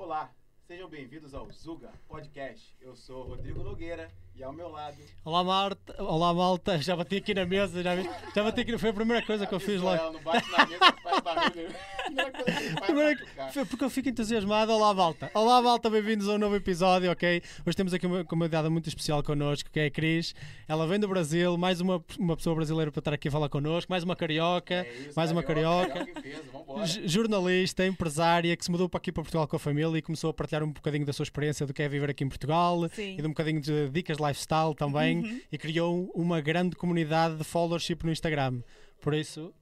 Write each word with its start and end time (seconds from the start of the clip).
Olá, 0.00 0.30
sejam 0.66 0.88
bem-vindos 0.88 1.34
ao 1.34 1.50
Zuga 1.52 1.92
Podcast. 2.08 2.74
Eu 2.80 2.96
sou 2.96 3.22
Rodrigo 3.22 3.62
Nogueira 3.62 4.08
e 4.34 4.42
ao 4.42 4.50
meu 4.50 4.70
lado. 4.70 4.96
Olá, 5.22 5.44
Marta. 5.44 6.02
Olá, 6.02 6.32
malta. 6.32 6.80
Já 6.80 6.96
bati 6.96 7.16
aqui 7.16 7.34
na 7.34 7.44
mesa, 7.44 7.82
já, 7.82 7.90
já 8.34 8.42
bati 8.42 8.62
aqui. 8.62 8.78
Foi 8.78 8.88
a 8.88 8.94
primeira 8.94 9.24
coisa 9.26 9.46
que 9.46 9.54
eu 9.54 9.60
fiz 9.60 9.78
logo. 9.78 10.00
Ela 10.00 10.10
não 10.10 10.22
bate 10.22 10.50
na 10.50 10.66
mesa, 10.66 10.92
faz 11.10 11.22
barulho. 11.22 11.68
Primeira 12.84 13.16
coisa 13.16 13.60
é 13.60 13.64
porque 13.64 13.84
eu 13.84 13.90
fico 13.90 14.08
entusiasmado. 14.08 14.72
Olá, 14.72 14.94
malta. 14.94 15.30
Olá, 15.34 15.60
malta. 15.60 15.90
Bem-vindos 15.90 16.28
a 16.28 16.34
um 16.34 16.38
novo 16.38 16.54
episódio, 16.56 17.10
ok? 17.10 17.42
Hoje 17.66 17.76
temos 17.76 17.92
aqui 17.92 18.06
uma 18.06 18.24
convidada 18.24 18.70
muito 18.70 18.88
especial 18.88 19.22
connosco, 19.22 19.70
que 19.70 19.80
é 19.80 19.86
a 19.86 19.90
Cris. 19.90 20.34
Ela 20.68 20.86
vem 20.86 20.98
do 20.98 21.08
Brasil, 21.08 21.56
mais 21.58 21.80
uma, 21.80 22.02
uma 22.18 22.36
pessoa 22.36 22.54
brasileira 22.54 22.90
para 22.92 23.00
estar 23.00 23.12
aqui 23.14 23.28
a 23.28 23.30
falar 23.30 23.48
connosco, 23.48 23.90
mais 23.90 24.04
uma 24.04 24.14
carioca, 24.14 24.74
É 24.74 24.92
isso, 25.00 25.12
mais 25.16 25.30
uma 25.30 25.42
carioca. 25.42 25.88
carioca 26.06 26.20
peso, 26.20 27.08
jornalista, 27.08 27.86
empresária, 27.86 28.56
que 28.56 28.64
se 28.64 28.70
mudou 28.70 28.88
para 28.88 28.98
aqui 28.98 29.10
para 29.12 29.22
Portugal 29.22 29.46
com 29.48 29.56
a 29.56 29.58
família 29.58 29.98
e 29.98 30.02
começou 30.02 30.30
a 30.30 30.34
partilhar 30.34 30.62
um 30.62 30.70
bocadinho 30.72 31.04
da 31.04 31.12
sua 31.12 31.24
experiência 31.24 31.66
do 31.66 31.72
que 31.74 31.82
é 31.82 31.88
viver 31.88 32.10
aqui 32.10 32.24
em 32.24 32.28
Portugal 32.28 32.88
Sim. 32.92 33.14
e 33.14 33.22
de 33.22 33.26
um 33.26 33.30
bocadinho 33.30 33.60
de 33.60 33.88
dicas 33.90 34.16
de 34.16 34.22
lifestyle 34.22 34.74
também 34.76 35.42
e 35.50 35.58
criou 35.58 36.10
uma 36.14 36.40
grande 36.40 36.76
comunidade 36.76 37.36
de 37.36 37.44
followership 37.44 38.04
no 38.04 38.12
Instagram. 38.12 38.60
Por 39.00 39.14
isso, 39.14 39.52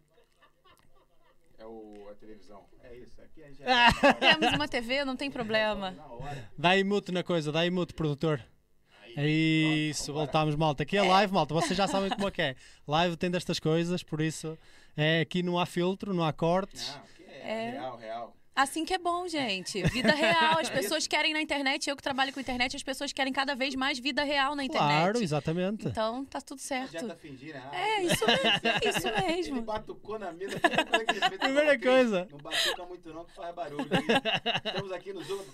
televisão. 2.29 2.65
É 2.83 2.95
isso, 2.97 3.21
aqui 3.21 3.43
é 3.43 3.53
já. 3.55 3.65
Ah. 3.89 4.15
Temos 4.15 4.53
uma 4.55 4.69
TV, 4.69 5.05
não 5.05 5.17
tem 5.17 5.31
problema. 5.31 5.95
Dá 6.57 6.71
aí 6.71 6.85
mute 6.85 7.13
na 7.13 7.23
coisa, 7.23 7.51
dá 7.51 7.61
aí 7.61 7.71
mute, 7.71 7.95
produtor. 7.95 8.43
É. 9.17 9.27
Isso, 9.27 10.13
voltámos, 10.13 10.55
malta. 10.55 10.83
Aqui 10.83 10.97
é 10.97 11.03
live, 11.03 11.33
malta. 11.33 11.55
Vocês 11.55 11.77
já 11.77 11.89
sabem 11.89 12.11
como 12.11 12.29
é 12.29 12.31
que 12.31 12.43
é. 12.43 12.57
Live 12.87 13.17
tem 13.17 13.31
destas 13.31 13.59
coisas, 13.59 14.03
por 14.03 14.21
isso 14.21 14.57
é, 14.97 15.21
aqui 15.21 15.43
não 15.43 15.59
há 15.59 15.67
filtro, 15.67 16.15
não 16.15 16.25
há 16.25 16.33
cortes. 16.33 16.89
Não, 16.91 17.03
aqui 17.03 17.25
é, 17.25 17.67
É. 17.67 17.71
real, 17.73 17.97
real. 17.97 18.37
Assim 18.59 18.85
que 18.85 18.93
é 18.93 18.99
bom, 18.99 19.29
gente. 19.29 19.81
Vida 19.85 20.13
real. 20.13 20.59
As 20.59 20.69
pessoas 20.69 21.07
querem 21.07 21.33
na 21.33 21.41
internet, 21.41 21.89
eu 21.89 21.95
que 21.95 22.03
trabalho 22.03 22.33
com 22.33 22.41
internet, 22.41 22.75
as 22.75 22.83
pessoas 22.83 23.13
querem 23.13 23.33
cada 23.33 23.55
vez 23.55 23.77
mais 23.77 24.01
vida 24.01 24.25
real 24.25 24.57
na 24.57 24.65
internet. 24.65 24.89
Claro, 24.91 25.23
exatamente. 25.23 25.87
Então 25.87 26.25
tá 26.25 26.41
tudo 26.41 26.61
certo. 26.61 26.97
adianta 26.97 27.15
fingir, 27.15 27.55
né? 27.55 27.63
É, 27.73 28.03
isso 28.03 28.27
mesmo. 28.27 28.49
Isso 28.99 29.09
Ele 29.09 29.37
mesmo. 29.37 29.63
batucou 29.63 30.19
na 30.19 30.33
mesa. 30.33 30.59
Primeira 31.39 31.69
ele 31.69 31.79
"Cris, 31.79 31.93
coisa." 31.93 32.29
Não 32.33 32.39
batuca 32.39 32.85
muito 32.87 33.15
não, 33.15 33.25
que 33.25 33.33
faz 33.33 33.55
barulho. 33.55 33.87
Estamos 34.65 34.91
aqui 34.91 35.13
no 35.13 35.23
Zuga. 35.23 35.45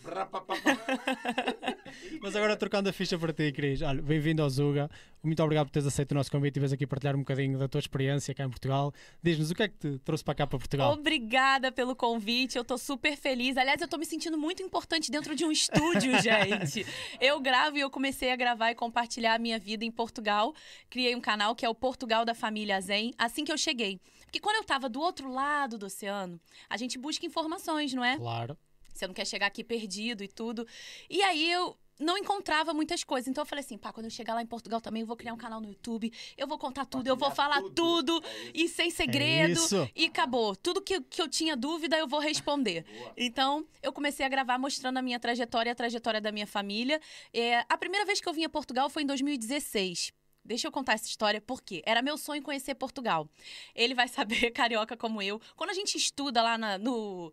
Mas 2.22 2.34
agora 2.34 2.56
trocando 2.56 2.89
a 2.89 2.92
ficha 2.92 3.18
para 3.18 3.34
ti, 3.34 3.52
Cris. 3.52 3.83
Olha, 3.83 4.00
bem-vindo 4.00 4.42
ao 4.42 4.48
Zuga. 4.48 4.91
Muito 5.22 5.42
obrigado 5.42 5.66
por 5.66 5.72
teres 5.72 5.86
aceito 5.86 6.12
o 6.12 6.14
nosso 6.14 6.30
convite 6.30 6.56
e 6.56 6.61
vês 6.61 6.72
aqui 6.72 6.86
partilhar 6.86 7.14
um 7.16 7.20
bocadinho 7.20 7.58
da 7.58 7.68
tua 7.68 7.78
experiência 7.78 8.34
cá 8.34 8.44
em 8.44 8.50
Portugal. 8.50 8.92
Diz-nos 9.22 9.50
o 9.50 9.55
que 9.55 9.62
é 9.62 9.68
que 9.68 9.77
te 9.77 9.98
trouxe 9.98 10.24
para 10.24 10.34
cá 10.34 10.46
para 10.46 10.58
Portugal. 10.58 10.92
Obrigada 10.92 11.70
pelo 11.70 11.94
convite, 11.94 12.56
eu 12.56 12.64
tô 12.64 12.78
super 12.78 12.93
feliz. 13.16 13.56
Aliás, 13.56 13.80
eu 13.80 13.88
tô 13.88 13.96
me 13.96 14.06
sentindo 14.06 14.36
muito 14.36 14.62
importante 14.62 15.10
dentro 15.10 15.34
de 15.34 15.44
um 15.44 15.50
estúdio, 15.50 16.12
gente. 16.22 16.86
Eu 17.20 17.40
gravo 17.40 17.76
e 17.76 17.80
eu 17.80 17.90
comecei 17.90 18.30
a 18.30 18.36
gravar 18.36 18.70
e 18.70 18.74
compartilhar 18.74 19.34
a 19.34 19.38
minha 19.38 19.58
vida 19.58 19.84
em 19.84 19.90
Portugal. 19.90 20.54
Criei 20.88 21.14
um 21.14 21.20
canal 21.20 21.54
que 21.54 21.64
é 21.64 21.68
o 21.68 21.74
Portugal 21.74 22.24
da 22.24 22.34
Família 22.34 22.80
Zen, 22.80 23.12
assim 23.18 23.44
que 23.44 23.52
eu 23.52 23.58
cheguei. 23.58 24.00
Porque 24.24 24.40
quando 24.40 24.56
eu 24.56 24.64
tava 24.64 24.88
do 24.88 25.00
outro 25.00 25.30
lado 25.30 25.78
do 25.78 25.86
oceano, 25.86 26.40
a 26.68 26.76
gente 26.76 26.98
busca 26.98 27.24
informações, 27.24 27.94
não 27.94 28.04
é? 28.04 28.16
Claro. 28.16 28.58
Você 28.92 29.06
não 29.06 29.14
quer 29.14 29.26
chegar 29.26 29.46
aqui 29.46 29.64
perdido 29.64 30.22
e 30.22 30.28
tudo. 30.28 30.66
E 31.10 31.20
aí 31.22 31.50
eu 31.50 31.76
não 31.98 32.18
encontrava 32.18 32.74
muitas 32.74 33.05
coisas. 33.05 33.28
Então 33.28 33.42
eu 33.42 33.46
falei 33.46 33.64
assim, 33.64 33.78
pá, 33.78 33.92
quando 33.92 34.06
eu 34.06 34.10
chegar 34.10 34.34
lá 34.34 34.42
em 34.42 34.46
Portugal 34.46 34.80
também, 34.80 35.00
eu 35.02 35.06
vou 35.06 35.16
criar 35.16 35.32
um 35.32 35.36
canal 35.36 35.60
no 35.60 35.68
YouTube, 35.68 36.12
eu 36.36 36.46
vou 36.46 36.58
contar 36.58 36.84
tudo, 36.86 37.06
eu 37.06 37.16
vou 37.16 37.30
falar 37.30 37.62
tudo, 37.74 38.22
É 38.24 38.42
isso. 38.42 38.50
e 38.55 38.68
sem 38.68 38.90
segredo. 38.90 39.52
isso. 39.52 39.88
E 39.94 40.06
acabou. 40.06 40.54
Tudo 40.56 40.80
que, 40.83 41.00
que 41.02 41.20
eu 41.22 41.28
tinha 41.28 41.56
dúvida, 41.56 41.96
eu 41.96 42.06
vou 42.08 42.20
responder. 42.20 42.84
Boa. 42.98 43.12
Então, 43.16 43.66
eu 43.83 43.92
comecei 43.92 44.24
a 44.24 44.28
gravar 44.28 44.58
mostrando 44.58 44.96
a 44.98 45.02
minha 45.02 45.20
trajetória 45.20 45.70
e 45.70 45.72
a 45.72 45.74
trajetória 45.74 46.20
da 46.20 46.33
minha 46.33 46.46
família. 46.46 47.00
É, 47.33 47.64
a 47.68 47.77
primeira 47.78 48.04
vez 48.04 48.20
que 48.20 48.28
eu 48.28 48.33
vim 48.33 48.44
a 48.44 48.48
Portugal 48.48 48.88
foi 48.90 49.02
em 49.02 49.06
2016. 49.06 50.12
Deixa 50.46 50.66
eu 50.68 50.72
contar 50.72 50.92
essa 50.92 51.06
história, 51.06 51.40
porque 51.40 51.83
era 51.86 52.02
meu 52.02 52.18
sonho 52.18 52.42
conhecer 52.42 52.74
Portugal. 52.74 53.27
Ele 53.74 53.94
vai 53.94 54.08
saber, 54.08 54.50
carioca 54.52 54.94
como 54.94 55.22
eu. 55.22 55.40
Quando 55.56 55.70
a 55.70 55.74
gente 55.74 55.96
estuda 55.96 56.42
lá 56.42 56.58
na- 56.58 56.77
no, 56.77 57.33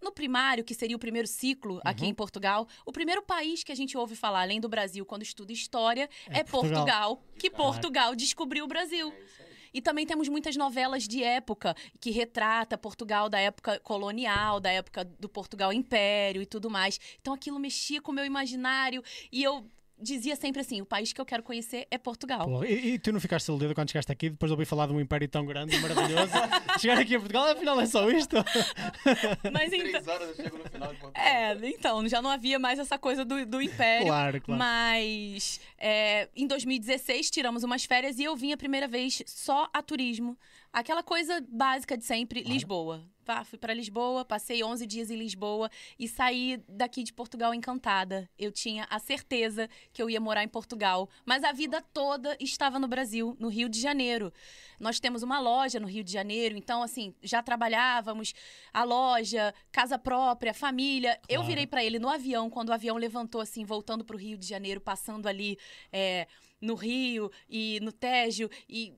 no 0.00 0.10
primário, 0.12 0.64
que 0.64 0.74
seria 0.74 0.96
o 0.96 0.98
primeiro 0.98 1.28
ciclo 1.28 1.80
aqui 1.84 2.04
Uhum. 2.04 2.10
em 2.10 2.14
Portugal, 2.14 2.66
o 2.86 2.92
primeiro 2.92 3.22
país 3.22 3.62
que 3.62 3.72
a 3.72 3.74
gente 3.74 3.96
ouve 3.96 4.16
falar, 4.16 4.42
além 4.42 4.60
do 4.60 4.68
Brasil, 4.68 5.04
quando 5.04 5.22
estuda 5.22 5.52
história, 5.52 6.08
É 6.28 6.40
é, 6.40 6.44
Portugal. 6.44 7.16
Portugal. 7.16 7.24
Que 7.38 7.50
Claro. 7.50 7.72
Portugal 7.72 8.14
descobriu 8.14 8.64
o 8.64 8.68
Brasil. 8.68 9.12
É 9.12 9.24
isso 9.24 9.42
aí. 9.42 9.50
E 9.72 9.80
também 9.80 10.04
temos 10.04 10.28
muitas 10.28 10.56
novelas 10.56 11.06
de 11.06 11.22
época 11.22 11.76
que 12.00 12.10
retrata 12.10 12.76
Portugal 12.76 13.28
da 13.28 13.38
época 13.38 13.78
colonial, 13.80 14.58
da 14.58 14.70
época 14.72 15.04
do 15.04 15.28
Portugal 15.28 15.72
Império 15.72 16.42
e 16.42 16.46
tudo 16.46 16.68
mais. 16.68 16.98
Então 17.20 17.32
aquilo 17.32 17.56
mexia 17.58 18.00
com 18.02 18.10
o 18.10 18.14
meu 18.14 18.24
imaginário 18.24 19.00
e 19.30 19.42
eu 19.44 19.64
dizia 20.00 20.34
sempre 20.36 20.60
assim: 20.60 20.80
o 20.80 20.86
país 20.86 21.12
que 21.12 21.20
eu 21.20 21.24
quero 21.24 21.42
conhecer 21.42 21.86
é 21.90 21.98
Portugal. 21.98 22.46
Pô, 22.46 22.64
e, 22.64 22.94
e 22.94 22.98
tu 22.98 23.12
não 23.12 23.20
ficaste 23.20 23.48
iludido 23.48 23.74
quando 23.74 23.90
chegaste 23.90 24.10
aqui, 24.10 24.30
depois 24.30 24.48
de 24.50 24.54
ouvir 24.54 24.64
falar 24.64 24.86
de 24.86 24.92
um 24.92 25.00
império 25.00 25.28
tão 25.28 25.44
grande 25.44 25.76
e 25.76 25.78
maravilhoso? 25.80 26.32
Chegar 26.80 26.98
aqui 26.98 27.14
a 27.14 27.18
Portugal, 27.18 27.48
afinal 27.48 27.80
é 27.80 27.86
só 27.86 28.08
isto? 28.10 28.36
Mas 29.52 29.72
então. 29.72 29.90
Três 29.90 30.08
horas 30.08 30.28
eu 30.28 30.44
chego 30.44 30.58
no 30.58 30.64
final 30.70 30.92
de 30.92 30.98
Portugal. 31.00 31.24
É, 31.24 31.52
então, 31.68 32.08
já 32.08 32.22
não 32.22 32.30
havia 32.30 32.58
mais 32.58 32.78
essa 32.78 32.98
coisa 32.98 33.24
do, 33.24 33.44
do 33.46 33.60
Império. 33.60 34.06
Claro, 34.06 34.40
claro. 34.40 34.58
Mas 34.58 35.60
é, 35.78 36.28
em 36.34 36.46
2016 36.46 37.30
tiramos 37.30 37.62
umas 37.62 37.84
férias 37.84 38.18
e 38.18 38.24
eu 38.24 38.36
vim 38.36 38.52
a 38.52 38.56
primeira 38.56 38.88
vez 38.88 39.22
só 39.26 39.68
a 39.72 39.82
turismo. 39.82 40.36
Aquela 40.72 41.02
coisa 41.02 41.44
básica 41.50 41.96
de 41.96 42.04
sempre, 42.04 42.40
Claro. 42.42 42.54
Lisboa. 42.54 43.02
Pá, 43.30 43.44
fui 43.44 43.56
para 43.60 43.72
Lisboa, 43.72 44.24
passei 44.24 44.64
11 44.64 44.84
dias 44.88 45.08
em 45.08 45.14
Lisboa 45.14 45.70
e 45.96 46.08
saí 46.08 46.60
daqui 46.68 47.04
de 47.04 47.12
Portugal 47.12 47.54
encantada. 47.54 48.28
Eu 48.36 48.50
tinha 48.50 48.88
a 48.90 48.98
certeza 48.98 49.70
que 49.92 50.02
eu 50.02 50.10
ia 50.10 50.20
morar 50.20 50.42
em 50.42 50.48
Portugal, 50.48 51.08
mas 51.24 51.44
a 51.44 51.52
vida 51.52 51.80
toda 51.80 52.36
estava 52.40 52.80
no 52.80 52.88
Brasil, 52.88 53.36
no 53.38 53.46
Rio 53.46 53.68
de 53.68 53.80
Janeiro. 53.80 54.32
Nós 54.80 54.98
temos 54.98 55.22
uma 55.22 55.38
loja 55.38 55.78
no 55.78 55.86
Rio 55.86 56.02
de 56.02 56.10
Janeiro, 56.10 56.56
então 56.56 56.82
assim, 56.82 57.14
já 57.22 57.40
trabalhávamos 57.40 58.34
a 58.72 58.82
loja, 58.82 59.54
casa 59.70 59.96
própria, 59.96 60.52
família. 60.52 61.12
Eu 61.28 61.36
Claro. 61.36 61.46
virei 61.46 61.68
para 61.68 61.84
ele 61.84 62.00
no 62.00 62.08
avião, 62.08 62.50
quando 62.50 62.70
o 62.70 62.72
avião 62.72 62.96
levantou 62.96 63.40
assim, 63.40 63.64
voltando 63.64 64.04
para 64.04 64.16
o 64.16 64.18
Rio 64.18 64.36
de 64.36 64.46
Janeiro, 64.48 64.80
passando 64.80 65.28
ali 65.28 65.56
é, 65.92 66.26
no 66.60 66.74
Rio 66.74 67.30
e 67.48 67.78
no 67.80 67.92
Tejo 67.92 68.50
e 68.68 68.92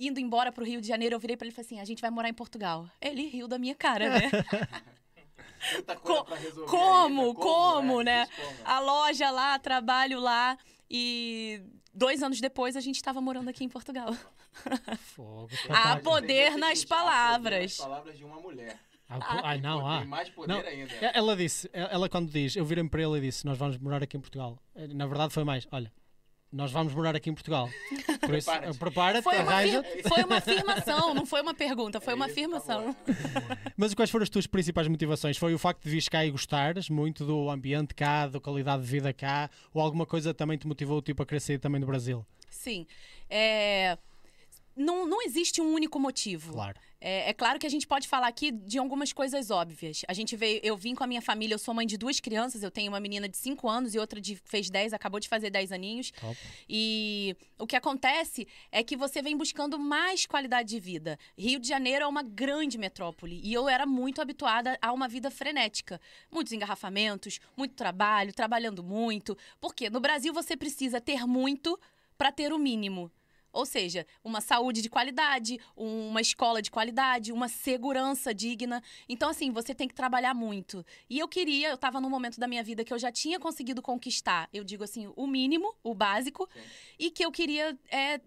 indo 0.00 0.18
embora 0.18 0.50
para 0.50 0.62
o 0.62 0.66
Rio 0.66 0.80
de 0.80 0.88
Janeiro, 0.88 1.14
eu 1.14 1.20
virei 1.20 1.36
para 1.36 1.46
ele 1.46 1.52
e 1.52 1.54
falei 1.54 1.66
assim: 1.66 1.80
"A 1.80 1.84
gente 1.84 2.00
vai 2.00 2.10
morar 2.10 2.28
em 2.28 2.34
Portugal". 2.34 2.88
Ele 3.00 3.26
riu 3.28 3.46
da 3.46 3.58
minha 3.58 3.74
cara, 3.74 4.08
né? 4.10 4.30
Co- 6.02 6.24
pra 6.24 6.36
resolver 6.36 6.70
como, 6.70 7.22
ainda, 7.22 7.34
como, 7.38 8.02
né? 8.02 8.26
Como. 8.26 8.56
a 8.64 8.80
loja 8.80 9.30
lá, 9.30 9.58
trabalho 9.58 10.18
lá 10.18 10.56
e 10.90 11.60
dois 11.92 12.22
anos 12.22 12.40
depois 12.40 12.76
a 12.76 12.80
gente 12.80 12.96
estava 12.96 13.20
morando 13.20 13.48
aqui 13.50 13.62
em 13.62 13.68
Portugal. 13.68 14.14
Fogo, 15.14 15.50
pô. 16.02 16.10
poder 16.12 16.56
nas 16.56 16.84
palavras. 16.84 17.42
poder 17.52 17.60
nas 17.62 17.76
palavras 17.76 18.16
de 18.18 18.24
uma 18.24 18.40
mulher. 18.40 18.78
Ah, 19.08 19.58
não, 19.58 19.98
Tem 19.98 20.06
mais 20.08 20.28
poder 20.30 20.52
Não, 20.52 20.60
ainda. 20.60 20.94
Ela 21.12 21.36
disse, 21.36 21.68
ela 21.72 22.08
quando 22.08 22.30
diz, 22.30 22.54
eu 22.54 22.64
virei-me 22.64 22.88
para 22.88 23.02
ele 23.02 23.18
e 23.18 23.20
disse, 23.22 23.44
nós 23.44 23.58
vamos 23.58 23.76
morar 23.78 24.02
aqui 24.02 24.16
em 24.16 24.20
Portugal. 24.20 24.56
Eh, 24.74 24.86
Na 24.88 25.04
verdade 25.06 25.32
foi 25.34 25.42
mais, 25.42 25.66
olha, 25.72 25.92
nós 26.52 26.72
vamos 26.72 26.92
morar 26.94 27.14
aqui 27.14 27.30
em 27.30 27.34
Portugal. 27.34 27.68
Por 28.20 28.34
isso, 28.34 28.50
Prepara-te. 28.78 29.22
Foi 29.22 29.38
uma, 29.38 29.52
arranja 29.52 29.80
afir- 29.80 30.08
foi 30.08 30.24
uma 30.24 30.36
afirmação, 30.36 31.14
não 31.14 31.24
foi 31.26 31.42
uma 31.42 31.54
pergunta, 31.54 32.00
foi 32.00 32.12
É 32.12 32.16
uma 32.16 32.26
isso, 32.26 32.34
tá 32.34 32.40
afirmação. 32.40 32.96
Mas 33.76 33.94
quais 33.94 34.10
foram 34.10 34.22
as 34.24 34.28
tuas 34.28 34.46
principais 34.46 34.88
motivações? 34.88 35.36
Foi 35.36 35.54
o 35.54 35.58
facto 35.58 35.82
de 35.84 35.90
vires 35.90 36.08
cá 36.08 36.24
e 36.24 36.30
gostares 36.30 36.88
muito 36.90 37.24
do 37.24 37.48
ambiente 37.50 37.94
cá, 37.94 38.26
da 38.26 38.40
qualidade 38.40 38.82
de 38.82 38.88
vida 38.88 39.12
cá, 39.12 39.48
ou 39.72 39.80
alguma 39.80 40.04
coisa 40.06 40.34
também 40.34 40.58
te 40.58 40.66
motivou 40.66 41.00
tipo, 41.00 41.22
a 41.22 41.26
querer 41.26 41.40
sair 41.40 41.58
também 41.58 41.80
do 41.80 41.86
Brasil? 41.86 42.26
Sim. 42.50 42.86
É, 43.28 43.96
Não, 44.80 45.06
não 45.06 45.22
existe 45.22 45.60
um 45.60 45.72
único 45.72 46.00
motivo. 46.00 46.52
Claro. 46.52 46.80
É, 47.00 47.30
é 47.30 47.32
claro 47.32 47.58
que 47.58 47.66
a 47.66 47.70
gente 47.70 47.86
pode 47.86 48.06
falar 48.06 48.28
aqui 48.28 48.50
de 48.50 48.78
algumas 48.78 49.12
coisas 49.12 49.50
óbvias. 49.50 50.02
A 50.06 50.12
gente 50.12 50.36
veio, 50.36 50.60
eu 50.62 50.76
vim 50.76 50.94
com 50.94 51.02
a 51.02 51.06
minha 51.06 51.22
família, 51.22 51.54
eu 51.54 51.58
sou 51.58 51.72
mãe 51.72 51.86
de 51.86 51.96
duas 51.96 52.20
crianças, 52.20 52.62
eu 52.62 52.70
tenho 52.70 52.92
uma 52.92 53.00
menina 53.00 53.28
de 53.28 53.36
5 53.36 53.68
anos 53.68 53.94
e 53.94 53.98
outra 53.98 54.20
de 54.20 54.36
fez 54.36 54.68
10, 54.68 54.92
acabou 54.92 55.18
de 55.18 55.28
fazer 55.28 55.50
10 55.50 55.72
aninhos. 55.72 56.10
Top. 56.12 56.36
E 56.68 57.36
o 57.58 57.66
que 57.66 57.76
acontece 57.76 58.46
é 58.70 58.82
que 58.82 58.96
você 58.96 59.22
vem 59.22 59.36
buscando 59.36 59.78
mais 59.78 60.26
qualidade 60.26 60.68
de 60.70 60.80
vida. 60.80 61.18
Rio 61.36 61.58
de 61.58 61.68
Janeiro 61.68 62.04
é 62.04 62.08
uma 62.08 62.22
grande 62.22 62.76
metrópole 62.76 63.40
e 63.42 63.52
eu 63.52 63.68
era 63.68 63.86
muito 63.86 64.20
habituada 64.20 64.78
a 64.80 64.92
uma 64.92 65.08
vida 65.08 65.30
frenética. 65.30 66.00
Muitos 66.30 66.52
engarrafamentos, 66.52 67.40
muito 67.56 67.74
trabalho, 67.74 68.32
trabalhando 68.32 68.82
muito. 68.82 69.36
Porque 69.60 69.88
no 69.88 70.00
Brasil 70.00 70.32
você 70.34 70.56
precisa 70.56 71.00
ter 71.00 71.26
muito 71.26 71.78
para 72.16 72.30
ter 72.30 72.52
o 72.52 72.58
mínimo. 72.58 73.10
Ou 73.52 73.66
seja, 73.66 74.06
uma 74.22 74.40
saúde 74.40 74.82
de 74.82 74.88
qualidade, 74.88 75.58
uma 75.76 76.20
escola 76.20 76.62
de 76.62 76.70
qualidade, 76.70 77.32
uma 77.32 77.48
segurança 77.48 78.32
digna. 78.34 78.82
Então, 79.08 79.28
assim, 79.28 79.50
você 79.50 79.74
tem 79.74 79.88
que 79.88 79.94
trabalhar 79.94 80.34
muito. 80.34 80.84
E 81.08 81.18
eu 81.18 81.28
queria, 81.28 81.68
eu 81.68 81.74
estava 81.74 82.00
num 82.00 82.10
momento 82.10 82.38
da 82.38 82.46
minha 82.46 82.62
vida 82.62 82.84
que 82.84 82.92
eu 82.92 82.98
já 82.98 83.10
tinha 83.10 83.38
conseguido 83.38 83.82
conquistar, 83.82 84.48
eu 84.52 84.64
digo 84.64 84.84
assim, 84.84 85.12
o 85.16 85.26
mínimo, 85.26 85.74
o 85.82 85.94
básico, 85.94 86.48
Sim. 86.52 86.60
e 86.98 87.10
que 87.10 87.24
eu 87.24 87.32
queria 87.32 87.78
é, 87.90 88.20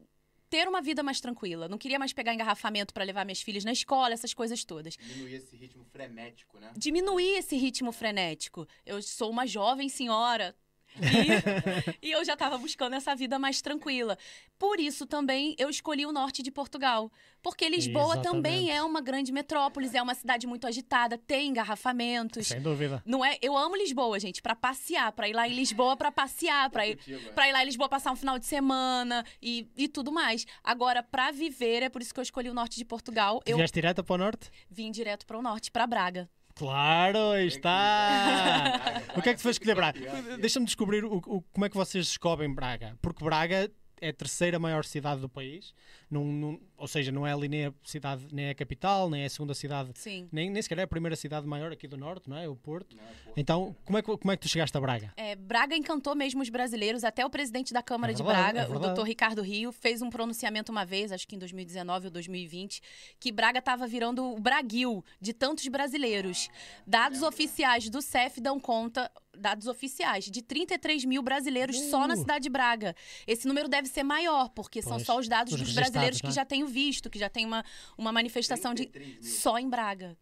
ter 0.53 0.67
uma 0.67 0.83
vida 0.83 1.01
mais 1.01 1.19
tranquila. 1.19 1.67
Não 1.67 1.79
queria 1.79 1.97
mais 1.97 2.13
pegar 2.13 2.31
engarrafamento 2.31 2.93
para 2.93 3.03
levar 3.03 3.25
minhas 3.25 3.41
filhas 3.41 3.65
na 3.65 3.71
escola, 3.71 4.13
essas 4.13 4.35
coisas 4.35 4.63
todas. 4.63 4.95
Diminuir 4.95 5.33
esse 5.33 5.55
ritmo 5.55 5.83
frenético, 5.85 6.59
né? 6.59 6.71
Diminuir 6.77 7.37
esse 7.37 7.57
ritmo 7.57 7.91
frenético. 7.91 8.67
Eu 8.85 9.01
sou 9.01 9.31
uma 9.31 9.47
jovem 9.47 9.89
senhora. 9.89 10.55
E, 11.01 11.97
e 12.07 12.11
eu 12.11 12.23
já 12.23 12.33
estava 12.33 12.57
buscando 12.57 12.93
essa 12.93 13.15
vida 13.15 13.39
mais 13.39 13.61
tranquila. 13.61 14.17
Por 14.57 14.79
isso 14.79 15.05
também 15.05 15.55
eu 15.57 15.69
escolhi 15.69 16.05
o 16.05 16.11
norte 16.11 16.41
de 16.43 16.51
Portugal. 16.51 17.11
Porque 17.41 17.67
Lisboa 17.67 18.17
também 18.21 18.69
Exatamente. 18.69 18.71
é 18.71 18.83
uma 18.83 19.01
grande 19.01 19.31
metrópole, 19.31 19.89
é 19.93 20.01
uma 20.01 20.15
cidade 20.15 20.47
muito 20.47 20.65
agitada, 20.65 21.17
tem 21.17 21.49
engarrafamentos. 21.49 22.47
Sem 22.47 22.61
dúvida. 22.61 23.01
Não 23.05 23.23
é? 23.23 23.37
Eu 23.41 23.57
amo 23.57 23.75
Lisboa, 23.75 24.17
gente, 24.19 24.41
pra 24.41 24.55
passear, 24.55 25.11
pra 25.11 25.27
ir 25.27 25.33
lá 25.33 25.47
em 25.47 25.53
Lisboa 25.53 25.97
pra 25.97 26.11
passear, 26.11 26.69
pra 26.69 26.87
ir, 26.87 26.97
é. 27.07 27.17
pra 27.31 27.49
ir 27.49 27.51
lá 27.51 27.61
em 27.61 27.65
Lisboa 27.65 27.89
passar 27.89 28.11
um 28.11 28.15
final 28.15 28.39
de 28.39 28.45
semana 28.45 29.25
e, 29.41 29.67
e 29.75 29.87
tudo 29.89 30.11
mais. 30.11 30.45
Agora, 30.63 31.03
pra 31.03 31.31
viver, 31.31 31.83
é 31.83 31.89
por 31.89 32.01
isso 32.01 32.13
que 32.13 32.19
eu 32.19 32.23
escolhi 32.23 32.49
o 32.49 32.53
norte 32.53 32.77
de 32.77 32.85
Portugal. 32.85 33.41
Tu 33.43 33.51
Eu 33.51 33.57
vieste 33.57 33.75
direto 33.75 34.03
para 34.03 34.15
o 34.15 34.17
norte? 34.17 34.49
vim 34.69 34.91
direto 34.91 35.25
pro 35.25 35.41
norte, 35.41 35.69
pra 35.69 35.85
Braga. 35.85 36.29
Claro, 36.55 37.35
está. 37.37 39.01
O 39.15 39.21
que 39.21 39.29
é 39.29 39.33
que 39.33 39.37
te 39.39 39.43
fez 39.43 39.55
escolher 39.55 39.75
Braga? 39.75 39.99
Deixa-me 40.39 40.65
descobrir 40.65 41.03
o, 41.03 41.17
o- 41.17 41.41
como 41.41 41.65
é 41.65 41.69
que 41.69 41.75
vocês 41.75 42.05
descobrem 42.07 42.53
Braga. 42.53 42.97
Porque 43.01 43.23
Braga 43.23 43.71
é 43.99 44.09
a 44.09 44.13
terceira 44.13 44.59
maior 44.59 44.83
cidade 44.85 45.21
do 45.21 45.29
país. 45.29 45.73
Não, 46.11 46.23
não- 46.25 46.59
ou 46.83 46.87
seja, 46.89 47.13
não 47.13 47.25
é 47.25 47.31
ali 47.31 47.47
nem 47.47 47.67
a 47.67 47.73
cidade, 47.81 48.27
nem 48.29 48.49
a 48.49 48.53
capital, 48.53 49.09
nem 49.09 49.21
é 49.23 49.25
a 49.25 49.29
segunda 49.29 49.53
cidade, 49.53 49.91
Sim. 49.95 50.27
nem, 50.33 50.49
nem 50.49 50.61
sequer 50.61 50.79
é 50.79 50.81
a 50.81 50.87
primeira 50.87 51.15
cidade 51.15 51.47
maior 51.47 51.71
aqui 51.71 51.87
do 51.87 51.95
norte, 51.95 52.29
não 52.29 52.35
é? 52.37 52.45
O 52.45 52.57
Porto. 52.57 52.93
Não, 52.93 53.01
pô. 53.23 53.31
Então, 53.37 53.73
como 53.85 53.97
é 53.97 54.01
que, 54.01 54.17
como 54.17 54.31
é 54.33 54.35
que 54.35 54.41
tu 54.41 54.49
chegaste 54.49 54.77
a 54.77 54.81
Braga? 54.81 55.13
É, 55.15 55.33
Braga 55.33 55.77
encantou 55.77 56.13
mesmo 56.13 56.41
os 56.41 56.49
brasileiros, 56.49 57.05
até 57.05 57.25
o 57.25 57.29
presidente 57.29 57.71
da 57.73 57.81
Câmara 57.81 58.11
É 58.11 58.15
de 58.15 58.21
verdade, 58.21 58.53
Braga, 58.53 58.73
é 58.73 58.75
o 58.75 58.79
doutor 58.79 59.03
Ricardo 59.07 59.41
Rio, 59.41 59.71
fez 59.71 60.01
um 60.01 60.09
pronunciamento 60.09 60.73
uma 60.73 60.83
vez, 60.83 61.13
acho 61.13 61.25
que 61.25 61.37
em 61.37 61.39
2019 61.39 62.07
ou 62.07 62.11
2020, 62.11 62.81
que 63.17 63.31
Braga 63.31 63.59
estava 63.59 63.87
virando 63.87 64.25
o 64.25 64.37
Braguil 64.41 65.05
de 65.21 65.31
tantos 65.31 65.65
brasileiros. 65.69 66.49
Dados 66.85 67.21
oficiais 67.21 67.89
do 67.89 68.01
CEF 68.01 68.41
dão 68.41 68.59
conta, 68.59 69.09
dados 69.35 69.67
oficiais, 69.67 70.25
de 70.25 70.41
33 70.41 71.05
mil 71.05 71.23
brasileiros 71.23 71.79
só 71.89 72.05
na 72.07 72.13
Uh. 72.13 72.17
cidade 72.17 72.43
de 72.43 72.49
Braga. 72.49 72.93
Esse 73.25 73.47
número 73.47 73.67
deve 73.69 73.87
ser 73.87 74.03
maior, 74.03 74.49
porque 74.49 74.81
são 74.81 74.97
Pois, 74.97 75.05
só 75.05 75.17
os 75.17 75.27
dados 75.27 75.53
os 75.53 75.59
dos 75.61 75.73
brasileiros 75.73 76.19
que 76.19 76.27
né? 76.27 76.33
já 76.33 76.43
têm 76.45 76.63
o 76.63 76.67
visto, 76.73 77.09
que 77.09 77.19
já 77.19 77.29
tem 77.29 77.45
uma, 77.45 77.63
uma 77.97 78.11
manifestação 78.11 78.73
de 78.73 78.87
33 78.87 79.23
mil. 79.23 79.33
só 79.41 79.57
em 79.57 79.69
Braga. 79.69 80.17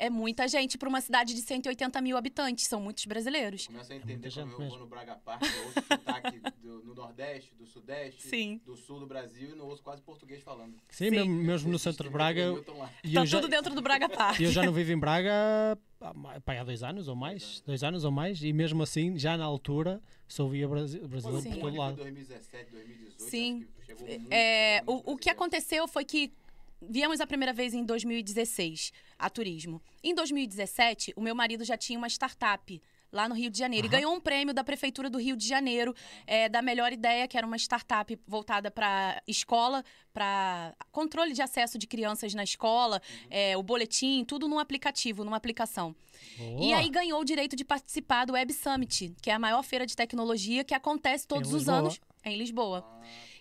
É 0.00 0.08
muita 0.08 0.46
gente 0.46 0.78
para 0.78 0.88
uma 0.88 1.00
cidade 1.00 1.34
de 1.34 1.42
180 1.42 2.00
mil 2.00 2.16
habitantes, 2.16 2.66
são 2.68 2.80
muitos 2.80 3.04
brasileiros. 3.04 3.66
Começa 3.66 3.92
a 3.92 3.96
muita 3.96 4.12
entender 4.12 4.30
gente 4.30 4.44
quando 4.44 4.52
eu 4.52 4.58
mesmo. 4.60 4.70
vou 4.70 4.78
no 4.78 4.86
Braga 4.86 5.16
Park, 5.16 5.42
eu 5.42 5.64
ouço 5.64 5.80
sotaque 5.88 6.38
do, 6.62 6.84
no 6.84 6.94
Nordeste, 6.94 7.52
do 7.56 7.66
Sudeste, 7.66 8.22
Sim. 8.28 8.60
do 8.64 8.76
Sul 8.76 9.00
do 9.00 9.06
Brasil 9.08 9.50
e 9.50 9.54
não 9.56 9.66
ouço 9.66 9.82
quase 9.82 10.00
português 10.00 10.40
falando. 10.40 10.76
Sim, 10.88 11.10
Sim. 11.10 11.28
Mesmo, 11.28 11.68
no 11.72 11.78
centro 11.80 12.04
de 12.04 12.10
33 12.10 12.12
Braga. 12.12 12.92
E 13.02 13.12
Tá 13.12 13.24
já, 13.24 13.40
tudo 13.40 13.50
dentro 13.50 13.74
do 13.74 13.82
Braga 13.82 14.08
Park. 14.08 14.38
eu 14.40 14.52
já 14.52 14.62
não 14.62 14.72
vivo 14.72 14.92
em 14.92 14.98
Braga 14.98 15.76
há, 16.00 16.14
ma- 16.14 16.40
pá, 16.40 16.60
há 16.60 16.62
dois 16.62 16.84
anos 16.84 17.08
ou 17.08 17.16
mais. 17.16 17.60
Dois 17.66 17.82
anos 17.82 18.04
ou 18.04 18.12
mais. 18.12 18.40
E 18.40 18.52
mesmo 18.52 18.84
assim, 18.84 19.18
já 19.18 19.36
na 19.36 19.44
altura, 19.44 20.00
só 20.28 20.44
ouvia 20.44 20.68
Brasi- 20.68 21.00
brasileiro 21.00 21.42
por 21.42 21.54
todo 21.58 21.60
Foi 21.70 21.76
lado. 21.76 21.96
2017, 21.96 22.70
2018, 22.70 23.20
Sim. 23.20 23.56
acho 23.56 23.66
que 23.80 23.84
chegou 23.86 24.06
muito, 24.06 24.32
É, 24.32 24.80
o, 24.86 25.12
o 25.14 25.16
que 25.16 25.28
aconteceu 25.28 25.88
foi 25.88 26.04
que 26.04 26.32
viemos 26.80 27.20
a 27.20 27.26
primeira 27.26 27.52
vez 27.52 27.74
em 27.74 27.84
2016 27.84 28.92
a 29.18 29.28
turismo. 29.28 29.82
Em 30.02 30.14
2017, 30.14 31.12
o 31.16 31.20
meu 31.20 31.34
marido 31.34 31.64
já 31.64 31.76
tinha 31.76 31.98
uma 31.98 32.08
startup 32.08 32.80
lá 33.10 33.28
no 33.28 33.34
Rio 33.34 33.50
de 33.50 33.58
Janeiro 33.58 33.86
e 33.86 33.88
Aham. 33.88 33.96
ganhou 33.96 34.14
um 34.14 34.20
prêmio 34.20 34.52
da 34.52 34.62
prefeitura 34.62 35.08
do 35.08 35.18
Rio 35.18 35.36
de 35.36 35.46
Janeiro 35.46 35.94
é, 36.26 36.48
da 36.48 36.60
melhor 36.60 36.92
ideia, 36.92 37.26
que 37.26 37.36
era 37.36 37.46
uma 37.46 37.56
startup 37.56 38.18
voltada 38.26 38.70
para 38.70 39.22
escola, 39.26 39.84
para 40.12 40.74
controle 40.92 41.32
de 41.32 41.40
acesso 41.40 41.78
de 41.78 41.86
crianças 41.86 42.34
na 42.34 42.44
escola, 42.44 43.00
é, 43.30 43.56
o 43.56 43.62
boletim, 43.62 44.24
tudo 44.24 44.46
num 44.48 44.58
aplicativo, 44.58 45.24
numa 45.24 45.36
aplicação. 45.36 45.94
E 46.38 46.56
Boa. 46.56 46.76
aí 46.76 46.88
ganhou 46.90 47.20
o 47.20 47.24
direito 47.24 47.56
de 47.56 47.64
participar 47.64 48.24
do 48.24 48.34
Web 48.34 48.52
Summit, 48.52 49.14
que 49.22 49.30
é 49.30 49.34
a 49.34 49.38
maior 49.38 49.62
feira 49.62 49.86
de 49.86 49.96
tecnologia 49.96 50.62
que 50.62 50.74
acontece 50.74 51.26
todos 51.26 51.52
os 51.52 51.68
anos 51.68 52.00
em 52.24 52.36
Lisboa. 52.36 52.84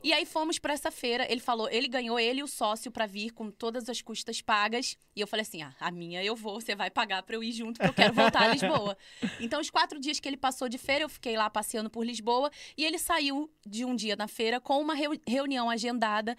E 0.03 0.13
aí 0.13 0.25
fomos 0.25 0.59
pra 0.59 0.73
essa 0.73 0.91
feira. 0.91 1.29
Ele 1.29 1.41
falou, 1.41 1.67
ele 1.69 1.87
ganhou 1.87 2.19
ele 2.19 2.39
e 2.39 2.43
o 2.43 2.47
sócio 2.47 2.91
pra 2.91 3.05
vir 3.05 3.31
com 3.31 3.49
todas 3.49 3.89
as 3.89 4.01
custas 4.01 4.41
pagas. 4.41 4.95
E 5.15 5.21
eu 5.21 5.27
falei 5.27 5.41
assim: 5.41 5.61
ah, 5.63 5.73
a 5.79 5.89
minha 5.91 6.23
eu 6.23 6.35
vou, 6.35 6.61
você 6.61 6.75
vai 6.75 6.89
pagar 6.89 7.23
pra 7.23 7.35
eu 7.35 7.43
ir 7.43 7.51
junto, 7.51 7.77
porque 7.79 7.89
eu 7.89 7.93
quero 7.93 8.13
voltar 8.13 8.43
a 8.43 8.47
Lisboa. 8.47 8.97
Então, 9.41 9.59
os 9.59 9.69
quatro 9.69 9.99
dias 9.99 10.19
que 10.19 10.27
ele 10.27 10.37
passou 10.37 10.67
de 10.69 10.77
feira, 10.77 11.03
eu 11.03 11.09
fiquei 11.09 11.35
lá 11.37 11.49
passeando 11.49 11.89
por 11.89 12.05
Lisboa. 12.05 12.51
E 12.77 12.85
ele 12.85 12.97
saiu 12.99 13.51
de 13.65 13.83
um 13.85 13.95
dia 13.95 14.15
na 14.15 14.27
feira 14.27 14.59
com 14.59 14.79
uma 14.79 14.93
reu- 14.93 15.19
reunião 15.27 15.69
agendada 15.69 16.35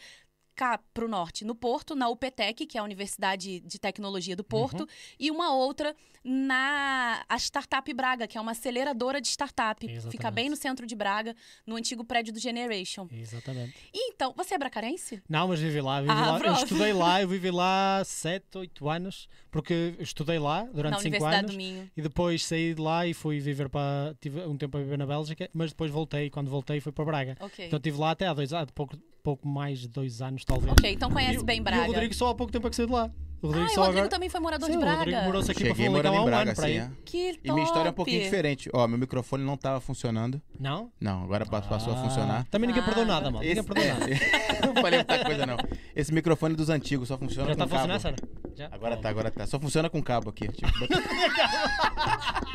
cá 0.58 0.76
pro 0.92 1.06
norte, 1.06 1.44
no 1.44 1.54
Porto, 1.54 1.94
na 1.94 2.08
UPTEC, 2.08 2.66
que 2.66 2.76
é 2.76 2.80
a 2.80 2.84
Universidade 2.84 3.60
de 3.60 3.78
Tecnologia 3.78 4.34
do 4.34 4.42
Porto, 4.42 4.88
e 5.16 5.30
uma 5.30 5.54
outra 5.54 5.94
na 6.24 7.24
a 7.28 7.36
Startup 7.38 7.94
Braga, 7.94 8.26
que 8.26 8.36
é 8.36 8.40
uma 8.40 8.50
aceleradora 8.50 9.20
de 9.20 9.28
startup. 9.28 9.80
Fica 9.80 9.92
Exatamente. 9.98 10.34
bem 10.34 10.48
no 10.50 10.56
centro 10.56 10.84
de 10.84 10.96
Braga, 10.96 11.34
no 11.64 11.76
antigo 11.76 12.04
prédio 12.04 12.32
do 12.32 12.40
Generation. 12.40 13.06
Exatamente. 13.12 13.72
E 13.94 14.10
então, 14.10 14.34
você 14.36 14.54
é 14.54 14.58
bracarense? 14.58 15.22
Não, 15.28 15.46
mas 15.46 15.60
vivi 15.60 15.80
lá. 15.80 16.00
Vivi 16.00 16.12
Ah, 16.12 16.32
lá. 16.32 16.38
Eu 16.40 16.52
estudei 16.54 16.92
lá, 16.92 17.22
eu 17.22 17.28
vivi 17.28 17.50
lá 17.52 18.02
7, 18.04 18.58
8 18.58 18.88
anos, 18.88 19.28
porque 19.50 19.94
eu 19.96 20.02
estudei 20.02 20.40
lá 20.40 20.64
durante 20.64 20.92
na 20.94 20.98
5 20.98 21.08
Universidade 21.08 21.36
anos. 21.38 21.50
do 21.52 21.56
Minho. 21.56 21.90
E 21.96 22.02
depois 22.02 22.44
saí 22.44 22.74
de 22.74 22.80
lá 22.80 23.06
e 23.06 23.14
fui 23.14 23.38
viver 23.38 23.68
para. 23.68 24.14
Tive 24.20 24.40
um 24.40 24.56
tempo 24.56 24.76
a 24.76 24.80
viver 24.80 24.98
na 24.98 25.06
Bélgica, 25.06 25.48
mas 25.54 25.70
depois 25.70 25.90
voltei. 25.90 26.28
Quando 26.30 26.50
voltei 26.50 26.80
fui 26.80 26.90
para 26.92 27.04
Braga. 27.04 27.36
Ok. 27.40 27.64
Então 27.66 27.76
estive 27.78 27.96
lá 27.98 28.10
até 28.10 28.26
há 28.26 28.34
dois 28.34 28.52
anos, 28.52 28.70
pouco, 28.72 28.96
pouco 29.28 29.46
mais 29.46 29.78
de 29.80 29.88
dois 29.88 30.22
anos, 30.22 30.42
talvez. 30.44 30.72
ok, 30.72 30.90
então 30.92 31.10
conhece 31.10 31.34
E 31.34 31.38
o- 31.38 31.44
bem 31.44 31.58
E 31.58 31.60
Braga. 31.60 31.82
o 31.82 31.86
Rodrigo 31.88 32.14
só 32.14 32.28
há 32.30 32.34
pouco 32.34 32.50
tempo 32.52 32.66
é 32.66 32.70
que 32.70 32.76
saiu 32.76 32.86
de 32.86 32.92
lá. 32.94 33.10
O 33.40 33.46
Rodrigo 33.46 33.66
ah, 33.68 33.72
e 33.72 33.76
o 33.76 33.80
Rodrigo 33.80 33.98
agora. 33.98 34.08
também 34.08 34.28
foi 34.28 34.40
morador 34.40 34.66
Sim, 34.68 34.78
de 34.78 34.84
o 34.84 34.88
Rodrigo 34.88 35.10
Braga. 35.10 35.26
morou-se 35.26 35.50
aqui 35.52 35.60
para 35.64 35.74
Cheguei 35.74 35.88
morando 35.90 36.12
há 36.14 36.16
em 36.16 36.20
um 36.20 36.24
Braga, 36.24 36.42
ano 36.50 36.54
para 36.56 36.64
assim, 36.66 36.78
é. 36.78 36.90
Que 37.04 37.38
E 37.44 37.52
minha 37.52 37.62
história 37.64 37.88
é 37.88 37.90
um 37.90 37.94
top. 37.94 37.96
pouquinho 37.96 38.22
diferente. 38.22 38.68
Ó, 38.72 38.88
meu 38.88 38.98
microfone 38.98 39.44
não 39.44 39.56
tava 39.56 39.80
funcionando. 39.80 40.42
Não? 40.58 40.90
Não, 41.00 41.22
agora 41.22 41.46
pa- 41.46 41.60
passou 41.62 41.92
a 41.92 41.96
Ah, 41.96 42.02
funcionar. 42.02 42.44
Também 42.50 42.66
ninguém 42.66 42.82
Ah. 42.82 42.86
perdeu 42.86 43.04
nada, 43.06 43.26
mano. 43.30 43.38
Ninguém 43.44 43.52
Esse- 43.58 43.62
perdeu 43.62 43.94
nada. 43.94 44.06
não 44.74 44.82
falei 44.82 44.98
muita 44.98 45.24
coisa, 45.24 45.46
não. 45.46 45.56
Esse 45.94 46.12
microfone 46.12 46.56
dos 46.56 46.68
antigos 46.68 47.06
só 47.06 47.16
funciona 47.18 47.50
Já 47.50 47.54
com 47.56 47.62
está 47.62 47.76
a 47.76 47.78
funcionar, 47.78 48.00
cabo. 48.00 48.16
Sara? 48.16 48.54
Já? 48.56 48.68
Agora 48.72 48.96
tá, 48.96 49.08
agora 49.08 49.30
tá. 49.30 49.46
Só 49.46 49.60
funciona 49.60 49.88
com 49.88 50.02
cabo 50.02 50.30
aqui. 50.30 50.48
Tipo, 50.48 50.68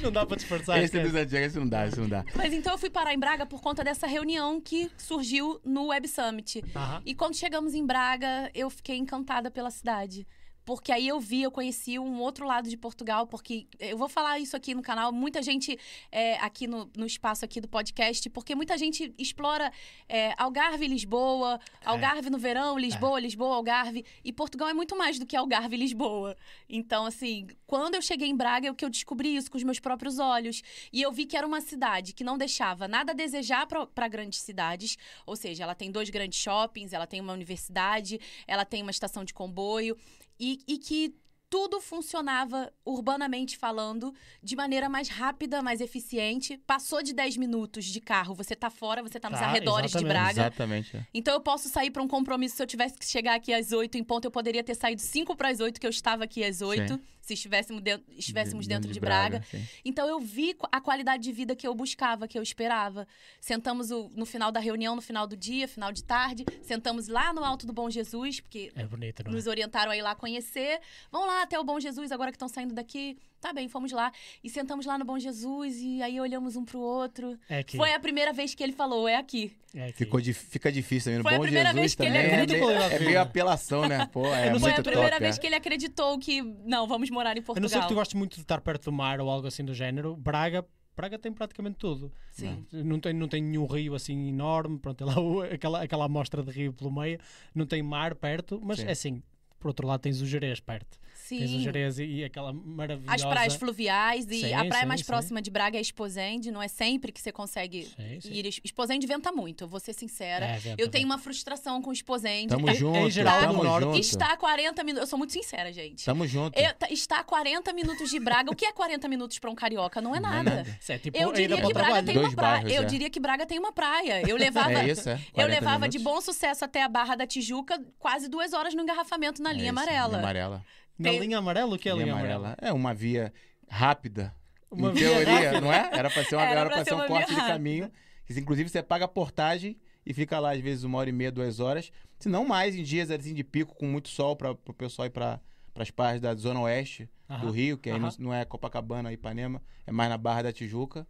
Não 0.00 0.10
dá 0.10 0.26
para 0.26 0.36
disfarçar. 0.36 0.78
esse 0.78 0.86
esquece. 0.86 1.04
dos 1.04 1.14
antigos, 1.14 1.46
esse 1.46 1.58
não 1.58 1.68
dá, 1.68 1.86
esse 1.86 2.00
não 2.00 2.08
dá. 2.08 2.24
Mas 2.34 2.52
então 2.52 2.72
eu 2.72 2.78
fui 2.78 2.90
parar 2.90 3.14
em 3.14 3.18
Braga 3.18 3.46
por 3.46 3.60
conta 3.60 3.84
dessa 3.84 4.06
reunião 4.06 4.60
que 4.60 4.90
surgiu 4.96 5.60
no 5.64 5.86
Web 5.86 6.08
Summit. 6.08 6.62
E 7.04 7.14
quando 7.14 7.36
chegamos 7.36 7.74
em 7.74 7.84
Braga, 7.84 8.50
eu 8.54 8.68
fiquei 8.70 8.96
encantada 8.96 9.50
pela 9.50 9.70
cidade. 9.70 10.26
Porque 10.64 10.92
aí 10.92 11.08
eu 11.08 11.18
vi, 11.18 11.42
eu 11.42 11.50
conheci 11.50 11.98
um 11.98 12.20
outro 12.20 12.46
lado 12.46 12.68
de 12.68 12.76
Portugal, 12.76 13.26
porque 13.26 13.66
eu 13.80 13.96
vou 13.96 14.08
falar 14.08 14.38
isso 14.38 14.56
aqui 14.56 14.74
no 14.74 14.82
canal, 14.82 15.12
muita 15.12 15.42
gente 15.42 15.76
é, 16.10 16.36
aqui 16.36 16.66
no, 16.66 16.88
no 16.96 17.04
espaço 17.04 17.44
aqui 17.44 17.60
do 17.60 17.68
podcast, 17.68 18.28
porque 18.30 18.54
muita 18.54 18.78
gente 18.78 19.12
explora 19.18 19.72
é, 20.08 20.34
Algarve 20.36 20.84
e 20.84 20.88
Lisboa, 20.88 21.58
Algarve 21.84 22.30
no 22.30 22.38
verão, 22.38 22.78
Lisboa, 22.78 23.18
Lisboa, 23.18 23.56
Algarve, 23.56 24.04
e 24.24 24.32
Portugal 24.32 24.68
é 24.68 24.74
muito 24.74 24.96
mais 24.96 25.18
do 25.18 25.26
que 25.26 25.36
Algarve 25.36 25.74
e 25.74 25.78
Lisboa. 25.78 26.36
Então, 26.68 27.06
assim, 27.06 27.48
quando 27.72 27.94
eu 27.94 28.02
cheguei 28.02 28.28
em 28.28 28.36
Braga, 28.36 28.68
é 28.68 28.74
que 28.74 28.84
eu 28.84 28.90
descobri 28.90 29.34
isso 29.34 29.50
com 29.50 29.56
os 29.56 29.64
meus 29.64 29.80
próprios 29.80 30.18
olhos. 30.18 30.60
E 30.92 31.00
eu 31.00 31.10
vi 31.10 31.24
que 31.24 31.38
era 31.38 31.46
uma 31.46 31.62
cidade 31.62 32.12
que 32.12 32.22
não 32.22 32.36
deixava 32.36 32.86
nada 32.86 33.12
a 33.12 33.14
desejar 33.14 33.66
para 33.66 34.08
grandes 34.08 34.40
cidades. 34.42 34.98
Ou 35.24 35.34
seja, 35.34 35.62
ela 35.62 35.74
tem 35.74 35.90
dois 35.90 36.10
grandes 36.10 36.38
shoppings, 36.38 36.92
ela 36.92 37.06
tem 37.06 37.18
uma 37.18 37.32
universidade, 37.32 38.20
ela 38.46 38.66
tem 38.66 38.82
uma 38.82 38.90
estação 38.90 39.24
de 39.24 39.32
comboio. 39.32 39.96
E, 40.38 40.58
e 40.68 40.76
que 40.76 41.14
tudo 41.52 41.82
funcionava, 41.82 42.72
urbanamente 42.82 43.58
falando, 43.58 44.14
de 44.42 44.56
maneira 44.56 44.88
mais 44.88 45.10
rápida, 45.10 45.60
mais 45.60 45.82
eficiente. 45.82 46.56
Passou 46.66 47.02
de 47.02 47.12
10 47.12 47.36
minutos 47.36 47.84
de 47.84 48.00
carro, 48.00 48.34
você 48.34 48.56
tá 48.56 48.70
fora, 48.70 49.02
você 49.02 49.20
tá 49.20 49.28
nos 49.28 49.38
Tá, 49.38 49.48
arredores 49.48 49.92
de. 49.92 50.02
Braga. 50.02 50.30
Exatamente. 50.30 50.96
é. 50.96 51.06
Então 51.12 51.34
eu 51.34 51.42
posso 51.42 51.68
sair 51.68 51.90
para 51.90 52.02
um 52.02 52.08
compromisso. 52.08 52.56
Se 52.56 52.62
eu 52.62 52.66
tivesse 52.66 52.96
que 52.98 53.04
chegar 53.04 53.34
aqui 53.34 53.52
às 53.52 53.70
8 53.70 53.98
em 53.98 54.02
ponto, 54.02 54.24
eu 54.24 54.30
poderia 54.30 54.64
ter 54.64 54.74
saído 54.74 55.02
5 55.02 55.36
para 55.36 55.50
as 55.50 55.60
8, 55.60 55.78
que 55.78 55.86
eu 55.86 55.90
estava 55.90 56.24
aqui 56.24 56.42
às 56.42 56.62
8, 56.62 56.98
se 57.22 57.34
estivéssemos 57.34 57.80
dentro, 57.80 58.04
estivéssemos 58.12 58.66
dentro 58.66 58.92
de, 58.92 59.00
Braga. 59.00 59.42
sim. 59.50 59.64
Então 59.84 60.06
eu 60.08 60.18
vi 60.20 60.54
a 60.70 60.80
qualidade 60.80 61.22
de 61.22 61.32
vida 61.32 61.54
que 61.56 61.66
eu 61.66 61.74
buscava, 61.74 62.26
que 62.28 62.36
eu 62.36 62.42
esperava. 62.42 63.06
Sentamos 63.40 63.90
o- 63.92 64.10
no 64.14 64.26
final 64.26 64.50
da 64.52 64.58
reunião, 64.60 64.94
no 64.96 65.00
final 65.00 65.26
do 65.26 65.36
dia, 65.36 65.66
final 65.68 65.92
de 65.92 66.02
tarde, 66.04 66.44
sentamos 66.62 67.06
lá 67.08 67.32
no 67.32 67.44
Alto 67.44 67.64
do 67.66 67.72
Bom 67.72 67.88
Jesus, 67.88 68.40
porque 68.40 68.72
É 68.74 68.84
bonito, 68.84 69.22
não 69.24 69.30
é? 69.30 69.34
nos 69.34 69.46
orientaram 69.46 69.92
a 69.92 69.96
ir 69.96 70.02
lá 70.02 70.14
conhecer. 70.14 70.80
Vamos 71.10 71.28
lá 71.28 71.42
até 71.42 71.58
o 71.58 71.64
Bom 71.64 71.78
Jesus, 71.80 72.10
agora 72.12 72.30
que 72.30 72.36
estão 72.36 72.48
saindo 72.48 72.74
daqui. 72.74 73.16
Tá 73.42 73.52
bem, 73.52 73.66
fomos 73.68 73.90
lá. 73.90 74.12
E 74.42 74.48
sentamos 74.48 74.86
lá 74.86 74.96
no 74.96 75.04
Bom 75.04 75.18
Jesus 75.18 75.76
e 75.80 76.00
aí 76.00 76.20
olhamos 76.20 76.54
um 76.54 76.64
pro 76.64 76.78
outro. 76.78 77.36
É 77.48 77.58
aqui. 77.58 77.76
Foi 77.76 77.92
a 77.92 77.98
primeira 77.98 78.32
vez 78.32 78.54
que 78.54 78.62
ele 78.62 78.72
falou, 78.72 79.08
é 79.08 79.16
aqui. 79.16 79.52
É 79.74 79.86
aqui. 79.88 79.98
Ficou 80.04 80.20
fica 80.22 80.70
difícil 80.70 81.10
também. 81.12 81.18
No 81.18 81.24
Foi 81.24 81.34
a 81.34 81.36
Bom 81.38 81.42
primeira 81.42 81.70
Jesus 81.70 81.80
vez 81.82 81.94
que 81.96 82.02
ele 82.02 82.10
também 82.12 82.22
é 82.30 82.34
acreditou. 82.34 82.68
meio, 82.68 82.80
é 82.82 82.98
meio 83.00 83.20
apelação, 83.20 83.88
né? 83.88 84.06
Pô, 84.12 84.26
é 84.32 84.46
Eu 84.48 84.52
não 84.52 84.60
sei 84.60 84.60
Foi 84.60 84.60
muito 84.60 84.78
a 84.80 84.82
primeira 84.84 85.10
top, 85.16 85.22
vez 85.24 85.36
é. 85.36 85.40
que 85.40 85.46
ele 85.48 85.54
acreditou 85.56 86.18
que, 86.20 86.40
não, 86.64 86.86
vamos 86.86 87.10
morar 87.10 87.36
em 87.36 87.40
Eu 87.40 87.42
Portugal. 87.42 87.62
não 87.62 87.68
sei 87.68 87.82
se 87.82 87.88
tu 87.88 87.94
gostas 87.96 88.14
muito 88.14 88.36
de 88.36 88.42
estar 88.42 88.60
perto 88.60 88.84
do 88.84 88.92
mar 88.92 89.20
ou 89.20 89.28
algo 89.28 89.48
assim 89.48 89.64
do 89.64 89.74
género. 89.74 90.16
Braga 90.16 90.64
Braga 90.94 91.18
tem 91.18 91.32
praticamente 91.32 91.78
tudo. 91.78 92.12
Sim. 92.30 92.64
Não 92.70 93.00
tem, 93.00 93.12
não 93.14 93.26
tem 93.26 93.42
nenhum 93.42 93.64
rio 93.66 93.94
assim 93.94 94.28
enorme, 94.28 94.78
pronto, 94.78 94.98
tem 94.98 95.06
lá 95.06 95.18
o- 95.18 95.40
aquela, 95.40 95.82
aquela 95.82 96.04
amostra 96.04 96.42
de 96.44 96.50
rio 96.52 96.72
pelo 96.72 96.92
meio, 96.92 97.18
não 97.54 97.64
tem 97.66 97.82
mar 97.82 98.14
perto, 98.14 98.60
mas 98.62 98.78
Sim. 98.78 98.86
é 98.86 98.90
assim, 98.92 99.22
por 99.58 99.68
outro 99.68 99.86
lado 99.86 100.00
tens 100.00 100.20
o 100.20 100.26
Jerez 100.26 100.60
perto. 100.60 100.98
Tens 101.28 101.50
o 101.50 101.54
Sim. 101.54 101.60
Jerez 101.62 101.98
e, 101.98 102.04
e 102.04 102.24
aquela 102.24 102.52
maravilhosa... 102.52 103.14
As 103.14 103.24
praias 103.24 103.54
fluviais 103.54 104.26
e 104.30 104.40
Sim, 104.40 104.54
a 104.54 104.64
praia 104.64 104.82
sim, 104.82 104.88
mais 104.88 105.00
sim. 105.00 105.06
próxima 105.06 105.40
de 105.40 105.50
Braga 105.50 105.78
é 105.78 105.80
Esposende, 105.80 106.50
não 106.50 106.62
é 106.62 106.68
sempre 106.68 107.12
que 107.12 107.20
você 107.20 107.30
consegue 107.32 107.84
Sim, 107.84 108.20
sim. 108.20 108.32
ir. 108.32 108.46
Esposende 108.64 109.06
venta 109.06 109.30
muito, 109.32 109.64
eu 109.64 109.68
vou 109.68 109.78
ser 109.80 109.92
sincera. 109.92 110.44
É, 110.46 110.58
venta, 110.58 110.82
eu 110.82 110.88
tenho 110.88 111.04
venta. 111.04 111.14
uma 111.14 111.18
frustração 111.18 111.80
com 111.80 111.92
Esposende. 111.92 112.48
Tamo 112.48 112.68
É- 112.68 112.72
é 112.72 112.74
junto, 112.74 112.98
em 112.98 113.10
geral 113.10 113.40
tamo 113.40 113.58
do 113.58 113.64
norte. 113.64 113.84
junto. 113.84 113.98
Está 114.00 114.32
a 114.32 114.36
40 114.36 114.82
minutos. 114.84 115.02
Eu 115.02 115.06
sou 115.06 115.18
muito 115.18 115.32
sincera, 115.32 115.72
gente. 115.72 116.04
Tamo 116.04 116.26
junto. 116.26 116.58
Eu- 116.58 116.74
tá- 116.74 116.88
está 116.90 117.20
a 117.20 117.24
40 117.24 117.72
minutos 117.72 118.10
de 118.10 118.18
Braga. 118.18 118.50
O 118.50 118.56
que 118.56 118.64
é 118.66 118.72
40 118.72 119.08
minutos 119.08 119.38
para 119.38 119.50
um 119.50 119.54
carioca? 119.54 120.00
Não 120.00 120.14
é 120.14 120.20
Não 120.20 120.28
é 120.32 120.42
nada. 120.42 120.78
é 120.88 120.98
tipo 120.98 121.16
Eu 121.16 121.32
diria 121.32 121.60
que 121.60 121.72
Braga 121.72 122.02
tem 122.02 122.18
uma 122.18 122.32
praia. 122.32 122.62
bairros, 122.62 122.72
Eu 122.72 122.84
diria 122.84 123.10
que 123.10 123.20
Braga 123.20 123.46
tem 123.46 123.58
uma 123.58 123.72
praia. 123.72 124.22
Eu 124.28 124.36
levava, 124.36 124.72
É 124.82 124.88
isso, 124.90 125.08
é? 125.08 125.14
eu 125.14 125.18
40 125.34 125.54
levava 125.54 125.88
de 125.88 125.98
bom 125.98 126.20
sucesso 126.20 126.64
até 126.64 126.82
a 126.82 126.88
Barra 126.88 127.14
da 127.14 127.26
Tijuca, 127.26 127.80
quase 127.98 128.28
duas 128.28 128.52
horas 128.52 128.74
no 128.74 128.82
engarrafamento 128.82 129.42
na 129.42 129.50
É 129.50 129.52
linha 129.54 129.64
isso, 129.70 129.78
amarela. 129.78 130.08
Linha 130.08 130.18
amarela. 130.20 130.64
Na 130.98 131.10
Tem- 131.10 131.18
linha 131.20 131.38
amarela, 131.38 131.74
o 131.74 131.78
que 131.78 131.88
é 131.88 131.92
a 131.92 131.94
linha, 131.96 132.12
amarela? 132.12 132.56
É 132.60 132.72
uma 132.72 132.92
via 132.94 133.32
rápida. 133.68 134.34
Uma 134.70 134.90
em 134.90 134.94
via 134.94 135.08
teoria, 135.08 135.32
rápida. 135.34 135.60
não 135.60 135.72
é? 135.72 135.90
Era 135.92 136.10
pra 136.10 136.24
ser, 136.24 136.36
uma, 136.36 136.44
Era 136.44 136.60
era 136.60 136.70
pra 136.70 136.84
ser 136.84 136.94
um 136.94 137.06
corte 137.06 137.28
de 137.28 137.34
rápida. 137.34 137.52
caminho. 137.54 137.90
Que, 138.26 138.38
inclusive, 138.38 138.68
você 138.68 138.82
paga 138.82 139.04
a 139.04 139.08
portagem 139.08 139.76
e 140.06 140.14
fica 140.14 140.38
lá, 140.38 140.52
às 140.52 140.60
vezes, 140.60 140.84
uma 140.84 140.98
hora 140.98 141.08
e 141.10 141.12
meia, 141.12 141.30
duas 141.32 141.60
horas. 141.60 141.90
Se 142.18 142.28
não 142.28 142.46
mais, 142.46 142.74
em 142.74 142.82
dias 142.82 143.10
assim, 143.10 143.34
de 143.34 143.42
pico, 143.44 143.74
com 143.74 143.86
muito 143.86 144.08
sol, 144.08 144.36
para 144.36 144.52
o 144.52 144.56
pessoal 144.74 145.06
ir 145.06 145.10
para 145.10 145.40
as 145.74 145.90
praias 145.90 146.20
da 146.20 146.34
Zona 146.34 146.60
Oeste 146.60 147.08
do. 147.40 147.50
Rio, 147.50 147.76
que 147.78 147.90
aí 147.90 147.98
não, 147.98 148.08
não 148.18 148.34
é 148.34 148.44
Copacabana, 148.44 149.12
Ipanema, 149.12 149.60
é 149.86 149.90
mais 149.92 150.08
na 150.10 150.16
Barra 150.18 150.42
da 150.42 150.52
Tijuca. 150.52 151.06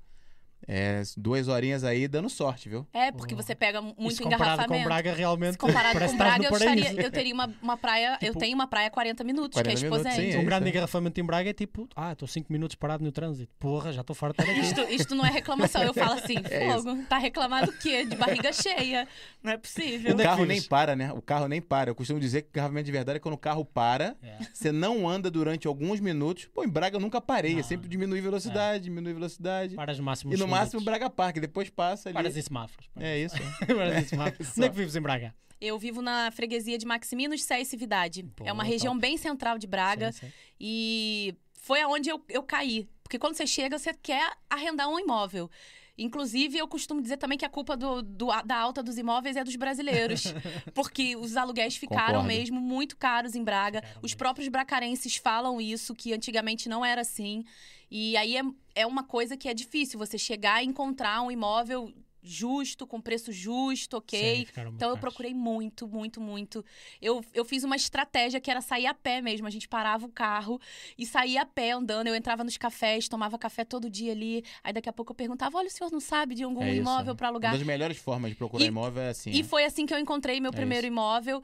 É, 0.66 1.02
duas 1.16 1.48
horinhas 1.48 1.84
aí 1.84 2.06
dando 2.06 2.28
sorte, 2.30 2.68
viu? 2.68 2.86
É, 2.92 3.10
porque 3.12 3.34
você 3.34 3.54
pega 3.54 3.80
muito 3.82 4.12
Isso 4.12 4.22
comparado 4.22 4.44
com 4.68 4.74
engarrafamento. 4.74 4.84
Braga, 4.84 5.12
realmente 5.14 5.52
Se 5.52 5.58
comparado 5.58 5.98
com 5.98 6.04
estar 6.04 6.16
Braga, 6.16 6.44
eu, 6.46 6.52
estaria, 6.56 7.02
eu 7.02 7.10
teria 7.10 7.34
uma, 7.34 7.52
uma 7.62 7.76
praia. 7.76 8.18
eu 8.20 8.28
Tipo- 8.28 8.38
tenho 8.40 8.54
uma 8.54 8.66
praia 8.66 8.88
a 8.88 8.90
40 8.90 9.24
minutos, 9.24 9.54
40 9.60 9.80
que 9.80 9.84
é 9.84 9.88
minutos, 9.88 10.06
Esposende. 10.06 10.32
sim, 10.32 10.38
Um 10.38 10.42
é 10.42 10.44
grande 10.44 10.62
isso, 10.62 10.66
é. 10.66 10.70
engarrafamento 10.70 11.20
em 11.20 11.24
Braga 11.24 11.50
é 11.50 11.52
tipo, 11.52 11.88
ah, 11.96 12.12
estou 12.12 12.28
5 12.28 12.52
minutos 12.52 12.76
parado 12.76 13.04
no 13.04 13.10
trânsito. 13.12 13.52
Porra, 13.58 13.92
já 13.92 14.00
estou 14.02 14.14
farto 14.14 14.36
de 14.36 14.50
estar 14.50 14.52
aqui. 14.52 14.66
Isto, 14.82 14.94
isto 15.02 15.14
não 15.14 15.24
é 15.26 15.30
reclamação. 15.30 15.82
Eu 15.82 15.92
falo 15.94 16.12
assim, 16.12 16.36
É 16.50 16.70
fogo. 16.72 17.02
Tá 17.08 17.18
reclamado 17.18 17.70
o 17.70 17.78
quê? 17.78 18.04
De 18.04 18.16
barriga 18.16 18.52
cheia. 18.52 19.06
Não 19.42 19.52
é 19.52 19.56
possível. 19.56 20.16
O 20.16 20.20
é 20.20 20.24
carro 20.24 20.44
nem 20.44 20.62
para, 20.62 20.94
né? 20.94 21.12
O 21.12 21.20
carro 21.22 21.48
nem 21.48 21.60
para. 21.60 21.90
Eu 21.90 21.94
costumo 21.94 22.20
dizer 22.20 22.42
que 22.42 22.48
o 22.48 22.50
engarrafamento 22.54 22.86
de 22.86 22.92
verdade 22.92 23.16
é 23.16 23.20
quando 23.20 23.34
o 23.34 23.38
carro 23.38 23.64
para, 23.64 24.14
É. 24.22 24.38
você 24.52 24.70
não 24.70 25.08
anda 25.08 25.30
durante 25.30 25.66
alguns 25.66 26.00
minutos. 26.00 26.46
Pô, 26.54 26.62
em 26.64 26.68
Braga 26.68 26.96
eu 26.96 27.00
nunca 27.00 27.20
parei. 27.20 27.54
Não. 27.54 27.60
É 27.60 27.62
sempre 27.62 27.88
diminui 27.88 28.20
velocidade, 28.20 28.84
diminui 28.84 29.12
velocidade. 29.12 29.74
E 29.74 30.36
no 30.36 30.44
uns 30.44 30.50
máximo. 30.52 30.80
Braga 30.82 31.10
Park. 31.10 31.38
Depois 31.38 31.68
passa 31.70 32.08
ali. 32.08 32.28
Em 32.28 32.42
semáforos. 32.42 32.88
É 32.96 33.18
isso. 33.18 33.36
Paras 33.66 34.04
em 34.04 34.06
semáforos. 34.06 34.48
Onde 34.56 34.66
é 34.66 34.70
que 34.70 34.76
vives 34.76 34.96
em 34.96 35.00
Braga? 35.00 35.34
Eu 35.60 35.78
vivo 35.78 36.02
na 36.02 36.30
freguesia 36.32 36.76
de 36.76 36.84
Maximinos, 36.84 37.44
Sé 37.44 37.60
e 37.60 37.64
Cividade. 37.64 38.24
Pô, 38.34 38.44
é 38.44 38.52
uma 38.52 38.64
top. 38.64 38.72
região 38.72 38.98
bem 38.98 39.16
central 39.16 39.58
de 39.58 39.66
Braga. 39.66 40.10
Sim, 40.12 40.26
sim. 40.26 40.32
E 40.60 41.34
foi 41.52 41.80
aonde 41.80 42.10
eu, 42.10 42.24
eu 42.28 42.42
caí. 42.42 42.88
Porque 43.02 43.18
quando 43.18 43.36
você 43.36 43.46
chega, 43.46 43.78
você 43.78 43.94
quer 43.94 44.32
arrendar 44.50 44.88
um 44.88 44.98
imóvel. 44.98 45.50
Inclusive, 45.98 46.56
eu 46.58 46.66
costumo 46.66 47.02
dizer 47.02 47.18
também 47.18 47.36
que 47.36 47.44
a 47.44 47.48
culpa 47.50 47.76
do, 47.76 48.00
do- 48.02 48.42
da 48.44 48.56
alta 48.56 48.82
dos 48.82 48.96
imóveis 48.98 49.36
é 49.36 49.44
dos 49.44 49.56
brasileiros. 49.56 50.24
porque 50.74 51.14
os 51.16 51.36
aluguéis 51.36 51.76
ficaram 51.76 52.20
Concordo. 52.20 52.28
mesmo 52.28 52.60
muito 52.60 52.96
caros 52.96 53.34
em 53.34 53.44
Braga. 53.44 53.82
Ficaram 53.82 54.00
Os 54.02 54.14
próprios 54.14 54.48
bracarenses 54.48 55.16
falam 55.16 55.60
isso, 55.60 55.94
que 55.94 56.12
antigamente 56.14 56.68
não 56.68 56.84
era 56.84 57.02
assim. 57.02 57.44
E 57.90 58.16
aí 58.16 58.36
é, 58.38 58.42
é 58.74 58.86
uma 58.86 59.04
coisa 59.04 59.36
que 59.36 59.48
é 59.48 59.54
difícil 59.54 59.98
você 59.98 60.16
chegar 60.16 60.62
e 60.62 60.66
encontrar 60.66 61.20
um 61.20 61.30
imóvel 61.30 61.92
justo, 62.22 62.86
com 62.86 63.00
preço 63.00 63.32
justo, 63.32 63.96
ok? 63.96 64.46
Sim, 64.46 64.68
Então 64.76 64.90
eu 64.90 64.96
procurei 64.96 65.34
muito, 65.34 65.88
muito, 65.88 66.20
muito. 66.20 66.64
Eu, 67.00 67.24
eu 67.34 67.44
fiz 67.44 67.64
uma 67.64 67.74
estratégia 67.74 68.40
que 68.40 68.50
era 68.50 68.60
sair 68.60 68.86
a 68.86 68.94
pé 68.94 69.20
mesmo. 69.20 69.46
A 69.46 69.50
gente 69.50 69.68
parava 69.68 70.06
o 70.06 70.08
carro 70.08 70.60
e 70.96 71.04
saía 71.04 71.42
a 71.42 71.46
pé 71.46 71.72
andando. 71.72 72.06
Eu 72.06 72.14
entrava 72.14 72.44
nos 72.44 72.56
cafés, 72.56 73.08
tomava 73.08 73.36
café 73.38 73.64
todo 73.64 73.90
dia 73.90 74.12
ali. 74.12 74.44
Aí 74.62 74.72
daqui 74.72 74.88
a 74.88 74.92
pouco 74.92 75.10
eu 75.12 75.16
perguntava: 75.16 75.58
olha, 75.58 75.66
o 75.66 75.70
senhor 75.70 75.90
não 75.90 76.00
sabe 76.00 76.34
de 76.34 76.44
algum 76.44 76.62
É 76.62 76.74
imóvel 76.76 77.16
para 77.16 77.28
alugar? 77.28 77.52
Uma 77.52 77.58
das 77.58 77.66
melhores 77.66 77.98
formas 77.98 78.30
de 78.30 78.36
procurar 78.36 78.64
E- 78.64 78.68
imóvel 78.68 79.02
é 79.02 79.08
assim. 79.08 79.30
E 79.30 79.38
né? 79.38 79.42
foi 79.42 79.64
assim 79.64 79.84
que 79.84 79.92
eu 79.92 79.98
encontrei 79.98 80.40
meu 80.40 80.52
É 80.52 80.54
primeiro 80.54 80.86
isso. 80.86 80.92
imóvel. 80.92 81.42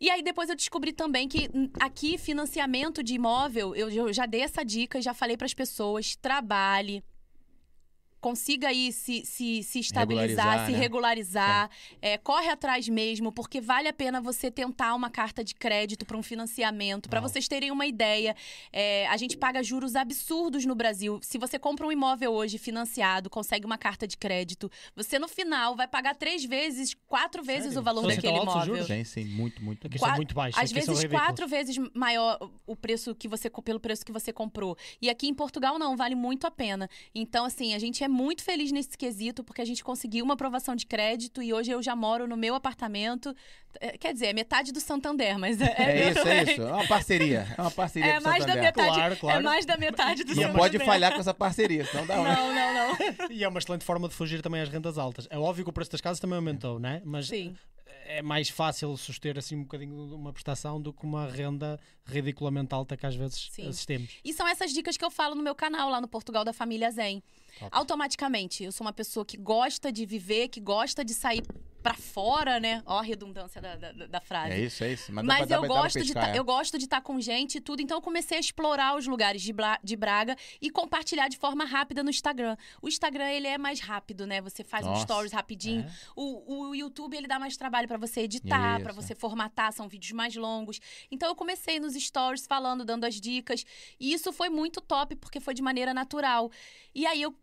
E 0.00 0.08
aí 0.10 0.22
depois 0.22 0.48
eu 0.48 0.54
descobri 0.54 0.92
também 0.92 1.26
que 1.26 1.50
hum, 1.52 1.68
aqui 1.80 2.16
financiamento 2.16 3.02
de 3.02 3.14
imóvel, 3.14 3.74
eu, 3.74 3.90
eu 3.90 4.12
já 4.12 4.26
dei 4.26 4.42
essa 4.42 4.64
dica 4.64 4.98
e 4.98 5.02
já 5.02 5.12
falei 5.12 5.36
para 5.36 5.46
as 5.46 5.54
pessoas, 5.54 6.14
trabalhe, 6.14 7.02
consiga 8.20 8.68
aí 8.68 8.92
se, 8.92 9.24
se, 9.24 9.62
se 9.62 9.78
estabilizar, 9.78 10.28
Regularizar, 10.58 10.66
se 10.66 10.72
né? 10.72 10.78
regularizar, 10.78 11.70
é, 12.02 12.18
corre 12.18 12.48
atrás 12.48 12.88
mesmo, 12.88 13.30
porque 13.32 13.60
vale 13.60 13.88
a 13.88 13.92
pena 13.92 14.20
você 14.20 14.50
tentar 14.50 14.94
uma 14.94 15.08
carta 15.10 15.44
de 15.44 15.54
crédito 15.54 16.04
para 16.04 16.16
um 16.16 16.22
financiamento. 16.22 17.08
Para 17.08 17.20
vocês 17.20 17.46
terem 17.46 17.70
uma 17.70 17.86
ideia, 17.86 18.34
é, 18.72 19.06
a 19.08 19.16
gente 19.16 19.36
paga 19.36 19.62
juros 19.62 19.94
absurdos 19.96 20.64
no 20.64 20.74
Brasil. 20.74 21.20
Se 21.22 21.38
você 21.38 21.58
compra 21.58 21.86
um 21.86 21.92
imóvel 21.92 22.32
hoje 22.32 22.58
financiado, 22.58 23.30
consegue 23.30 23.64
uma 23.64 23.78
carta 23.78 24.06
de 24.06 24.16
crédito, 24.16 24.70
você 24.96 25.18
no 25.18 25.28
final 25.28 25.76
vai 25.76 25.86
pagar 25.86 26.14
três 26.16 26.44
vezes, 26.44 26.94
quatro 27.06 27.42
vezes 27.42 27.64
Sério? 27.68 27.80
o 27.80 27.82
valor 27.82 28.00
São 28.02 28.10
assim 28.10 28.16
daquele 28.20 28.38
os 28.38 28.42
imóvel. 28.42 28.64
juros? 28.74 28.86
Sim, 28.86 29.04
sim, 29.04 29.24
muito, 29.26 29.62
muito. 29.62 29.86
Aqui 29.86 29.98
Qua- 29.98 30.08
são 30.08 30.16
muito 30.16 30.34
baixos. 30.34 30.60
Às 30.62 30.70
são 30.70 30.94
vezes 30.94 31.10
quatro 31.10 31.46
vezes 31.46 31.76
maior 31.94 32.38
o 32.66 32.74
preço 32.74 33.14
que 33.14 33.28
você 33.28 33.48
pelo 33.64 33.78
preço 33.80 34.04
que 34.04 34.12
você 34.12 34.32
comprou. 34.32 34.76
E 35.00 35.08
aqui 35.10 35.28
em 35.28 35.34
Portugal 35.34 35.78
não, 35.78 35.96
vale 35.96 36.14
muito 36.14 36.46
a 36.46 36.50
pena. 36.50 36.88
Então 37.14 37.44
assim, 37.44 37.74
a 37.74 37.78
gente 37.78 38.02
é 38.02 38.07
muito 38.08 38.42
feliz 38.42 38.72
nesse 38.72 38.96
quesito 38.96 39.44
porque 39.44 39.60
a 39.60 39.64
gente 39.64 39.84
conseguiu 39.84 40.24
uma 40.24 40.34
aprovação 40.34 40.74
de 40.74 40.86
crédito 40.86 41.42
e 41.42 41.52
hoje 41.52 41.70
eu 41.70 41.82
já 41.82 41.94
moro 41.94 42.26
no 42.26 42.36
meu 42.36 42.54
apartamento. 42.54 43.34
É, 43.80 43.96
Quer 43.98 44.12
dizer, 44.12 44.26
é 44.26 44.32
metade 44.32 44.72
do 44.72 44.80
Santander, 44.80 45.38
mas 45.38 45.60
é, 45.60 45.74
É 45.76 45.94
meu 45.94 46.08
isso, 46.10 46.18
é 46.20 46.22
também. 46.40 46.42
isso. 46.54 46.62
É 46.62 46.72
uma 46.72 46.86
parceria. 46.86 47.46
É 47.56 47.60
uma 47.60 47.70
parceria 47.70 48.08
É 48.14 48.20
mais 48.20 48.44
da 48.44 48.52
Santander. 48.52 48.62
metade. 48.62 48.94
Claro, 48.94 49.16
claro. 49.16 49.38
É 49.38 49.42
mais 49.42 49.66
da 49.66 49.76
metade 49.76 50.24
do 50.24 50.28
Não 50.28 50.34
Santander. 50.42 50.56
pode 50.58 50.78
falhar 50.80 51.12
com 51.14 51.20
essa 51.20 51.34
parceria, 51.34 51.84
senão 51.84 52.06
dá 52.06 52.16
ruim. 52.16 52.28
Não, 52.28 52.54
não, 52.54 52.74
não. 52.74 53.28
E 53.30 53.44
é 53.44 53.48
uma 53.48 53.58
excelente 53.58 53.84
forma 53.84 54.08
de 54.08 54.14
fugir 54.14 54.40
também 54.42 54.60
às 54.60 54.68
rendas 54.68 54.98
altas. 54.98 55.26
É 55.30 55.38
óbvio 55.38 55.64
que 55.64 55.70
o 55.70 55.72
preço 55.72 55.90
das 55.92 56.00
casas 56.00 56.18
também 56.20 56.36
aumentou, 56.36 56.78
né? 56.80 57.02
Mas 57.04 57.28
Sim. 57.28 57.54
é 58.06 58.22
mais 58.22 58.48
fácil 58.48 58.96
suster 58.96 59.36
assim 59.38 59.56
um 59.56 59.62
bocadinho 59.62 60.08
de 60.08 60.14
uma 60.14 60.32
prestação 60.32 60.80
do 60.80 60.92
que 60.92 61.04
uma 61.04 61.26
renda 61.26 61.78
ridiculamente 62.06 62.74
alta 62.74 62.96
que 62.96 63.04
às 63.06 63.14
vezes 63.14 63.48
Sim. 63.52 63.68
assistimos. 63.68 64.10
E 64.24 64.32
são 64.32 64.48
essas 64.48 64.72
dicas 64.72 64.96
que 64.96 65.04
eu 65.04 65.10
falo 65.10 65.34
no 65.34 65.42
meu 65.42 65.54
canal, 65.54 65.90
lá 65.90 66.00
no 66.00 66.08
Portugal 66.08 66.44
da 66.44 66.52
Família 66.52 66.90
Zen. 66.90 67.22
Top. 67.58 67.70
Automaticamente, 67.72 68.64
eu 68.64 68.72
sou 68.72 68.86
uma 68.86 68.92
pessoa 68.92 69.24
que 69.24 69.36
gosta 69.36 69.90
de 69.92 70.04
viver, 70.06 70.48
que 70.48 70.60
gosta 70.60 71.04
de 71.04 71.14
sair 71.14 71.42
pra 71.82 71.94
fora, 71.94 72.58
né? 72.58 72.82
Ó, 72.84 72.98
a 72.98 73.02
redundância 73.02 73.62
da, 73.62 73.76
da, 73.76 73.92
da 73.92 74.20
frase. 74.20 74.52
É 74.52 74.60
isso, 74.60 74.82
é 74.82 74.92
isso. 74.92 75.12
Mas, 75.12 75.24
Mas 75.24 75.50
eu 75.50 75.62
gosto, 75.66 76.00
de 76.00 76.06
pescar, 76.12 76.24
tá- 76.24 76.34
é. 76.34 76.38
eu 76.38 76.44
gosto 76.44 76.76
de 76.76 76.84
estar 76.84 77.00
com 77.00 77.20
gente 77.20 77.58
e 77.58 77.60
tudo, 77.60 77.80
então 77.80 77.96
eu 77.96 78.02
comecei 78.02 78.36
a 78.36 78.40
explorar 78.40 78.96
os 78.96 79.06
lugares 79.06 79.40
de, 79.40 79.52
Bra- 79.52 79.78
de 79.82 79.94
Braga 79.96 80.36
e 80.60 80.70
compartilhar 80.70 81.28
de 81.28 81.38
forma 81.38 81.64
rápida 81.64 82.02
no 82.02 82.10
Instagram. 82.10 82.56
O 82.82 82.88
Instagram, 82.88 83.30
ele 83.30 83.46
é 83.46 83.56
mais 83.56 83.78
rápido, 83.80 84.26
né? 84.26 84.40
Você 84.40 84.64
faz 84.64 84.84
um 84.86 84.90
Nossa, 84.90 85.02
stories 85.02 85.32
rapidinho. 85.32 85.82
É. 85.82 85.92
O, 86.16 86.68
o 86.70 86.74
YouTube, 86.74 87.16
ele 87.16 87.28
dá 87.28 87.38
mais 87.38 87.56
trabalho 87.56 87.86
pra 87.86 87.96
você 87.96 88.22
editar, 88.22 88.80
pra 88.82 88.90
Isso. 88.92 89.00
você 89.00 89.14
formatar, 89.14 89.72
são 89.72 89.88
vídeos 89.88 90.12
mais 90.12 90.34
longos. 90.34 90.80
Então 91.12 91.28
eu 91.28 91.34
comecei 91.36 91.78
nos 91.78 91.94
stories 91.94 92.44
falando, 92.44 92.84
dando 92.84 93.04
as 93.04 93.20
dicas, 93.20 93.64
e 94.00 94.12
isso 94.12 94.32
foi 94.32 94.48
muito 94.48 94.80
top 94.80 95.14
porque 95.14 95.38
foi 95.38 95.54
de 95.54 95.62
maneira 95.62 95.94
natural. 95.94 96.50
E 96.92 97.06
aí 97.06 97.22
eu 97.22 97.34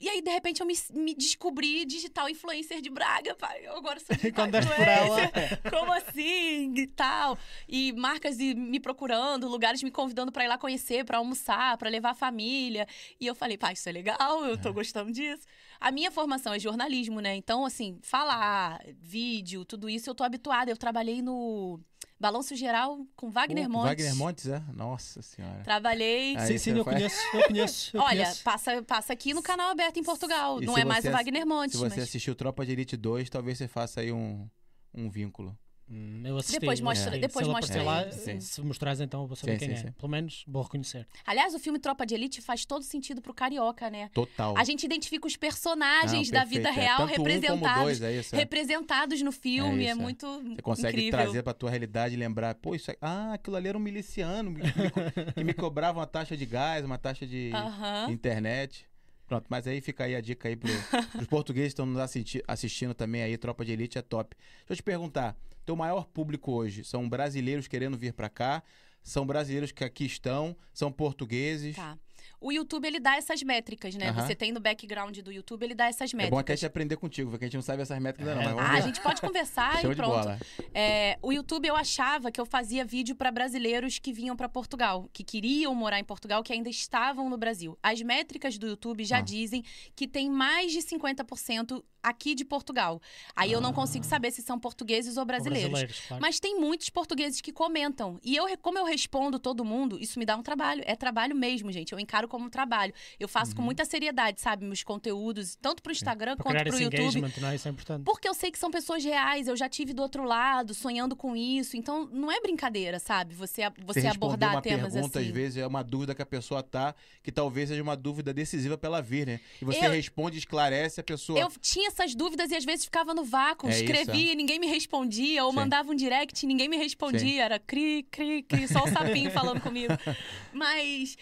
e 0.00 0.08
aí, 0.08 0.22
de 0.22 0.30
repente, 0.30 0.60
eu 0.60 0.66
me, 0.66 0.74
me 0.94 1.14
descobri 1.14 1.84
digital 1.84 2.28
influencer 2.28 2.80
de 2.80 2.88
Braga, 2.88 3.34
pai. 3.34 3.66
Eu 3.66 3.76
agora 3.76 4.00
sou 4.00 4.16
digital 4.16 4.46
Quando 4.46 4.52
deste 4.52 4.74
por 4.74 4.88
ela. 4.88 5.24
influencer. 5.24 5.70
Como 5.70 5.92
assim? 5.92 6.74
E 6.74 6.86
tal. 6.86 7.38
E 7.68 7.92
marcas 7.92 8.38
me 8.38 8.80
procurando, 8.80 9.46
lugares 9.48 9.82
me 9.82 9.90
convidando 9.90 10.32
pra 10.32 10.44
ir 10.44 10.48
lá 10.48 10.56
conhecer, 10.56 11.04
pra 11.04 11.18
almoçar, 11.18 11.76
pra 11.76 11.90
levar 11.90 12.10
a 12.10 12.14
família. 12.14 12.86
E 13.20 13.26
eu 13.26 13.34
falei, 13.34 13.58
pá, 13.58 13.72
isso 13.72 13.88
é 13.88 13.92
legal, 13.92 14.44
eu 14.44 14.56
tô 14.56 14.72
gostando 14.72 15.12
disso. 15.12 15.46
A 15.80 15.90
minha 15.90 16.10
formação 16.10 16.52
é 16.52 16.58
jornalismo, 16.58 17.20
né? 17.20 17.34
Então, 17.34 17.64
assim, 17.64 17.98
falar, 18.02 18.80
vídeo, 19.00 19.64
tudo 19.64 19.88
isso 19.88 20.10
eu 20.10 20.14
tô 20.14 20.22
habituada. 20.22 20.70
Eu 20.70 20.76
trabalhei 20.76 21.22
no 21.22 21.80
Balanço 22.18 22.54
Geral 22.54 23.06
com 23.16 23.30
Wagner 23.30 23.64
Pô, 23.66 23.72
Montes. 23.72 23.88
Wagner 23.88 24.14
Montes, 24.14 24.46
é? 24.46 24.62
Nossa 24.74 25.22
senhora. 25.22 25.62
Trabalhei. 25.64 26.36
Aí 26.36 26.46
sim, 26.46 26.58
sim, 26.58 26.76
eu 26.76 26.84
conheço, 26.84 27.16
eu 27.32 27.42
conheço. 27.48 27.96
eu 27.96 28.02
Olha, 28.02 28.24
conheço. 28.24 28.44
passa, 28.44 28.82
passa 28.82 29.12
aqui 29.14 29.32
no 29.32 29.42
canal 29.42 29.70
aberto 29.70 29.96
em 29.98 30.02
Portugal. 30.02 30.62
E 30.62 30.66
Não 30.66 30.76
é 30.76 30.84
mais 30.84 31.02
o 31.06 31.10
Wagner 31.10 31.46
Montes, 31.46 31.72
Se 31.72 31.78
você 31.78 31.96
mas... 31.96 32.08
assistiu 32.08 32.34
Tropa 32.34 32.66
de 32.66 32.72
Elite 32.72 32.96
2, 32.96 33.30
talvez 33.30 33.56
você 33.56 33.66
faça 33.66 34.02
aí 34.02 34.12
um, 34.12 34.46
um 34.92 35.08
vínculo. 35.08 35.58
Hum, 35.92 36.22
eu 36.24 36.36
assisti, 36.36 36.60
Depois 36.60 36.80
mostra- 36.80 37.08
assisti. 37.10 37.20
depois 37.26 37.46
se 37.46 37.52
mostra 37.52 37.82
lá, 37.82 38.12
Sim. 38.12 38.38
se 38.40 38.60
mostrares 38.62 39.00
então 39.00 39.22
eu 39.22 39.26
vou 39.26 39.34
saber 39.36 39.54
Sim, 39.54 39.58
quem 39.66 39.68
sim, 39.76 39.82
é. 39.82 39.86
sim. 39.88 39.92
Pelo 39.92 40.08
menos 40.08 40.44
vou 40.46 40.62
reconhecer. 40.62 41.04
Aliás, 41.26 41.52
o 41.52 41.58
filme 41.58 41.80
Tropa 41.80 42.06
de 42.06 42.14
Elite 42.14 42.40
faz 42.40 42.64
todo 42.64 42.84
sentido 42.84 43.20
pro 43.20 43.34
carioca, 43.34 43.90
né? 43.90 44.08
Total. 44.14 44.56
A 44.56 44.62
gente 44.62 44.84
identifica 44.86 45.26
os 45.26 45.36
personagens 45.36 46.30
Não, 46.30 46.38
da 46.40 46.44
vida 46.44 46.68
é. 46.68 46.72
real 46.72 47.02
um 47.04 47.08
como 47.08 47.24
representados, 47.24 47.82
dois, 47.82 48.02
é 48.02 48.12
isso, 48.16 48.34
é. 48.34 48.38
representados 48.38 49.20
no 49.22 49.32
filme. 49.32 49.84
É 49.84 49.88
É, 49.88 49.90
isso, 49.90 50.00
é. 50.00 50.02
muito 50.02 50.26
Você 50.54 50.62
consegue 50.62 50.96
incrível. 50.98 51.10
trazer 51.18 51.42
pra 51.42 51.52
tua 51.54 51.70
realidade 51.70 52.14
e 52.14 52.16
lembrar, 52.16 52.54
pô, 52.54 52.74
isso 52.74 52.92
ah, 53.00 53.32
aquilo 53.32 53.56
ali 53.56 53.66
era 53.68 53.76
um 53.76 53.80
miliciano 53.80 54.54
que 54.54 54.60
me, 54.62 54.62
que 55.34 55.44
me 55.44 55.52
cobrava 55.54 55.98
uma 55.98 56.06
taxa 56.06 56.36
de 56.36 56.46
gás, 56.46 56.84
uma 56.84 56.98
taxa 56.98 57.26
de 57.26 57.50
Aham. 57.52 58.10
internet. 58.10 58.86
Pronto, 59.26 59.46
mas 59.48 59.66
aí 59.66 59.80
fica 59.80 60.04
aí 60.04 60.14
a 60.16 60.20
dica 60.20 60.48
aí 60.48 60.56
pro, 60.56 60.68
pros 61.12 61.26
portugueses 61.28 61.68
que 61.68 61.72
estão 61.74 61.86
nos 61.86 61.98
assisti- 62.00 62.42
assistindo 62.48 62.94
também 62.94 63.22
aí, 63.22 63.36
Tropa 63.38 63.64
de 63.64 63.72
Elite 63.72 63.96
é 63.98 64.02
top. 64.02 64.36
Deixa 64.36 64.72
eu 64.72 64.76
te 64.76 64.82
perguntar, 64.82 65.36
teu 65.70 65.76
maior 65.76 66.04
público 66.08 66.50
hoje 66.50 66.82
são 66.82 67.08
brasileiros 67.08 67.68
querendo 67.68 67.96
vir 67.96 68.12
pra 68.12 68.28
cá? 68.28 68.60
São 69.04 69.24
brasileiros 69.24 69.70
que 69.70 69.84
aqui 69.84 70.04
estão? 70.04 70.56
São 70.74 70.90
portugueses? 70.90 71.76
Tá. 71.76 71.96
O 72.40 72.50
YouTube, 72.52 72.86
ele 72.86 72.98
dá 72.98 73.16
essas 73.16 73.42
métricas, 73.42 73.94
né? 73.94 74.12
Você 74.12 74.34
tem 74.34 74.50
no 74.50 74.60
background 74.60 75.18
do 75.18 75.30
YouTube, 75.30 75.62
ele 75.62 75.74
dá 75.74 75.86
essas 75.86 76.12
É 76.12 76.16
métricas. 76.16 76.30
bom 76.30 76.38
até 76.38 76.56
te 76.56 76.64
aprender 76.66 76.96
contigo, 76.96 77.30
porque 77.30 77.44
a 77.44 77.48
gente 77.48 77.54
não 77.54 77.62
sabe 77.62 77.82
essas 77.82 77.98
métricas 77.98 78.34
não. 78.34 78.42
Mas 78.42 78.46
Ah, 78.52 78.54
vamos 78.54 78.70
a 78.70 78.74
ver. 78.74 78.82
gente 78.82 79.00
pode 79.02 79.20
conversar 79.20 79.84
e 79.84 79.94
pronto. 79.94 80.28
É, 80.74 81.18
o 81.22 81.32
YouTube 81.32 81.66
eu 81.68 81.76
achava 81.76 82.30
que 82.32 82.40
eu 82.40 82.46
fazia 82.46 82.84
vídeo 82.84 83.14
para 83.14 83.30
brasileiros 83.30 83.98
que 83.98 84.12
vinham 84.12 84.34
para 84.36 84.48
Portugal, 84.48 85.08
que 85.12 85.22
queriam 85.22 85.74
morar 85.74 85.98
em 86.00 86.04
Portugal, 86.04 86.42
que 86.42 86.52
ainda 86.52 86.68
estavam 86.70 87.28
no 87.28 87.36
Brasil. 87.38 87.78
As 87.82 88.00
métricas 88.02 88.56
do 88.58 88.66
YouTube 88.68 89.04
já 89.04 89.18
Ah. 89.18 89.22
dizem 89.22 89.62
que 89.94 90.08
tem 90.08 90.30
mais 90.30 90.72
de 90.72 90.80
50% 90.82 91.84
aqui 92.02 92.34
de 92.34 92.44
Portugal. 92.44 93.00
Aí 93.34 93.52
eu 93.52 93.60
não 93.60 93.72
consigo 93.72 94.04
saber 94.04 94.30
se 94.30 94.42
são 94.42 94.58
portugueses 94.58 95.16
ou 95.16 95.22
Ou 95.22 95.26
brasileiros. 95.26 96.00
claro. 96.08 96.20
Mas 96.20 96.40
tem 96.40 96.58
muitos 96.58 96.88
portugueses 96.90 97.40
que 97.40 97.52
comentam. 97.52 98.18
E 98.22 98.34
eu, 98.36 98.46
como 98.58 98.78
eu 98.78 98.84
respondo 98.84 99.38
todo 99.38 99.64
mundo, 99.64 99.98
isso 100.00 100.18
me 100.18 100.24
dá 100.24 100.36
um 100.36 100.42
trabalho. 100.42 100.82
É 100.86 100.96
trabalho 100.96 101.34
mesmo, 101.36 101.70
gente. 101.70 101.92
Eu 101.92 101.98
encaro 102.00 102.26
como 102.28 102.46
um 102.46 102.50
trabalho. 102.50 102.92
Eu 103.18 103.28
faço 103.28 103.54
com 103.54 103.62
muita 103.62 103.84
seriedade, 103.84 104.40
sabe? 104.40 104.64
Meus 104.64 104.82
conteúdos, 104.82 105.56
tanto 105.56 105.82
pro 105.82 105.92
Instagram 105.92 106.36
Para 106.36 106.44
quanto 106.44 106.52
criar 106.54 106.64
pro 106.64 106.74
esse 106.74 106.84
YouTube. 106.84 107.00
engagement, 107.18 107.32
não 107.40 107.48
é? 107.48 107.54
Isso 107.56 107.68
é 107.68 107.70
importante. 107.70 108.04
Porque 108.04 108.28
eu 108.28 108.34
sei 108.34 108.50
que 108.50 108.58
são 108.58 108.70
pessoas 108.70 109.04
reais, 109.04 109.48
eu 109.48 109.56
já 109.56 109.68
tive 109.68 109.92
do 109.92 110.02
outro 110.02 110.24
lado, 110.24 110.74
sonhando 110.74 111.14
com 111.14 111.36
isso. 111.36 111.76
Então, 111.76 112.06
não 112.12 112.30
é 112.32 112.40
brincadeira, 112.40 112.98
sabe? 112.98 113.34
Você, 113.34 113.62
você 113.84 114.00
responder 114.00 114.10
abordar 114.26 114.50
uma 114.54 114.62
temas 114.62 114.92
pergunta, 114.92 115.18
assim. 115.18 115.28
às 115.28 115.34
vezes, 115.34 115.56
é 115.58 115.66
uma 115.66 115.82
dúvida 115.82 116.14
que 116.14 116.22
a 116.22 116.26
pessoa 116.26 116.62
tá, 116.62 116.94
que 117.22 117.30
talvez 117.32 117.68
seja 117.68 117.82
uma 117.82 117.96
dúvida 117.96 118.32
decisiva 118.32 118.76
pra 118.78 118.88
ela 118.88 119.02
vir, 119.02 119.26
né? 119.26 119.40
E 119.60 119.64
você 119.64 119.86
Eu- 119.86 119.90
responde, 119.92 120.38
esclarece 120.38 121.00
a 121.00 121.04
pessoa. 121.04 121.38
Eu 121.38 121.50
tinha 121.60 121.89
essas 121.92 122.14
dúvidas 122.14 122.50
e 122.50 122.56
às 122.56 122.64
vezes 122.64 122.84
ficava 122.84 123.12
no 123.12 123.24
vácuo. 123.24 123.68
É 123.68 123.70
isso, 123.72 123.84
escrevia 123.84 124.32
e 124.32 124.34
ninguém 124.34 124.58
me 124.58 124.66
respondia. 124.66 125.44
Ou 125.44 125.50
Sim. 125.50 125.56
mandava 125.56 125.90
um 125.90 125.94
direct 125.94 126.44
e 126.44 126.46
ninguém 126.46 126.68
me 126.68 126.76
respondia. 126.76 127.44
Era 127.44 127.58
cri, 127.58 128.06
cri, 128.10 128.42
cri, 128.42 128.68
só 128.68 128.84
o 128.84 128.88
sapinho 128.88 129.30
falando 129.30 129.60
comigo. 129.60 129.92
Mas. 130.52 131.16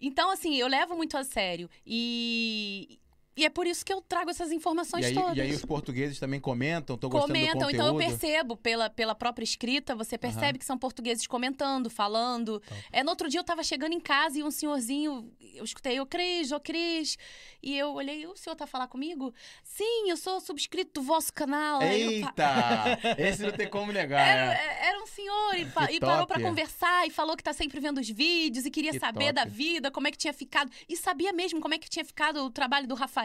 Então, 0.00 0.30
assim, 0.30 0.56
eu 0.56 0.68
levo 0.68 0.96
muito 0.96 1.16
a 1.16 1.24
sério. 1.24 1.68
E. 1.86 2.99
E 3.36 3.44
é 3.44 3.48
por 3.48 3.66
isso 3.66 3.84
que 3.84 3.92
eu 3.92 4.00
trago 4.02 4.28
essas 4.28 4.50
informações 4.52 5.04
E 5.04 5.08
aí, 5.08 5.14
todas. 5.14 5.36
e 5.36 5.40
aí 5.40 5.52
os 5.52 5.64
portugueses 5.64 6.18
também 6.18 6.40
comentam, 6.40 6.94
estão 6.96 7.08
gostando 7.08 7.32
do 7.32 7.38
comentam, 7.38 7.60
conteúdo. 7.62 7.74
então 7.74 7.86
eu 7.86 7.94
percebo 7.96 8.56
pela, 8.56 8.90
pela 8.90 9.14
própria 9.14 9.44
escrita, 9.44 9.94
você 9.94 10.18
percebe 10.18 10.58
que 10.58 10.64
são 10.64 10.76
portugueses 10.76 11.26
comentando, 11.26 11.88
falando. 11.88 12.60
É, 12.92 13.02
no 13.04 13.10
outro 13.10 13.28
dia 13.28 13.38
eu 13.40 13.44
tava 13.44 13.62
chegando 13.62 13.92
em 13.92 14.00
casa 14.00 14.38
e 14.38 14.42
um 14.42 14.50
senhorzinho, 14.50 15.32
eu 15.54 15.64
escutei, 15.64 15.98
ô 16.00 16.06
Cris, 16.06 16.50
ô 16.52 16.58
Cris, 16.60 17.16
e 17.62 17.76
eu 17.78 17.92
olhei, 17.94 18.26
o 18.26 18.36
senhor 18.36 18.56
tá 18.56 18.64
a 18.64 18.66
falar 18.66 18.88
comigo? 18.88 19.32
Sim, 19.62 20.10
eu 20.10 20.16
sou 20.16 20.40
subscrito 20.40 21.00
do 21.00 21.02
vosso 21.06 21.32
canal. 21.32 21.80
Eita! 21.82 22.98
Esse 23.16 23.42
não 23.42 23.52
tem 23.52 23.68
como 23.68 23.92
negar, 23.92 24.26
Era, 24.26 24.54
é- 24.54 24.88
era 24.88 25.02
um 25.02 25.06
senhor 25.06 25.54
e, 25.54 25.64
Que 25.64 25.94
e 25.94 26.00
parou 26.00 26.26
top. 26.26 26.34
pra 26.34 26.42
conversar 26.42 27.06
e 27.06 27.10
falou 27.10 27.36
que 27.36 27.44
tá 27.44 27.52
sempre 27.52 27.78
vendo 27.80 27.98
os 27.98 28.08
vídeos 28.10 28.66
e 28.66 28.70
queria 28.70 28.90
Que 28.92 28.98
saber 28.98 29.26
top. 29.26 29.34
da 29.34 29.44
vida, 29.44 29.90
como 29.90 30.08
é 30.08 30.10
que 30.10 30.18
tinha 30.18 30.32
ficado. 30.32 30.70
E 30.88 30.96
sabia 30.96 31.32
mesmo 31.32 31.60
como 31.60 31.74
é 31.74 31.78
que 31.78 31.88
tinha 31.88 32.04
ficado 32.04 32.44
o 32.44 32.50
trabalho 32.50 32.88
do 32.88 32.94
Rafael. 32.94 33.19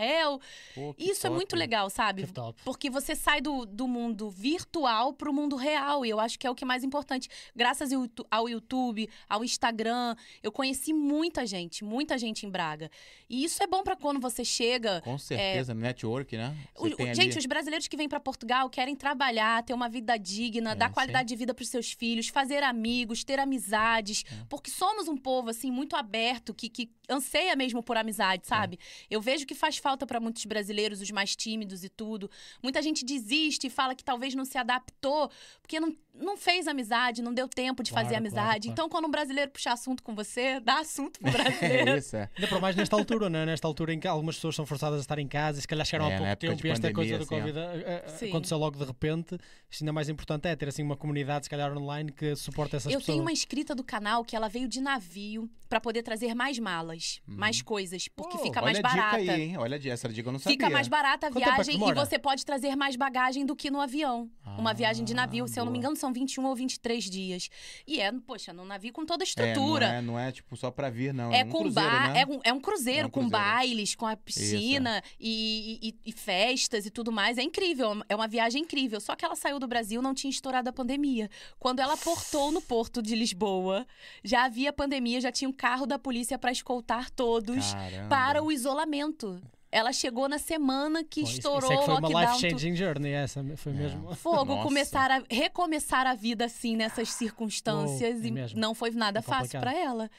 Pô, 0.73 0.93
que 0.93 1.03
Isso 1.03 1.25
é 1.25 1.29
top. 1.29 1.35
muito 1.35 1.55
legal, 1.55 1.89
sabe? 1.89 2.23
Porque 2.63 2.89
você 2.89 3.15
sai 3.15 3.41
do, 3.41 3.65
do 3.65 3.87
mundo 3.87 4.29
virtual 4.29 5.13
pro 5.13 5.33
mundo 5.33 5.55
real. 5.55 6.05
E 6.05 6.09
eu 6.09 6.19
acho 6.19 6.37
que 6.39 6.45
é 6.47 6.49
o 6.51 6.55
que 6.55 6.63
é 6.63 6.67
mais 6.67 6.83
importante. 6.83 7.27
Graças 7.55 7.91
ao 7.91 8.01
Youtu- 8.01 8.25
ao 8.29 8.49
YouTube, 8.49 9.09
ao 9.29 9.43
Instagram, 9.43 10.15
eu 10.43 10.51
conheci 10.51 10.93
muita 10.93 11.45
gente, 11.45 11.83
muita 11.83 12.17
gente 12.17 12.45
em 12.45 12.49
Braga. 12.49 12.89
E 13.29 13.43
isso 13.43 13.61
é 13.63 13.67
bom 13.67 13.83
pra 13.83 13.95
quando 13.95 14.19
você 14.19 14.43
chega. 14.45 15.01
Com 15.01 15.17
certeza, 15.17 15.73
network, 15.73 16.35
né? 16.37 16.55
O- 16.77 16.83
o- 16.87 17.01
ali- 17.01 17.13
gente, 17.15 17.37
os 17.37 17.45
brasileiros 17.45 17.87
que 17.87 17.97
vêm 17.97 18.07
pra 18.07 18.19
Portugal 18.19 18.69
querem 18.69 18.95
trabalhar, 18.95 19.63
ter 19.63 19.73
uma 19.73 19.89
vida 19.89 20.17
digna, 20.17 20.71
É, 20.71 20.75
dar 20.75 20.91
qualidade 20.91 21.29
de 21.29 21.35
vida 21.35 21.53
pros 21.53 21.69
seus 21.69 21.91
filhos, 21.91 22.27
fazer 22.27 22.63
amigos, 22.63 23.23
ter 23.23 23.39
amizades, 23.39 24.23
É. 24.31 24.45
porque 24.49 24.69
somos 24.69 25.07
um 25.07 25.17
povo 25.17 25.49
assim 25.49 25.71
muito 25.71 25.95
aberto 25.95 26.53
que, 26.53 26.69
que 26.69 26.89
anseia 27.09 27.55
mesmo 27.55 27.81
por 27.83 27.97
amizade, 27.97 28.45
sabe? 28.47 28.79
Eu 29.09 29.21
vejo 29.21 29.45
que 29.45 29.55
faz 29.55 29.77
falta 29.77 30.05
pra 30.05 30.19
muitos 30.19 30.45
brasileiros, 30.45 31.01
os 31.01 31.11
mais 31.11 31.35
tímidos 31.35 31.83
e 31.83 31.89
tudo. 31.89 32.29
Muita 32.63 32.81
gente 32.81 33.03
desiste 33.05 33.67
e 33.67 33.69
fala 33.69 33.95
que 33.95 34.03
talvez 34.03 34.33
não 34.35 34.45
se 34.45 34.57
adaptou 34.57 35.29
porque 35.61 35.79
não, 35.79 35.95
não 36.13 36.37
fez 36.37 36.67
amizade, 36.67 37.21
não 37.21 37.33
deu 37.33 37.47
tempo 37.47 37.83
de 37.83 37.91
Claro, 37.91 38.05
fazer 38.07 38.15
claro, 38.19 38.25
amizade. 38.27 38.67
claro. 38.67 38.71
Então, 38.73 38.89
quando 38.89 39.05
um 39.05 39.11
brasileiro 39.11 39.51
puxar 39.51 39.73
assunto 39.73 40.03
com 40.03 40.13
você, 40.15 40.59
dá 40.59 40.79
assunto 40.79 41.19
pro 41.19 41.31
brasileiro. 41.31 41.89
É 41.91 41.97
isso, 41.97 42.15
é. 42.15 42.29
Ainda 42.35 42.47
para 42.47 42.59
mais 42.59 42.75
nesta 42.75 42.95
altura, 42.95 43.29
não 43.29 43.39
é? 43.39 43.45
Nesta 43.45 43.67
altura 43.67 43.93
em 43.93 43.99
que 43.99 44.07
algumas 44.07 44.35
pessoas 44.35 44.55
são 44.55 44.65
forçadas 44.65 44.99
a 44.99 45.01
estar 45.01 45.19
em 45.19 45.27
casa 45.27 45.59
e 45.59 45.61
se 45.61 45.67
calhar 45.67 45.85
chegaram 45.85 46.11
É, 46.11 46.15
há 46.15 46.17
pouco 46.17 46.35
tempo 46.37 46.67
e 46.67 46.69
esta 46.71 46.87
pandemia, 46.87 46.93
coisa 46.93 47.17
do 47.17 47.23
assim, 47.23 47.35
ó. 47.35 47.37
Covid 47.39 47.59
eh, 47.59 48.03
eh, 48.05 48.09
Sim. 48.09 48.29
aconteceu 48.29 48.57
logo 48.57 48.77
de 48.77 48.85
repente. 48.85 49.37
Isto 49.69 49.83
ainda 49.83 49.93
mais 49.93 50.09
importante 50.09 50.47
é 50.47 50.55
ter 50.55 50.69
assim 50.69 50.83
uma 50.83 50.95
comunidade, 50.95 51.45
se 51.45 51.49
calhar 51.49 51.75
online, 51.75 52.11
que 52.11 52.35
suporta 52.35 52.77
essas 52.77 52.91
Eu 52.91 52.99
pessoas. 52.99 53.05
tenho 53.15 53.21
uma 53.21 53.31
inscrita 53.31 53.73
do 53.75 53.83
canal 53.83 54.23
que 54.23 54.35
ela 54.35 54.47
veio 54.47 54.67
de 54.67 54.79
navio 54.81 55.49
pra 55.67 55.81
poder 55.81 56.03
trazer 56.03 56.33
mais 56.35 56.57
malas, 56.59 56.94
mais 57.25 57.61
coisas, 57.61 58.07
porque 58.07 58.37
Pô, 58.37 58.43
fica 58.43 58.59
Uhum. 58.59 58.65
mais 58.65 58.79
a 58.79 58.81
barata. 58.81 59.19
dica 59.19 59.31
aí, 59.33 59.41
hein? 59.41 59.57
Olha 59.57 59.79
essa 59.91 60.09
dica 60.09 60.27
eu 60.29 60.33
não 60.33 60.39
sabia. 60.39 60.53
Fica 60.53 60.69
mais 60.69 60.87
barata 60.87 61.27
a 61.27 61.31
Quanto 61.31 61.43
é 61.43 61.53
viagem 61.53 61.75
e 61.89 61.93
você 61.93 62.17
pode 62.19 62.45
trazer 62.45 62.75
mais 62.75 62.95
bagagem 62.95 63.45
do 63.45 63.55
que 63.55 63.69
no 63.71 63.79
avião. 63.81 64.29
uma 64.57 64.73
viagem 64.73 65.03
de 65.03 65.13
navio, 65.13 65.47
se 65.49 65.59
eu 65.59 65.65
não 65.65 65.71
me 65.71 65.79
Ah, 65.79 65.81
boa. 65.81 65.91
engano, 65.91 65.95
são 65.97 66.13
21 66.13 66.45
ou 66.45 66.55
23 66.55 67.03
dias. 67.09 67.49
E 67.85 67.99
é, 67.99 68.09
poxa, 68.25 68.53
num 68.53 68.63
navio 68.63 68.93
com 68.93 69.05
toda 69.05 69.23
a 69.23 69.25
É, 69.25 69.27
estrutura. 69.27 69.87
não, 69.87 69.93
é, 69.95 70.01
não 70.01 70.19
é 70.19 70.31
tipo 70.31 70.55
só 70.55 70.71
pra 70.71 70.89
vir, 70.89 71.13
não. 71.13 71.29
É, 71.33 71.41
É, 71.41 71.43
um 71.43 71.49
com 71.49 71.59
cruzeiro, 71.63 71.89
ba- 71.91 72.07
né? 72.13 72.21
é, 72.21 72.25
um, 72.25 72.39
é 72.43 72.53
um 72.53 72.59
cruzeiro 72.61 73.01
É 73.01 73.05
um 73.05 73.09
com 73.09 73.19
cruzeiro. 73.21 73.45
bailes, 73.45 73.95
com 73.95 74.07
a 74.07 74.15
piscina 74.15 75.01
e, 75.19 75.89
e- 75.89 76.09
e 76.09 76.11
festas 76.13 76.85
e 76.85 76.89
tudo 76.89 77.11
mais. 77.11 77.37
É 77.37 77.43
incrível, 77.43 78.01
é 78.07 78.15
uma 78.15 78.27
viagem 78.29 78.61
incrível. 78.61 79.01
Só 79.01 79.13
que 79.15 79.25
ela 79.25 79.35
saiu 79.35 79.59
do 79.59 79.67
Brasil, 79.67 80.01
não 80.01 80.13
tinha 80.13 80.29
estourado 80.31 80.69
a 80.69 80.73
pandemia. 80.73 81.29
Quando 81.59 81.79
ela 81.81 81.97
portou 81.97 82.49
no 82.51 82.61
porto 82.61 83.01
de 83.01 83.13
Lisboa, 83.15 83.85
já 84.23 84.45
havia 84.45 84.71
pandemia, 84.71 85.19
já 85.19 85.31
tinha 85.33 85.49
um 85.49 85.53
carro 85.53 85.85
da 85.85 85.99
polícia 85.99 86.37
para 86.39 86.51
escoltar 86.51 86.84
todos 87.09 87.73
Caramba. 87.73 88.07
para 88.09 88.43
o 88.43 88.51
isolamento. 88.51 89.41
Ela 89.71 89.91
chegou 89.91 90.29
na 90.29 90.37
semana 90.39 91.03
que 91.03 91.21
Bom, 91.21 91.27
estourou 91.29 91.59
isso 91.59 91.73
é 91.73 91.77
que 91.77 91.83
foi 91.85 91.93
o 91.95 91.97
uma 91.97 92.07
lockdown. 92.07 92.25
tu- 92.37 92.41
life-changing 92.43 92.75
journey, 92.77 93.11
essa 93.11 93.43
foi 93.57 93.73
É. 93.73 93.75
mesmo. 93.75 94.15
Fogo, 94.15 94.53
Nossa. 94.53 94.63
começar 94.63 95.11
a 95.11 95.21
recomeçar 95.29 96.07
a 96.07 96.13
vida 96.13 96.45
assim 96.45 96.77
nessas 96.77 97.09
circunstâncias 97.09 98.15
Uou, 98.15 98.23
é 98.23 98.27
e 98.27 98.31
mesmo. 98.31 98.59
não 98.59 98.73
foi 98.73 98.91
nada 98.91 99.19
É 99.19 99.21
fácil 99.21 99.59
para 99.59 99.73
ela. 99.77 100.09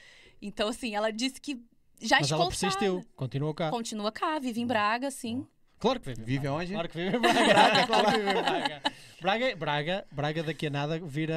Então 0.42 0.68
assim, 0.68 0.94
ela 0.94 1.11
disse 1.11 1.40
que 1.40 1.55
já 2.02 2.18
Mas 2.20 2.31
ela 2.31 2.44
escoltaram. 2.44 2.48
persistiu, 2.50 3.05
continuou 3.16 3.55
cá. 3.55 3.70
Continua 3.70 4.12
cá, 4.12 4.38
vive 4.38 4.61
em 4.61 4.66
Braga, 4.66 5.11
sim. 5.11 5.46
Claro 5.79 6.01
que 6.01 6.09
vive. 6.09 6.23
Vive 6.25 6.39
Braga. 6.41 6.51
aonde? 6.57 6.73
Claro 6.73 6.89
que 6.89 6.97
vive 6.99 7.17
em 7.17 7.21
Braga. 7.21 7.87
claro 7.87 8.07
que 8.12 8.19
vive 8.19 8.31
em 8.31 8.43
Braga. 8.43 8.83
Braga, 9.21 9.57
Braga, 9.57 10.07
Braga 10.11 10.43
daqui 10.43 10.67
a 10.67 10.71
nada 10.71 10.99
vira 10.99 11.35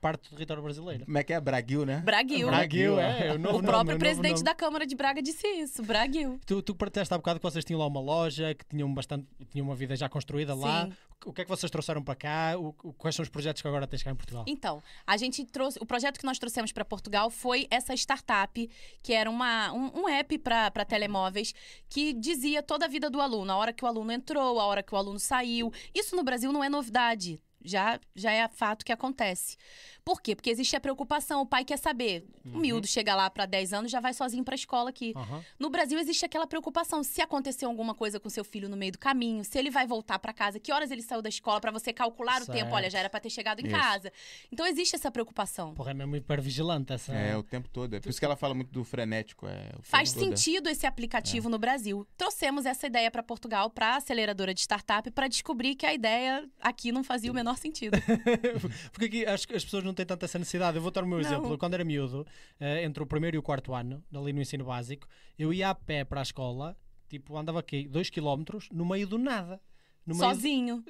parte 0.00 0.28
do 0.30 0.36
território 0.36 0.62
brasileiro. 0.62 1.04
Como 1.04 1.18
é 1.18 1.22
que 1.22 1.32
é? 1.32 1.40
Braguil, 1.40 1.84
né? 1.84 1.98
Braguil. 2.04 2.46
Braguil, 2.48 2.98
é. 3.00 3.28
é 3.28 3.32
o 3.32 3.38
novo 3.38 3.58
O 3.58 3.62
nome, 3.62 3.66
próprio 3.68 3.86
novo 3.92 3.98
presidente 3.98 4.32
nome. 4.34 4.44
da 4.44 4.54
Câmara 4.54 4.86
de 4.86 4.94
Braga 4.94 5.22
disse 5.22 5.46
isso, 5.46 5.82
Braguil. 5.82 6.38
Tu, 6.46 6.62
tu 6.62 6.74
partilhaste 6.74 7.12
há 7.12 7.16
bocado 7.18 7.38
que 7.40 7.44
vocês 7.44 7.64
tinham 7.64 7.80
lá 7.80 7.86
uma 7.86 8.00
loja, 8.00 8.54
que 8.54 8.64
tinham 8.66 8.92
bastante, 8.92 9.26
tinham 9.50 9.66
uma 9.66 9.74
vida 9.74 9.94
já 9.96 10.08
construída 10.08 10.54
lá. 10.54 10.88
O 11.24 11.32
que 11.32 11.42
é 11.42 11.44
que 11.44 11.50
vocês 11.50 11.70
trouxeram 11.70 12.02
para 12.02 12.14
cá? 12.14 12.54
O- 12.58 12.72
quais 12.94 13.14
são 13.14 13.22
os 13.22 13.28
projetos 13.28 13.62
que 13.62 13.68
agora 13.68 13.86
tens 13.86 14.02
cá 14.02 14.10
em 14.10 14.14
Portugal? 14.14 14.44
Então, 14.46 14.82
a 15.06 15.16
gente 15.16 15.44
trouxe. 15.44 15.78
O 15.80 15.86
projeto 15.86 16.18
que 16.18 16.24
nós 16.26 16.38
trouxemos 16.38 16.72
para 16.72 16.84
Portugal 16.84 17.30
foi 17.30 17.66
essa 17.70 17.94
startup, 17.94 18.68
que 19.02 19.12
era 19.12 19.30
uma, 19.30 19.72
um, 19.72 20.02
um 20.02 20.08
app 20.08 20.36
para 20.38 20.84
telemóveis, 20.84 21.54
que 21.88 22.12
dizia 22.12 22.62
toda 22.62 22.84
a 22.86 22.88
vida 22.88 23.08
do 23.08 23.20
aluno, 23.20 23.52
a 23.52 23.56
hora 23.56 23.72
que 23.72 23.84
o 23.84 23.88
aluno 23.88 24.10
entrou, 24.12 24.58
a 24.60 24.64
hora 24.66 24.82
que 24.82 24.94
o 24.94 24.98
aluno 24.98 25.18
saiu. 25.18 25.72
Isso 25.94 26.16
no 26.16 26.22
Brasil 26.22 26.52
não 26.52 26.62
é 26.64 26.68
novidade. 26.68 27.40
Já, 27.64 28.00
já 28.16 28.32
é 28.32 28.48
fato 28.48 28.84
que 28.84 28.90
acontece. 28.90 29.56
Por 30.04 30.20
quê? 30.20 30.34
Porque 30.34 30.50
existe 30.50 30.74
a 30.74 30.80
preocupação, 30.80 31.42
o 31.42 31.46
pai 31.46 31.64
quer 31.64 31.78
saber. 31.78 32.24
O 32.44 32.58
miúdo 32.58 32.86
chega 32.86 33.14
lá 33.14 33.30
para 33.30 33.46
10 33.46 33.72
anos, 33.72 33.90
já 33.90 34.00
vai 34.00 34.12
sozinho 34.12 34.42
para 34.42 34.54
a 34.54 34.56
escola 34.56 34.90
aqui. 34.90 35.12
Aham. 35.16 35.44
No 35.58 35.70
Brasil 35.70 35.98
existe 35.98 36.24
aquela 36.24 36.46
preocupação, 36.46 37.02
se 37.04 37.20
acontecer 37.20 37.64
alguma 37.64 37.94
coisa 37.94 38.18
com 38.18 38.28
seu 38.28 38.42
filho 38.44 38.68
no 38.68 38.76
meio 38.76 38.92
do 38.92 38.98
caminho, 38.98 39.44
se 39.44 39.58
ele 39.58 39.70
vai 39.70 39.86
voltar 39.86 40.18
para 40.18 40.32
casa, 40.32 40.58
que 40.58 40.72
horas 40.72 40.90
ele 40.90 41.02
saiu 41.02 41.22
da 41.22 41.28
escola 41.28 41.60
para 41.60 41.70
você 41.70 41.92
calcular 41.92 42.42
o 42.42 42.44
Certo. 42.44 42.58
tempo, 42.58 42.74
olha, 42.74 42.90
já 42.90 42.98
era 42.98 43.08
para 43.08 43.20
ter 43.20 43.30
chegado 43.30 43.60
em 43.60 43.66
Isso. 43.66 43.76
casa. 43.76 44.12
Então 44.50 44.66
existe 44.66 44.96
essa 44.96 45.10
preocupação. 45.10 45.74
Porra, 45.74 45.92
é 45.92 45.94
mesmo 45.94 46.16
hipervigilante 46.16 46.92
essa. 46.92 47.12
É, 47.14 47.36
o 47.36 47.42
tempo 47.42 47.68
todo. 47.68 47.94
É 47.94 48.00
por 48.00 48.08
isso 48.08 48.18
que 48.18 48.24
ela 48.24 48.36
fala 48.36 48.54
muito 48.54 48.72
do 48.72 48.82
frenético. 48.84 49.46
É, 49.46 49.70
o 49.78 49.82
Faz 49.82 50.10
sentido 50.10 50.68
esse 50.68 50.86
aplicativo 50.86 51.48
no 51.48 51.58
Brasil. 51.58 52.06
Trouxemos 52.16 52.66
essa 52.66 52.86
ideia 52.86 53.10
para 53.10 53.22
Portugal, 53.22 53.70
para 53.70 53.96
aceleradora 53.96 54.52
de 54.52 54.60
startup, 54.60 55.08
para 55.10 55.28
descobrir 55.28 55.74
que 55.76 55.86
a 55.86 55.94
ideia 55.94 56.48
aqui 56.60 56.90
não 56.90 57.04
fazia 57.04 57.30
o 57.30 57.34
menor 57.34 57.56
sentido. 57.56 57.96
Porque 58.92 59.06
aqui 59.06 59.26
acho 59.26 59.46
que 59.46 59.54
as 59.54 59.64
pessoas 59.64 59.84
não 59.84 59.91
têm 59.94 60.06
tanta 60.06 60.24
essa 60.26 60.38
necessidade. 60.38 60.76
Eu 60.76 60.82
vou 60.82 60.90
dar 60.90 61.04
o 61.04 61.06
meu 61.06 61.18
Não. 61.18 61.24
exemplo. 61.24 61.58
Quando 61.58 61.74
era 61.74 61.84
miúdo, 61.84 62.26
eh, 62.60 62.84
entre 62.84 63.02
o 63.02 63.06
primeiro 63.06 63.36
e 63.36 63.38
o 63.38 63.42
quarto 63.42 63.74
ano, 63.74 64.02
ali 64.14 64.32
no 64.32 64.40
ensino 64.40 64.64
básico, 64.64 65.06
eu 65.38 65.52
ia 65.52 65.70
a 65.70 65.74
pé 65.74 66.04
para 66.04 66.20
a 66.20 66.22
escola, 66.22 66.76
tipo, 67.08 67.36
andava 67.36 67.60
aqui 67.60 67.86
2 67.88 68.10
km 68.10 68.44
no 68.72 68.84
meio 68.84 69.06
do 69.06 69.18
nada. 69.18 69.60
meio- 70.04 70.18
Sozinho. 70.18 70.84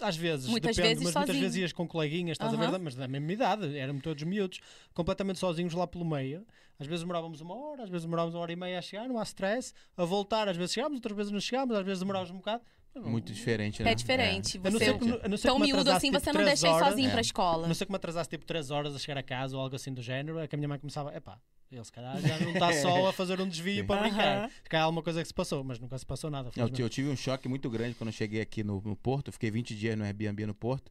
Às 0.00 0.16
vezes, 0.16 0.48
Muitas 0.48 0.74
depende, 0.74 0.94
vezes 0.94 1.04
mas 1.04 1.14
muitas 1.14 1.26
sozinho. 1.28 1.42
vezes 1.44 1.56
ias 1.58 1.72
com 1.72 1.86
coleguinhas, 1.86 2.32
estás 2.34 2.52
a 2.52 2.56
Aham. 2.56 2.70
ver? 2.72 2.78
Mas 2.80 2.94
da 2.96 3.06
mesma 3.06 3.32
idade, 3.32 3.76
éramos 3.78 4.02
todos 4.02 4.22
miúdos, 4.24 4.58
completamente 4.94 5.38
sozinhos 5.38 5.72
lá 5.74 5.86
pelo 5.86 6.04
meio. 6.04 6.44
Às 6.78 6.86
vezes 6.86 7.02
demorávamos 7.02 7.40
uma 7.42 7.54
hora, 7.54 7.84
às 7.84 7.90
vezes 7.90 8.04
demorávamos 8.06 8.34
uma 8.34 8.40
hora 8.40 8.52
e 8.52 8.56
meia 8.56 8.78
a 8.78 8.82
chegar, 8.82 9.06
não 9.08 9.18
há 9.18 9.22
stress. 9.22 9.72
A 9.96 10.04
voltar, 10.04 10.48
às 10.48 10.56
vezes 10.56 10.72
chegávamos, 10.72 10.96
outras 10.96 11.16
vezes 11.16 11.30
não 11.32 11.40
chegávamos, 11.40 11.76
às 11.76 11.84
vezes 11.84 12.00
demorávamos 12.00 12.30
um 12.32 12.38
bocado. 12.38 12.64
Não- 12.94 13.02
Muito 13.10 13.32
diferente, 13.32 13.82
né? 13.82 13.92
É 13.92 13.94
diferente. 13.94 14.58
Não 14.58 14.70
Você, 14.70 14.84
ser 14.86 14.98
que, 14.98 15.20
a 15.24 15.28
não 15.28 15.36
ser 15.36 15.48
tão 15.48 15.56
que 15.56 15.62
me 15.62 15.72
miúdo 15.72 15.90
assim, 15.92 16.10
tipo, 16.10 16.20
você 16.24 16.32
não 16.32 16.44
deixa 16.44 16.68
ir 16.68 16.78
sozinho 16.78 17.06
É. 17.08 17.10
pra 17.10 17.18
A 17.18 17.22
escola. 17.22 17.68
não 17.68 17.74
que 17.74 17.88
me 17.88 17.96
atrasasse 17.96 18.28
tipo 18.28 18.44
3 18.44 18.70
horas 18.70 18.94
a 18.94 18.98
chegar 18.98 19.18
a 19.18 19.22
casa 19.22 19.56
ou 19.56 19.62
algo 19.62 19.76
assim 19.76 19.92
do 19.94 20.02
género, 20.02 20.38
é 20.40 20.48
que 20.48 20.54
a 20.56 20.58
minha 20.58 20.68
mãe 20.68 20.78
começava, 20.78 21.14
epá, 21.16 21.38
ele 21.70 21.84
se 21.84 21.92
calhar 21.92 22.20
já 22.20 22.38
não 22.40 22.52
está 22.52 22.72
só 22.82 23.06
a 23.06 23.12
fazer 23.12 23.40
um 23.40 23.48
desvio 23.48 23.86
para 23.86 24.00
brincar. 24.02 24.38
Aham. 24.38 24.48
Se 24.64 24.68
calhar 24.68 24.84
alguma 24.86 25.02
coisa 25.04 25.22
que 25.22 25.28
se 25.28 25.34
passou, 25.34 25.62
mas 25.62 25.78
nunca 25.78 25.96
se 25.96 26.04
passou 26.04 26.30
nada. 26.30 26.50
Eu, 26.56 26.68
eu 26.78 26.88
tive 26.88 27.08
um 27.08 27.16
choque 27.16 27.48
muito 27.48 27.70
grande 27.70 27.94
quando 27.94 28.08
eu 28.08 28.12
cheguei 28.12 28.40
aqui 28.40 28.64
no, 28.64 28.82
no 28.84 28.96
Porto. 28.96 29.28
Eu 29.28 29.32
fiquei 29.32 29.50
20 29.52 29.76
dias 29.76 29.96
no 29.96 30.04
Airbnb 30.04 30.46
no 30.46 30.54
Porto. 30.54 30.90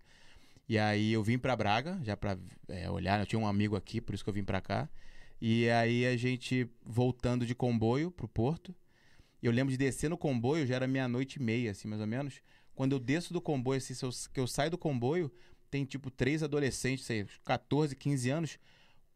E 0.69 0.77
aí 0.79 1.11
eu 1.11 1.21
vim 1.21 1.37
pra 1.37 1.53
Braga, 1.55 1.99
já 2.03 2.15
pra 2.15 2.37
é, 2.69 2.89
olhar. 2.89 3.19
Eu 3.19 3.25
tinha 3.25 3.39
um 3.39 3.47
amigo 3.47 3.75
aqui, 3.75 3.99
por 3.99 4.15
isso 4.15 4.23
que 4.23 4.29
eu 4.29 4.33
vim 4.33 4.43
pra 4.43 4.61
cá. 4.61 4.87
E 5.41 5.69
aí 5.69 6.05
a 6.05 6.15
gente 6.15 6.65
voltando 6.85 7.45
de 7.45 7.53
comboio 7.55 8.09
pro 8.11 8.27
Porto. 8.27 8.73
Eu 9.41 9.51
lembro 9.51 9.71
de 9.71 9.77
descer 9.77 10.09
no 10.09 10.17
comboio, 10.17 10.65
já 10.67 10.75
era 10.75 10.87
meia-noite 10.87 11.39
e 11.39 11.41
meia, 11.41 11.71
assim, 11.71 11.87
mais 11.87 12.01
ou 12.01 12.07
menos. 12.07 12.41
Quando 12.75 12.93
eu 12.93 12.99
desço 12.99 13.33
do 13.33 13.41
comboio, 13.41 13.77
assim, 13.77 13.93
eu- 14.05 14.11
que 14.33 14.39
eu 14.39 14.47
saio 14.47 14.71
do 14.71 14.77
comboio, 14.77 15.31
tem 15.69 15.85
tipo 15.85 16.09
três 16.09 16.43
adolescentes, 16.43 17.05
sei, 17.05 17.25
14, 17.45 17.95
15 17.95 18.29
anos, 18.29 18.59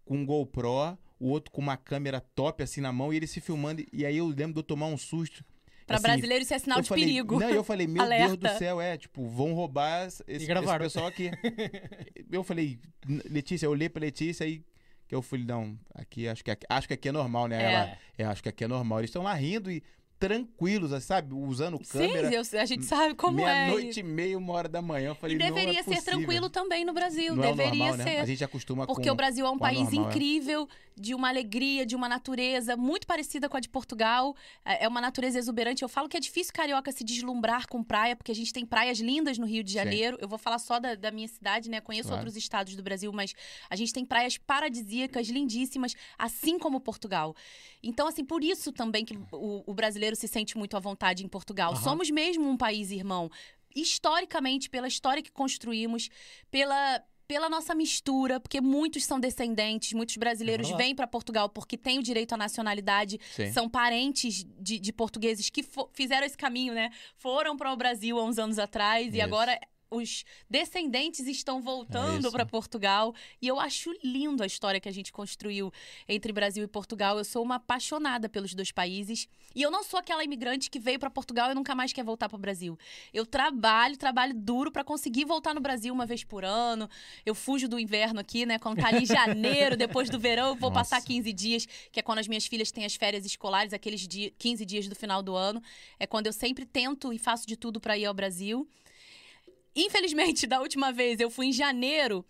com 0.05 0.17
um 0.17 0.25
GoPro, 0.25 0.97
o 1.19 1.27
outro 1.29 1.51
com 1.51 1.62
uma 1.62 1.77
câmera 1.77 2.19
top 2.36 2.62
assim 2.63 2.81
na 2.81 2.91
mão, 2.91 3.13
e 3.13 3.17
ele 3.17 3.27
se 3.27 3.39
filmando. 3.41 3.83
E 3.91 4.05
aí 4.05 4.17
eu 4.17 4.27
lembro 4.27 4.53
de 4.53 4.59
eu 4.59 4.63
tomar 4.63 4.88
um 4.88 4.97
susto. 4.97 5.43
Pra 5.86 5.97
assim, 5.97 6.03
brasileiro 6.03 6.43
isso 6.43 6.53
é 6.53 6.59
sinal 6.59 6.81
de 6.81 6.88
falei, 6.88 7.03
perigo. 7.05 7.39
Não, 7.39 7.49
eu 7.49 7.63
falei, 7.63 7.88
meu. 7.88 8.03
Deus 8.27 8.38
do 8.38 8.47
céu, 8.57 8.79
é, 8.81 8.97
tipo, 8.97 9.27
vão 9.27 9.53
roubar 9.53 10.07
esse, 10.07 10.23
esse 10.27 10.45
pessoal 10.79 11.07
aqui. 11.07 11.29
eu 12.31 12.43
falei, 12.43 12.79
Letícia, 13.29 13.65
eu 13.65 13.71
olhei 13.71 13.89
pra 13.89 13.99
Letícia 14.01 14.45
e 14.47 14.63
que 15.07 15.13
eu 15.15 15.21
falei, 15.21 15.45
não, 15.45 15.77
aqui 15.93 16.27
acho 16.27 16.43
que 16.43 16.51
aqui, 16.51 16.65
acho 16.69 16.88
que 16.88 16.93
aqui 16.93 17.09
é 17.09 17.12
normal, 17.12 17.47
né? 17.47 17.62
É. 17.62 17.73
Ela, 17.73 17.97
é, 18.17 18.23
acho 18.25 18.41
que 18.43 18.49
aqui 18.49 18.63
é 18.63 18.67
normal. 18.67 18.99
Eles 18.99 19.09
estão 19.09 19.23
lá 19.23 19.33
rindo 19.33 19.69
e 19.69 19.83
tranquilos, 20.27 20.93
assim, 20.93 21.07
sabe? 21.07 21.33
Usando 21.33 21.77
câmera. 21.86 22.29
Sim, 22.43 22.55
eu- 22.55 22.62
a 22.62 22.65
gente 22.65 22.86
sabe 22.86 23.13
como 23.13 23.41
é. 23.41 23.65
Meia-noite 23.67 23.99
e 23.99 24.03
meia, 24.03 24.38
uma 24.38 24.53
hora 24.53 24.69
da 24.69 24.81
manhã. 24.81 25.09
Eu 25.09 25.15
falei, 25.15 25.36
E 25.36 25.39
deveria 25.39 25.73
não 25.73 25.79
é 25.79 25.83
ser 25.83 26.01
tranquilo 26.01 26.49
também 26.49 26.86
no 26.86 26.93
Brasil. 26.93 27.36
Não 27.36 27.43
é 27.43 27.47
deveria 27.53 27.88
normal, 27.89 27.97
né? 27.97 28.03
ser. 28.03 28.17
A 28.19 28.25
gente 28.25 28.43
acostuma 28.43 28.88
Porque 28.88 29.07
com... 29.09 29.13
o 29.13 29.15
Brasil 29.15 29.45
é 29.45 29.49
um 29.49 29.57
país 29.57 29.81
normal, 29.91 30.05
é. 30.05 30.09
incrível, 30.12 30.67
de 30.95 31.13
uma 31.13 31.27
alegria, 31.27 31.86
de 31.86 31.95
uma 31.95 32.07
natureza 32.07 32.77
muito 32.77 33.05
parecida 33.05 33.49
com 33.49 33.57
a 33.57 33.59
de 33.59 33.67
Portugal. 33.69 34.36
É 34.63 34.83
é 34.86 34.88
uma 34.88 34.99
natureza 35.01 35.38
exuberante. 35.39 35.81
Eu 35.83 35.89
falo 35.89 36.07
que 36.09 36.17
é 36.17 36.19
difícil 36.19 36.53
carioca 36.53 36.91
se 36.91 37.03
deslumbrar 37.03 37.67
com 37.67 37.83
praia, 37.83 38.15
porque 38.15 38.31
a 38.31 38.36
gente 38.36 38.51
tem 38.53 38.65
praias 38.65 38.99
lindas 38.99 39.38
no 39.38 39.45
Rio 39.45 39.63
de 39.63 39.71
Sim. 39.71 39.77
Janeiro. 39.77 40.17
Eu 40.21 40.27
vou 40.27 40.38
falar 40.38 40.59
só 40.59 40.79
da, 40.79 40.95
da 40.95 41.12
minha 41.12 41.27
cidade, 41.27 41.69
né? 41.69 41.79
Conheço 41.81 42.09
Claro. 42.09 42.21
outros 42.21 42.36
estados 42.36 42.75
do 42.75 42.83
Brasil, 42.83 43.12
mas 43.13 43.33
a 43.69 43.75
gente 43.75 43.93
tem 43.93 44.03
praias 44.05 44.38
paradisíacas, 44.38 45.27
lindíssimas, 45.27 45.95
assim 46.17 46.57
como 46.59 46.79
Portugal. 46.79 47.36
Então, 47.81 48.07
assim, 48.07 48.23
por 48.25 48.43
isso 48.43 48.71
também 48.71 49.03
que 49.05 49.17
o, 49.31 49.63
o 49.65 49.73
brasileiro 49.73 50.12
se 50.15 50.28
sente 50.28 50.58
muito 50.58 50.76
à 50.78 50.80
vontade 50.80 51.23
em 51.23 51.28
Portugal. 51.28 51.73
Aham. 51.73 51.82
Somos 51.82 52.10
mesmo 52.10 52.47
um 52.49 52.58
país 52.58 52.91
irmão. 52.91 53.30
Historicamente, 53.76 54.69
pela 54.69 54.88
história 54.88 55.23
que 55.23 55.32
construímos, 55.32 56.10
pela, 56.52 57.04
pela 57.28 57.49
nossa 57.49 57.73
mistura, 57.73 58.39
porque 58.39 58.62
muitos 58.62 59.06
são 59.06 59.19
descendentes, 59.19 59.93
muitos 59.93 60.17
brasileiros 60.17 60.69
vêm 60.71 60.93
para 60.93 61.08
Portugal 61.08 61.49
porque 61.49 61.78
têm 61.78 61.99
o 61.99 62.04
direito 62.04 62.34
à 62.34 62.38
nacionalidade, 62.38 63.19
Sim. 63.32 63.52
são 63.52 63.67
parentes 63.67 64.45
de, 64.60 64.80
de 64.80 64.93
portugueses 64.93 65.49
que 65.49 65.65
fizeram 65.93 66.26
esse 66.26 66.38
caminho, 66.38 66.73
né? 66.73 66.91
Foram 67.15 67.58
para 67.58 67.73
o 67.73 67.76
Brasil 67.76 68.19
há 68.19 68.23
uns 68.23 68.38
anos 68.38 68.60
atrás 68.60 69.08
e 69.13 69.17
Isso. 69.17 69.23
agora 69.26 69.60
os 69.93 70.25
descendentes 70.49 71.27
estão 71.27 71.62
voltando 71.62 72.21
isso. 72.21 72.32
para 72.32 72.45
Portugal. 72.45 73.13
E 73.41 73.47
eu 73.47 73.60
acho 73.60 73.93
lindo 74.03 74.43
a 74.43 74.45
história 74.45 74.79
que 74.79 74.89
a 74.89 74.91
gente 74.91 75.12
construiu 75.12 75.71
entre 76.08 76.34
Brasil 76.34 76.63
e 76.63 76.67
Portugal. 76.67 77.17
Eu 77.17 77.23
sou 77.23 77.43
uma 77.43 77.56
apaixonada 77.56 78.27
pelos 78.27 78.53
dois 78.53 78.71
países. 78.71 79.27
E 79.56 79.62
eu 79.62 79.69
não 79.69 79.84
sou 79.84 79.99
aquela 79.99 80.23
imigrante 80.23 80.69
que 80.69 80.79
veio 80.79 80.99
para 80.99 81.10
Portugal 81.10 81.51
e 81.51 81.53
nunca 81.53 81.75
mais 81.75 81.93
quer 81.93 82.03
voltar 82.03 82.27
para 82.27 82.36
o 82.36 82.39
Brasil. 82.39 82.77
Eu 83.13 83.25
trabalho, 83.25 83.95
trabalho 83.97 84.34
duro 84.34 84.71
para 84.71 84.84
conseguir 84.84 85.25
voltar 85.25 85.53
no 85.53 85.62
Brasil 85.62 85.93
uma 85.93 86.06
vez 86.06 86.23
por 86.23 86.43
ano. 86.43 86.89
Eu 87.25 87.36
fujo 87.36 87.67
do 87.67 87.79
inverno 87.79 88.19
aqui, 88.19 88.45
né? 88.45 88.58
Quando 88.58 88.82
tá 88.82 88.88
ali 88.88 89.03
em 89.03 89.06
janeiro, 89.06 89.77
depois 89.77 90.10
do 90.10 90.19
verão, 90.19 90.49
eu 90.49 90.56
vou 90.56 90.71
Nossa. 90.71 90.95
passar 90.95 91.06
15 91.06 91.32
dias, 91.32 91.67
que 91.91 91.99
é 91.99 92.03
quando 92.03 92.19
as 92.19 92.27
minhas 92.27 92.45
filhas 92.45 92.71
têm 92.71 92.86
as 92.86 92.95
férias 92.95 93.25
escolares, 93.25 93.73
aqueles 93.73 94.08
dia, 94.08 94.32
15 94.38 94.65
dias 94.65 94.88
do 94.88 94.95
final 94.95 95.21
do 95.21 95.36
ano. 95.36 95.62
É 95.99 96.08
quando 96.08 96.27
eu 96.27 96.34
sempre 96.34 96.65
tento 96.65 97.13
e 97.13 97.19
faço 97.19 97.45
de 97.45 97.56
tudo 97.56 97.79
para 97.79 97.97
ir 97.97 98.06
ao 98.06 98.13
Brasil. 98.13 98.67
Infelizmente, 99.75 100.45
da 100.47 100.59
última 100.59 100.91
vez 100.91 101.19
eu 101.19 101.29
fui 101.29 101.47
em 101.47 101.53
janeiro 101.53 102.25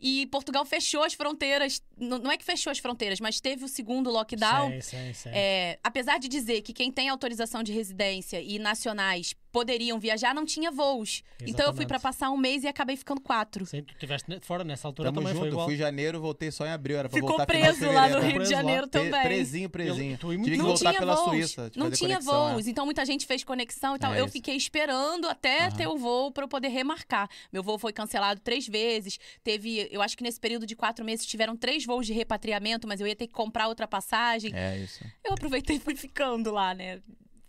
e 0.00 0.26
Portugal 0.28 0.64
fechou 0.64 1.02
as 1.02 1.12
fronteiras. 1.12 1.82
Não 1.96 2.30
é 2.30 2.36
que 2.36 2.44
fechou 2.44 2.70
as 2.70 2.78
fronteiras, 2.78 3.20
mas 3.20 3.40
teve 3.40 3.64
o 3.64 3.68
segundo 3.68 4.10
lockdown. 4.10 4.70
Sim, 4.72 4.80
sim, 4.80 5.12
sim. 5.12 5.28
É, 5.32 5.78
apesar 5.84 6.18
de 6.18 6.26
dizer 6.26 6.62
que 6.62 6.72
quem 6.72 6.90
tem 6.90 7.08
autorização 7.08 7.62
de 7.62 7.72
residência 7.72 8.40
e 8.40 8.58
nacionais 8.58 9.34
poderiam 9.52 9.98
viajar, 9.98 10.34
não 10.34 10.44
tinha 10.44 10.70
voos. 10.70 11.22
Então 11.42 11.66
eu 11.66 11.72
fui 11.72 11.84
Exatamente. 11.84 11.88
para 11.88 12.00
passar 12.00 12.30
um 12.30 12.36
mês 12.36 12.62
e 12.64 12.68
acabei 12.68 12.96
ficando 12.96 13.20
quatro. 13.20 13.66
Sim, 13.66 13.82
tu 13.82 13.92
estiveste 13.94 14.38
fora 14.42 14.62
nessa 14.62 14.86
altura 14.88 15.08
Tamo 15.08 15.20
também 15.20 15.32
foi 15.34 15.44
junto, 15.46 15.52
igual. 15.54 15.66
fui 15.66 15.74
em 15.74 15.78
janeiro, 15.78 16.20
voltei 16.20 16.50
só 16.50 16.66
em 16.66 16.70
abril, 16.70 16.98
era 16.98 17.08
pra 17.08 17.16
Ficou 17.16 17.30
voltar 17.30 17.46
preso 17.46 17.90
lá 17.90 18.08
no. 18.08 18.20
Rio 18.20 18.42
de. 18.42 18.48
Janeiro 18.50 18.86
também. 18.86 19.22
Presinho, 19.22 19.68
presinho. 19.70 20.12
Eu- 20.22 20.30
Tive 20.30 20.50
que 20.52 20.56
não 20.56 20.66
voltar 20.66 20.90
tinha 20.90 20.98
pela 21.00 21.14
voos, 21.14 21.28
Suíça. 21.30 21.70
não 21.76 21.90
tinha 21.90 22.08
conexão, 22.10 22.48
é. 22.48 22.52
voos, 22.54 22.66
então 22.66 22.84
muita 22.84 23.04
gente 23.04 23.26
fez 23.26 23.42
conexão 23.44 23.96
e 23.96 23.98
tal. 23.98 24.12
É 24.14 24.20
eu 24.20 24.24
isso. 24.26 24.32
fiquei 24.32 24.54
esperando 24.56 25.28
até 25.28 25.66
Aham. 25.66 25.76
ter 25.76 25.86
o 25.88 25.96
voo 25.96 26.30
para 26.32 26.44
eu 26.44 26.48
poder 26.48 26.68
remarcar. 26.68 27.28
Meu 27.52 27.62
voo 27.62 27.78
foi 27.78 27.92
cancelado 27.92 28.40
três 28.40 28.66
vezes. 28.68 29.18
Teve, 29.42 29.88
eu 29.90 30.02
acho 30.02 30.16
que 30.16 30.22
nesse 30.22 30.38
período 30.38 30.66
de 30.66 30.76
quatro 30.76 31.04
meses 31.04 31.26
tiveram 31.26 31.56
três 31.56 31.84
voos 31.84 32.06
de 32.06 32.12
repatriamento, 32.12 32.86
mas 32.86 33.00
eu 33.00 33.06
ia 33.06 33.16
ter 33.16 33.26
que 33.26 33.32
comprar 33.32 33.66
outra 33.68 33.88
passagem. 33.88 34.52
É 34.54 34.78
isso. 34.78 35.04
Eu 35.24 35.32
aproveitei 35.34 35.76
e 35.76 35.80
fui 35.80 35.96
ficando 35.96 36.50
lá, 36.50 36.74
né? 36.74 37.00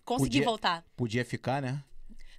Consegui 0.06 0.30
Podia- 0.40 0.46
voltar. 0.46 0.86
Podia 0.96 1.24
ficar, 1.26 1.62
né? 1.62 1.82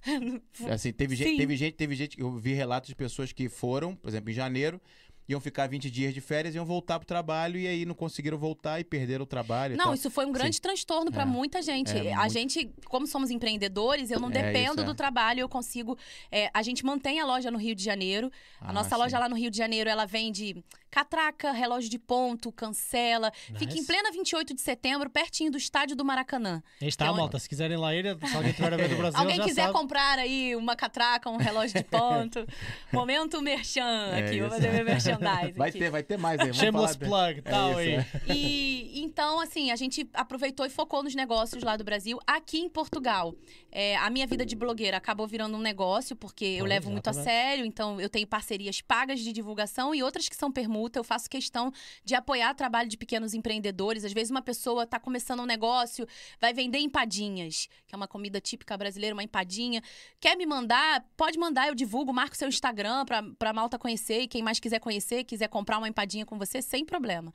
Assim, 0.69 0.91
teve 0.91 1.15
gente, 1.15 1.37
teve 1.37 1.55
gente, 1.57 1.73
teve 1.75 1.95
gente, 1.95 2.19
eu 2.19 2.31
vi 2.31 2.53
relatos 2.53 2.89
de 2.89 2.95
pessoas 2.95 3.31
que 3.31 3.49
foram, 3.49 3.95
por 3.95 4.07
exemplo, 4.09 4.29
em 4.29 4.33
janeiro, 4.33 4.81
iam 5.29 5.39
ficar 5.39 5.67
20 5.67 5.89
dias 5.89 6.13
de 6.13 6.19
férias, 6.19 6.53
iam 6.53 6.65
voltar 6.65 6.99
pro 6.99 7.07
trabalho 7.07 7.57
e 7.57 7.65
aí 7.65 7.85
não 7.85 7.95
conseguiram 7.95 8.37
voltar 8.37 8.81
e 8.81 8.83
perderam 8.83 9.23
o 9.23 9.25
trabalho. 9.25 9.77
Não, 9.77 9.93
isso 9.93 10.09
foi 10.11 10.25
um 10.25 10.33
grande 10.33 10.59
transtorno 10.59 11.09
para 11.11 11.21
É. 11.21 11.25
muita 11.25 11.61
gente. 11.61 11.91
É, 11.97 12.11
a 12.13 12.17
muito. 12.19 12.33
gente, 12.33 12.69
como 12.87 13.07
somos 13.07 13.31
empreendedores, 13.31 14.11
eu 14.11 14.19
não 14.19 14.29
É, 14.29 14.33
dependo 14.33 14.73
isso, 14.73 14.81
é. 14.81 14.83
do 14.83 14.93
trabalho, 14.93 15.39
eu 15.39 15.47
consigo. 15.47 15.97
é, 16.29 16.49
a 16.53 16.61
gente 16.61 16.85
mantém 16.85 17.21
a 17.21 17.25
loja 17.25 17.49
no 17.49 17.57
Rio 17.57 17.73
de 17.73 17.83
Janeiro. 17.83 18.29
A 18.59 18.69
Ah, 18.69 18.73
nossa 18.73 18.89
sim. 18.89 19.01
loja 19.01 19.17
lá 19.17 19.29
no 19.29 19.35
Rio 19.37 19.49
de 19.49 19.57
Janeiro, 19.57 19.89
ela 19.89 20.05
vende 20.05 20.61
catraca, 20.93 21.51
relógio 21.51 21.89
de 21.89 21.97
ponto, 21.97 22.51
cancela. 22.51 23.31
Fica 23.57 23.71
em 23.73 23.77
Nice. 23.77 23.87
plena 23.87 24.11
28 24.11 24.53
de 24.53 24.61
setembro, 24.61 25.09
pertinho 25.09 25.49
do 25.51 25.57
estádio 25.57 25.95
do 25.95 26.05
Maracanã. 26.05 26.61
Aí 26.79 26.87
está, 26.87 27.05
É 27.05 27.09
onde- 27.09 27.19
malta. 27.19 27.39
Se 27.39 27.49
quiserem 27.49 27.77
lá 27.77 27.95
ir, 27.95 28.05
se 28.27 28.35
alguém 28.35 28.53
tiver 28.53 28.73
a 28.73 28.77
ver 28.77 28.89
do 28.89 28.95
Brasil, 28.97 29.19
Alguém 29.19 29.37
já 29.37 29.43
quiser 29.43 29.61
sabe. 29.63 29.73
comprar 29.73 30.19
aí 30.19 30.55
uma 30.55 30.75
catraca, 30.75 31.29
um 31.31 31.37
relógio 31.37 31.75
de 31.77 31.83
ponto. 31.83 32.45
Momento 32.93 33.41
merchan 33.41 33.81
É 34.13 34.19
aqui, 34.25 34.37
vou 34.39 34.47
isso. 34.49 34.55
fazer 34.57 34.71
meu 34.71 34.85
merchandising. 34.85 35.53
Vai 35.53 35.69
aqui. 35.69 35.79
ter, 35.79 35.89
vai 35.89 36.03
ter 36.03 36.17
mais 36.17 36.39
aí. 36.39 36.53
Shameless 36.53 36.97
plug, 36.97 37.41
tal 37.41 37.71
isso, 37.71 37.79
aí. 37.79 37.93
é. 37.95 38.05
E 38.33 39.01
então, 39.03 39.39
assim, 39.39 39.71
a 39.71 39.75
gente 39.75 40.07
aproveitou 40.13 40.65
e 40.65 40.69
focou 40.69 41.01
nos 41.03 41.15
negócios 41.15 41.63
lá 41.63 41.75
do 41.75 41.83
Brasil. 41.83 42.19
Aqui 42.27 42.59
em 42.59 42.69
Portugal, 42.69 43.33
é, 43.71 43.95
a 43.97 44.09
minha 44.09 44.27
vida 44.27 44.45
de 44.45 44.55
blogueira 44.55 44.97
acabou 44.97 45.25
virando 45.27 45.57
um 45.57 45.61
negócio, 45.61 46.15
porque 46.15 46.45
eu 46.45 46.65
levo 46.65 46.91
muito 46.91 47.07
a 47.07 47.11
exatamente. 47.11 47.33
sério. 47.35 47.65
Então, 47.65 47.99
eu 47.99 48.09
tenho 48.09 48.27
parcerias 48.27 48.81
pagas 48.81 49.19
de 49.19 49.31
divulgação 49.33 49.93
e 49.95 50.03
outras 50.03 50.29
que 50.29 50.35
são 50.35 50.51
Eu 50.97 51.03
faço 51.03 51.29
questão 51.29 51.71
de 52.03 52.15
apoiar 52.15 52.51
o 52.51 52.55
trabalho 52.55 52.89
de 52.89 52.97
pequenos 52.97 53.33
empreendedores. 53.33 54.03
Às 54.05 54.13
vezes, 54.13 54.31
uma 54.31 54.41
pessoa 54.41 54.83
está 54.83 54.99
começando 54.99 55.41
um 55.41 55.45
negócio, 55.45 56.07
vai 56.39 56.53
vender 56.53 56.79
empadinhas, 56.79 57.67
que 57.87 57.93
é 57.93 57.97
uma 57.97 58.07
comida 58.07 58.39
típica 58.39 58.77
brasileira, 58.77 59.15
uma 59.15 59.23
empadinha. 59.23 59.81
Quer 60.19 60.35
me 60.35 60.45
mandar? 60.45 61.05
Pode 61.15 61.37
mandar, 61.37 61.67
eu 61.67 61.75
divulgo, 61.75 62.13
marco 62.13 62.35
seu 62.35 62.47
Instagram 62.47 63.05
pra, 63.05 63.23
pra 63.37 63.53
malta 63.53 63.77
conhecer. 63.77 64.21
E 64.21 64.27
quem 64.27 64.41
mais 64.41 64.59
quiser 64.59 64.79
conhecer, 64.79 65.23
quiser 65.23 65.47
comprar 65.47 65.77
uma 65.77 65.87
empadinha 65.87 66.25
com 66.25 66.37
você, 66.37 66.61
sem 66.61 66.85
problema. 66.85 67.33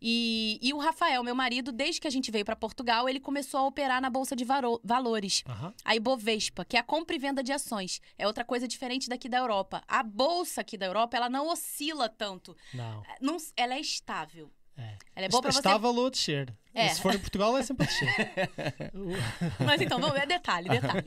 E, 0.00 0.58
e 0.62 0.72
o 0.72 0.78
Rafael, 0.78 1.22
meu 1.22 1.34
marido, 1.34 1.72
desde 1.72 2.00
que 2.00 2.06
a 2.06 2.10
gente 2.10 2.30
veio 2.30 2.44
para 2.44 2.56
Portugal, 2.56 3.08
ele 3.08 3.20
começou 3.20 3.60
a 3.60 3.66
operar 3.66 4.00
na 4.00 4.10
Bolsa 4.10 4.34
de 4.36 4.44
Varo- 4.44 4.80
Valores. 4.84 5.42
Aham. 5.46 5.72
A 5.84 5.96
Ibovespa, 5.96 6.64
que 6.64 6.76
é 6.76 6.80
a 6.80 6.82
compra 6.82 7.16
e 7.16 7.18
venda 7.18 7.42
de 7.42 7.52
ações. 7.52 8.00
É 8.18 8.26
outra 8.26 8.44
coisa 8.44 8.66
diferente 8.68 9.08
daqui 9.08 9.28
da 9.28 9.38
Europa. 9.38 9.82
A 9.88 10.02
bolsa 10.02 10.60
aqui 10.60 10.76
da 10.76 10.86
Europa, 10.86 11.16
ela 11.16 11.28
não 11.30 11.48
oscila 11.48 12.08
tanto. 12.08 12.56
Não. 12.72 13.02
Não- 13.20 13.36
ela 13.56 13.74
é 13.74 13.80
estável. 13.80 14.50
É. 14.76 14.96
Ela 15.16 15.26
é 15.26 15.28
boa 15.28 15.40
pra 15.40 15.52
você 15.52 15.58
Estava 15.58 15.88
a 15.88 16.10
descer. 16.10 16.52
É. 16.74 16.88
Se 16.88 17.00
for 17.00 17.14
em 17.14 17.18
Portugal, 17.18 17.56
é 17.56 17.62
sempre 17.62 17.86
descer. 17.86 18.50
Mas 19.64 19.80
então, 19.80 20.00
vamos, 20.00 20.16
é 20.16 20.26
detalhe, 20.26 20.68
detalhe. 20.68 21.04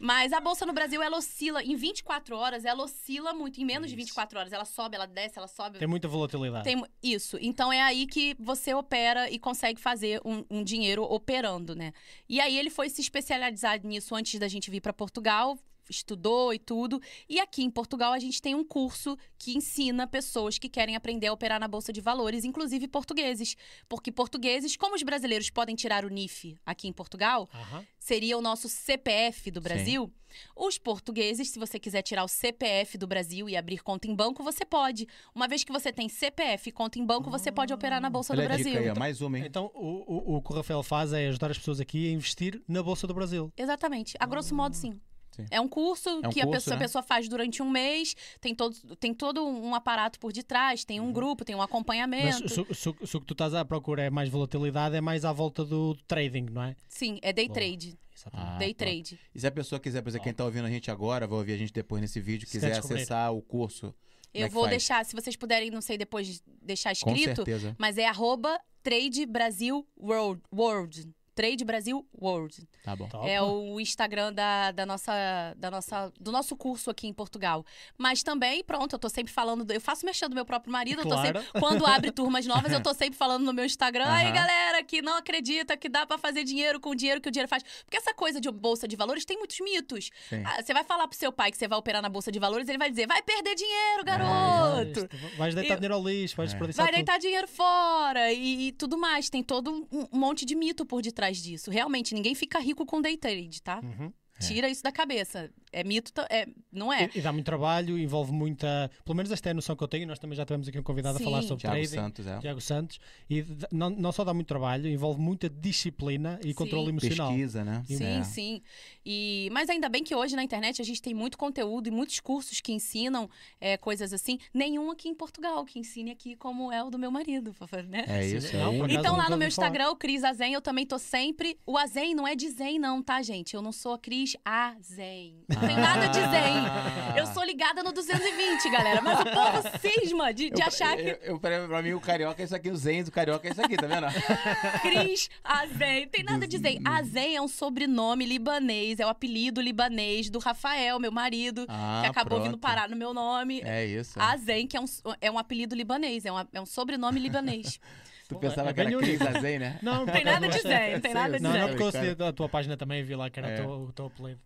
Mas 0.00 0.32
a 0.32 0.40
bolsa 0.40 0.66
no 0.66 0.72
Brasil, 0.72 1.00
ela 1.00 1.16
oscila, 1.16 1.62
em 1.62 1.76
24 1.76 2.36
horas, 2.36 2.64
ela 2.64 2.82
oscila 2.82 3.32
muito. 3.32 3.60
Em 3.60 3.64
menos 3.64 3.88
de 3.88 3.94
Isso. 3.94 4.06
24 4.08 4.38
horas, 4.40 4.52
ela 4.52 4.64
sobe, 4.64 4.96
ela 4.96 5.06
desce, 5.06 5.38
ela 5.38 5.46
sobe. 5.46 5.78
Tem 5.78 5.86
muita 5.86 6.08
volatilidade. 6.08 6.64
Tem 6.64 6.82
isso. 7.00 7.38
Então 7.40 7.72
é 7.72 7.80
aí 7.80 8.06
que 8.06 8.34
você 8.40 8.74
opera 8.74 9.30
e 9.30 9.38
consegue 9.38 9.80
fazer 9.80 10.20
um, 10.24 10.44
um 10.50 10.64
dinheiro 10.64 11.04
operando, 11.04 11.76
né? 11.76 11.92
E 12.28 12.40
aí 12.40 12.58
ele 12.58 12.70
foi 12.70 12.88
se 12.88 13.00
especializar 13.00 13.80
nisso 13.84 14.16
antes 14.16 14.40
da 14.40 14.48
gente 14.48 14.68
vir 14.68 14.80
para 14.80 14.92
Portugal. 14.92 15.56
Estudou 15.88 16.52
e 16.52 16.58
tudo. 16.58 17.00
E 17.28 17.40
aqui 17.40 17.62
em 17.62 17.70
Portugal 17.70 18.12
a 18.12 18.18
gente 18.18 18.40
tem 18.40 18.54
um 18.54 18.64
curso 18.64 19.16
que 19.38 19.56
ensina 19.56 20.06
pessoas 20.06 20.58
que 20.58 20.68
querem 20.68 20.96
aprender 20.96 21.26
a 21.28 21.32
operar 21.32 21.60
na 21.60 21.68
bolsa 21.68 21.92
de 21.92 22.00
valores, 22.00 22.44
inclusive 22.44 22.88
portugueses, 22.88 23.56
porque 23.88 24.10
portugueses, 24.10 24.76
como 24.76 24.94
os 24.94 25.02
brasileiros 25.02 25.50
podem 25.50 25.74
tirar 25.74 26.04
o 26.04 26.08
NIF 26.08 26.56
aqui 26.64 26.88
em 26.88 26.92
Portugal, 26.92 27.48
Aham. 27.52 27.84
seria 27.98 28.36
o 28.38 28.40
nosso 28.40 28.68
CPF 28.68 29.50
do 29.50 29.60
Brasil. 29.60 30.12
Os 30.56 30.78
portugueses, 30.78 31.50
se 31.50 31.58
você 31.58 31.78
quiser 31.78 32.02
tirar 32.02 32.24
o 32.24 32.28
CPF 32.28 32.98
do 32.98 33.06
Brasil 33.06 33.48
e 33.48 33.56
abrir 33.56 33.82
conta 33.82 34.08
em 34.08 34.14
banco, 34.14 34.42
você 34.42 34.64
pode. 34.64 35.06
Uma 35.34 35.46
vez 35.46 35.64
que 35.64 35.72
você 35.72 35.92
tem 35.92 36.08
CPF 36.08 36.68
e 36.68 36.72
conta 36.72 36.98
em 36.98 37.04
banco, 37.06 37.30
você 37.30 37.52
pode 37.52 37.72
operar 37.72 38.00
na 38.00 38.10
bolsa 38.10 38.32
Olha 38.32 38.42
do 38.42 38.48
Brasil. 38.48 38.78
aí, 38.78 38.90
ó, 38.90 38.98
mais 38.98 39.20
uma, 39.20 39.38
hein? 39.38 39.44
Então, 39.46 39.70
o, 39.74 40.32
o, 40.32 40.36
o 40.36 40.42
que 40.42 40.52
o 40.52 40.56
Rafael 40.56 40.82
faz 40.82 41.12
é 41.12 41.28
ajudar 41.28 41.50
as 41.50 41.58
pessoas 41.58 41.80
aqui 41.80 42.08
a 42.08 42.12
investir 42.12 42.60
na 42.66 42.82
Bolsa 42.82 43.06
do 43.06 43.14
Brasil. 43.14 43.52
Exatamente. 43.56 44.16
A 44.18 44.26
grosso 44.26 44.54
modo, 44.54 44.74
sim. 44.74 45.00
Sim. 45.34 45.46
É 45.50 45.60
um 45.60 45.68
curso 45.68 46.08
É 46.08 46.28
um 46.28 46.30
que 46.30 46.40
a, 46.40 46.44
curso, 46.44 46.52
pessoa, 46.60 46.74
a 46.76 46.78
né? 46.78 46.84
pessoa 46.84 47.02
faz 47.02 47.28
durante 47.28 47.62
um 47.62 47.68
mês, 47.70 48.14
tem 48.40 48.54
todo, 48.54 48.74
tem 48.96 49.12
todo 49.12 49.44
um 49.44 49.74
aparato 49.74 50.18
por 50.20 50.32
detrás, 50.32 50.84
tem 50.84 51.00
um 51.00 51.12
grupo, 51.12 51.44
tem 51.44 51.54
um 51.54 51.58
Mas 51.58 51.66
acompanhamento. 51.66 52.48
se, 52.48 52.64
se- 52.74 52.88
o 53.16 53.20
que 53.20 53.26
tu 53.26 53.32
estás 53.34 53.52
à 53.54 53.64
procura 53.64 54.02
é 54.02 54.10
mais 54.10 54.28
volatilidade, 54.28 54.94
é 54.96 55.00
mais 55.00 55.24
à 55.24 55.32
volta 55.32 55.64
do 55.64 55.96
trading, 56.06 56.46
não 56.50 56.62
é? 56.62 56.76
Sim, 56.88 57.18
é 57.22 57.32
day 57.32 57.46
Boa. 57.48 57.54
trade. 57.54 57.98
Exatamente. 58.16 58.48
Ah, 58.54 58.58
day 58.58 58.74
pronto. 58.74 58.88
trade. 58.90 59.20
E 59.34 59.40
se 59.40 59.46
a 59.46 59.50
pessoa 59.50 59.80
quiser, 59.80 60.00
por 60.02 60.08
exemplo, 60.08 60.24
quem 60.24 60.32
tá 60.32 60.44
ouvindo 60.44 60.66
a 60.66 60.70
gente 60.70 60.88
agora, 60.90 61.26
vai 61.26 61.38
ouvir 61.38 61.52
a 61.54 61.56
gente 61.56 61.72
depois 61.72 62.00
nesse 62.00 62.20
vídeo, 62.20 62.46
Se 62.46 62.52
quiser 62.52 62.78
acessar 62.78 63.32
o 63.34 63.42
curso, 63.42 63.92
é 64.32 64.44
Eu 64.44 64.48
que 64.48 64.54
vou 64.54 64.62
faz? 64.64 64.70
deixar, 64.70 65.04
se 65.04 65.14
vocês 65.16 65.34
puderem, 65.34 65.70
não 65.70 65.80
sei, 65.80 65.98
depois 65.98 66.40
deixar 66.62 66.94
Com 67.00 67.10
escrito, 67.10 67.36
certeza. 67.36 67.74
mas 67.78 67.98
é 67.98 68.06
arroba 68.06 68.56
Trade 68.84 69.26
Brasil 69.26 69.84
World. 70.00 70.40
World. 70.54 71.12
Trade 71.34 71.64
Brasil 71.64 72.06
World. 72.20 72.66
Tá 72.82 72.94
bom. 72.94 73.08
É 73.26 73.42
o 73.42 73.80
Instagram 73.80 74.32
da, 74.32 74.70
da 74.72 74.86
nossa, 74.86 75.12
da 75.56 75.70
nossa, 75.70 76.12
do 76.20 76.30
nosso 76.30 76.54
curso 76.56 76.90
aqui 76.90 77.06
em 77.08 77.12
Portugal. 77.12 77.64
Mas 77.98 78.22
também, 78.22 78.62
pronto, 78.62 78.92
eu 78.94 78.98
tô 78.98 79.08
sempre 79.08 79.32
falando. 79.32 79.64
do- 79.64 79.72
eu 79.72 79.80
faço 79.80 80.06
mexendo 80.06 80.30
do 80.30 80.34
meu 80.34 80.44
próprio 80.44 80.72
marido. 80.72 81.00
Eu 81.00 81.04
tô 81.04 81.14
Claro. 81.14 81.38
sempre, 81.40 81.60
quando 81.60 81.86
abre 81.86 82.10
turmas 82.12 82.46
novas, 82.46 82.72
eu 82.72 82.82
tô 82.82 82.92
sempre 82.94 83.16
falando 83.18 83.44
no 83.44 83.52
meu 83.52 83.64
Instagram. 83.64 84.06
Aí, 84.06 84.26
Aham. 84.26 84.34
galera, 84.34 84.82
que 84.84 85.02
não 85.02 85.16
acredita 85.16 85.76
que 85.76 85.88
dá 85.88 86.06
pra 86.06 86.18
fazer 86.18 86.44
dinheiro 86.44 86.78
com 86.80 86.90
o 86.90 86.94
dinheiro 86.94 87.20
que 87.20 87.28
o 87.28 87.32
dinheiro 87.32 87.48
faz. 87.48 87.62
Porque 87.84 87.96
essa 87.96 88.14
coisa 88.14 88.40
de 88.40 88.50
bolsa 88.50 88.86
de 88.86 88.94
valores 88.96 89.24
tem 89.24 89.36
muitos 89.38 89.58
mitos. 89.60 90.10
Ah, 90.44 90.62
Você 90.62 90.72
vai 90.72 90.84
falar 90.84 91.08
pro 91.08 91.18
seu 91.18 91.32
pai 91.32 91.50
que 91.50 91.56
você 91.56 91.66
vai 91.66 91.78
operar 91.78 92.00
na 92.02 92.08
bolsa 92.08 92.30
de 92.30 92.38
valores, 92.38 92.68
ele 92.68 92.78
vai 92.78 92.90
dizer: 92.90 93.06
vai 93.06 93.22
perder 93.22 93.54
dinheiro, 93.54 94.04
Vais- 94.04 94.18
garoto. 94.18 95.08
Vais 95.36 95.54
deitar 95.54 95.74
Eu- 95.74 95.76
dinheiro 95.76 95.94
ao 95.94 96.04
lixo, 96.04 96.36
vais 96.36 96.50
É. 96.50 96.52
desperdiçar 96.52 96.84
Vai 96.84 96.92
tudo. 96.92 96.96
deitar 97.04 97.18
dinheiro 97.18 97.48
fora 97.48 98.32
e, 98.32 98.68
e 98.68 98.72
tudo 98.72 98.96
mais. 98.98 99.28
Tem 99.30 99.42
todo 99.42 99.70
um, 99.92 100.08
um 100.12 100.18
monte 100.18 100.44
de 100.44 100.54
mito 100.54 100.84
por 100.84 101.00
detrás 101.02 101.23
disso. 101.32 101.70
Realmente, 101.70 102.14
ninguém 102.14 102.34
fica 102.34 102.58
rico 102.58 102.84
com 102.86 103.00
day 103.00 103.16
trade, 103.16 103.62
tá? 103.62 103.80
Uhum. 103.82 104.12
Tira 104.40 104.68
isso 104.68 104.82
da 104.82 104.90
cabeça. 104.90 105.50
É 105.72 105.82
mito, 105.84 106.12
é, 106.30 106.46
não 106.72 106.92
é? 106.92 107.08
E, 107.14 107.18
e 107.18 107.20
dá 107.22 107.32
muito 107.32 107.46
trabalho, 107.46 107.98
envolve 107.98 108.32
muita. 108.32 108.90
Pelo 109.04 109.16
menos 109.16 109.30
esta 109.30 109.48
é 109.48 109.52
a 109.52 109.54
noção 109.54 109.76
que 109.76 109.82
eu 109.82 109.88
tenho. 109.88 110.06
Nós 110.06 110.18
também 110.18 110.36
já 110.36 110.44
tivemos 110.44 110.68
aqui 110.68 110.78
um 110.78 110.82
convidado 110.82 111.18
Sim. 111.18 111.24
a 111.24 111.26
falar 111.26 111.42
sobre 111.42 111.60
Tiago 111.62 111.76
trading. 111.76 111.94
Santos, 111.94 112.26
é. 112.26 112.38
Tiago 112.38 112.60
Santos. 112.60 113.00
E 113.30 113.44
não, 113.72 113.90
não 113.90 114.12
só 114.12 114.24
dá 114.24 114.34
muito 114.34 114.46
trabalho, 114.48 114.88
envolve 114.88 115.20
muita 115.20 115.48
disciplina 115.48 116.38
e 116.42 116.48
Sim. 116.48 116.54
controle 116.54 116.88
emocional. 116.88 117.28
Pesquisa, 117.28 117.64
né? 117.64 117.82
Sim, 117.86 118.04
É. 118.04 118.22
sim. 118.24 118.62
E, 119.04 119.48
mas 119.52 119.68
ainda 119.68 119.88
bem 119.88 120.02
que 120.02 120.14
hoje 120.14 120.34
na 120.36 120.42
internet 120.42 120.80
a 120.80 120.84
gente 120.84 121.00
tem 121.00 121.14
muito 121.14 121.38
conteúdo 121.38 121.86
e 121.88 121.90
muitos 121.90 122.18
cursos 122.20 122.60
que 122.60 122.72
ensinam 122.72 123.28
é, 123.60 123.76
coisas 123.76 124.12
assim. 124.12 124.38
Nenhum 124.52 124.90
aqui 124.90 125.08
em 125.08 125.14
Portugal 125.14 125.64
que 125.64 125.78
ensine 125.78 126.10
aqui 126.10 126.34
como 126.36 126.72
é 126.72 126.82
o 126.82 126.90
do 126.90 126.98
meu 126.98 127.10
marido, 127.10 127.54
né? 127.88 128.04
É 128.08 128.26
isso 128.26 128.56
não, 128.56 128.88
Então 128.88 129.16
lá 129.16 129.28
no 129.30 129.36
meu 129.36 129.50
falar. 129.50 129.68
Instagram, 129.68 129.90
o 129.90 129.96
Cris 129.96 130.24
Azen, 130.24 130.52
eu 130.52 130.60
também 130.60 130.86
tô 130.86 130.98
sempre. 130.98 131.58
O 131.66 131.76
Azen 131.78 132.14
não 132.14 132.26
é 132.26 132.34
de 132.34 132.48
Zen, 132.50 132.78
não, 132.78 133.02
tá, 133.02 133.22
gente? 133.22 133.54
Eu 133.54 133.62
não 133.62 133.72
sou 133.72 133.92
a 133.94 133.98
Cris 133.98 134.23
Azen. 134.44 135.44
Não 135.48 135.60
tem 135.60 135.76
nada 135.76 136.06
de 136.08 136.18
Zen. 136.20 136.58
Ah. 136.66 137.14
Eu 137.18 137.26
sou 137.26 137.42
ligada 137.44 137.82
no 137.82 137.92
220, 137.92 138.70
galera. 138.70 139.00
Mas 139.02 139.20
o 139.20 139.24
povo 139.24 139.78
cisma 139.80 140.32
de, 140.32 140.50
de 140.50 140.60
Eu- 140.62 140.66
achar 140.66 140.98
eu, 140.98 141.18
que 141.18 141.30
eu, 141.30 141.38
pra, 141.38 141.66
pra 141.68 141.82
mim, 141.82 141.92
o 141.92 142.00
carioca 142.00 142.40
é 142.42 142.44
isso 142.44 142.54
aqui, 142.56 142.70
o 142.70 142.76
zen 142.76 143.04
do 143.04 143.10
carioca 143.10 143.46
é 143.46 143.50
isso 143.52 143.60
aqui, 143.62 143.76
tá 143.76 143.86
vendo? 143.86 144.06
Cris 144.82 145.28
Azen. 145.42 146.02
Não 146.02 146.08
tem 146.10 146.24
nada 146.24 146.46
de 146.46 146.58
Zen. 146.58 146.80
Azen 146.84 147.36
é 147.36 147.40
um 147.42 147.48
sobrenome 147.48 148.24
libanês, 148.26 148.98
é 149.00 149.06
o 149.06 149.08
apelido 149.08 149.60
libanês 149.60 150.30
do 150.30 150.38
Rafael, 150.38 150.98
meu 150.98 151.12
marido, 151.12 151.64
Ah, 151.68 152.00
que 152.02 152.10
acabou 152.10 152.38
vindo 152.38 152.58
pronto. 152.58 152.60
parar 152.62 152.88
no 152.88 152.96
meu 152.96 153.12
nome. 153.14 153.60
É 153.64 153.84
isso. 153.84 154.18
Azen, 154.20 154.66
que 154.66 154.76
é 154.76 154.80
um, 154.80 154.84
é 155.20 155.30
um 155.30 155.38
apelido 155.38 155.74
libanês, 155.74 156.24
é, 156.24 156.32
uma- 156.32 156.48
é 156.52 156.60
um 156.60 156.66
sobrenome 156.66 157.20
libanês. 157.20 157.78
Tu 158.28 158.38
pensava 158.38 158.70
É 158.70 158.72
que 158.74 158.80
era 158.80 158.96
Cris. 158.96 159.20
Azen, 159.20 159.58
né? 159.58 159.78
Não, 159.82 160.06
Não 160.06 160.12
tem 160.12 160.24
nada 160.24 160.48
de 160.48 160.58
Zen, 160.60 160.92
não 160.94 161.00
tem 161.00 161.14
nada 161.14 161.36
de 161.36 161.42
Não, 161.42 161.52
sei. 161.52 161.60
não, 161.60 161.68
porque 161.68 161.82
eu 161.82 161.92
Cara. 161.92 162.06
segui 162.08 162.22
a 162.22 162.32
tua 162.32 162.48
página 162.48 162.76
também 162.76 163.02
vi 163.02 163.14
lá 163.14 163.28
que 163.28 163.38
era 163.38 163.48
É. 163.50 163.66
o, 163.66 163.92
teu, 163.92 164.06
apelido. 164.06 164.40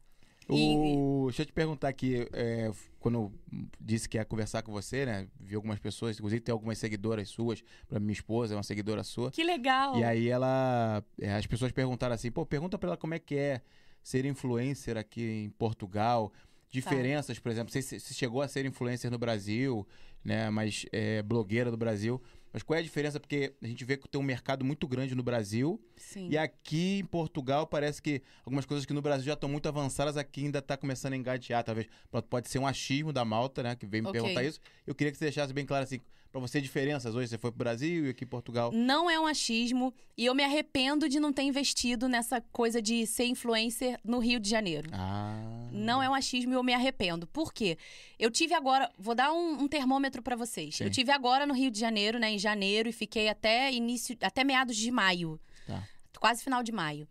O... 0.48 1.26
Deixa 1.26 1.42
eu 1.42 1.46
te 1.46 1.52
perguntar 1.52 1.88
aqui, 1.88 2.26
é, 2.32 2.70
quando 2.98 3.14
eu 3.16 3.32
disse 3.78 4.08
que 4.08 4.16
ia 4.16 4.24
conversar 4.24 4.62
com 4.62 4.72
você, 4.72 5.04
né? 5.04 5.28
Vi 5.38 5.54
algumas 5.54 5.78
pessoas, 5.78 6.16
inclusive 6.16 6.40
tem 6.40 6.52
algumas 6.52 6.78
seguidoras 6.78 7.28
suas, 7.28 7.62
pra 7.86 8.00
minha 8.00 8.12
esposa, 8.12 8.54
é 8.54 8.56
uma 8.56 8.62
seguidora 8.62 9.04
sua. 9.04 9.30
Que 9.30 9.44
legal. 9.44 9.98
E 9.98 10.04
aí 10.04 10.28
ela. 10.28 11.04
é, 11.20 11.34
As 11.34 11.46
pessoas 11.46 11.70
perguntaram 11.70 12.14
assim, 12.14 12.30
pô, 12.30 12.46
pergunta 12.46 12.78
pra 12.78 12.88
ela 12.90 12.96
como 12.96 13.12
é 13.14 13.18
que 13.18 13.36
é 13.36 13.60
ser 14.02 14.24
influencer 14.24 14.96
aqui 14.96 15.22
em 15.44 15.50
Portugal. 15.50 16.32
Diferenças, 16.70 17.38
por 17.38 17.50
exemplo, 17.50 17.72
você 17.72 17.80
se 17.82 18.12
chegou 18.14 18.42
a 18.42 18.48
ser 18.48 18.64
influencer 18.66 19.10
no 19.10 19.18
Brasil, 19.18 19.86
né? 20.24 20.50
Mas 20.50 20.84
é, 20.92 21.22
blogueira 21.22 21.70
do 21.70 21.76
Brasil. 21.76 22.20
Mas 22.58 22.64
qual 22.64 22.76
é 22.76 22.80
a 22.80 22.82
diferença? 22.82 23.20
Porque 23.20 23.54
a 23.62 23.66
gente 23.68 23.84
vê 23.84 23.96
que 23.96 24.08
tem 24.08 24.20
um 24.20 24.24
mercado 24.24 24.64
muito 24.64 24.88
grande 24.88 25.14
no 25.14 25.22
Brasil 25.22 25.80
Sim. 25.96 26.28
e 26.28 26.36
aqui 26.36 26.98
em 26.98 27.04
Portugal 27.04 27.68
parece 27.68 28.02
que 28.02 28.20
algumas 28.44 28.66
coisas 28.66 28.84
que 28.84 28.92
no 28.92 29.00
Brasil 29.00 29.26
já 29.26 29.34
estão 29.34 29.48
muito 29.48 29.68
avançadas, 29.68 30.16
aqui 30.16 30.44
ainda 30.44 30.58
está 30.58 30.76
começando 30.76 31.12
a 31.12 31.16
engatear, 31.16 31.62
talvez. 31.62 31.86
Pronto, 32.10 32.26
Pode 32.26 32.48
ser 32.48 32.58
um 32.58 32.66
achismo 32.66 33.12
da 33.12 33.24
Malta, 33.24 33.62
né? 33.62 33.76
Que 33.76 33.86
veio 33.86 34.02
me 34.02 34.08
Ok. 34.08 34.20
perguntar 34.20 34.42
isso. 34.42 34.58
Eu 34.84 34.92
queria 34.92 35.12
que 35.12 35.18
você 35.18 35.26
deixasse 35.26 35.52
bem 35.52 35.64
claro 35.64 35.84
assim, 35.84 36.00
pra 36.30 36.40
você 36.40 36.60
diferenças 36.60 37.14
hoje. 37.14 37.28
Você 37.28 37.38
foi 37.38 37.50
pro 37.50 37.58
Brasil 37.58 38.06
e 38.06 38.10
aqui 38.10 38.24
em 38.24 38.28
Portugal. 38.28 38.70
Não 38.72 39.10
é 39.10 39.18
um 39.18 39.26
achismo 39.26 39.92
e 40.16 40.26
eu 40.26 40.34
me 40.34 40.42
arrependo 40.44 41.08
de 41.08 41.18
não 41.18 41.32
ter 41.32 41.42
investido 41.42 42.08
nessa 42.08 42.40
coisa 42.52 42.80
de 42.82 43.06
ser 43.06 43.24
influencer 43.26 43.98
no 44.04 44.18
Rio 44.18 44.38
de 44.40 44.48
Janeiro. 44.48 44.90
Ah. 44.92 45.68
Não 45.72 46.02
é 46.02 46.08
um 46.08 46.14
achismo 46.14 46.52
e 46.52 46.56
eu 46.56 46.62
me 46.62 46.74
arrependo. 46.74 47.26
Por 47.26 47.52
quê? 47.52 47.78
Eu 48.18 48.30
tive 48.30 48.54
agora, 48.54 48.90
vou 48.98 49.14
dar 49.14 49.32
um, 49.32 49.62
um 49.62 49.68
termômetro 49.68 50.22
pra 50.22 50.36
vocês. 50.36 50.76
Sim. 50.76 50.84
Eu 50.84 50.90
tive 50.90 51.10
agora 51.12 51.46
no 51.46 51.54
Rio 51.54 51.70
de 51.70 51.78
Janeiro, 51.78 52.18
né, 52.18 52.30
em 52.30 52.38
janeiro, 52.38 52.88
e 52.88 52.92
fiquei 52.92 53.28
até 53.28 53.72
início, 53.72 54.16
até 54.20 54.44
meados 54.44 54.76
de 54.76 54.90
maio, 54.90 55.40
Tá. 55.66 55.82
quase 56.18 56.42
final 56.42 56.62
de 56.62 56.72
maio. 56.72 57.06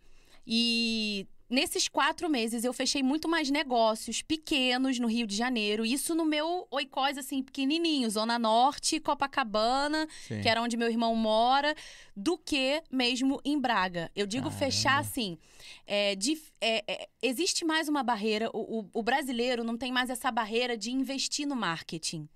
E 0.46 1.26
nesses 1.48 1.88
quatro 1.88 2.28
meses 2.28 2.64
eu 2.64 2.72
fechei 2.72 3.02
muito 3.02 3.28
mais 3.28 3.50
negócios 3.50 4.22
pequenos 4.22 4.98
no 4.98 5.06
Rio 5.08 5.26
de 5.26 5.34
Janeiro. 5.36 5.84
Isso 5.86 6.14
no 6.14 6.24
meu 6.24 6.66
oicós, 6.70 7.16
assim, 7.18 7.42
pequenininho, 7.42 8.08
Zona 8.10 8.38
Norte, 8.38 9.00
Copacabana, 9.00 10.06
Sim. 10.26 10.40
que 10.40 10.48
era 10.48 10.60
onde 10.62 10.76
meu 10.76 10.88
irmão 10.90 11.14
mora, 11.14 11.74
do 12.16 12.36
que 12.36 12.82
mesmo 12.90 13.40
em 13.44 13.58
Braga. 13.58 14.10
Eu 14.14 14.26
digo 14.26 14.44
Caramba. 14.50 14.58
fechar 14.64 14.98
assim. 14.98 15.38
é, 15.86 16.14
dif- 16.14 16.52
é, 16.60 16.84
é, 16.86 17.08
existe 17.22 17.64
mais 17.64 17.88
uma 17.88 18.02
barreira. 18.02 18.50
O, 18.52 18.80
o- 18.80 18.90
o 18.92 19.02
brasileiro 19.02 19.64
não 19.64 19.76
tem 19.76 19.90
mais 19.90 20.10
essa 20.10 20.30
barreira 20.30 20.76
de 20.76 20.90
investir 20.90 21.46
no 21.46 21.56
marketing. 21.56 22.28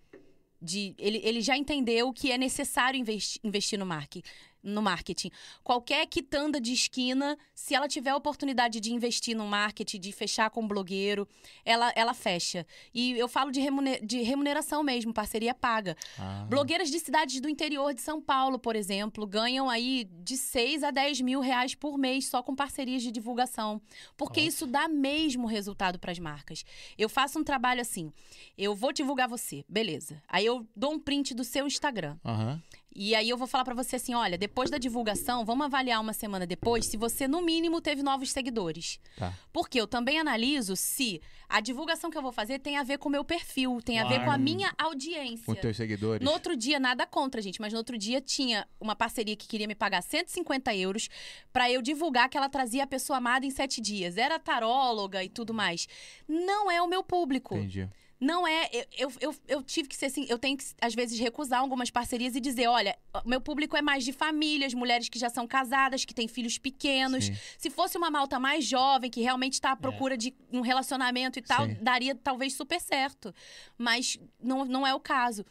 De, 0.61 0.95
ele, 0.97 1.21
ele 1.25 1.41
já 1.41 1.57
entendeu 1.57 2.13
que 2.13 2.31
é 2.31 2.39
necessário 2.39 2.99
investi- 2.99 3.41
investir 3.43 3.77
no, 3.79 3.85
marque, 3.85 4.23
no 4.63 4.81
marketing. 4.83 5.31
Qualquer 5.65 6.07
quitanda 6.07 6.61
de 6.61 6.73
esquina, 6.73 7.37
se 7.55 7.75
ela 7.75 7.89
tiver 7.89 8.11
a 8.11 8.17
oportunidade 8.17 8.81
de 8.81 8.93
investir 8.93 9.37
no 9.37 9.47
marketing, 9.47 9.99
de 10.01 10.13
fechar 10.13 10.51
com 10.51 10.63
um 10.63 10.69
blogueiro, 10.69 11.27
ela, 11.65 11.93
ela 11.97 12.15
fecha. 12.15 12.67
E 12.95 13.13
eu 13.19 13.29
falo 13.29 13.51
de, 13.51 13.61
remune- 13.61 14.01
de 14.01 14.23
remuneração 14.23 14.83
mesmo, 14.83 15.13
parceria 15.13 15.55
paga. 15.55 15.97
Ah. 16.19 16.47
Blogueiras 16.49 16.91
de 16.91 16.99
cidades 17.01 17.41
do 17.41 17.49
interior 17.49 17.93
de 17.95 18.01
São 18.01 18.21
Paulo, 18.21 18.59
por 18.59 18.77
exemplo, 18.77 19.27
ganham 19.27 19.69
aí 19.69 20.05
de 20.23 20.37
6 20.37 20.83
a 20.85 20.91
10 20.91 21.21
mil 21.21 21.41
reais 21.41 21.75
por 21.75 21.99
mês 21.99 22.27
só 22.27 22.43
com 22.43 22.55
parcerias 22.55 23.03
de 23.03 23.11
divulgação. 23.11 23.81
Porque 24.17 24.41
isso 24.41 24.67
dá 24.67 24.89
mesmo 24.89 25.47
resultado 25.47 25.99
para 25.99 26.13
as 26.13 26.19
marcas. 26.19 26.65
Eu 26.97 27.09
faço 27.09 27.39
um 27.39 27.45
trabalho 27.45 27.81
assim: 27.81 28.13
eu 28.57 28.75
vou 28.75 28.93
divulgar 28.93 29.29
você, 29.29 29.65
beleza. 29.69 30.23
Aí 30.29 30.47
eu 30.47 30.67
dou 30.77 30.93
um 30.93 30.99
print 30.99 31.35
do 31.35 31.45
seu 31.45 31.67
Instagram. 31.67 32.17
Aham. 32.25 32.63
E 32.95 33.15
aí 33.15 33.29
eu 33.29 33.37
vou 33.37 33.47
falar 33.47 33.65
pra 33.65 33.75
você 33.75 33.97
assim: 33.97 34.15
olha, 34.15 34.37
depois 34.37 34.71
da 34.71 34.79
divulgação, 34.79 35.45
vamos 35.45 35.67
avaliar 35.67 36.01
uma 36.01 36.13
semana 36.13 36.47
depois 36.47 36.87
se 36.87 36.97
você, 36.97 37.27
no 37.27 37.41
mínimo, 37.41 37.81
teve 37.81 38.03
novos 38.03 38.31
seguidores. 38.31 39.01
Tá. 39.17 39.33
Porque 39.53 39.81
eu 39.81 39.87
também 39.87 40.19
analiso 40.19 40.77
se 40.77 41.21
a 41.49 41.61
divulgação 41.61 42.11
que 42.11 42.17
eu 42.17 42.23
vou 42.23 42.33
fazer 42.33 42.59
tem 42.59 42.77
a 42.77 42.83
ver 42.83 42.99
com 42.99 43.09
o 43.09 43.13
meu 43.13 43.25
perfil, 43.25 43.81
tem 43.83 43.99
a 43.99 44.07
ver 44.07 44.25
com 44.25 44.31
a 44.31 44.39
minha 44.39 44.73
audiência. 44.79 45.45
Com 45.45 45.55
teus 45.55 45.77
seguidores. 45.77 46.25
No 46.25 46.33
outro 46.33 46.57
dia, 46.57 46.81
nada 46.81 47.07
contra, 47.07 47.43
gente, 47.43 47.61
mas 47.61 47.73
no 47.73 47.79
outro 47.79 47.99
dia 47.99 48.21
tinha 48.21 48.67
uma 48.81 48.97
parceria 48.97 49.37
que 49.37 49.47
queria 49.47 49.67
me 49.67 49.75
pagar 49.75 50.03
150 50.03 50.75
euros 50.75 51.09
pra 51.53 51.71
eu 51.71 51.83
divulgar 51.83 52.29
que 52.29 52.37
ela 52.37 52.49
trazia 52.49 52.85
a 52.85 52.87
pessoa 52.87 53.19
amada 53.19 53.45
em 53.45 53.51
sete 53.51 53.81
dias. 53.81 54.17
Era 54.17 54.39
taróloga 54.39 55.23
e 55.23 55.29
tudo 55.29 55.53
mais. 55.53 55.87
Não 56.29 56.71
é 56.71 56.81
o 56.81 56.89
meu 56.89 57.03
público. 57.03 57.55
Entendi. 57.57 57.89
Não 58.23 58.47
é. 58.47 58.71
eu- 58.97 59.13
Eu, 59.21 59.35
eu, 59.49 59.63
tive 59.65 59.89
que 59.89 59.97
ser 59.97 60.07
assim. 60.07 60.25
Eu 60.29 60.39
tenho 60.39 60.57
que, 60.57 60.65
às 60.81 60.95
vezes, 60.95 61.19
recusar 61.19 61.59
algumas 61.61 61.91
parcerias 61.91 62.37
e 62.37 62.41
dizer: 62.41 62.69
olha, 62.69 62.97
meu 63.27 63.41
público 63.41 63.77
é 63.77 63.83
mais 63.83 64.05
de 64.05 64.13
famílias, 64.13 64.73
mulheres 64.73 65.09
que 65.09 65.19
já 65.19 65.29
são 65.29 65.45
casadas, 65.45 66.05
que 66.05 66.15
têm 66.15 66.29
filhos 66.29 66.57
pequenos. 66.57 67.25
Sim. 67.27 67.37
Se 67.59 67.69
fosse 67.69 67.99
uma 67.99 68.13
malta 68.13 68.39
mais 68.39 68.65
jovem, 68.65 69.11
que 69.11 69.21
realmente 69.21 69.55
está 69.55 69.73
à 69.73 69.77
procura 69.77 70.17
de 70.17 70.33
um 70.53 70.61
relacionamento 70.61 71.41
e 71.41 71.43
tal, 71.43 71.67
Sim. 71.67 71.77
daria 71.81 72.15
talvez 72.15 72.55
super 72.55 72.81
certo. 72.81 73.35
Mas 73.77 74.17
não, 74.41 74.65
não 74.65 74.87
é 74.87 74.95
o 74.95 75.01
caso. 75.01 75.45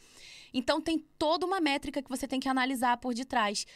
Então 0.54 0.80
tem 0.80 0.98
toda 1.18 1.44
uma 1.44 1.60
métrica 1.60 2.02
que 2.02 2.08
você 2.08 2.26
tem 2.26 2.40
que 2.40 2.48
analisar 2.48 2.96
por 2.96 3.12
detrás. 3.14 3.66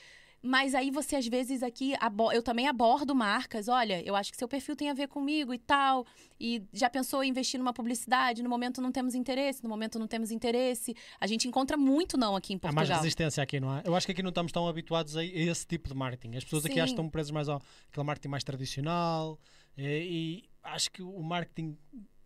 Mas 0.47 0.75
aí 0.75 0.91
você, 0.91 1.17
às 1.17 1.27
vezes, 1.27 1.63
aqui, 1.63 1.95
eu 2.33 2.43
também 2.43 2.69
abordo 2.69 3.15
marcas. 3.15 3.67
Olha, 3.69 4.01
eu 4.07 4.15
acho 4.15 4.31
que 4.31 4.37
seu 4.37 4.47
perfil 4.47 4.77
tem 4.77 4.89
a 4.91 4.95
ver 4.95 5.09
comigo 5.09 5.53
e 5.53 5.59
tal. 5.59 6.07
E 6.39 6.63
já 6.73 6.89
pensou 6.89 7.25
em 7.25 7.31
investir 7.31 7.59
numa 7.59 7.73
publicidade? 7.73 8.43
No 8.43 8.49
momento 8.49 8.81
não 8.81 8.93
temos 8.93 9.15
interesse, 9.15 9.63
no 9.63 9.69
momento 9.69 9.99
não 9.99 10.07
temos 10.07 10.31
interesse. 10.31 10.95
A 11.21 11.27
gente 11.27 11.49
encontra 11.49 11.77
muito 11.77 12.17
não 12.17 12.37
aqui 12.37 12.53
em 12.53 12.57
Há 12.57 12.67
mais 12.67 12.75
Portugal. 12.75 12.99
resistência 12.99 13.43
aqui, 13.43 13.59
não 13.59 13.77
é? 13.77 13.83
Eu 13.85 13.95
acho 13.97 14.07
que 14.07 14.13
aqui 14.13 14.23
não 14.23 14.29
estamos 14.29 14.53
tão 14.53 14.69
habituados 14.69 15.17
a 15.17 15.25
esse 15.25 15.67
tipo 15.67 15.89
de 15.89 15.95
marketing. 15.95 16.37
As 16.37 16.45
pessoas 16.45 16.65
aqui 16.65 16.75
Sim. 16.75 16.81
acho 16.81 16.93
que 16.93 17.01
estão 17.01 17.09
presas 17.09 17.33
mais 17.33 17.49
ao 17.49 17.61
aquele 17.91 18.07
marketing 18.07 18.29
mais 18.29 18.45
tradicional 18.45 19.39
eh, 19.77 20.05
e 20.05 20.45
acho 20.63 20.91
que 20.91 21.03
o 21.03 21.23
marketing 21.23 21.77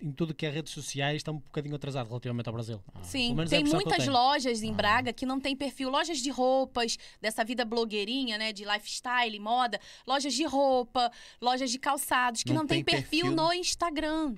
em 0.02 0.12
tudo 0.12 0.34
que 0.34 0.46
é 0.46 0.50
redes 0.50 0.72
sociais 0.72 1.16
está 1.16 1.30
um 1.30 1.36
bocadinho 1.38 1.74
atrasado 1.74 2.08
relativamente 2.08 2.46
ao 2.48 2.52
Brasil. 2.52 2.78
Pelo 2.92 3.04
Sim, 3.04 3.38
é 3.40 3.44
tem 3.46 3.64
muitas 3.64 4.06
lojas 4.06 4.62
Ah. 4.62 4.66
em 4.66 4.72
Braga 4.72 5.12
que 5.12 5.26
não 5.26 5.38
tem 5.38 5.54
perfil. 5.54 5.90
Lojas 5.90 6.18
de 6.18 6.30
roupas, 6.30 6.96
dessa 7.20 7.44
vida 7.44 7.64
blogueirinha, 7.64 8.38
né? 8.38 8.52
De 8.52 8.64
lifestyle, 8.64 9.38
moda. 9.38 9.78
Lojas 10.06 10.32
de 10.34 10.44
roupa, 10.44 11.10
lojas 11.40 11.70
de 11.70 11.78
calçados, 11.78 12.42
que 12.42 12.50
Não 12.52 12.60
não, 12.62 12.66
tem, 12.66 12.82
tem 12.82 12.94
perfil, 12.96 13.26
perfil. 13.26 13.36
no 13.36 13.52
Instagram. 13.52 14.34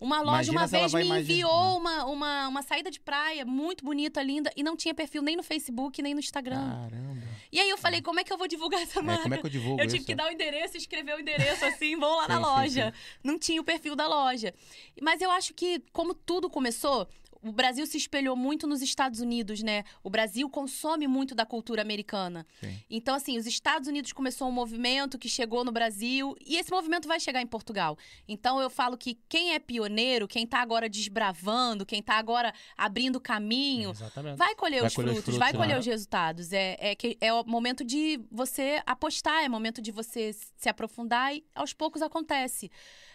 Uma 0.00 0.20
loja 0.20 0.50
Imagina 0.52 0.60
uma 0.60 0.66
vez 0.66 0.92
me 0.92 1.00
imaginar. 1.04 1.20
enviou 1.20 1.78
uma, 1.78 2.04
uma, 2.04 2.48
uma 2.48 2.62
saída 2.62 2.90
de 2.90 3.00
praia 3.00 3.46
muito 3.46 3.84
bonita, 3.84 4.22
linda, 4.22 4.50
e 4.54 4.62
não 4.62 4.76
tinha 4.76 4.92
perfil 4.92 5.22
nem 5.22 5.34
no 5.36 5.42
Facebook, 5.42 6.02
nem 6.02 6.12
no 6.12 6.20
Instagram. 6.20 6.56
Caramba. 6.90 7.23
E 7.54 7.60
aí 7.60 7.70
eu 7.70 7.78
falei, 7.78 8.02
como 8.02 8.18
é 8.18 8.24
que 8.24 8.32
eu 8.32 8.36
vou 8.36 8.48
divulgar 8.48 8.82
essa 8.82 8.98
É, 8.98 9.02
marca? 9.02 9.22
como 9.22 9.34
é 9.34 9.38
que 9.38 9.46
eu 9.46 9.50
divulgo 9.50 9.80
Eu 9.80 9.86
isso? 9.86 9.94
tive 9.94 10.06
que 10.06 10.14
dar 10.16 10.26
o 10.26 10.32
endereço, 10.32 10.76
escrever 10.76 11.14
o 11.14 11.20
endereço 11.20 11.64
assim, 11.64 11.96
vou 11.96 12.16
lá 12.16 12.26
na 12.26 12.34
Sim, 12.38 12.42
sim, 12.42 12.48
loja. 12.50 12.94
Não 13.22 13.38
tinha 13.38 13.60
o 13.60 13.64
perfil 13.64 13.94
da 13.94 14.08
loja. 14.08 14.52
Mas 15.00 15.20
eu 15.20 15.30
acho 15.30 15.54
que, 15.54 15.80
como 15.92 16.14
tudo 16.14 16.50
começou, 16.50 17.08
o 17.44 17.52
Brasil 17.52 17.86
se 17.86 17.98
espelhou 17.98 18.34
muito 18.34 18.66
nos 18.66 18.80
Estados 18.80 19.20
Unidos, 19.20 19.62
né? 19.62 19.84
O 20.02 20.08
Brasil 20.08 20.48
consome 20.48 21.06
muito 21.06 21.34
da 21.34 21.44
cultura 21.44 21.82
americana. 21.82 22.46
Sim. 22.60 22.78
Então, 22.88 23.14
assim, 23.14 23.36
os 23.36 23.46
Estados 23.46 23.86
Unidos 23.86 24.12
começou 24.12 24.48
um 24.48 24.52
movimento 24.52 25.18
que 25.18 25.28
chegou 25.28 25.62
no 25.62 25.70
Brasil 25.70 26.34
e 26.40 26.56
esse 26.56 26.70
movimento 26.70 27.06
vai 27.06 27.20
chegar 27.20 27.42
em 27.42 27.46
Portugal. 27.46 27.98
Então, 28.26 28.60
eu 28.60 28.70
falo 28.70 28.96
que 28.96 29.18
quem 29.28 29.52
é 29.52 29.58
pioneiro, 29.58 30.26
quem 30.26 30.46
tá 30.46 30.60
agora 30.60 30.88
desbravando, 30.88 31.84
quem 31.84 32.02
tá 32.02 32.14
agora 32.14 32.52
abrindo 32.76 33.20
caminho, 33.20 33.90
Exatamente. 33.90 34.36
Vai 34.36 34.54
colher, 34.54 34.80
Vai 34.80 34.88
os, 34.88 34.94
colher 34.94 35.08
os 35.08 35.12
frutos, 35.14 35.24
frutos, 35.24 35.38
vai 35.38 35.52
né? 35.52 35.58
colher 35.58 35.78
os 35.78 35.86
resultados. 35.86 36.52
É, 36.52 36.76
é, 36.78 36.94
que, 36.94 37.16
é 37.20 37.32
o 37.32 37.44
momento 37.44 37.84
de 37.84 38.20
você 38.30 38.82
apostar, 38.86 39.44
é 39.44 39.48
momento 39.48 39.82
de 39.82 39.90
você 39.90 40.32
se 40.32 40.68
aprofundar 40.68 41.34
e 41.34 41.44
aos 41.54 41.72
poucos 41.72 42.00
acontece. 42.00 42.70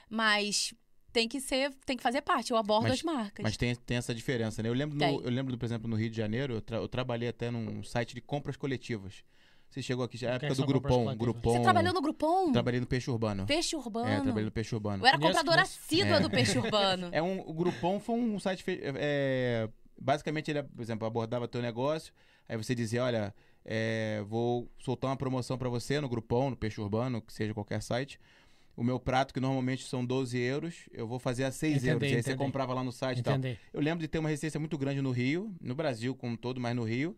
Mas 0.10 0.74
tem 1.12 1.28
que 1.28 1.40
ser, 1.42 1.74
tem 1.86 1.98
que 1.98 2.04
fazer 2.04 2.22
parte. 2.22 2.52
Eu 2.52 2.58
abordo 2.58 2.84
Mas- 2.84 2.94
as 2.94 3.04
marcas. 3.04 3.44
Mas 3.44 3.58
tem, 3.58 3.76
tem 3.76 3.98
essa 3.98 4.14
diferença, 4.14 4.62
né? 4.64 4.70
Eu 4.70 4.74
lembro, 4.74 4.98
no- 4.98 5.22
eu 5.22 5.30
lembro, 5.30 5.58
por 5.58 5.66
exemplo, 5.66 5.90
no 5.90 5.96
Rio 5.96 6.10
de 6.10 6.18
Janeiro, 6.18 6.54
eu, 6.56 6.62
tra- 6.62 6.78
eu 6.78 6.88
trabalhei 6.88 7.30
até 7.30 7.50
num 7.52 7.84
site 7.84 8.14
de 8.16 8.22
compras 8.22 8.56
coletivas. 8.58 9.24
Você 9.70 9.84
chegou 9.84 10.04
aqui, 10.04 10.18
já 10.18 10.28
O 10.28 10.30
é 10.30 10.34
é 10.34 10.36
época 10.38 10.56
do 10.56 10.66
Grupom. 10.66 11.16
Grupom. 11.16 11.54
Você 11.54 11.60
trabalhou 11.62 11.94
no 11.94 12.02
Groupon? 12.02 12.52
Trabalhei 12.52 12.80
no 12.80 12.88
Peixe 12.88 13.12
Urbano. 13.12 13.46
Peixe 13.46 13.76
Urbano. 13.76 14.08
É, 14.10 14.20
trabalhei 14.20 14.46
no 14.46 14.52
Peixe 14.52 14.74
Urbano. 14.74 15.04
Eu 15.04 15.08
era 15.08 15.20
compradora 15.20 15.62
assídua 15.62 16.18
É. 16.18 16.20
do 16.20 16.28
Peixe 16.30 16.58
Urbano. 16.58 17.10
É 17.12 17.22
um, 17.22 17.42
o 17.48 17.54
Groupon 17.54 18.00
foi 18.00 18.16
um 18.16 18.40
site. 18.40 18.64
fe- 18.64 18.80
é, 18.84 19.70
basicamente, 20.02 20.50
ele, 20.50 20.64
por 20.64 20.82
exemplo, 20.82 21.06
abordava 21.08 21.48
teu 21.48 21.62
negócio. 21.62 22.12
Aí 22.48 22.58
você 22.58 22.74
dizia: 22.74 23.04
Olha, 23.04 23.32
é, 23.64 24.24
vou 24.28 24.68
soltar 24.80 25.12
uma 25.12 25.18
promoção 25.18 25.56
pra 25.56 25.70
você 25.70 26.02
no 26.02 26.10
Groupon, 26.10 26.50
no 26.50 26.56
Peixe 26.56 26.82
Urbano, 26.82 27.22
que 27.22 27.32
seja 27.32 27.54
qualquer 27.54 27.84
site. 27.84 28.20
O 28.80 28.84
meu 28.84 28.98
prato, 28.98 29.34
que 29.34 29.42
normalmente 29.42 29.84
são 29.84 30.06
12 30.06 30.38
euros, 30.40 30.88
eu 30.94 31.06
vou 31.06 31.20
fazer 31.20 31.44
a 31.44 31.52
6 31.52 31.74
Entendi, 31.84 31.90
euros. 31.90 32.04
E 32.04 32.06
aí 32.06 32.24
você 32.24 32.30
entendi. 32.32 32.38
comprava 32.46 32.74
lá 32.74 32.82
no 32.82 32.94
site 32.94 33.20
e 33.20 33.24
tal. 33.24 33.36
Entendi. 33.36 33.60
Eu 33.74 33.82
lembro 33.82 34.00
de 34.00 34.08
ter 34.08 34.20
uma 34.20 34.30
resistência 34.30 34.58
muito 34.58 34.78
grande 34.78 35.02
no 35.02 35.12
Rio, 35.12 35.54
no 35.60 35.76
Brasil 35.76 36.16
como 36.16 36.32
um 36.32 36.38
todo, 36.38 36.62
mas 36.62 36.74
no 36.74 36.84
Rio. 36.84 37.14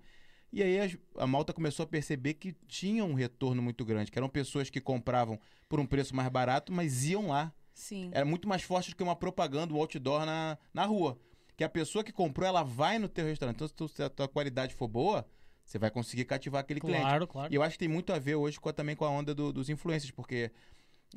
E 0.51 0.63
aí 0.63 0.99
a 1.19 1.27
malta 1.27 1.53
começou 1.53 1.83
a 1.83 1.87
perceber 1.87 2.33
que 2.33 2.53
tinha 2.67 3.05
um 3.05 3.13
retorno 3.13 3.61
muito 3.61 3.85
grande, 3.85 4.09
que 4.11 4.17
eram 4.17 4.27
pessoas 4.27 4.71
que 4.71 4.81
compravam 4.81 5.39
por 5.69 5.79
um 5.79 5.85
preço 5.85 6.15
mais 6.15 6.27
barato, 6.29 6.73
mas 6.73 7.05
iam 7.05 7.27
lá. 7.27 7.53
Sim. 7.75 8.09
Era 8.11 8.25
muito 8.25 8.47
mais 8.47 8.63
forte 8.63 8.89
do 8.89 8.95
que 8.95 9.03
uma 9.03 9.15
propaganda, 9.15 9.71
um 9.71 9.77
outdoor 9.77 10.25
na, 10.25 10.57
na 10.73 10.85
rua. 10.85 11.15
Que 11.55 11.63
a 11.63 11.69
pessoa 11.69 12.03
que 12.03 12.11
comprou, 12.11 12.47
ela 12.47 12.63
vai 12.63 12.97
no 12.97 13.07
teu 13.07 13.25
restaurante. 13.25 13.57
Então, 13.57 13.67
se, 13.67 13.73
tu- 13.75 13.87
se 13.87 14.01
a 14.01 14.09
tua 14.09 14.27
qualidade 14.27 14.73
for 14.73 14.87
boa, 14.87 15.27
você 15.63 15.77
vai 15.77 15.91
conseguir 15.91 16.25
cativar 16.25 16.61
aquele 16.61 16.79
cliente. 16.81 17.01
Claro, 17.03 17.27
claro. 17.27 17.53
E 17.53 17.55
eu 17.55 17.61
acho 17.61 17.73
que 17.73 17.79
tem 17.79 17.87
muito 17.87 18.11
a 18.11 18.17
ver 18.17 18.33
hoje 18.33 18.59
com 18.59 18.67
a- 18.67 18.73
também 18.73 18.95
com 18.95 19.05
a 19.05 19.11
onda 19.11 19.35
do- 19.35 19.53
dos 19.53 19.69
influencers, 19.69 20.09
porque 20.11 20.49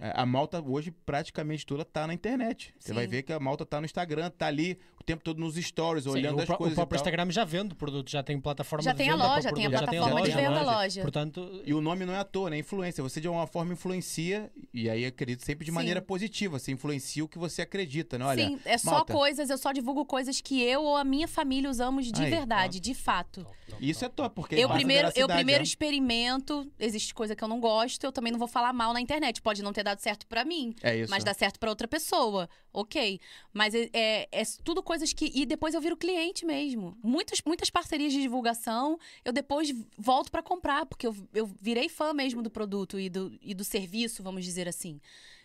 a 0.01 0.27
malta 0.27 0.61
hoje 0.61 0.91
praticamente 0.91 1.65
toda 1.65 1.85
tá 1.85 2.07
na 2.07 2.15
internet. 2.15 2.75
Você 2.79 2.93
vai 2.93 3.07
ver 3.07 3.23
que 3.23 3.33
a 3.33 3.39
malta 3.41 3.65
tá 3.65 3.81
no 3.81 3.87
Instagram, 3.87 4.31
tá 4.31 4.47
ali 4.47 4.79
o 5.01 5.05
tempo 5.05 5.23
todo 5.23 5.39
nos 5.39 5.55
stories, 5.57 6.05
Sim, 6.05 6.11
olhando 6.11 6.39
o, 6.39 6.41
as 6.41 6.47
coisas 6.49 6.73
o 6.73 6.75
próprio. 6.77 6.97
Instagram 6.97 7.31
já 7.31 7.45
vende 7.45 7.75
produtos, 7.75 8.11
já 8.11 8.23
tem 8.23 8.41
plataforma 8.41 8.83
Já 8.83 8.93
de 8.93 8.99
tem 8.99 9.11
a 9.11 9.13
venda 9.13 9.25
para 9.25 9.35
loja, 9.35 9.53
tem 9.53 9.67
a 9.67 9.71
já 9.71 9.79
plataforma 9.79 10.23
de 10.23 10.31
venda 10.31 10.51
loja. 10.51 10.65
loja. 10.73 11.03
Portanto, 11.03 11.63
E 11.65 11.75
o 11.75 11.81
nome 11.81 12.05
não 12.07 12.15
é 12.15 12.19
à 12.19 12.25
toa, 12.25 12.51
né? 12.51 12.59
Influência. 12.59 13.03
Você 13.03 13.21
de 13.21 13.29
alguma 13.29 13.47
forma 13.47 13.73
influencia, 13.75 14.51
e 14.73 14.89
aí 14.91 15.05
acredito 15.05 15.45
sempre 15.45 15.65
de 15.65 15.71
Sim. 15.71 15.75
maneira 15.75 16.01
positiva. 16.03 16.59
Você 16.59 16.73
influencia 16.73 17.23
o 17.25 17.29
que 17.29 17.39
você 17.39 17.63
acredita, 17.63 18.19
né? 18.19 18.25
Olha, 18.25 18.47
Sim, 18.49 18.59
é 18.65 18.79
só 18.79 18.93
malta. 18.93 19.13
coisas, 19.13 19.51
eu 19.51 19.59
só 19.59 19.73
divulgo 19.73 20.05
coisas 20.07 20.41
que 20.41 20.63
eu 20.63 20.83
ou 20.83 20.97
a 20.97 21.05
minha 21.05 21.29
família 21.29 21.71
usamos 21.71 22.11
de 22.11 22.23
Aí, 22.23 22.31
verdade, 22.31 22.81
de 22.81 22.95
fato. 22.95 23.45
top, 23.45 23.57
top, 23.69 23.87
isso 23.89 24.05
é 24.05 24.09
top. 24.09 24.35
porque 24.35 24.55
Eu 24.57 24.69
primeiro, 24.71 25.11
eu 25.15 25.29
primeiro 25.29 25.61
né? 25.61 25.65
experimento, 25.65 26.67
existe 26.81 27.15
coisa 27.15 27.37
que 27.37 27.45
eu 27.45 27.49
não 27.49 27.61
gosto, 27.61 28.03
eu 28.05 28.11
também 28.13 28.33
não 28.33 28.39
vou 28.39 28.49
falar 28.49 28.73
mal 28.73 28.93
na 28.93 29.01
internet. 29.01 29.41
Pode 29.43 29.63
não 29.63 29.73
ter 29.73 29.84
dado 29.85 30.01
certo 30.01 30.27
pra 30.27 30.45
mim, 30.45 30.75
É 30.83 30.97
isso. 30.97 31.11
mas 31.11 31.23
dá 31.23 31.33
certo 31.33 31.61
pra 31.61 31.71
outra 31.71 31.87
pessoa, 31.87 32.49
ok. 32.73 33.21
Mas 33.53 33.75
é, 33.75 33.89
é- 33.93 34.29
é 34.33 34.43
tudo 34.65 34.83
coisas 34.83 35.13
que. 35.13 35.31
E 35.35 35.47
depois 35.47 35.75
eu 35.75 35.81
viro 35.81 35.97
cliente 35.97 36.45
mesmo. 36.45 36.99
Muitas, 37.03 37.41
muitas 37.47 37.71
parcerias 37.71 38.13
de 38.13 38.21
divulgação, 38.21 38.99
eu 39.25 39.33
depois 39.33 39.73
volto 39.97 40.31
pra 40.33 40.43
comprar, 40.43 40.87
porque 40.87 41.07
eu, 41.07 41.15
eu 41.33 41.47
virei 41.61 41.89
fã 41.89 42.13
mesmo 42.13 42.43
do 42.43 42.51
produto 42.51 42.99
e 42.99 43.09
do, 43.09 43.39
e 43.41 43.55
do 43.55 43.63
serviço, 43.63 44.23
vamos 44.23 44.45
dizer 44.45 44.67
assim. 44.67 45.01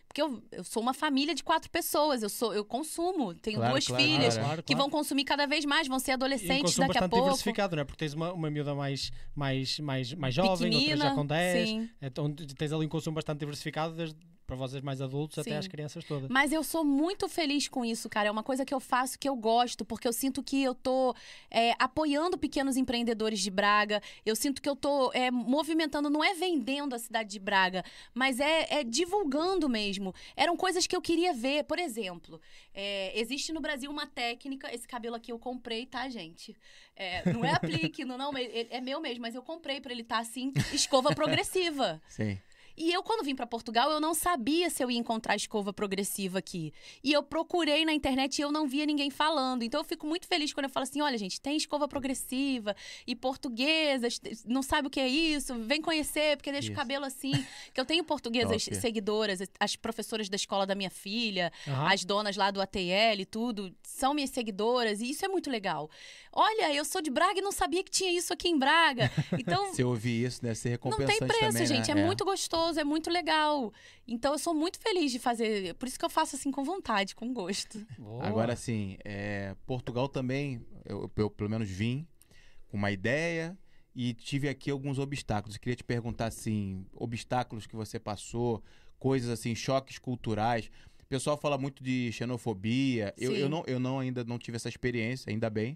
Porque 0.10 0.24
eu, 0.24 0.42
eu 0.52 0.64
sou 0.64 0.82
uma 0.82 0.94
família 0.94 1.36
de 1.36 1.44
quatro 1.44 1.70
pessoas, 1.70 2.24
eu 2.24 2.30
sou 2.30 2.52
eu 2.52 2.66
consumo, 2.66 3.32
tenho 3.36 3.58
Claro, 3.58 3.74
duas 3.74 3.86
claro, 3.86 4.04
filhas 4.04 4.38
claro. 4.40 4.64
Que 4.64 4.76
vão 4.76 4.90
consumir 4.90 5.24
cada 5.24 5.46
vez 5.46 5.64
mais, 5.66 5.88
vão 5.88 6.00
ser 6.00 6.12
E 6.12 6.14
um 6.14 6.16
adolescentes 6.16 6.62
consumo 6.64 6.88
daqui 6.88 6.98
a 6.98 7.08
pouco. 7.08 7.26
diversificado, 7.26 7.76
não 7.76 7.82
é? 7.84 7.86
Porque 7.86 8.00
tens 8.00 8.14
uma, 8.16 8.34
uma 8.34 8.50
miúda 8.50 8.74
mais, 8.74 9.12
mais, 9.36 9.80
mais, 9.80 10.12
mais 10.16 10.34
jovem, 10.34 10.76
outra 10.76 10.98
já 10.98 11.12
com 11.14 11.24
10. 11.26 11.70
sim. 11.70 11.90
Então 12.02 12.34
tens 12.34 12.74
ali 12.74 12.88
um 12.88 12.90
consumo 12.90 13.14
bastante 13.16 13.40
diversificado, 13.40 13.94
desde 13.94 14.18
para 14.50 14.56
vocês 14.56 14.82
mais 14.82 15.00
adultos 15.00 15.38
até 15.38 15.52
Sim. 15.52 15.58
às 15.58 15.68
crianças 15.68 16.04
todas. 16.04 16.28
Mas 16.28 16.52
eu 16.52 16.64
sou 16.64 16.84
muito 16.84 17.30
feliz 17.30 17.68
com 17.68 17.86
isso, 17.86 18.10
cara. 18.10 18.30
É 18.30 18.32
uma 18.32 18.42
coisa 18.42 18.66
que 18.66 18.74
eu 18.74 18.80
faço 18.80 19.20
que 19.20 19.30
eu 19.30 19.36
gosto, 19.36 19.86
porque 19.86 20.08
eu 20.08 20.12
sinto 20.12 20.42
que 20.42 20.64
eu 20.64 20.74
tô 20.74 21.16
é, 21.52 21.74
apoiando 21.78 22.36
pequenos 22.36 22.76
empreendedores 22.76 23.40
de 23.40 23.52
Braga. 23.52 24.02
Eu 24.26 24.36
sinto 24.36 24.60
que 24.60 24.68
eu 24.68 24.76
tô 24.76 25.12
é, 25.14 25.30
movimentando, 25.30 26.10
não 26.10 26.24
é 26.24 26.34
vendendo 26.34 26.96
a 26.96 27.00
cidade 27.00 27.30
de 27.30 27.38
Braga, 27.38 27.84
mas 28.12 28.40
é, 28.40 28.80
é 28.80 28.84
divulgando 28.84 29.70
mesmo. 29.70 30.16
Eram 30.36 30.58
coisas 30.58 30.88
que 30.88 30.96
eu 30.96 31.02
queria 31.02 31.32
ver. 31.32 31.66
Por 31.66 31.78
exemplo, 31.78 32.42
é, 32.74 33.18
existe 33.20 33.54
no 33.54 33.62
Brasil 33.62 33.92
uma 33.92 34.08
técnica. 34.08 34.74
Esse 34.74 34.88
cabelo 34.88 35.16
aqui 35.16 35.32
eu 35.32 35.38
comprei, 35.38 35.86
tá, 35.86 36.10
gente? 36.10 36.58
É, 36.96 37.32
não 37.32 37.46
é 37.46 37.52
aplique, 37.52 38.04
não, 38.04 38.18
não, 38.18 38.36
é, 38.36 38.66
é 38.72 38.82
meu 38.82 39.00
mesmo, 39.00 39.22
mas 39.22 39.36
eu 39.36 39.44
comprei 39.44 39.80
pra 39.80 39.92
ele 39.92 40.02
estar 40.02 40.18
assim, 40.18 40.52
escova 40.74 41.14
progressiva. 41.14 42.02
Sim. 42.08 42.40
E 42.80 42.94
eu, 42.94 43.04
quando 43.04 43.26
vim 43.26 43.36
pra 43.36 43.46
Portugal, 43.46 43.92
eu 43.92 44.00
não 44.00 44.14
sabia 44.14 44.70
se 44.70 44.82
eu 44.82 44.90
ia 44.90 44.98
encontrar 44.98 45.36
escova 45.36 45.74
progressiva 45.74 46.40
aqui. 46.40 46.72
E 47.04 47.12
eu 47.12 47.22
procurei 47.22 47.84
na 47.84 47.92
internet 47.94 48.40
e 48.40 48.42
eu 48.42 48.54
não 48.54 48.66
via 48.66 48.86
ninguém 48.86 49.10
falando. 49.10 49.64
Então 49.64 49.82
eu 49.82 49.84
fico 49.84 50.08
muito 50.08 50.26
feliz 50.26 50.54
quando 50.54 50.64
eu 50.64 50.70
falo 50.70 50.84
assim: 50.86 51.02
olha, 51.02 51.18
gente, 51.18 51.42
tem 51.42 51.58
escova 51.58 51.90
progressiva 51.90 52.74
e 53.06 53.16
portuguesas, 53.16 54.22
não 54.46 54.62
sabe 54.64 54.88
o 54.88 54.90
que 54.90 55.00
é 55.00 55.08
isso, 55.08 55.56
vem 55.56 55.82
conhecer, 55.82 56.38
porque 56.38 56.52
deixa 56.52 56.68
Isso. 56.68 56.74
o 56.74 56.76
cabelo 56.76 57.04
assim. 57.06 57.32
que 57.74 57.80
eu 57.82 57.86
tenho 57.86 58.04
portuguesas 58.04 58.64
Top. 58.64 58.76
seguidoras, 58.78 59.40
as 59.60 59.76
professoras 59.76 60.30
da 60.30 60.36
escola 60.36 60.66
da 60.66 60.74
minha 60.76 60.90
filha, 60.90 61.52
Aham. 61.68 61.94
as 61.94 62.06
donas 62.06 62.38
lá 62.38 62.50
do 62.52 62.62
ATL 62.62 63.20
e 63.20 63.26
tudo, 63.26 63.76
são 63.84 64.14
minhas 64.14 64.30
seguidoras, 64.30 65.02
e 65.02 65.10
isso 65.10 65.26
é 65.26 65.28
muito 65.28 65.50
legal. 65.50 65.90
Olha, 66.32 66.74
eu 66.74 66.86
sou 66.86 67.02
de 67.02 67.10
Braga 67.10 67.40
e 67.40 67.42
não 67.42 67.52
sabia 67.52 67.84
que 67.84 67.92
tinha 67.92 68.12
isso 68.12 68.32
aqui 68.32 68.48
em 68.48 68.58
Braga. 68.58 69.12
Então, 69.40 69.74
Se 69.74 69.82
eu 69.82 69.90
ouvir 69.90 70.26
isso, 70.26 70.42
deve 70.42 70.56
ser 70.56 70.70
não 70.70 70.74
recompensante 70.74 71.20
tem 71.20 71.28
preço, 71.28 71.46
também, 71.54 71.66
gente. 71.66 71.94
né? 71.94 72.02
É, 72.02 72.06
muito 72.06 72.26
gostoso, 72.26 72.69
é 72.78 72.84
muito 72.84 73.10
legal. 73.10 73.72
Então 74.08 74.34
eu 74.34 74.40
sou 74.40 74.54
muito 74.54 74.80
feliz 74.80 75.12
de 75.12 75.20
fazer. 75.20 75.74
Por 75.76 75.88
isso 75.88 75.98
que 76.00 76.06
eu 76.06 76.10
faço 76.10 76.36
assim 76.36 76.52
com 76.52 76.64
vontade, 76.64 77.16
com 77.16 77.34
gosto. 77.34 77.86
Boa. 77.98 78.26
Agora, 78.26 78.54
assim, 78.54 78.98
é, 79.04 79.56
Portugal 79.66 80.08
também, 80.08 80.62
eu, 80.86 81.12
eu 81.16 81.30
pelo 81.30 81.50
menos 81.50 81.70
vim 81.70 82.08
com 82.68 82.78
uma 82.78 82.92
ideia 82.92 83.58
e 83.96 84.14
tive 84.14 84.48
aqui 84.48 84.70
alguns 84.72 85.00
obstáculos. 85.00 85.56
Eu 85.56 85.62
queria 85.62 85.76
te 85.76 85.84
perguntar, 85.84 86.28
assim, 86.28 86.86
obstáculos 86.94 87.66
que 87.68 87.76
você 87.76 88.00
passou, 88.00 88.64
coisas 88.98 89.30
assim, 89.30 89.56
choques 89.56 89.98
culturais. 89.98 90.70
pessoal 91.10 91.36
fala 91.38 91.58
muito 91.58 91.84
de 91.84 92.12
xenofobia. 92.12 93.14
Eu, 93.18 93.32
Sim. 93.34 93.38
eu, 93.40 93.50
não, 93.50 93.64
eu 93.66 93.80
não 93.80 94.00
ainda 94.00 94.24
não 94.24 94.38
tive 94.38 94.58
essa 94.58 94.70
experiência, 94.70 95.32
ainda 95.32 95.50
bem. 95.50 95.76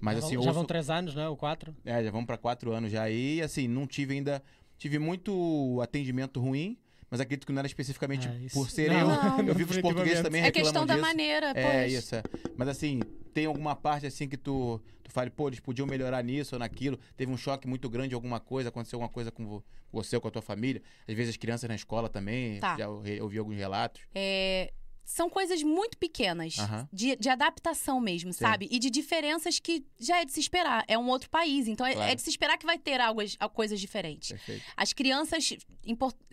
Mas 0.00 0.18
já, 0.18 0.24
assim, 0.26 0.36
vão, 0.36 0.44
já 0.44 0.50
vão 0.52 0.60
ouço- 0.62 0.68
três 0.68 0.88
anos, 0.88 1.14
não 1.14 1.22
é? 1.22 1.28
Ou 1.28 1.36
quatro? 1.36 1.76
é, 1.84 2.02
já 2.02 2.10
vamos 2.10 2.26
pra 2.26 2.38
quatro 2.38 2.72
anos 2.72 2.90
já 2.90 3.02
aí. 3.02 3.42
Assim, 3.42 3.68
não 3.68 3.86
tive 3.86 4.14
ainda. 4.14 4.42
Tive 4.80 4.98
muito 4.98 5.78
atendimento 5.82 6.40
ruim, 6.40 6.78
mas 7.10 7.20
acredito 7.20 7.46
que 7.46 7.52
não 7.52 7.58
era 7.58 7.66
especificamente 7.66 8.26
Ah, 8.26 8.34
isso- 8.38 8.54
por 8.54 8.70
ser 8.70 8.88
não, 8.90 8.98
eu. 9.00 9.06
não, 9.08 9.38
eu 9.48 9.54
vi 9.54 9.66
que 9.66 9.72
os 9.72 9.78
portugueses 9.78 10.22
também 10.22 10.42
É 10.42 10.50
questão 10.50 10.86
da 10.86 10.94
disso. 10.94 11.06
maneira, 11.06 11.52
É, 11.54 11.82
pois. 11.82 11.92
isso. 11.92 12.14
É. 12.14 12.22
Mas 12.56 12.66
assim, 12.68 13.00
tem 13.34 13.44
alguma 13.44 13.76
parte 13.76 14.06
assim 14.06 14.26
que 14.26 14.38
tu, 14.38 14.80
tu 15.04 15.12
fale, 15.12 15.28
pô, 15.28 15.48
eles 15.48 15.60
podiam 15.60 15.86
melhorar 15.86 16.24
nisso 16.24 16.54
ou 16.54 16.58
naquilo. 16.58 16.98
Teve 17.14 17.30
um 17.30 17.36
choque 17.36 17.68
muito 17.68 17.90
grande, 17.90 18.14
alguma 18.14 18.40
coisa, 18.40 18.70
aconteceu 18.70 18.96
alguma 18.96 19.12
coisa 19.12 19.30
com 19.30 19.46
vo- 19.46 19.62
você 19.92 20.16
ou 20.16 20.22
com 20.22 20.28
a 20.28 20.30
tua 20.30 20.40
família. 20.40 20.80
Às 21.06 21.14
vezes 21.14 21.30
as 21.32 21.36
crianças 21.36 21.68
na 21.68 21.74
escola 21.74 22.08
também. 22.08 22.58
Tá. 22.58 22.78
Já 22.78 22.88
ouvi 22.88 23.36
alguns 23.38 23.56
relatos. 23.56 24.00
É, 24.14 24.72
são 25.04 25.28
coisas 25.28 25.62
muito 25.62 25.98
pequenas, 25.98 26.58
Aham. 26.58 26.88
de, 26.92 27.16
de 27.16 27.28
adaptação 27.28 28.00
mesmo, 28.00 28.32
Sim. 28.32 28.40
sabe? 28.40 28.68
E 28.70 28.78
de 28.78 28.90
diferenças 28.90 29.58
que 29.58 29.84
já 29.98 30.20
é 30.20 30.24
de 30.24 30.32
se 30.32 30.40
esperar. 30.40 30.84
É 30.86 30.96
um 30.96 31.08
outro 31.08 31.28
país, 31.28 31.66
então 31.68 31.84
é, 31.86 31.94
Claro. 31.94 32.10
é 32.12 32.14
de 32.14 32.22
se 32.22 32.30
esperar 32.30 32.56
que 32.58 32.66
vai 32.66 32.78
ter 32.78 33.00
algo, 33.00 33.20
coisas 33.52 33.80
diferentes. 33.80 34.28
Perfeito. 34.30 34.64
As 34.76 34.92
crianças 34.92 35.50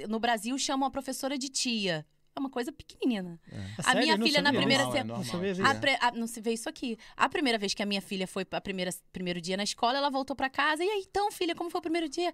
no 0.08 0.20
Brasil 0.20 0.58
chamam 0.58 0.88
a 0.88 0.92
professora 0.92 1.38
de 1.38 1.50
tia. 1.50 2.06
É 2.38 2.40
uma 2.40 2.50
coisa 2.52 2.72
pequenina. 2.72 3.40
A 3.52 3.82
A 3.82 3.84
sério? 3.84 4.02
minha 4.02 4.18
filha 4.18 4.42
na 4.44 4.54
primeira 4.54 4.84
Normal, 4.84 5.02
é 5.02 5.04
normal. 5.04 5.72
A 5.72 5.76
pre- 5.76 5.98
a- 6.00 6.12
não 6.12 6.28
se 6.28 6.40
vê 6.40 6.54
isso 6.54 6.70
aqui. 6.70 6.96
A 7.16 7.28
primeira 7.28 7.58
vez 7.58 7.74
que 7.74 7.82
a 7.82 7.86
minha 7.86 8.02
filha 8.02 8.28
foi 8.28 8.46
a 8.52 8.62
primeira 8.62 8.92
primeiro 9.12 9.42
dia 9.42 9.58
na 9.58 9.64
escola, 9.64 9.98
ela 9.98 10.10
voltou 10.10 10.36
pra 10.36 10.50
casa. 10.50 10.84
E 10.84 10.88
aí, 10.90 11.04
então, 11.10 11.32
filha, 11.32 11.56
como 11.56 11.70
foi 11.72 11.80
o 11.80 11.82
primeiro 11.82 12.08
dia? 12.08 12.32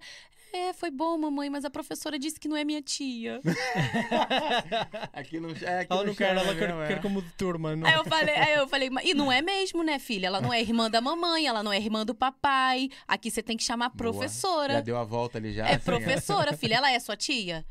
É, 0.52 0.72
foi 0.72 0.90
bom, 0.90 1.16
mamãe, 1.18 1.48
mas 1.50 1.64
a 1.64 1.70
professora 1.70 2.16
disse 2.18 2.38
que 2.38 2.46
não 2.46 2.56
é 2.56 2.62
minha 2.64 2.80
tia. 2.82 3.40
Aqui 5.12 5.40
não, 5.40 5.50
é, 5.50 5.80
aqui 5.80 5.92
Ela 5.92 6.04
não 6.04 6.14
quer, 6.14 6.36
ela 6.36 6.54
quer, 6.54 6.68
mesmo, 6.68 6.82
é. 6.82 6.88
quer 6.88 7.00
como 7.02 7.22
de 7.22 7.30
turma. 7.32 7.74
Não. 7.74 7.86
Aí 7.86 7.94
eu 7.94 8.04
falei, 8.04 8.34
aí 8.34 8.52
eu 8.54 8.68
falei, 8.68 8.90
"Mas- 8.90 9.04
e 9.06 9.14
não 9.14 9.30
é 9.32 9.40
mesmo, 9.42 9.82
né, 9.82 9.98
filha? 9.98 10.26
Ela 10.26 10.40
não 10.40 10.52
é 10.52 10.60
irmã 10.60 10.90
da 10.90 11.00
mamãe, 11.00 11.46
ela 11.46 11.62
não 11.62 11.72
é 11.72 11.76
irmã 11.78 12.04
do 12.04 12.14
papai. 12.14 12.88
Aqui 13.08 13.30
você 13.30 13.42
tem 13.42 13.56
que 13.56 13.64
chamar 13.64 13.88
Boa. 13.88 13.96
professora. 14.12 14.74
Já 14.74 14.80
deu 14.80 14.96
a 14.96 15.04
volta 15.04 15.38
ali 15.38 15.52
já. 15.52 15.66
É 15.66 15.74
assim, 15.76 15.84
professora, 15.84 16.52
filha. 16.56 16.74
Ela 16.76 16.90
é 16.92 16.98
sua 17.00 17.16
tia? 17.16 17.64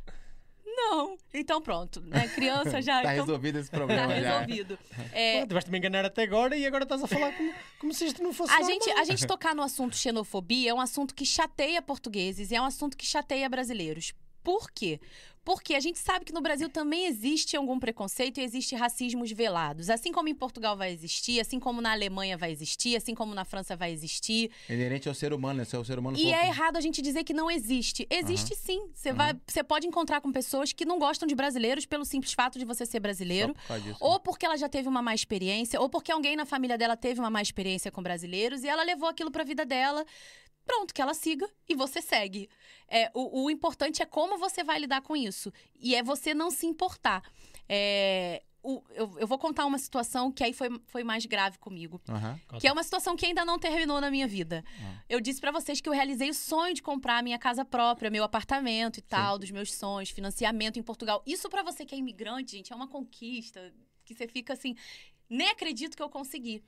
Não. 0.91 1.17
Então 1.34 1.61
pronto, 1.61 2.01
né? 2.01 2.27
Criança 2.29 2.81
já. 2.81 3.01
Tá 3.03 3.13
então, 3.13 3.25
resolvido 3.25 3.59
esse 3.59 3.69
tá 3.71 3.77
problema 3.77 4.19
já. 4.21 4.39
resolvido. 4.41 4.77
É, 5.13 5.41
Pô, 5.41 5.47
tiveste-me 5.47 5.77
enganar 5.77 6.05
até 6.05 6.23
agora 6.23 6.55
e 6.55 6.65
agora 6.65 6.84
estás 6.84 7.03
a 7.03 7.07
falar 7.07 7.31
como, 7.34 7.53
como 7.79 7.93
se 7.93 8.05
isto 8.05 8.21
não 8.23 8.34
fosse 8.34 8.51
A 8.53 8.59
normal. 8.59 8.71
gente, 8.71 8.89
a 8.91 9.03
gente 9.03 9.27
tocar 9.27 9.53
no 9.55 9.61
assunto 9.61 9.95
xenofobia 9.95 10.71
é 10.71 10.73
um 10.73 10.81
assunto 10.81 11.13
que 11.13 11.25
chateia 11.25 11.81
portugueses 11.81 12.51
e 12.51 12.55
é 12.55 12.61
um 12.61 12.65
assunto 12.65 12.97
que 12.97 13.05
chateia 13.05 13.47
brasileiros. 13.49 14.13
Por 14.43 14.69
quê? 14.71 14.99
Porque 15.43 15.75
a 15.75 15.79
gente 15.79 15.99
sabe 15.99 16.23
que 16.23 16.33
no 16.33 16.41
Brasil 16.41 16.69
também 16.69 17.05
existe 17.05 17.57
algum 17.57 17.79
preconceito 17.79 18.39
e 18.39 18.43
existe 18.43 18.75
racismos 18.75 19.31
velados. 19.31 19.89
Assim 19.89 20.11
como 20.11 20.29
em 20.29 20.35
Portugal 20.35 20.77
vai 20.77 20.91
existir, 20.91 21.39
assim 21.39 21.59
como 21.59 21.81
na 21.81 21.91
Alemanha 21.91 22.37
vai 22.37 22.51
existir, 22.51 22.95
assim 22.95 23.13
como 23.13 23.35
na 23.35 23.43
França 23.43 23.75
vai 23.75 23.91
existir. 23.91 24.49
É 24.69 24.73
inerente 24.73 25.09
ao 25.09 25.15
ser 25.15 25.33
humano, 25.33 25.59
né? 25.59 25.65
Se 25.65 25.75
o 25.75 25.83
ser 25.83 25.99
humano 25.99 26.17
E 26.17 26.31
é 26.31 26.47
errado 26.47 26.77
a 26.77 26.81
gente 26.81 27.01
dizer 27.01 27.23
que 27.23 27.33
não 27.33 27.51
existe. 27.51 28.07
Existe 28.09 28.55
sim. 28.55 28.87
Você 28.93 29.11
vai, 29.11 29.35
você 29.45 29.63
pode 29.63 29.85
encontrar 29.85 30.21
com 30.21 30.31
pessoas 30.31 30.71
que 30.71 30.85
não 30.85 30.97
gostam 30.97 31.27
de 31.27 31.35
brasileiros 31.35 31.85
pelo 31.85 32.05
simples 32.05 32.33
fato 32.33 32.57
de 32.57 32.65
você 32.65 32.85
ser 32.85 32.99
brasileiro. 32.99 33.53
Por 33.67 33.79
disso. 33.79 33.97
Ou 33.99 34.19
porque 34.19 34.45
ela 34.45 34.57
já 34.57 34.69
teve 34.69 34.87
uma 34.87 35.01
má 35.01 35.13
experiência, 35.13 35.79
ou 35.79 35.89
porque 35.89 36.11
alguém 36.11 36.35
na 36.35 36.45
família 36.45 36.77
dela 36.77 36.95
teve 36.95 37.19
uma 37.19 37.29
má 37.29 37.41
experiência 37.41 37.91
com 37.91 38.01
brasileiros 38.01 38.63
e 38.63 38.67
ela 38.67 38.83
levou 38.83 39.09
aquilo 39.09 39.29
pra 39.29 39.43
vida 39.43 39.65
dela. 39.65 40.05
Pronto, 40.66 40.93
que 40.93 41.01
ela 41.01 41.14
siga 41.14 41.49
e 41.68 41.76
você 41.76 42.01
segue. 42.01 42.49
É, 42.88 43.11
o, 43.14 43.43
o 43.45 43.49
importante 43.49 44.01
é 44.01 44.05
como 44.05 44.38
você 44.38 44.64
vai 44.64 44.80
lidar 44.80 45.01
com 45.01 45.16
isso. 45.16 45.51
E 45.80 45.95
é 45.95 46.01
você 46.03 46.34
não 46.34 46.49
se 46.49 46.66
importar. 46.66 47.22
É, 47.68 48.43
o- 48.61 48.82
eu, 48.91 49.20
eu 49.20 49.28
vou 49.28 49.38
contar 49.38 49.66
uma 49.66 49.78
situação 49.78 50.32
que 50.32 50.41
aí 50.43 50.53
foi, 50.53 50.70
foi 50.86 51.03
mais 51.03 51.26
grave 51.26 51.57
comigo. 51.57 52.01
Aham. 52.07 52.39
Que 52.59 52.68
é 52.68 52.72
uma 52.72 52.84
situação 52.84 53.16
que 53.16 53.26
ainda 53.26 53.43
não 53.43 53.59
terminou 53.59 53.99
na 53.99 54.09
minha 54.09 54.28
vida. 54.28 54.64
Ah. 54.82 55.03
Eu 55.09 55.20
disse 55.20 55.41
pra 55.41 55.51
vocês 55.51 55.82
que 55.82 55.89
eu 55.89 55.93
realizei 55.93 56.30
o 56.30 56.34
sonho 56.34 56.74
de 56.74 56.82
comprar 56.82 57.18
a 57.18 57.22
minha 57.22 57.38
casa 57.38 57.66
própria, 57.66 58.09
meu 58.09 58.24
apartamento 58.24 58.97
e 58.99 59.01
tal, 59.01 59.38
dos 59.38 59.51
meus 59.51 59.74
sonhos, 59.74 60.11
financiamento 60.11 60.80
em 60.80 60.84
Portugal. 60.84 61.22
Isso 61.26 61.49
pra 61.49 61.61
você 61.61 61.86
que 61.86 61.93
é 61.93 61.97
imigrante, 61.97 62.55
gente, 62.57 62.72
é 62.72 62.76
uma 62.76 62.88
conquista 62.88 63.74
que 64.05 64.14
você 64.14 64.28
fica 64.28 64.53
assim, 64.53 64.76
nem 65.30 65.49
acredito 65.49 65.95
que 65.97 66.03
eu 66.03 66.09
consegui. 66.09 66.64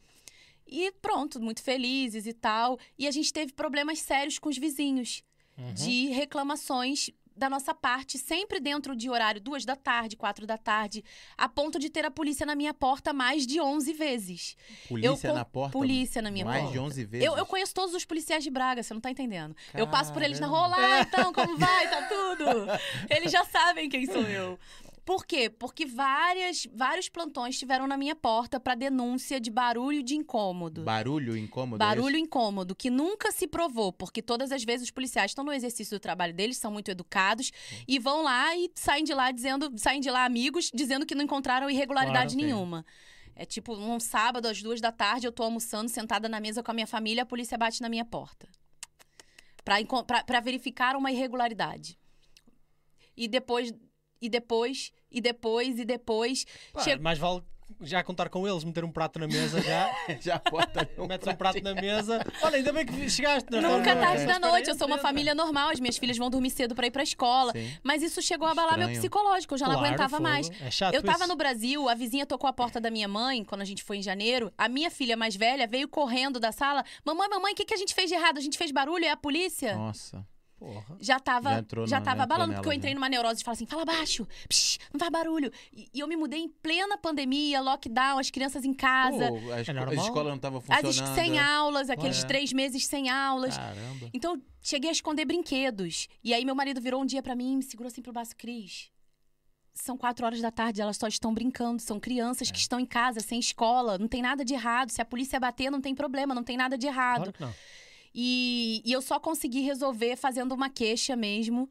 E 0.67 0.91
pronto, 1.01 1.39
muito 1.41 1.61
felizes 1.61 2.25
e 2.25 2.33
tal. 2.33 2.77
E 2.97 3.07
a 3.07 3.11
gente 3.11 3.31
teve 3.31 3.53
problemas 3.53 3.99
sérios 3.99 4.39
com 4.39 4.49
os 4.49 4.57
vizinhos 4.57 5.23
Uhum. 5.57 5.73
de 5.73 6.07
reclamações 6.07 7.09
da 7.37 7.49
nossa 7.49 7.73
parte, 7.73 8.17
sempre 8.17 8.61
dentro 8.61 8.95
de 8.95 9.09
horário 9.09 9.41
duas 9.41 9.65
da 9.65 9.75
tarde, 9.75 10.15
quatro 10.15 10.45
da 10.47 10.57
tarde, 10.57 11.03
a 11.37 11.49
ponto 11.49 11.77
de 11.77 11.89
ter 11.89 12.05
a 12.05 12.11
polícia 12.11 12.45
na 12.45 12.55
minha 12.55 12.73
porta 12.73 13.11
mais 13.11 13.45
de 13.45 13.59
11 13.59 13.91
vezes. 13.93 14.55
Polícia 14.87 15.27
Eu 15.27 15.33
na 15.33 15.43
porta. 15.43 15.71
Polícia 15.73 16.21
na 16.21 16.31
minha 16.31 16.45
mais 16.45 16.61
porta. 16.61 16.73
de 16.73 16.79
11 16.79 17.03
vezes. 17.05 17.25
Eu, 17.27 17.35
eu 17.37 17.45
conheço 17.45 17.73
todos 17.73 17.93
os 17.93 18.05
policiais 18.05 18.41
de 18.43 18.49
Braga, 18.49 18.81
você 18.83 18.93
não 18.93 19.01
tá 19.01 19.11
entendendo. 19.11 19.53
Eu 19.73 19.85
passo 19.87 20.13
por 20.13 20.21
eles 20.21 20.39
na 20.39 20.47
rua, 20.47 20.69
Caramba. 20.69 20.87
olá, 20.87 21.01
então, 21.01 21.33
como 21.33 21.57
vai? 21.57 21.89
Tá 21.89 22.01
tudo? 22.03 22.45
Eles 23.13 23.31
já 23.31 23.43
sabem 23.45 23.89
quem 23.89 24.05
sou 24.05 24.21
eu. 24.23 24.57
Por 25.05 25.23
quê? 25.23 25.51
Porque 25.51 25.85
várias, 25.85 26.67
vários 26.73 27.07
plantões 27.07 27.53
estiveram 27.53 27.85
na 27.85 27.95
minha 27.95 28.15
porta 28.15 28.59
para 28.59 28.73
denúncia 28.73 29.39
de 29.39 29.51
barulho 29.51 30.01
de 30.01 30.15
incômodo. 30.15 30.83
Barulho 30.83 31.37
incômodo. 31.37 31.75
é 31.75 31.85
Barulho 31.85 32.17
incômodo, 32.17 32.75
que 32.75 32.89
nunca 32.89 33.31
se 33.31 33.47
provou, 33.47 33.93
porque 33.93 34.19
todas 34.19 34.51
as 34.51 34.63
vezes 34.63 34.85
os 34.85 34.91
policiais 34.91 35.29
estão 35.29 35.43
no 35.43 35.53
exercício 35.53 35.95
do 35.95 36.01
trabalho 36.01 36.33
deles, 36.33 36.57
são 36.57 36.71
muito 36.71 36.89
educados, 36.89 37.51
e 37.87 37.99
vão 37.99 38.23
lá 38.23 38.55
e 38.55 38.71
saem 38.73 39.03
de 39.03 39.13
lá 39.13 39.29
dizendo, 39.31 39.71
saem 39.77 40.01
de 40.01 40.09
lá 40.09 40.25
amigos, 40.25 40.71
dizendo 40.73 41.05
que 41.05 41.13
não 41.13 41.23
encontraram 41.23 41.69
irregularidade 41.69 42.33
Claro, 42.35 42.47
nenhuma. 42.47 42.85
É 43.35 43.45
tipo, 43.45 43.75
um 43.75 43.99
sábado, 43.99 44.47
às 44.47 44.59
duas 44.61 44.81
da 44.81 44.91
tarde, 44.91 45.27
eu 45.27 45.31
tô 45.31 45.43
almoçando, 45.43 45.87
sentada 45.87 46.27
na 46.27 46.39
mesa 46.39 46.63
com 46.63 46.71
a 46.71 46.73
minha 46.73 46.87
família, 46.87 47.21
a 47.21 47.25
polícia 47.27 47.57
bate 47.57 47.79
na 47.79 47.89
minha 47.89 48.05
porta. 48.05 48.47
Pra 50.25 50.39
verificar 50.39 50.95
uma 50.95 51.11
irregularidade. 51.11 51.99
E 53.15 53.27
depois, 53.27 53.73
e 54.25 54.29
depois, 54.29 54.91
e 55.11 55.21
depois, 55.21 55.79
e 55.79 55.85
depois. 55.85 56.45
Pá, 56.73 56.81
chega- 56.81 57.01
Mais 57.01 57.17
vale 57.19 57.41
já 57.81 58.03
contar 58.03 58.29
com 58.29 58.47
eles, 58.47 58.63
meter 58.63 58.85
um 58.85 58.91
prato 58.91 59.17
na 59.17 59.27
mesa 59.27 59.59
já. 59.59 59.89
Já 60.21 60.39
bota 60.51 60.81
ali 60.85 60.89
um 60.99 61.07
metes 61.07 61.27
um 61.27 61.33
prato 61.35 61.59
na 61.63 61.73
mesa. 61.73 62.23
Olha, 62.43 62.57
ainda 62.57 62.71
bem 62.71 62.85
que 62.85 63.09
chegaste. 63.09 63.49
Nunca 63.51 63.95
tarde 63.95 64.23
da 64.27 64.37
noite, 64.37 64.69
eu 64.69 64.75
sou 64.75 64.85
uma 64.85 64.99
família 64.99 65.33
normal, 65.33 65.69
as 65.71 65.79
minhas 65.79 65.97
filhas 65.97 66.15
vão 66.15 66.29
dormir 66.29 66.51
cedo 66.51 66.75
pra 66.75 66.85
ir 66.85 66.91
pra 66.91 67.01
escola. 67.01 67.51
Sim. 67.53 67.73
Mas 67.83 68.03
isso 68.03 68.21
chegou 68.21 68.47
a 68.47 68.51
abalar 68.51 68.77
meu 68.77 68.89
psicológico, 68.89 69.55
eu 69.55 69.57
já 69.57 69.65
não 69.65 69.73
Claro, 69.73 69.87
aguentava 69.87 70.17
fogo. 70.17 70.23
mais. 70.23 70.47
É 70.61 70.69
chato 70.69 70.93
Eu 70.93 71.01
tava 71.01 71.19
isso. 71.21 71.27
no 71.27 71.35
Brasil, 71.35 71.89
a 71.89 71.95
vizinha 71.95 72.25
tocou 72.25 72.47
a 72.47 72.53
porta 72.53 72.79
da 72.79 72.91
minha 72.91 73.07
mãe 73.07 73.43
quando 73.43 73.61
a 73.61 73.65
gente 73.65 73.83
foi 73.83 73.97
em 73.97 74.01
janeiro. 74.03 74.53
A 74.55 74.69
minha 74.69 74.91
filha 74.91 75.17
mais 75.17 75.35
velha 75.35 75.65
veio 75.65 75.87
correndo 75.87 76.39
da 76.39 76.51
sala. 76.51 76.83
Mamãe, 77.03 77.27
mamãe, 77.27 77.53
o 77.53 77.55
que, 77.55 77.65
que 77.65 77.73
a 77.73 77.77
gente 77.77 77.95
fez 77.95 78.09
de 78.09 78.15
errado? 78.15 78.37
A 78.37 78.41
gente 78.41 78.59
fez 78.59 78.71
barulho? 78.71 79.05
É 79.05 79.09
a 79.09 79.17
polícia? 79.17 79.75
Nossa. 79.75 80.23
Porra. 80.73 80.97
Já 80.99 81.19
tava, 81.19 81.49
Já 81.49 81.55
já 81.55 81.59
entrou 81.61 81.87
já 81.87 81.99
na- 81.99 82.05
tava 82.05 82.17
já 82.17 82.23
abalando, 82.23 82.53
porque 82.55 82.67
eu 82.69 82.73
entrei 82.73 82.91
já. 82.93 82.95
numa 82.95 83.07
neurose 83.09 83.37
de 83.39 83.43
falar 83.43 83.53
assim, 83.53 83.65
fala 83.65 83.85
baixo, 83.85 84.27
psh, 84.49 84.79
não 84.91 84.99
faz 84.99 85.11
barulho. 85.11 85.51
E, 85.71 85.87
e 85.93 85.99
eu 85.99 86.07
me 86.07 86.15
mudei 86.15 86.39
em 86.39 86.49
plena 86.49 86.97
pandemia, 86.97 87.61
lockdown, 87.61 88.17
as 88.19 88.29
crianças 88.31 88.65
em 88.65 88.73
casa, 88.73 89.27
Pô, 89.29 89.51
a, 89.51 89.61
esco- 89.61 89.73
normal. 89.73 89.91
a 89.93 89.95
escola 90.07 90.29
não 90.31 90.39
tava 90.39 90.57
as 90.57 90.63
funcionando. 90.65 90.89
es- 91.09 91.15
sem 91.15 91.39
aulas, 91.39 91.89
aqueles 91.89 92.23
É. 92.23 92.27
três 92.27 92.51
meses 92.51 92.85
sem 92.87 93.09
aulas. 93.09 93.55
Caramba. 93.57 94.09
Então, 94.13 94.41
cheguei 94.61 94.89
a 94.89 94.93
esconder 94.93 95.25
brinquedos. 95.25 96.07
E 96.23 96.33
aí, 96.33 96.43
meu 96.43 96.55
marido 96.55 96.81
virou 96.81 97.01
um 97.01 97.05
dia 97.05 97.21
pra 97.21 97.35
mim 97.35 97.53
e 97.53 97.57
me 97.57 97.63
segurou 97.63 97.87
assim 97.87 98.01
pro 98.01 98.11
braço, 98.13 98.35
Cris. 98.35 98.89
São 99.77 99.97
quatro 99.97 100.25
horas 100.25 100.39
da 100.39 100.49
tarde, 100.51 100.81
elas 100.81 100.95
só 100.95 101.05
estão 101.07 101.33
brincando. 101.33 101.81
São 101.81 101.99
crianças 101.99 102.49
É. 102.49 102.51
que 102.51 102.57
estão 102.57 102.79
em 102.79 102.85
casa, 102.85 103.19
sem 103.19 103.39
escola. 103.39 103.97
Não 103.97 104.07
tem 104.07 104.21
nada 104.21 104.45
de 104.45 104.53
errado. 104.53 104.89
Se 104.89 105.01
a 105.01 105.05
polícia 105.05 105.37
bater, 105.39 105.69
não 105.69 105.81
tem 105.81 105.93
problema, 105.93 106.33
não 106.33 106.43
tem 106.43 106.55
nada 106.55 106.77
de 106.77 106.87
errado. 106.87 107.17
Claro 107.17 107.33
que 107.33 107.41
não. 107.41 107.53
E, 108.17 108.81
e 108.85 108.93
eu 108.93 109.01
só 109.01 109.19
consegui 109.19 109.59
resolver 109.59 110.15
fazendo 110.15 110.53
uma 110.53 110.69
queixa 110.69 111.15
mesmo. 111.17 111.69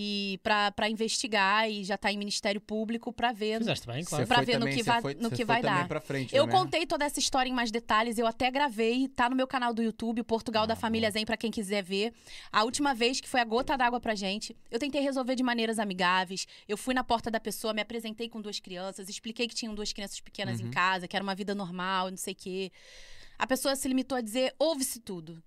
E 0.00 0.38
pra, 0.42 0.70
pra 0.70 0.88
investigar 0.88 1.68
e 1.68 1.82
já 1.82 1.96
tá 1.96 2.12
em 2.12 2.18
Ministério 2.18 2.60
Público 2.60 3.10
pra 3.10 3.32
ver. 3.32 3.58
Fizeste 3.58 3.86
bem, 3.86 4.04
claro. 4.04 4.26
Foi 4.26 4.44
ver 4.44 4.52
no 4.54 4.58
também- 4.60 4.76
que 4.76 4.84
você 4.84 4.90
vai- 4.90 5.00
foi- 5.00 5.14
no 5.14 5.30
que 5.30 5.44
vai 5.46 5.62
também 5.62 5.88
dar. 5.88 6.00
Frente, 6.02 6.36
Eu 6.36 6.46
né? 6.46 6.52
contei 6.52 6.86
toda 6.86 7.06
essa 7.06 7.18
história 7.18 7.48
em 7.48 7.54
mais 7.54 7.70
detalhes, 7.70 8.18
eu 8.18 8.26
até 8.26 8.50
gravei, 8.50 9.08
tá 9.08 9.30
no 9.30 9.34
meu 9.34 9.46
canal 9.46 9.72
do 9.72 9.82
YouTube, 9.82 10.22
Portugal 10.24 10.66
da 10.66 10.74
Ah, 10.74 10.76
Família 10.76 11.10
Zen, 11.10 11.24
pra 11.24 11.38
quem 11.38 11.50
quiser 11.50 11.82
ver. 11.82 12.12
A 12.52 12.64
última 12.64 12.94
vez 12.94 13.18
que 13.18 13.26
foi 13.28 13.40
a 13.40 13.44
gota 13.44 13.78
d'água 13.78 13.98
pra 13.98 14.14
gente, 14.14 14.54
eu 14.70 14.78
tentei 14.78 15.00
resolver 15.00 15.34
de 15.34 15.42
maneiras 15.42 15.78
amigáveis. 15.78 16.46
Eu 16.68 16.76
fui 16.76 16.92
na 16.92 17.02
porta 17.02 17.30
da 17.30 17.40
pessoa, 17.40 17.72
me 17.72 17.80
apresentei 17.80 18.28
com 18.28 18.42
duas 18.42 18.60
crianças, 18.60 19.08
expliquei 19.08 19.48
que 19.48 19.54
tinham 19.54 19.74
duas 19.74 19.90
crianças 19.90 20.20
pequenas 20.20 20.60
em 20.60 20.64
Uhum. 20.66 20.70
casa, 20.70 21.08
que 21.08 21.16
era 21.16 21.22
uma 21.22 21.34
vida 21.34 21.54
normal, 21.54 22.10
não 22.10 22.16
sei 22.18 22.34
o 22.34 22.36
quê. 22.36 22.70
A 23.38 23.46
pessoa 23.46 23.74
se 23.74 23.88
limitou 23.88 24.18
a 24.18 24.20
dizer, 24.20 24.54
ouve-se 24.58 25.00
tudo. 25.00 25.42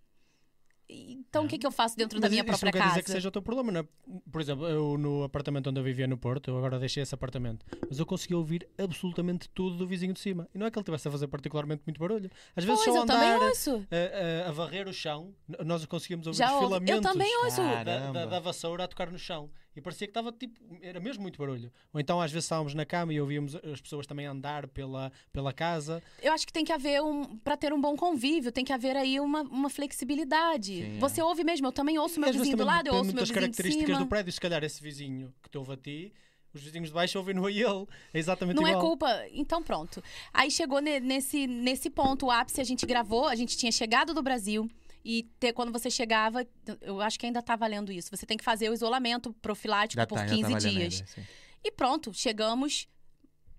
Então, 0.93 1.43
É. 1.43 1.45
o 1.45 1.47
que, 1.47 1.57
que 1.57 1.65
eu 1.65 1.71
faço 1.71 1.95
dentro 1.95 2.19
da 2.19 2.25
Mas 2.25 2.31
minha 2.31 2.41
isso 2.41 2.47
própria 2.47 2.67
não 2.67 2.71
quer 2.73 2.79
casa? 2.79 2.89
dizer 2.91 3.03
que 3.03 3.11
seja 3.11 3.29
o 3.29 3.31
teu 3.31 3.41
problema, 3.41 3.71
não 3.71 3.79
é? 3.79 3.85
Por 4.29 4.41
exemplo, 4.41 4.67
eu 4.67 4.97
no 4.97 5.23
apartamento 5.23 5.69
onde 5.69 5.79
eu 5.79 5.83
vivia 5.83 6.05
no 6.05 6.17
Porto, 6.17 6.49
eu 6.49 6.57
agora 6.57 6.77
deixei 6.77 7.01
esse 7.01 7.15
apartamento, 7.15 7.65
mas 7.89 7.97
eu 7.97 8.05
consegui 8.05 8.35
ouvir 8.35 8.67
absolutamente 8.77 9.49
tudo 9.49 9.77
do 9.77 9.87
vizinho 9.87 10.13
de 10.13 10.19
cima. 10.19 10.49
E 10.53 10.57
não 10.57 10.65
é 10.65 10.71
que 10.71 10.77
ele 10.77 10.81
estivesse 10.81 11.07
a 11.07 11.11
fazer 11.11 11.27
particularmente 11.27 11.83
muito 11.87 11.99
barulho. 11.99 12.29
Às 12.55 12.65
vezes 12.65 12.83
Pois, 12.83 12.93
só 12.95 13.01
eu 13.01 13.05
também 13.07 13.29
andar 13.29 13.45
ouço. 13.47 13.87
a, 13.89 14.45
a- 14.45 14.49
a 14.49 14.51
varrer 14.51 14.87
o 14.87 14.93
chão, 14.93 15.33
nós 15.65 15.85
conseguimos 15.85 16.27
ouvir 16.27 16.37
Já 16.37 16.47
os 16.47 16.53
ouvi. 16.55 16.65
filamentos 16.67 16.95
Eu 16.95 17.01
também 17.01 17.37
ouço. 17.45 17.61
da, 17.61 18.11
da- 18.11 18.25
da 18.25 18.39
vassoura 18.39 18.83
a 18.83 18.87
tocar 18.87 19.09
no 19.09 19.17
chão. 19.17 19.49
E 19.75 19.81
parecia 19.81 20.05
que 20.07 20.11
estava 20.11 20.31
tipo, 20.31 20.59
era 20.81 20.99
mesmo 20.99 21.21
muito 21.21 21.37
barulho. 21.39 21.71
Ou 21.93 21.99
então 21.99 22.19
às 22.21 22.31
vezes 22.31 22.45
estávamos 22.45 22.73
na 22.73 22.85
cama 22.85 23.13
e 23.13 23.21
ouvíamos 23.21 23.55
as 23.55 23.79
pessoas 23.81 24.05
também 24.05 24.25
andar 24.25 24.67
pela, 24.67 25.11
pela 25.31 25.53
casa. 25.53 26.01
Eu 26.21 26.33
acho 26.33 26.45
que 26.45 26.53
tem 26.53 26.65
que 26.65 26.71
haver 26.73 27.01
um. 27.01 27.37
Pra 27.37 27.55
ter 27.55 27.71
um 27.73 27.79
bom 27.79 27.95
convívio, 27.95 28.51
tem 28.51 28.65
que 28.65 28.73
haver 28.73 28.95
aí 28.97 29.19
uma, 29.19 29.41
uma 29.43 29.69
flexibilidade. 29.69 30.73
Sim, 30.81 30.97
é. 30.97 30.99
Você 30.99 31.21
ouve 31.21 31.43
mesmo, 31.43 31.67
eu 31.67 31.71
também 31.71 31.97
ouço 31.97 32.17
E 32.17 32.19
meu 32.19 32.33
vizinho 32.33 32.57
do 32.57 32.65
lado, 32.65 32.87
eu 32.87 32.93
ouço 32.95 33.05
meu 33.13 33.21
vizinho 33.21 33.25
de 33.27 33.33
características 33.33 33.87
cima. 33.87 33.99
do 33.99 34.07
prédio. 34.07 34.31
Se 34.33 34.39
calhar 34.41 34.63
esse 34.63 34.81
vizinho 34.81 35.33
que 35.41 35.49
te 35.49 35.57
ouve 35.57 35.73
a 35.73 35.77
ti, 35.77 36.13
os 36.53 36.61
vizinhos 36.61 36.89
de 36.89 36.93
baixo 36.93 37.17
ouvem 37.17 37.33
no 37.33 37.45
a 37.45 37.51
ele. 37.51 37.87
É 38.13 38.19
exatamente 38.19 38.55
Não 38.57 38.67
é 38.67 38.71
igual. 38.71 38.85
culpa. 38.87 39.25
Então, 39.31 39.63
pronto. 39.63 40.03
Aí 40.33 40.51
chegou 40.51 40.79
ne- 40.81 40.99
nesse, 40.99 41.47
nesse 41.47 41.89
ponto, 41.89 42.25
o 42.25 42.31
ápice, 42.31 42.59
a 42.59 42.63
gente 42.65 42.85
gravou, 42.85 43.25
a 43.27 43.35
gente 43.35 43.57
tinha 43.57 43.71
chegado 43.71 44.13
do 44.13 44.21
Brasil. 44.21 44.69
E 45.03 45.23
ter- 45.39 45.53
quando 45.53 45.71
você 45.71 45.89
chegava, 45.89 46.45
eu 46.81 47.01
acho 47.01 47.17
que 47.19 47.25
ainda 47.25 47.41
tá 47.41 47.55
valendo 47.55 47.91
isso. 47.91 48.09
Você 48.15 48.25
tem 48.25 48.37
que 48.37 48.43
fazer 48.43 48.69
o 48.69 48.73
isolamento 48.73 49.33
profilático 49.41 49.99
Já 50.01 50.05
por 50.07 50.17
tá, 50.19 50.27
já 50.27 50.35
15 50.35 50.51
tá 50.51 50.57
dias. 50.59 51.03
ainda. 51.17 51.29
E 51.63 51.71
pronto, 51.71 52.13
chegamos 52.13 52.87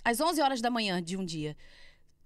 às 0.05 0.21
11 0.21 0.41
horas 0.41 0.61
da 0.61 0.71
manhã 0.71 1.03
de 1.03 1.17
um 1.17 1.25
dia. 1.25 1.57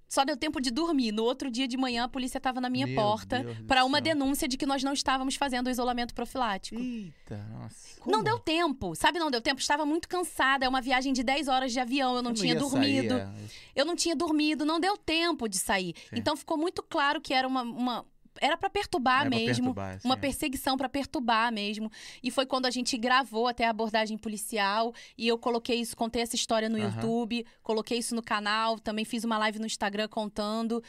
Só 0.09 0.25
deu 0.25 0.37
tempo 0.37 0.61
de 0.61 0.71
dormir. 0.71 1.11
No 1.11 1.25
outro 1.25 1.51
dia 1.51 1.67
de 1.67 1.77
manhã, 1.77 2.05
a 2.05 2.09
polícia 2.09 2.39
estava 2.39 2.61
na 2.61 2.71
minha 2.71 2.87
Meu 2.87 2.95
porta 2.95 3.45
para 3.67 3.85
uma 3.85 3.99
céu. 3.99 4.05
denúncia 4.05 4.47
de 4.47 4.57
que 4.57 4.65
nós 4.65 4.85
não 4.85 4.93
estávamos 4.93 5.35
fazendo 5.35 5.67
o 5.67 5.71
isolamento 5.71 6.15
profilático. 6.15 6.81
Eita, 6.81 7.39
nossa. 7.51 8.01
Não 8.07 8.23
deu 8.23 8.39
tempo, 8.39 8.95
sabe? 8.95 9.19
Não 9.19 9.33
deu 9.33 9.41
tempo. 9.41 9.61
Estava 9.61 9.85
muito 9.85 10.09
cansada. 10.09 10.65
É 10.65 10.69
uma 10.69 10.81
viagem 10.81 11.13
de 11.13 11.25
10 11.25 11.49
horas 11.49 11.73
de 11.73 11.81
avião. 11.81 12.15
Eu 12.15 12.23
não 12.23 12.31
Eu 12.31 12.37
tinha 12.37 12.55
dormido. 12.55 13.09
sair, 13.17 13.21
é. 13.21 13.49
Eu 13.75 13.85
não 13.85 13.97
tinha 13.97 14.15
dormido. 14.15 14.65
Não 14.65 14.79
deu 14.79 14.97
tempo 14.97 15.49
de 15.49 15.59
sair. 15.59 15.93
Sim. 16.09 16.17
Então 16.17 16.37
ficou 16.37 16.57
muito 16.57 16.85
claro 16.85 17.21
que 17.21 17.35
era 17.35 17.49
uma. 17.49 17.63
uma- 17.63 18.07
era 18.41 18.57
para 18.57 18.71
perturbar 18.71 19.23
Era 19.23 19.31
pra 19.31 19.39
mesmo. 19.39 19.55
perturbar, 19.75 20.01
uma 20.05 20.15
assim, 20.15 20.19
é. 20.19 20.21
perseguição 20.21 20.77
para 20.77 20.89
perturbar 20.89 21.53
mesmo. 21.53 21.91
E 22.23 22.31
foi 22.31 22.47
quando 22.47 22.67
a 22.67 22.71
gente 22.71 22.97
gravou 22.97 23.47
até 23.47 23.65
a 23.67 23.71
abordagem 23.71 24.17
policial. 24.19 24.93
E 25.17 25.27
eu 25.29 25.39
coloquei 25.39 25.81
isso, 25.81 25.97
contei 25.97 26.23
essa 26.23 26.37
história 26.37 26.69
no 26.69 26.77
Aham. 26.79 26.87
YouTube, 26.95 27.47
coloquei 27.63 27.99
isso 27.99 28.15
no 28.15 28.23
canal, 28.23 28.79
também 28.79 29.05
fiz 29.05 29.25
uma 29.25 29.39
live 29.39 29.59
no 29.59 29.67
Instagram 29.67 30.09
contando. 30.09 30.83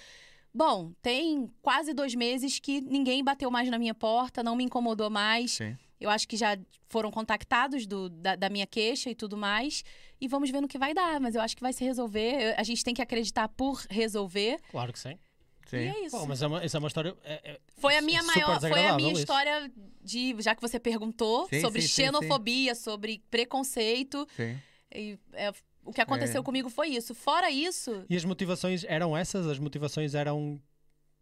Bom, 0.54 0.92
tem 1.02 1.52
quase 1.62 1.94
dois 1.94 2.16
meses 2.16 2.60
que 2.60 2.82
ninguém 2.82 3.24
bateu 3.24 3.52
mais 3.52 3.70
na 3.70 3.78
minha 3.78 3.94
porta, 3.94 4.42
não 4.42 4.56
me 4.56 4.64
incomodou 4.64 5.10
mais. 5.10 5.52
Sim. 5.52 5.78
Eu 6.00 6.10
acho 6.10 6.28
que 6.28 6.38
já 6.38 6.58
foram 6.88 7.10
contactados 7.12 7.86
do- 7.88 8.08
da, 8.10 8.36
da 8.36 8.50
minha 8.50 8.68
queixa 8.68 9.10
e 9.10 9.16
tudo 9.16 9.36
mais. 9.36 9.84
E 10.22 10.28
vamos 10.28 10.50
ver 10.50 10.62
no 10.62 10.68
que 10.68 10.78
vai 10.78 10.94
dar. 10.94 11.20
Mas 11.20 11.34
eu 11.36 11.42
acho 11.42 11.56
que 11.56 11.62
vai 11.62 11.74
se 11.74 11.84
resolver. 11.84 12.40
Eu- 12.40 12.54
A 12.58 12.64
gente 12.64 12.84
tem 12.84 12.94
que 12.94 13.02
acreditar 13.02 13.48
por 13.50 13.84
resolver. 13.90 14.60
Claro 14.72 14.94
que 14.94 15.00
sim. 15.00 15.18
E 15.68 15.70
Sim. 15.70 15.78
é 15.78 16.06
isso. 16.06 16.18
Pô, 16.18 16.26
mas 16.26 16.42
é 16.42 16.48
uma, 16.48 16.64
essa 16.64 16.78
é 16.78 16.80
uma 16.80 16.88
história. 16.88 17.16
é- 17.24 17.52
é- 17.52 17.60
Foi 17.78 17.98
a 17.98 18.02
minha 18.02 18.24
maior, 18.24 18.60
foi 18.60 18.86
a 18.86 18.96
minha 18.96 19.12
isso. 19.12 19.22
história 19.22 19.72
de, 20.02 20.36
já 20.40 20.56
que 20.56 20.62
você 20.62 20.80
perguntou, 20.80 21.48
Sim, 21.50 21.62
sobre 21.62 21.82
sim, 21.82 21.88
sim, 21.88 21.94
xenofobia, 22.04 22.74
sobre 22.76 23.22
preconceito. 23.30 24.28
Sim. 24.36 24.58
E, 24.94 25.20
é, 25.34 25.52
o 25.84 25.92
que 25.92 26.02
aconteceu 26.02 26.42
É. 26.42 26.44
comigo 26.44 26.70
foi 26.70 26.90
isso. 26.90 27.14
Fora 27.14 27.50
isso, 27.52 28.06
E 28.10 28.16
as 28.16 28.24
motivações 28.26 28.84
eram 28.86 29.16
essas? 29.16 29.46
As 29.48 29.60
motivações 29.60 30.16
eram. 30.16 30.62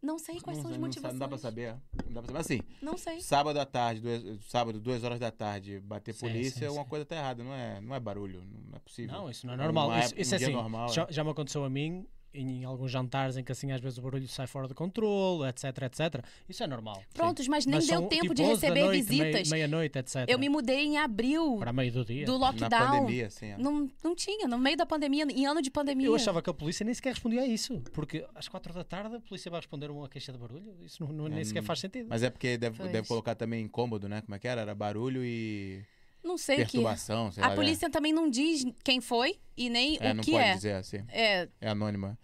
não 0.02 0.18
sei 0.20 0.40
quais 0.40 0.58
não, 0.58 0.62
são 0.64 0.70
as 0.72 0.76
não, 0.76 0.86
motivações. 0.86 1.12
não 1.14 1.18
dá 1.18 1.28
pra 1.28 1.38
saber. 1.38 1.74
Não 2.06 2.12
dá 2.12 2.22
pra 2.22 2.26
saber. 2.32 2.38
Assim, 2.40 2.60
Não 2.80 2.96
sei. 2.96 3.20
sábado 3.20 3.58
à 3.58 3.66
tarde, 3.66 4.00
duas, 4.00 4.44
sábado, 4.46 4.80
duas 4.80 5.02
horas 5.02 5.18
da 5.18 5.32
tarde, 5.32 5.80
bater 5.80 6.14
Sim, 6.14 6.20
polícia, 6.28 6.68
sim, 6.68 6.74
uma 6.74 6.84
sim. 6.84 6.88
coisa 6.88 7.04
tá 7.04 7.16
errada. 7.16 7.42
Não 7.42 7.52
é, 7.52 7.80
não 7.80 7.94
é 7.94 7.98
barulho. 7.98 8.44
Não 8.44 8.76
é 8.76 8.78
possível. 8.78 9.12
Não, 9.16 9.28
isso 9.28 9.44
não 9.46 9.54
é 9.54 9.56
normal. 9.56 9.88
Não 9.88 9.96
é 9.96 10.04
isso 10.04 10.14
isso 10.16 10.34
um 10.34 10.38
dia 10.38 10.46
assim. 10.46 10.56
normal, 10.56 10.88
já, 10.92 11.02
é. 11.02 11.12
já 11.12 11.24
me 11.24 11.30
aconteceu 11.30 11.64
a 11.64 11.68
mim 11.70 12.06
em 12.36 12.64
alguns 12.64 12.90
jantares 12.90 13.36
em 13.36 13.42
que 13.44 13.50
assim 13.52 13.72
às 13.72 13.80
vezes 13.80 13.98
o 13.98 14.02
barulho 14.02 14.26
sai 14.28 14.46
fora 14.46 14.68
de 14.68 14.74
controle, 14.74 15.48
etc, 15.48 15.64
etc. 15.82 16.24
Isso 16.48 16.62
é 16.62 16.66
normal. 16.66 17.02
Prontos, 17.14 17.48
mas 17.48 17.64
nem 17.66 17.76
Mas 17.76 17.86
deu 17.86 18.02
tempo 18.02 18.22
tipo, 18.22 18.34
de 18.34 18.42
11 18.42 18.48
da 18.60 18.68
receber 18.68 18.84
noite, 18.84 19.02
visitas. 19.02 19.50
Meia-noite, 19.50 19.98
etc. 19.98 20.16
Eu 20.28 20.38
me 20.38 20.48
mudei 20.48 20.84
em 20.86 20.98
abril 20.98 21.56
Para 21.58 21.72
meio 21.72 21.92
do 21.92 22.04
dia. 22.04 22.24
do 22.26 22.38
Na 22.38 22.46
lockdown. 22.48 22.70
pandemia, 22.90 23.26
assim. 23.26 23.52
ó. 23.54 23.58
Não, 23.58 23.90
não 24.02 24.14
tinha, 24.14 24.46
no 24.48 24.58
meio 24.58 24.76
da 24.76 24.86
pandemia, 24.86 25.24
em 25.24 25.46
ano 25.46 25.60
de 25.62 25.70
pandemia. 25.70 26.06
Eu 26.06 26.14
achava 26.14 26.40
que 26.42 26.50
a 26.50 26.54
polícia 26.54 26.84
nem 26.84 26.94
sequer 26.94 27.10
respondia 27.14 27.42
a 27.42 27.46
isso. 27.46 27.80
Porque 27.92 28.26
às 28.34 28.48
quatro 28.48 28.72
da 28.72 28.84
tarde 28.84 29.16
a 29.16 29.20
polícia 29.20 29.50
vai 29.50 29.60
responder 29.60 29.90
uma 29.90 30.08
queixa 30.08 30.32
de 30.32 30.38
barulho. 30.38 30.74
Isso 30.84 31.02
não, 31.04 31.12
não- 31.12 31.28
nem 31.28 31.40
É, 31.40 31.44
sequer 31.44 31.60
não- 31.60 31.66
faz 31.66 31.80
sentido. 31.80 32.06
Mas 32.08 32.22
é 32.22 32.30
porque 32.30 32.56
deve, 32.56 32.76
Pois. 32.78 32.90
deve 32.92 33.06
colocar 33.08 33.34
também 33.34 33.62
incômodo, 33.64 34.08
né? 34.08 34.20
Como 34.22 34.34
é 34.34 34.38
que 34.38 34.46
era? 34.48 34.60
Era 34.60 34.74
barulho 34.74 35.24
e 35.24 35.82
Não 36.26 36.36
sei 36.36 36.56
o 36.56 36.58
que. 36.58 36.64
perturbação, 36.64 37.30
sei 37.32 37.42
A 37.42 37.46
lá. 37.46 37.50
né? 37.50 37.56
polícia 37.56 37.88
também 37.90 38.12
não 38.12 38.28
diz 38.28 38.64
quem 38.84 39.00
foi 39.00 39.38
e 39.56 39.70
nem 39.70 39.96
É, 40.00 40.10
o 40.10 40.14
não 40.14 40.22
que 40.24 40.32
pode 40.32 40.44
é. 40.44 40.54
dizer 40.54 40.72
assim. 40.74 40.98
É, 41.08 41.48
É 41.60 41.68
anônima. 41.68 42.18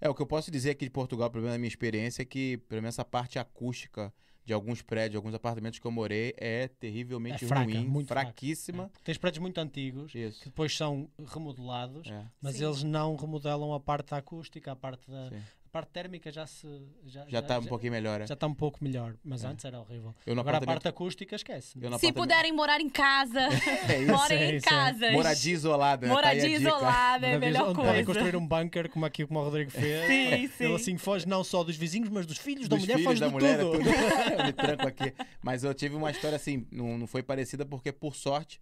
É, 0.00 0.08
o 0.08 0.14
que 0.14 0.22
eu 0.22 0.26
posso 0.26 0.50
dizer 0.50 0.70
aqui 0.70 0.84
de 0.84 0.90
Portugal, 0.90 1.28
pelo 1.28 1.42
menos 1.42 1.54
na 1.54 1.58
minha 1.58 1.68
experiência, 1.68 2.22
é 2.22 2.24
que, 2.24 2.56
pelo 2.68 2.80
menos 2.80 2.94
essa 2.94 3.04
parte 3.04 3.38
acústica 3.38 4.12
de 4.44 4.52
alguns 4.54 4.80
prédios, 4.80 5.16
alguns 5.16 5.34
apartamentos 5.34 5.78
que 5.78 5.86
eu 5.86 5.90
morei, 5.90 6.32
é 6.38 6.68
terrivelmente 6.68 7.44
É 7.44 7.48
fraca, 7.48 7.64
ruim, 7.64 7.84
muito 7.86 8.06
fraca. 8.08 8.26
fraquíssima. 8.28 8.90
Tens 9.04 9.18
prédios 9.18 9.42
muito 9.42 9.58
antigos 9.58 10.10
que 10.12 10.20
Isso. 10.20 10.44
depois 10.46 10.74
são 10.74 11.10
remodelados, 11.26 12.08
É. 12.08 12.24
mas 12.40 12.56
Sim. 12.56 12.64
eles 12.64 12.82
não 12.82 13.14
remodelam 13.16 13.74
a 13.74 13.80
parte 13.80 14.14
acústica, 14.14 14.72
a 14.72 14.76
parte 14.76 15.10
da 15.10 15.28
Sim. 15.28 15.42
A 15.78 15.82
parte 15.82 15.90
térmica 15.92 16.30
já 16.32 16.46
se 16.46 16.66
já 17.06 17.24
Já 17.28 17.38
está 17.38 17.58
um 17.58 17.64
pouquinho 17.64 17.92
melhor. 17.92 18.20
é. 18.20 18.26
já 18.26 18.34
está 18.34 18.46
um 18.46 18.54
pouco 18.54 18.82
melhor, 18.82 19.14
mas 19.24 19.44
É. 19.44 19.48
antes 19.48 19.64
era 19.64 19.78
horrível. 19.80 20.14
Agora 20.26 20.58
a 20.58 20.60
parte 20.60 20.88
acústica 20.88 21.36
esquece. 21.36 21.72
se 21.72 21.78
apartamento- 21.86 22.14
puderem 22.14 22.52
morar 22.52 22.80
em 22.80 22.88
casa, 22.88 23.40
É 23.88 23.98
isso. 24.00 24.12
morem 24.12 24.38
é 24.38 24.52
em 24.52 24.56
é. 24.56 24.60
casas. 24.60 25.12
Moradia 25.12 25.52
isolada. 25.52 26.06
né? 26.06 26.08
Tá 26.12 26.14
Moradia 26.14 26.48
isolada 26.48 27.26
é 27.26 27.34
a 27.34 27.38
melhor 27.38 27.68
onde 27.68 27.74
podem 27.76 28.04
coisa. 28.04 28.20
construir 28.20 28.36
um 28.36 28.46
bunker 28.46 28.88
como 28.90 29.06
aqui 29.06 29.26
como 29.26 29.38
o 29.40 29.44
Rodrigo 29.44 29.70
fez. 29.70 30.06
Sim, 30.06 30.48
sim. 30.56 30.64
Ele 30.64 30.74
assim 30.74 30.98
foge 30.98 31.26
não 31.28 31.44
só 31.44 31.62
dos 31.62 31.76
vizinhos, 31.76 32.08
mas 32.08 32.26
dos 32.26 32.38
filhos 32.38 32.68
da 32.68 32.76
Dos 32.76 32.84
mulher, 32.84 32.94
filhos 32.98 33.08
foge 33.08 33.20
da 33.20 33.26
de 33.28 33.32
mulher, 33.32 33.58
tudo. 33.60 33.78
tudo. 33.78 33.88
eu 33.88 34.44
me 34.46 34.52
tranco 34.52 34.88
aqui. 34.88 35.14
Mas 35.42 35.62
eu 35.64 35.72
tive 35.74 35.94
uma 35.94 36.10
história 36.10 36.36
assim, 36.36 36.66
não, 36.72 36.98
não 36.98 37.06
foi 37.06 37.22
parecida 37.22 37.64
porque, 37.64 37.92
por 37.92 38.14
sorte, 38.16 38.60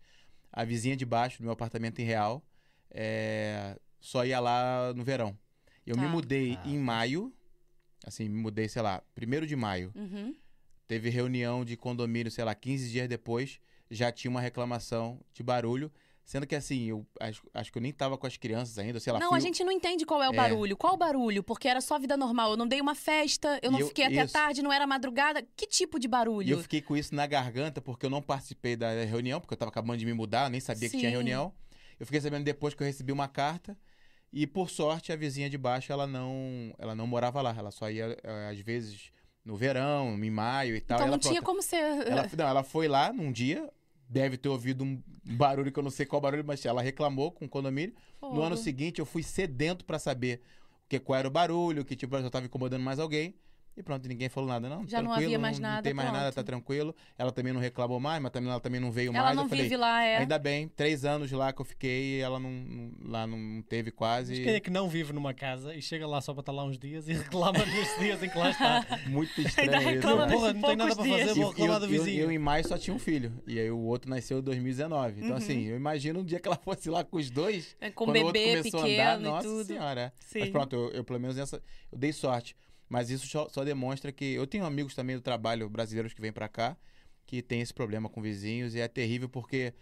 a 0.53 0.65
vizinha 0.65 0.97
de 0.97 1.05
baixo 1.07 1.39
do 1.39 1.45
meu 1.45 1.53
apartamento 1.53 1.99
em 2.01 2.05
Real 2.05 2.43
é, 2.91 3.77
só 4.01 4.25
ia 4.25 4.41
lá 4.41 4.93
no 4.95 5.05
verão. 5.05 5.37
Eu 5.87 5.97
me 5.97 6.03
Tá. 6.03 6.09
mudei 6.09 6.59
Ah, 6.63 6.69
em 6.69 6.79
maio, 6.79 7.33
assim, 8.05 8.29
me 8.29 8.41
mudei, 8.41 8.69
sei 8.69 8.83
lá, 8.83 9.03
primeiro 9.15 9.47
de 9.47 9.55
maio. 9.57 9.93
Uhum. 9.95 10.35
Teve 10.89 11.09
reunião 11.11 11.65
de 11.65 11.77
condomínio, 11.77 12.31
sei 12.31 12.45
lá, 12.45 12.55
15 12.55 12.91
dias 12.91 13.09
depois, 13.09 13.59
já 13.91 14.11
tinha 14.13 14.31
uma 14.31 14.41
reclamação 14.41 15.21
de 15.33 15.43
barulho. 15.43 15.91
Sendo 16.25 16.45
que 16.45 16.57
assim, 16.57 16.87
eu 16.87 17.07
acho, 17.21 17.41
acho 17.55 17.71
que 17.71 17.79
eu 17.79 17.83
nem 17.83 17.93
tava 17.93 18.19
com 18.19 18.27
as 18.27 18.37
crianças 18.37 18.77
ainda, 18.81 18.99
sei 18.99 19.13
lá. 19.13 19.21
Não, 19.21 19.29
fui- 19.29 19.37
a 19.39 19.41
gente 19.41 19.63
não 19.63 19.71
entende 19.71 20.05
qual 20.05 20.21
é 20.21 20.29
o 20.29 20.33
É. 20.33 20.37
barulho. 20.37 20.77
Qual 20.77 20.95
o 20.95 20.97
barulho? 20.97 21.41
Porque 21.41 21.69
era 21.69 21.81
só 21.81 22.01
vida 22.01 22.17
normal. 22.17 22.51
Eu 22.51 22.57
não 22.57 22.67
dei 22.67 22.81
uma 22.81 22.97
festa, 22.97 23.61
eu 23.63 23.71
E 23.71 23.73
não 23.73 23.79
eu- 23.79 23.87
fiquei 23.87 24.07
até 24.07 24.25
isso. 24.25 24.33
tarde, 24.33 24.61
não 24.61 24.73
era 24.73 24.85
madrugada. 24.89 25.47
Que 25.57 25.69
tipo 25.69 26.01
de 26.01 26.07
E 26.07 26.11
barulho? 26.11 26.51
eu 26.51 26.59
fiquei 26.63 26.83
com 26.83 26.97
isso 26.97 27.15
na 27.15 27.29
garganta, 27.29 27.81
porque 27.81 28.07
eu 28.07 28.11
não 28.11 28.21
participei 28.21 28.75
da 28.75 29.05
reunião, 29.05 29.41
porque 29.41 29.55
eu 29.55 29.59
tava 29.59 29.69
acabando 29.69 29.99
de 30.01 30.05
me 30.07 30.13
mudar, 30.13 30.47
eu 30.47 30.51
nem 30.51 30.59
sabia 30.61 30.91
que 30.91 30.97
tinha 30.99 31.11
Sim. 31.11 31.15
reunião. 31.17 31.55
Eu 31.99 32.05
fiquei 32.05 32.21
sabendo 32.21 32.43
depois 32.43 32.75
que 32.75 32.83
eu 32.83 32.87
recebi 32.89 33.13
uma 33.13 33.29
carta. 33.29 33.79
E 34.33 34.47
por 34.47 34.69
sorte, 34.69 35.13
a 35.13 35.17
vizinha 35.17 35.49
de 35.49 35.57
baixo, 35.57 35.93
ela 35.93 36.07
não, 36.07 36.75
ela 36.79 36.95
não 36.95 37.07
morava 37.07 37.41
lá. 37.41 37.55
Ela 37.57 37.71
só 37.71 37.91
ia, 37.91 38.17
eh, 38.23 38.49
às 38.51 38.61
vezes, 38.61 39.11
no 39.45 39.57
verão, 39.57 40.13
em 40.23 40.31
maio 40.31 40.77
e 40.77 40.81
tal. 40.81 40.97
Então 40.99 41.07
E 41.07 41.11
não 41.11 41.15
ela, 41.15 41.23
tinha 41.23 41.41
como 41.43 41.63
ser. 41.63 41.77
ela, 41.77 42.29
não, 42.37 42.49
ela 42.49 42.63
foi 42.63 42.89
lá 42.89 43.13
num 43.13 43.31
dia, 43.33 43.71
deve 44.09 44.37
ter 44.37 44.49
ouvido 44.49 44.85
um 44.85 45.03
barulho 45.25 45.73
que 45.73 45.79
eu 45.79 45.83
não 45.83 45.91
sei 45.91 46.05
qual 46.05 46.21
barulho, 46.21 46.45
mas 46.45 46.65
ela 46.67 46.83
reclamou 46.83 47.31
com 47.31 47.45
o 47.45 47.49
condomínio. 47.49 47.95
No 48.21 48.43
ano 48.43 48.57
seguinte, 48.57 48.99
eu 48.99 49.07
fui 49.07 49.23
sedento 49.23 49.85
pra 49.85 49.99
saber 49.99 50.43
o 50.85 50.89
que, 50.89 50.99
qual 50.99 51.19
era 51.19 51.29
o 51.29 51.31
barulho, 51.31 51.85
que 51.85 51.95
tipo, 51.97 52.17
eu 52.17 52.31
tava 52.31 52.47
incomodando 52.47 52.83
mais 52.83 52.99
alguém. 52.99 53.35
E 53.77 53.83
pronto, 53.83 54.09
ninguém 54.09 54.31
falou 54.31 54.49
nada, 54.49 54.71
não. 54.71 54.89
Já 54.89 55.03
não 55.03 55.13
havia 55.13 55.39
mais 55.39 55.59
Não 55.59 55.69
nada, 55.69 55.83
tem 55.83 55.93
mais 55.93 56.09
nada, 56.11 56.21
pronto. 56.33 56.35
tá 56.37 56.43
tranquilo. 56.43 56.95
Ela 57.19 57.31
também 57.31 57.53
não 57.53 57.61
reclamou 57.61 58.01
mais, 58.01 58.23
mas 58.23 58.33
também, 58.33 58.49
ela 58.51 58.59
também 58.59 58.81
não 58.81 58.91
veio 58.91 59.11
Ela 59.15 59.23
mais. 59.25 59.37
não 59.37 59.43
eu 59.45 59.49
falei, 59.51 59.65
vive 59.65 59.77
lá, 59.77 60.03
é. 60.03 60.17
ainda 60.17 60.39
bem, 60.39 60.67
três 60.69 61.05
anos 61.05 61.31
lá 61.31 61.53
que 61.53 61.61
eu 61.61 61.65
fiquei 61.67 62.17
e 62.17 62.21
ela 62.21 62.41
não, 62.41 62.51
não- 62.51 62.93
lá 63.05 63.27
não 63.27 63.61
teve 63.69 63.91
quase. 63.91 64.33
Mas 64.33 64.45
quem 64.45 64.55
é 64.55 64.61
que 64.61 64.71
não 64.71 64.89
vive 64.89 65.13
numa 65.13 65.35
casa 65.35 65.75
e 65.75 65.83
chega 65.83 66.07
lá 66.07 66.23
só 66.23 66.33
para 66.33 66.41
estar 66.41 66.53
lá 66.53 66.65
uns 66.65 66.79
dias 66.79 67.07
e 67.07 67.13
reclama 67.37 67.59
nos 67.59 67.99
dias 67.99 68.23
em 68.23 68.31
que 68.31 68.39
lá 68.39 68.49
está? 68.51 68.87
Muito 69.09 69.41
estranho 69.43 69.71
Ainda 69.71 69.83
isso. 69.83 69.91
reclama 69.95 70.25
nesses 70.27 70.41
Porra, 70.41 70.53
não 70.55 70.63
tem 70.63 70.77
nada 70.77 70.97
para 70.97 71.05
fazer, 71.05 71.35
vou 71.35 71.51
reclamar 71.51 71.75
eu, 71.75 71.81
do 71.81 71.85
eu- 71.87 71.91
vizinho. 72.05 72.23
eu 72.23 72.33
em 72.33 72.39
maio 72.39 72.67
só 72.67 72.79
tinha 72.79 72.97
um 72.97 72.99
filho. 72.99 73.33
E 73.47 73.61
aí 73.61 73.71
o 73.71 73.79
outro 73.81 74.09
nasceu 74.09 74.39
em 74.39 74.43
2019. 74.43 75.17
Então, 75.19 75.31
Uhum. 75.33 75.37
assim, 75.37 75.65
eu 75.67 75.77
imagino 75.77 76.21
um 76.21 76.25
dia 76.25 76.41
que 76.41 76.49
ela 76.49 76.57
fosse 76.57 76.89
lá 76.89 77.05
com 77.05 77.19
os 77.19 77.29
dois. 77.31 77.77
É, 77.79 77.91
Com 77.91 78.07
quando 78.07 78.17
o 78.17 78.21
outro 78.25 78.33
bebê 78.33 78.57
começou 78.57 78.81
pequeno 78.81 79.03
a 79.03 79.15
andar, 79.17 79.21
e 79.21 79.25
nossa 79.31 79.49
tudo. 79.49 79.65
senhora. 79.67 80.13
Sim. 80.21 80.41
Mas 80.41 80.49
pronto, 80.49 80.75
eu, 80.75 80.91
eu 80.93 81.05
pelo 81.05 81.21
menos 81.21 81.37
nessa. 81.37 81.63
Eu 81.93 81.99
dei 81.99 82.11
sorte. 82.15 82.57
Mas 82.89 83.11
isso 83.11 83.27
só, 83.27 83.49
só 83.49 83.65
demonstra 83.65 84.13
que. 84.13 84.25
Eu 84.35 84.47
tenho 84.47 84.65
amigos 84.65 84.95
também 84.95 85.17
do 85.17 85.23
trabalho 85.23 85.69
brasileiros 85.69 86.13
que 86.15 86.21
vêm 86.21 86.33
pra 86.33 86.49
cá 86.49 86.77
que 87.27 87.43
tem 87.43 87.61
esse 87.61 87.75
problema 87.75 88.09
com 88.09 88.23
vizinhos 88.23 88.75
e 88.77 88.81
é 88.81 88.87
terrível 88.87 89.29
porque 89.29 89.75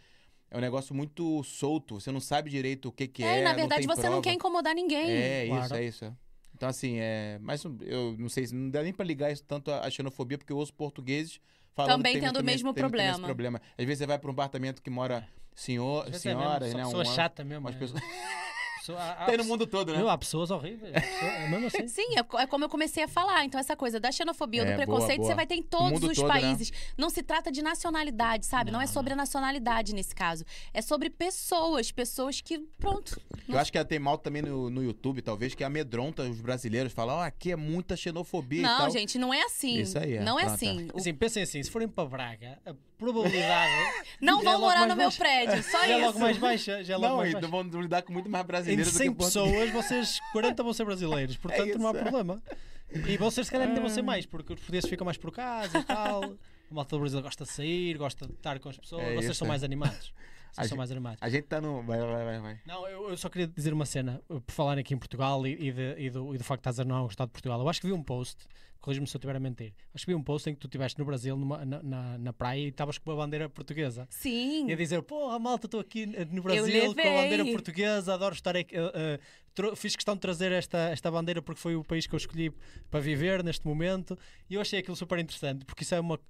é 0.50 0.56
um 0.56 0.60
negócio 0.60 0.94
muito 0.94 1.42
solto. 1.44 2.00
Você 2.00 2.10
não 2.10 2.20
sabe 2.20 2.48
direito 2.50 2.88
o 2.88 2.92
que, 2.92 3.06
que 3.06 3.22
é. 3.22 3.26
É, 3.26 3.40
e 3.40 3.42
na 3.44 3.50
não 3.50 3.56
verdade 3.56 3.86
tem 3.86 3.94
você 3.94 4.02
não 4.04 4.08
prova. 4.12 4.22
quer 4.22 4.32
incomodar 4.32 4.74
ninguém. 4.74 5.10
É 5.10 5.44
isso, 5.44 5.54
Claro. 5.54 5.76
é 5.76 5.84
isso. 5.84 6.16
Então, 6.54 6.68
assim, 6.68 6.96
é. 6.98 7.38
Mas 7.42 7.62
eu 7.82 8.16
não 8.18 8.28
sei, 8.30 8.46
não 8.52 8.70
dá 8.70 8.82
nem 8.82 8.92
pra 8.94 9.04
ligar 9.04 9.30
isso 9.30 9.44
tanto 9.44 9.70
à 9.70 9.90
xenofobia, 9.90 10.38
porque 10.38 10.52
eu 10.52 10.56
ouço 10.56 10.72
portugueses 10.72 11.38
falando 11.74 11.96
Também 11.96 12.14
que 12.14 12.20
tem, 12.20 12.28
tendo 12.28 12.40
o 12.40 12.44
mesmo 12.44 12.72
tem 12.72 12.82
também 12.84 13.00
esse 13.06 13.20
problema. 13.20 13.26
problema. 13.58 13.62
Às 13.76 13.84
vezes 13.84 13.98
você 13.98 14.06
vai 14.06 14.18
pra 14.18 14.30
um 14.30 14.32
apartamento 14.32 14.80
que 14.80 14.88
mora 14.88 15.28
senhor, 15.54 16.04
Às 16.04 16.10
vezes 16.12 16.24
é 16.24 16.28
mesmo, 16.30 16.42
senhoras, 16.42 16.72
né? 16.74 16.82
pessoa 16.84 17.04
uma- 17.04 17.14
chata 17.14 17.44
mesmo. 17.44 17.60
umas 17.66 17.74
é. 17.76 17.78
pessoas- 17.78 18.02
pessoa- 18.86 19.00
há 19.00 19.14
Tem 19.14 19.24
no 19.24 19.30
pessoa- 19.38 19.46
mundo 19.46 19.66
todo, 19.66 19.92
né? 19.92 19.98
Meu, 19.98 20.08
há 20.10 20.18
pessoas 20.18 20.50
horríveis. 20.50 20.94
há 20.94 21.00
pessoas- 21.00 21.22
É 21.32 21.48
mesmo 21.48 21.66
assim. 21.66 21.88
Sim, 21.88 22.06
é, 22.16 22.42
é 22.42 22.46
como 22.46 22.64
eu 22.64 22.68
comecei 22.68 23.02
a 23.04 23.08
falar. 23.08 23.44
Então, 23.44 23.58
essa 23.58 23.74
coisa 23.76 23.98
da 23.98 24.10
xenofobia, 24.12 24.62
É, 24.62 24.64
do 24.64 24.68
boa, 24.72 24.76
preconceito, 24.78 25.18
boa. 25.18 25.28
você 25.30 25.34
vai 25.34 25.46
ter 25.46 25.54
em 25.54 25.62
todos 25.62 26.02
os 26.02 26.16
todo, 26.16 26.26
né? 26.28 26.40
países. 26.40 26.72
Não 26.96 27.08
se 27.10 27.22
trata 27.22 27.50
de 27.50 27.62
nacionalidade, 27.62 28.46
sabe? 28.46 28.70
Não, 28.70 28.80
é 28.80 28.86
Não, 28.86 28.92
sobre 28.92 29.12
a 29.12 29.16
nacionalidade 29.16 29.94
nesse 29.94 30.14
caso. 30.14 30.44
É 30.72 30.82
sobre 30.82 31.08
pessoas, 31.10 31.90
pessoas 31.90 32.40
que, 32.40 32.58
pronto. 32.78 33.20
Eu 33.48 33.58
acho 33.58 33.72
que 33.72 33.84
tem 33.84 33.98
mal 33.98 34.18
também 34.18 34.42
no, 34.42 34.68
no 34.70 34.82
YouTube, 34.82 35.20
talvez, 35.22 35.54
que 35.54 35.64
amedronta 35.64 36.22
os 36.22 36.40
brasileiros. 36.40 36.92
Fala, 36.92 37.14
ó, 37.16 37.22
aqui 37.22 37.52
é 37.52 37.56
muita 37.56 37.96
xenofobia 37.96 38.60
e 38.60 38.62
Não, 38.62 38.78
tal. 38.78 38.90
gente, 38.90 39.18
não 39.18 39.32
é 39.32 39.42
assim. 39.42 39.78
Isso 39.80 39.98
aí, 39.98 40.14
é. 40.16 40.22
Não 40.22 40.38
é 40.38 40.44
Pronto, 40.44 40.54
assim. 40.54 40.88
O- 40.92 40.98
Assim, 40.98 41.14
pensem 41.14 41.42
assim, 41.42 41.62
se 41.62 41.70
forem 41.70 41.88
para 41.88 42.08
Braga, 42.08 42.58
a 42.64 42.74
probabilidade. 42.98 43.72
Não 44.20 44.36
já 44.36 44.40
é 44.40 44.44
vão 44.44 44.60
logo 44.60 44.66
morar 44.72 44.86
no 44.88 44.96
meu 44.96 45.06
baixa. 45.06 45.18
prédio, 45.18 45.62
só 45.62 45.78
já 45.78 45.86
é 45.92 45.96
logo 45.96 46.10
isso. 46.10 46.18
mais 46.20 46.38
baixa. 46.38 46.84
Já 46.84 46.94
é 46.94 46.96
logo 46.96 47.08
Não, 47.08 47.16
mais 47.18 47.34
ainda 47.34 47.46
vão 47.48 47.62
lidar 47.62 48.02
com 48.02 48.12
muito 48.12 48.30
mais 48.30 48.44
Em 48.44 48.46
brasileiros 48.46 48.92
do 48.92 48.96
100 48.98 49.10
que 49.12 49.16
portugueses. 49.18 49.52
pessoas, 49.52 49.70
vocês 49.86 50.20
40 50.32 50.62
vão 50.62 50.72
ser 50.72 50.84
brasileiros, 50.84 51.36
portanto 51.36 51.78
não 51.78 51.88
há 51.88 51.90
é. 51.96 52.00
problema. 52.02 52.42
E 53.08 53.16
vocês 53.16 53.46
se 53.46 53.52
calhar 53.52 53.66
ainda 53.68 53.80
vão 53.80 53.90
ser 53.90 54.02
mais, 54.02 54.24
porque 54.26 54.52
os 54.52 54.58
portugueses 54.60 54.88
ficam 54.88 55.04
mais 55.04 55.16
por 55.16 55.32
casa 55.32 55.78
e 55.78 55.82
tal. 55.84 56.22
A 56.24 56.74
malta 56.74 56.96
do 56.96 57.00
Brasil 57.00 57.20
gosta 57.20 57.44
de 57.44 57.50
sair, 57.50 57.96
gosta 57.98 58.26
de 58.26 58.32
estar 58.34 58.58
com 58.60 58.68
as 58.68 58.78
pessoas, 58.78 59.02
É 59.02 59.10
vocês 59.14 59.24
isso, 59.26 59.34
são 59.34 59.46
é. 59.46 59.48
mais 59.48 59.64
animados. 59.64 60.12
A 60.56 60.62
Vocês 60.62 60.68
são 60.68 60.76
gente- 60.76 60.78
mais 60.78 60.90
animados. 60.92 61.18
A 61.20 61.28
gente 61.28 61.44
tá 61.48 61.60
no... 61.60 61.82
Vai, 61.82 61.98
vai, 61.98 62.24
vai, 62.24 62.38
vai. 62.38 62.60
Não, 62.64 62.86
eu, 62.88 63.10
eu 63.10 63.16
só 63.16 63.28
queria 63.28 63.48
dizer 63.48 63.72
uma 63.72 63.84
cena, 63.84 64.22
por 64.28 64.42
falar 64.52 64.78
aqui 64.78 64.94
em 64.94 64.98
Portugal 64.98 65.44
e, 65.44 65.52
e, 65.68 65.72
de- 65.72 65.94
e 65.98 66.10
do, 66.10 66.32
e 66.34 66.38
do 66.38 66.44
facto 66.44 66.62
de 66.62 66.70
estás 66.70 66.78
a 66.80 66.84
não 66.84 67.02
gostar 67.02 67.24
de 67.24 67.32
Portugal. 67.32 67.60
Eu 67.60 67.68
acho 67.68 67.80
que 67.80 67.88
vi 67.88 67.92
um 67.92 68.02
post, 68.02 68.44
corrijo-me 68.84 69.06
se 69.06 69.16
eu 69.16 69.18
estiver 69.18 69.34
a 69.34 69.40
mentir, 69.40 69.72
acho 69.94 70.04
que 70.04 70.12
vi 70.12 70.14
um 70.14 70.22
post 70.22 70.50
em 70.50 70.54
que 70.54 70.60
tu 70.60 70.66
estiveste 70.66 70.98
no 70.98 71.06
Brasil, 71.06 71.34
numa- 71.38 71.64
na, 71.64 71.82
na, 71.82 72.18
na 72.18 72.32
praia, 72.34 72.60
e 72.60 72.68
estavas 72.68 72.98
com 72.98 73.10
uma 73.10 73.16
bandeira 73.16 73.48
portuguesa. 73.48 74.06
Sim. 74.10 74.68
E 74.68 74.72
a 74.74 74.76
dizer, 74.76 75.00
porra, 75.02 75.38
malta, 75.38 75.66
estou 75.66 75.80
aqui 75.80 76.04
no 76.06 76.42
Brasil 76.42 76.62
com 76.94 77.00
a 77.00 77.22
bandeira 77.22 77.44
portuguesa, 77.52 78.12
adoro 78.12 78.34
estar 78.34 78.54
aqui. 78.54 78.74
eh, 78.76 79.18
tro- 79.54 79.74
fiz 79.74 79.96
questão 79.96 80.14
de 80.14 80.20
trazer 80.20 80.52
esta, 80.52 80.90
esta 80.90 81.10
bandeira 81.10 81.40
porque 81.40 81.60
foi 81.60 81.74
o 81.76 81.82
país 81.82 82.06
que 82.06 82.14
eu 82.14 82.18
escolhi 82.18 82.52
para 82.90 83.00
viver 83.00 83.42
neste 83.42 83.66
momento. 83.66 84.18
E 84.50 84.54
eu 84.54 84.60
achei 84.60 84.80
aquilo 84.80 84.96
super 84.96 85.18
interessante, 85.18 85.64
porque 85.64 85.82
isso 85.82 85.94
é, 85.94 86.00
uma, 86.00 86.20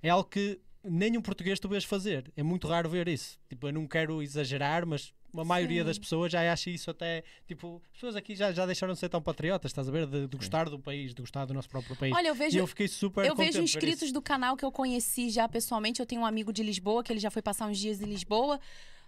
é 0.00 0.08
algo 0.10 0.28
que 0.28 0.60
nem 0.84 1.16
um 1.16 1.22
português 1.22 1.58
tu 1.58 1.68
vês 1.68 1.84
fazer. 1.84 2.30
É 2.36 2.42
muito 2.42 2.68
raro 2.68 2.88
ver 2.88 3.08
isso. 3.08 3.38
Tipo, 3.48 3.68
eu 3.68 3.72
não 3.72 3.86
quero 3.86 4.22
exagerar, 4.22 4.86
mas 4.86 5.12
a 5.36 5.44
maioria 5.44 5.82
Sim. 5.82 5.86
das 5.86 5.98
pessoas 5.98 6.30
já 6.30 6.52
acha 6.52 6.70
isso 6.70 6.90
até. 6.90 7.24
Tipo, 7.46 7.82
as 7.86 7.92
pessoas 7.94 8.16
aqui 8.16 8.36
já, 8.36 8.52
já 8.52 8.66
deixaram 8.66 8.92
de 8.92 8.98
ser 8.98 9.08
tão 9.08 9.22
patriotas, 9.22 9.70
estás 9.70 9.88
a 9.88 9.92
ver? 9.92 10.06
De, 10.06 10.26
de 10.26 10.36
gostar 10.36 10.68
do 10.68 10.78
país, 10.78 11.14
de 11.14 11.22
gostar 11.22 11.46
do 11.46 11.54
nosso 11.54 11.68
próprio 11.68 11.96
país. 11.96 12.14
Olha, 12.14 12.28
eu 12.28 12.34
e 12.34 12.38
vejo. 12.38 12.58
eu 12.58 12.66
fiquei 12.66 12.86
super 12.86 13.24
Eu 13.24 13.34
vejo 13.34 13.60
inscritos 13.60 14.12
do 14.12 14.20
canal 14.20 14.56
que 14.56 14.64
eu 14.64 14.70
conheci 14.70 15.30
já 15.30 15.48
pessoalmente. 15.48 16.00
Eu 16.00 16.06
tenho 16.06 16.20
um 16.20 16.26
amigo 16.26 16.52
de 16.52 16.62
Lisboa, 16.62 17.02
que 17.02 17.12
ele 17.12 17.20
já 17.20 17.30
foi 17.30 17.42
passar 17.42 17.66
uns 17.66 17.78
dias 17.78 18.00
em 18.00 18.06
Lisboa. 18.06 18.60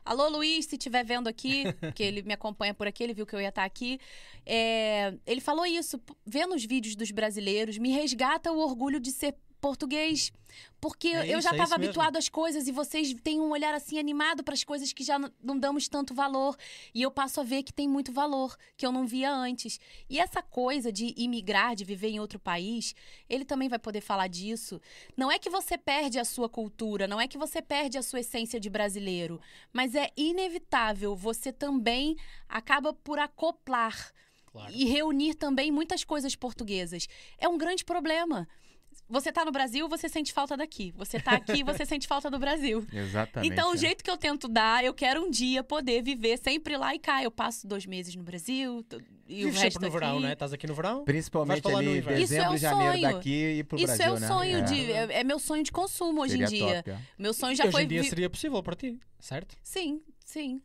Alô, 0.05 0.29
Luiz, 0.29 0.67
se 0.67 0.77
estiver 0.77 1.05
vendo 1.05 1.29
aqui, 1.29 1.65
que 1.95 2.03
ele 2.03 2.23
me 2.23 2.33
acompanha 2.33 2.73
por 2.73 2.87
aqui, 2.87 3.03
ele 3.03 3.13
viu 3.13 3.27
que 3.27 3.35
eu 3.35 3.41
ia 3.41 3.49
estar 3.49 3.65
aqui. 3.65 3.99
É, 4.45 5.13
ele 5.27 5.41
falou 5.41 5.67
isso, 5.67 6.01
vendo 6.25 6.55
os 6.55 6.65
vídeos 6.65 6.95
dos 6.95 7.11
brasileiros, 7.11 7.77
me 7.77 7.91
resgata 7.91 8.53
o 8.53 8.59
orgulho 8.59 9.01
de 9.01 9.11
ser 9.11 9.35
português. 9.67 10.33
Porque 10.81 11.09
É 11.09 11.27
eu 11.35 11.39
isso, 11.39 11.43
já 11.43 11.51
é 11.51 11.53
estava 11.55 11.77
mesmo. 11.79 11.85
habituado 11.87 12.17
às 12.17 12.29
coisas 12.29 12.69
e 12.69 12.73
vocês 12.73 13.13
têm 13.23 13.41
um 13.41 13.51
olhar 13.51 13.75
assim 13.75 13.99
animado 13.99 14.45
para 14.45 14.55
as 14.55 14.63
coisas 14.63 14.93
que 14.93 15.03
já 15.03 15.19
não 15.43 15.59
damos 15.59 15.89
tanto 15.89 16.15
valor. 16.15 16.57
E 16.95 17.03
eu 17.03 17.11
passo 17.11 17.41
a 17.41 17.45
ver 17.45 17.63
que 17.65 17.73
tem 17.73 17.89
muito 17.89 18.13
valor, 18.13 18.57
que 18.77 18.87
eu 18.87 18.93
não 18.93 19.07
via 19.07 19.31
antes. 19.33 19.81
E 20.09 20.19
essa 20.21 20.41
coisa 20.43 20.93
de 20.93 21.13
imigrar, 21.17 21.75
de 21.75 21.85
viver 21.85 22.09
em 22.11 22.21
outro 22.21 22.39
país, 22.39 22.95
ele 23.29 23.45
também 23.45 23.69
vai 23.69 23.79
poder 23.79 24.01
falar 24.01 24.29
disso. 24.29 24.81
Não 25.17 25.31
é 25.33 25.39
que 25.39 25.51
você 25.51 25.77
perde 25.77 26.19
a 26.19 26.25
sua 26.25 26.49
cultura, 26.49 27.09
não 27.09 27.21
é 27.21 27.27
que 27.27 27.37
você 27.39 27.61
perde 27.61 27.99
a 27.99 28.03
sua 28.03 28.21
essência 28.21 28.61
de 28.61 28.71
brasileiro, 28.71 29.41
mas 29.73 29.95
é 29.95 30.11
inevitável, 30.17 31.17
você 31.17 31.53
também 31.53 32.17
acaba 32.49 32.93
por 32.93 33.19
acoplar 33.19 34.13
Claro. 34.53 34.73
e 34.73 34.85
reunir 34.87 35.35
também 35.35 35.71
muitas 35.71 36.03
coisas 36.05 36.35
portuguesas. 36.35 37.07
É 37.37 37.47
um 37.49 37.59
grande 37.59 37.85
problema. 37.85 38.49
Você 39.09 39.31
tá 39.31 39.45
no 39.45 39.53
Brasil, 39.53 39.89
você 39.89 40.09
sente 40.09 40.33
falta 40.33 40.57
daqui. 40.57 40.93
Você 40.97 41.21
tá 41.21 41.33
aqui, 41.33 41.63
você 41.63 41.85
sente 41.87 42.09
falta 42.09 42.29
do 42.29 42.39
Brasil. 42.41 42.85
Exatamente. 42.93 43.53
Então, 43.53 43.71
o 43.71 43.75
é. 43.75 43.77
jeito 43.79 44.03
que 44.03 44.11
eu 44.11 44.17
tento 44.17 44.49
dar, 44.49 44.85
eu 44.85 44.93
quero 44.93 45.23
um 45.25 45.31
dia 45.31 45.63
poder 45.63 46.03
viver 46.03 46.37
sempre 46.39 46.77
lá 46.77 46.93
e 46.95 46.99
cá. 46.99 47.23
Eu 47.23 47.31
passo 47.31 47.67
dois 47.69 47.87
meses 47.87 48.17
no 48.17 48.25
Brasil 48.25 48.83
t- 48.83 48.97
e 49.29 49.43
o 49.45 49.47
Vives 49.47 49.61
resto 49.63 49.73
sempre 49.75 49.87
no 49.89 49.93
verão, 49.93 50.13
aqui. 50.17 50.23
né? 50.27 50.33
Estás 50.33 50.53
aqui 50.53 50.67
no 50.67 50.75
verão? 50.75 51.05
Principalmente 51.05 51.63
no 51.69 51.77
ali 51.77 51.99
inverno. 51.99 52.21
Isso 52.21 52.35
é 52.35 52.37
dezembro 52.37 52.53
o 52.53 52.57
e 52.57 52.59
janeiro 52.59 52.93
sonho. 53.01 53.15
daqui 53.15 53.45
e 53.59 53.65
pro 53.65 53.79
Isso 53.79 53.87
Brasil, 53.87 54.05
é 54.07 54.11
o 54.11 54.21
né? 54.21 54.27
sonho 54.29 54.59
É. 54.59 54.61
de. 54.63 54.93
É, 54.93 55.21
é 55.21 55.25
meu 55.25 55.39
sonho 55.39 55.63
de 55.63 55.71
consumo 55.73 56.23
hoje 56.23 56.33
Seria 56.33 56.47
em 56.47 56.49
dia. 56.49 56.83
top, 56.83 56.91
é. 56.91 56.99
Meu 57.19 57.33
sonho 57.33 57.55
já 57.55 57.65
hoje 57.65 57.73
foi. 57.73 57.83
em 57.85 57.89
dia 57.89 58.03
seria 58.05 58.29
possível 58.29 58.61
para 58.63 58.75
ti, 58.75 58.99
certo? 59.21 59.57
Sim, 59.63 60.01
sim. 60.25 60.61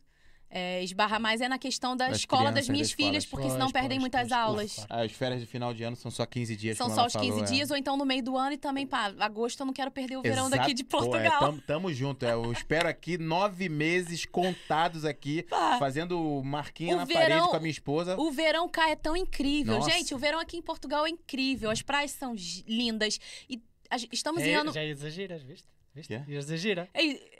É, 0.54 0.84
esbarrar 0.84 1.18
mais 1.20 1.40
é 1.40 1.48
na 1.48 1.58
questão 1.58 1.96
da 1.96 2.10
Das 2.10 2.18
escola 2.18 2.52
das 2.52 2.66
crianças, 2.66 2.70
minhas 2.70 2.88
da 2.88 2.92
escola. 2.92 3.08
filhas, 3.10 3.26
porque 3.26 3.50
senão 3.50 3.72
perdem 3.72 3.92
pois, 3.92 4.02
muitas 4.02 4.32
aulas. 4.34 4.86
claro. 4.86 5.04
As 5.06 5.12
férias 5.14 5.40
de 5.40 5.48
final 5.48 5.74
de 5.74 5.82
ano 5.84 5.96
são 5.96 6.12
só 6.12 6.26
15 6.26 6.56
dias, 6.58 6.78
São 6.78 6.90
só 6.90 7.06
os 7.06 7.14
15 7.14 7.28
falou, 7.30 7.44
é. 7.44 7.48
dias, 7.48 7.72
ou 7.72 7.78
então 7.78 7.96
no 7.96 8.06
meio 8.06 8.22
do 8.22 8.36
ano 8.36 8.52
e 8.52 8.58
também, 8.58 8.86
pá, 8.86 9.14
agosto 9.20 9.62
eu 9.62 9.66
não 9.66 9.72
quero 9.74 9.90
perder 9.92 10.18
o 10.18 10.22
verão 10.22 10.48
Exato. 10.48 10.58
daqui 10.58 10.74
de 10.74 10.84
Pô, 10.84 10.98
é, 10.98 11.02
Portugal. 11.08 11.40
tamo, 11.40 11.62
tamo 11.62 11.94
junto. 11.94 12.26
é, 12.26 12.34
eu 12.34 12.52
espero 12.52 12.90
aqui 12.90 13.18
nove 13.18 13.70
meses 13.70 14.26
contados 14.26 15.06
aqui, 15.06 15.44
Pá. 15.44 15.78
fazendo 15.80 16.42
marquinha 16.44 16.96
O 16.96 16.98
na 16.98 17.06
verão- 17.06 17.22
parede 17.22 17.48
com 17.50 17.56
a 17.56 17.60
minha 17.62 17.72
esposa. 17.72 18.20
O 18.20 18.30
verão 18.32 18.68
cá 18.68 18.90
é 18.90 18.96
tão 18.98 19.16
incrível. 19.16 19.76
Nossa. 19.76 19.90
Gente, 19.92 20.14
o 20.14 20.18
verão 20.18 20.40
aqui 20.40 20.58
em 20.58 20.62
Portugal 20.62 21.06
é 21.06 21.10
incrível. 21.10 21.70
As 21.72 21.82
praias 21.82 22.12
são 22.12 22.36
lindas. 22.68 23.18
E 23.50 23.62
a 23.90 23.96
estamos 24.12 24.42
em 24.44 24.50
É, 24.52 24.56
ano. 24.56 24.74
Já 24.74 24.84
exageras, 24.84 25.42
viste? 25.44 25.66
Viste? 25.94 26.08
Quê? 26.26 26.32
Exagera. 26.34 26.90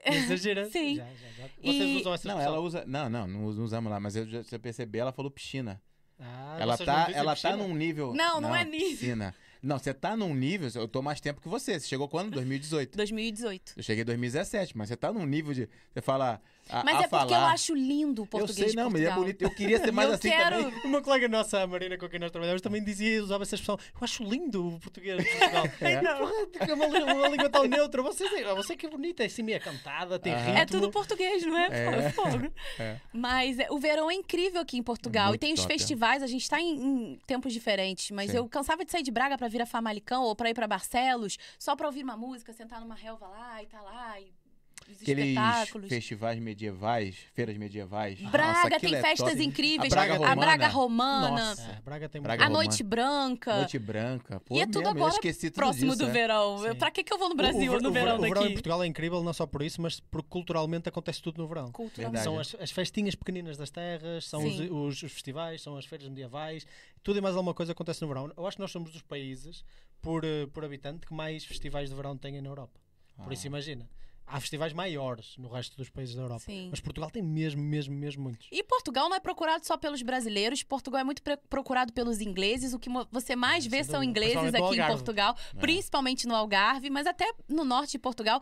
Exagera. 0.06 0.66
Sim. 0.72 0.96
Já, 0.96 1.06
já, 1.06 1.28
já. 1.38 1.44
Vocês 1.62 1.90
E- 1.90 1.98
usam 2.02 2.14
essa 2.14 2.28
Não, 2.28 2.40
ela 2.42 2.60
usa. 2.60 2.84
Não, 2.86 3.10
não, 3.10 3.28
não 3.28 3.46
us- 3.46 3.58
não 3.58 3.64
usamos 3.64 3.92
lá, 3.92 4.00
mas 4.00 4.16
eu 4.16 4.28
já, 4.28 4.60
percebi, 4.60 5.00
ela 5.00 5.12
falou 5.12 5.32
piscina. 5.32 5.82
Ah, 6.20 6.58
ela 6.60 6.78
não 6.78 6.86
tá, 6.86 7.08
ela 7.14 7.26
tá 7.32 7.34
piscina? 7.34 7.58
num 7.58 7.74
nível. 7.76 8.14
Não, 8.14 8.40
não 8.40 8.56
é 8.56 8.64
nível. 8.64 8.90
Piscina. 8.90 9.34
Não, 9.64 9.78
você 9.80 9.94
tá 9.94 10.16
num 10.16 10.34
nível. 10.36 10.70
Eu 10.76 10.88
tô 10.88 11.02
mais 11.02 11.20
tempo 11.22 11.40
que 11.42 11.48
você. 11.48 11.80
Você 11.80 11.88
chegou 11.88 12.08
quando? 12.08 12.30
2018. 12.34 12.96
2018. 12.96 13.74
Eu 13.78 13.84
cheguei 13.84 14.02
em 14.04 14.06
2017, 14.06 14.78
mas 14.78 14.90
você 14.90 14.98
tá 14.98 15.12
num 15.12 15.26
nível 15.26 15.54
de. 15.54 15.68
Você 15.94 16.02
fala. 16.02 16.42
A, 16.72 16.84
Mas 16.84 16.96
a 16.96 17.00
é 17.04 17.08
porque 17.08 17.26
eu 17.26 17.30
falar, 17.38 17.52
acho 17.52 17.76
lindo 17.76 18.22
o 18.22 18.26
Eu 18.26 18.28
português 18.28 18.72
sei, 18.72 18.76
não, 18.76 18.88
de 18.88 18.94
mas 18.94 19.02
é 19.02 19.06
Portugal. 19.06 19.20
bonito. 19.24 19.42
Eu 19.42 19.50
queria 19.52 19.80
ser 19.80 19.92
mais 19.94 20.10
eu 20.10 20.16
assim 20.16 20.30
quero... 20.30 20.64
também. 20.64 20.82
Uma 20.86 21.02
colega 21.02 21.28
nossa, 21.28 21.62
a 21.62 21.68
Marina, 21.68 21.98
com 21.98 22.08
quem 22.10 22.20
nós 22.20 22.32
trabalhamos, 22.32 22.62
também 22.62 22.84
dizia, 22.84 23.22
usava 23.24 23.44
essa 23.44 23.56
expressão. 23.56 23.78
Eu 23.94 24.00
acho 24.04 24.24
lindo 24.24 24.68
o 24.76 24.80
português 24.80 25.18
de 25.24 25.30
Portugal. 25.30 25.64
É. 25.82 26.02
Não, 26.02 26.12
é 26.12 26.74
uma, 26.74 26.86
língua- 26.88 27.14
uma 27.14 27.28
língua 27.28 27.50
tão 27.50 27.66
neutra. 27.66 28.02
Você, 28.04 28.26
você 28.56 28.76
que 28.76 28.86
é 28.86 28.90
bonita, 28.90 29.24
é 29.24 29.26
assim 29.26 29.44
meio 29.44 29.60
cantada, 29.60 30.18
tem 30.20 30.34
Aham. 30.34 30.44
ritmo. 30.46 30.58
É 30.60 30.66
tudo 30.66 30.90
português, 30.92 31.44
não 31.46 31.58
é? 31.58 31.68
É. 31.68 32.84
É. 32.84 32.98
Mas 33.14 33.60
é, 33.60 33.68
o 33.72 33.78
verão 33.80 34.10
é 34.10 34.14
incrível 34.14 34.62
aqui 34.62 34.78
em 34.78 34.84
Portugal. 34.84 35.30
Muito 35.30 35.38
e 35.38 35.40
tem 35.40 35.54
os 35.54 35.62
top, 35.62 35.74
é. 35.74 35.78
festivais, 35.78 36.24
a 36.24 36.28
gente 36.28 36.50
tá 36.50 36.60
em, 36.60 36.76
em 37.14 37.20
tempos 37.28 37.52
diferentes. 37.54 38.12
Mas 38.12 38.32
Sim. 38.32 38.38
eu 38.38 38.48
cansava 38.48 38.86
de 38.86 38.92
sair 38.92 39.04
de 39.04 39.12
Braga 39.12 39.38
pra 39.38 39.48
vir 39.48 39.62
a 39.62 39.66
Famalicão 39.66 40.24
ou 40.24 40.36
pra 40.36 40.50
ir 40.50 40.54
pra 40.54 40.68
Barcelos, 40.68 41.38
só 41.60 41.76
pra 41.76 41.88
ouvir 41.88 42.04
uma 42.04 42.16
música, 42.18 42.54
sentar 42.54 42.80
numa 42.82 42.96
relva 42.96 43.28
lá 43.28 43.62
e 43.62 43.66
tá 43.68 43.82
lá. 43.82 44.20
E 44.20 44.32
Aqueles 45.02 45.28
espetáculos. 45.30 45.90
festivais 45.90 46.40
medievais, 46.40 47.16
feiras 47.34 47.58
medievais. 47.58 48.20
Braga 48.20 48.70
Nossa, 48.70 48.80
tem 48.80 48.94
é 48.96 49.02
festas 49.02 49.32
top. 49.32 49.44
incríveis. 49.44 49.92
A 49.94 49.96
Braga 49.96 50.14
a 50.14 50.18
Romana. 50.18 50.36
Braga 50.42 50.68
Romana. 50.68 51.30
Nossa, 51.50 51.82
Braga 51.84 52.10
tem 52.10 52.22
Braga 52.22 52.44
A 52.44 52.48
Romana. 52.48 52.64
Noite 52.66 52.84
Branca. 52.84 53.56
Noite 53.58 53.80
branca. 53.80 54.40
Pô, 54.42 54.56
E 54.56 54.60
é 54.62 54.66
tudo 54.66 54.78
mesmo, 54.84 54.90
agora 54.92 55.14
esqueci 55.14 55.50
tudo 55.50 55.56
próximo 55.56 55.92
disso, 55.92 56.04
do 56.04 56.10
é. 56.10 56.12
verão. 56.14 56.58
Sim. 56.60 56.76
Pra 56.76 56.92
que, 56.92 57.04
que 57.04 57.14
eu 57.14 57.18
vou 57.18 57.30
no 57.30 57.34
O- 57.34 57.38
Brasil 57.38 57.72
o, 57.72 57.76
ver- 57.76 57.82
no 57.82 57.90
o 57.90 57.92
ver- 57.92 58.00
verão 58.02 58.18
o 58.18 58.22
verão 58.22 58.42
em 58.42 58.44
daqui? 58.44 58.54
Portugal 58.54 58.84
é 58.84 58.88
incrível, 58.88 59.24
não 59.24 59.34
só 59.34 59.48
por 59.48 59.62
isso, 59.64 59.82
mas 59.82 60.00
porque 60.00 60.28
culturalmente 60.30 60.88
acontece 60.90 61.22
tudo 61.22 61.42
no 61.42 61.48
verão. 61.48 61.72
Culturalmente. 61.72 62.24
São 62.24 62.40
as, 62.40 62.56
as 62.60 62.72
festinhas 62.72 63.16
pequeninas 63.16 63.58
das 63.58 63.70
terras, 63.70 64.26
são 64.28 64.44
os, 64.46 64.60
os- 64.60 65.04
os 65.04 65.12
festivais, 65.14 65.62
são 65.62 65.78
as 65.78 65.86
feiras 65.86 66.08
medievais, 66.08 66.66
tudo 67.02 67.18
e 67.18 67.22
mais 67.22 67.36
alguma 67.36 67.54
coisa 67.54 67.72
acontece 67.72 68.02
no 68.02 68.08
verão. 68.08 68.32
Eu 68.38 68.46
acho 68.46 68.58
que 68.58 68.62
nós 68.62 68.72
somos 68.72 68.92
dos 68.92 69.02
países, 69.02 69.64
por, 70.02 70.24
eh, 70.26 70.46
por 70.54 70.64
habitante, 70.66 71.08
que 71.08 71.14
mais 71.14 71.44
festivais 71.46 71.90
de 71.90 71.96
verão 71.96 72.18
têm 72.18 72.40
na 72.42 72.50
Europa. 72.50 72.80
Por 73.24 73.32
isso, 73.32 73.46
Ah. 73.46 73.50
imagina. 73.50 73.88
Há 74.32 74.40
festivais 74.40 74.72
maiores 74.72 75.36
no 75.38 75.50
resto 75.50 75.76
dos 75.76 75.90
países 75.90 76.16
da 76.16 76.22
Europa. 76.22 76.40
Sim. 76.46 76.70
Mas 76.72 76.80
Portugal 76.80 77.12
tem 77.12 77.22
mesmo, 77.22 77.62
mesmo, 77.62 77.94
mesmo 77.94 78.24
muitos. 78.24 78.48
E 78.52 78.64
Portugal 78.64 79.10
não 79.10 79.16
é 79.16 79.20
procurado 79.20 79.66
só 79.66 79.76
pelos 79.76 80.02
brasileiros, 80.02 80.64
Portugal 80.64 81.02
é 81.02 81.04
muito 81.04 81.22
procurado 81.50 81.92
pelos 81.92 82.22
ingleses. 82.22 82.74
O 82.74 82.80
que 82.80 82.90
você 83.12 83.36
mais 83.36 83.66
É, 83.66 83.70
vê 83.70 83.84
são 83.84 84.02
ingleses 84.02 84.54
no 84.54 84.66
aqui 84.66 84.80
em. 84.80 84.88
Portugal, 84.88 85.36
É. 85.56 85.60
principalmente 85.60 86.26
no 86.28 86.36
Algarve, 86.36 86.90
mas 86.90 87.06
até 87.06 87.30
no 87.50 87.66
norte 87.66 87.92
de 87.92 88.00
Portugal. 88.00 88.42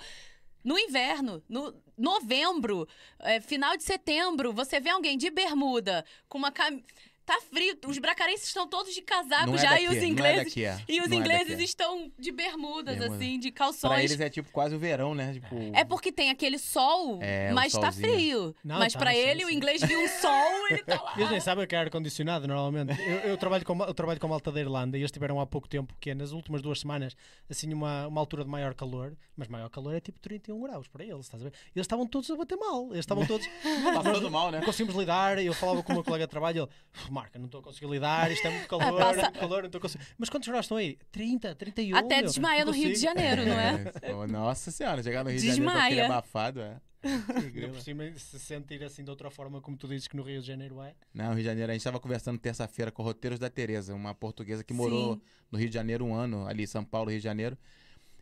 No 0.62 0.78
inverno, 0.78 1.42
no 1.48 1.74
novembro, 1.98 2.86
é, 3.20 3.40
final 3.40 3.78
de 3.78 3.84
setembro, 3.84 4.52
você 4.52 4.80
vê 4.80 4.90
alguém 4.90 5.18
de 5.18 5.30
bermuda, 5.32 6.04
com 6.28 6.38
uma 6.38 6.52
cam... 6.52 6.82
tá 7.30 7.40
frio. 7.42 7.78
Os 7.88 7.98
bracarenses 8.00 8.48
estão 8.48 8.68
todos 8.68 8.94
de 8.94 9.02
casaco 9.02 9.48
Não 9.48 9.56
é 9.56 9.58
já 9.60 9.70
daqui, 9.72 9.84
e 9.84 9.88
os 9.88 9.96
não 9.96 10.02
é 10.04 10.08
ingleses. 10.08 10.44
daqui, 10.46 10.66
é. 10.66 10.84
E 10.88 11.00
os 11.02 11.08
Não 11.08 11.18
é 11.18 11.20
ingleses 11.20 11.60
é. 11.60 11.64
estão 11.64 12.12
de 12.18 12.32
bermudas, 12.32 12.98
Bermuda. 12.98 13.16
assim, 13.16 13.40
de 13.40 13.52
Pra 13.52 13.66
calções. 13.66 14.04
eles 14.12 14.20
é 14.20 14.30
tipo 14.30 14.52
quase 14.52 14.74
o 14.76 14.80
verão, 14.80 15.14
né? 15.14 15.34
Tipo, 15.34 15.56
É 15.74 15.84
porque 15.84 16.12
tem 16.12 16.30
aquele 16.32 16.58
sol, 16.58 17.20
É, 17.22 17.52
mas 17.52 17.74
tá 17.74 17.92
solzinho. 17.92 18.14
frio. 18.14 18.56
Não, 18.64 18.80
mas 18.80 18.94
tá, 18.94 19.00
pra 19.00 19.16
ele, 19.16 19.42
sim. 19.42 19.46
o 19.46 19.50
inglês 19.52 19.82
viu 19.84 20.00
um 20.00 20.08
sol, 20.08 20.68
ele 20.72 20.84
tá 20.84 21.02
lá. 21.02 21.14
Eles 21.18 21.30
nem 21.30 21.40
sabem 21.40 21.64
o 21.64 21.68
que 21.68 21.76
é 21.76 21.80
ar-condicionado, 21.80 22.48
normalmente. 22.48 23.00
Eu, 23.02 23.18
eu 23.32 23.38
trabalho 23.38 23.64
com, 23.66 23.84
eu 23.84 23.94
trabalho 23.94 24.20
com 24.20 24.28
malta 24.28 24.52
da 24.52 24.60
Irlanda 24.60 24.98
e 24.98 25.02
eles 25.02 25.12
tiveram 25.12 25.40
há 25.40 25.46
pouco 25.46 25.68
tempo, 25.68 25.94
que 26.00 26.10
é 26.10 26.16
nas 26.16 26.32
últimas 26.32 26.62
duas 26.62 26.80
semanas, 26.80 27.16
assim, 27.50 27.72
uma, 27.74 28.08
uma 28.08 28.20
altura 28.20 28.44
de 28.44 28.50
maior 28.50 28.74
calor, 28.74 29.16
mas 29.36 29.48
maior 29.48 29.70
calor 29.70 29.94
é 29.96 30.00
tipo 30.00 30.20
31 30.20 30.60
graus 30.62 30.88
para 30.88 31.04
eles, 31.04 31.20
estás 31.26 31.42
a 31.42 31.46
ver? 31.46 31.54
Eles 31.76 31.84
estavam 31.86 32.08
todos 32.08 32.30
a 32.32 32.36
bater 32.36 32.58
mal, 32.58 32.88
eles 32.88 33.00
estavam 33.00 33.26
todos. 33.26 33.48
passando 34.04 34.32
mal, 34.32 34.52
né? 34.52 34.62
Conseguimos 34.64 34.96
lidar, 35.00 35.38
eu 35.44 35.54
falava 35.54 35.84
com 35.84 35.92
o 35.92 35.96
meu 35.96 36.04
colega 36.04 36.26
de 36.26 36.30
trabalho, 36.32 36.64
ele, 36.64 36.70
"Uf, 37.04 37.12
Marca, 37.20 37.38
não 37.38 37.46
estou 37.46 37.60
a 37.60 37.64
conseguir 37.64 37.92
lidar, 37.92 38.32
isto 38.32 38.48
é 38.48 38.50
muito 38.50 38.68
calor, 38.70 39.02
é 39.02 39.22
muito 39.22 39.40
calor, 39.40 39.60
não 39.60 39.66
estou 39.68 39.80
a 39.80 39.82
conseguir. 39.82 40.06
Mas 40.18 40.30
quantos 40.30 40.48
graus 40.48 40.66
estão 40.66 40.78
aí? 40.78 40.98
30, 41.12 41.56
31. 41.56 41.98
Até 41.98 42.18
meu, 42.18 42.26
desmaia 42.26 42.66
no 42.66 42.72
Rio 42.72 42.94
de. 42.94 43.00
Janeiro, 43.00 43.46
não 43.46 43.60
é? 43.60 43.92
pô, 44.12 44.28
Nossa 44.28 44.72
senhora, 44.72 45.02
chegar 45.04 45.24
no 45.24 45.30
Rio 45.30 45.40
de 45.40 45.48
Janeiro 45.48 45.72
com 45.72 45.78
aquele 45.78 45.90
Desmaia. 45.96 46.06
abafado, 46.06 46.62
é. 46.62 46.82
Ainda 47.02 47.70
por 47.70 47.82
cima, 47.82 48.04
se 48.18 48.40
sentir 48.40 48.84
assim 48.84 49.04
de 49.04 49.10
outra 49.10 49.30
forma, 49.30 49.62
como 49.62 49.78
tu 49.78 49.88
dizes 49.88 50.08
que 50.08 50.18
no 50.18 50.24
Rio 50.24 50.42
de 50.42 50.48
Janeiro 50.48 50.82
é. 50.82 50.94
Não, 51.14 51.30
Rio 51.30 51.38
de 51.38 51.44
Janeiro, 51.44 51.72
a 51.72 51.74
gente 51.74 51.82
estava 51.82 52.00
conversando 52.00 52.38
terça-feira 52.38 52.92
com 52.92 53.04
Roteiros 53.04 53.40
da 53.40 53.50
Tereza, 53.50 53.94
uma 53.94 54.14
portuguesa 54.14 54.64
que 54.64 54.74
morou 54.74 55.16
Sim. 55.16 55.22
no 55.52 55.58
Rio 55.58 55.70
de 55.70 55.76
Janeiro 55.76 56.06
um 56.06 56.14
ano, 56.14 56.46
ali 56.46 56.68
São 56.68 56.84
Paulo, 56.84 57.10
Rio 57.10 57.20
de 57.20 57.24
Janeiro. 57.24 57.58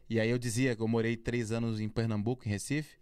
E 0.09 0.19
aí 0.19 0.29
eu 0.29 0.37
dizia 0.37 0.75
que 0.75 0.81
eu 0.81 0.87
morei 0.87 1.17
três 1.17 1.51
anos 1.51 1.79
em 1.79 1.89
Pernambuco, 1.89 2.47
em 2.47 2.51
Recife, 2.51 2.97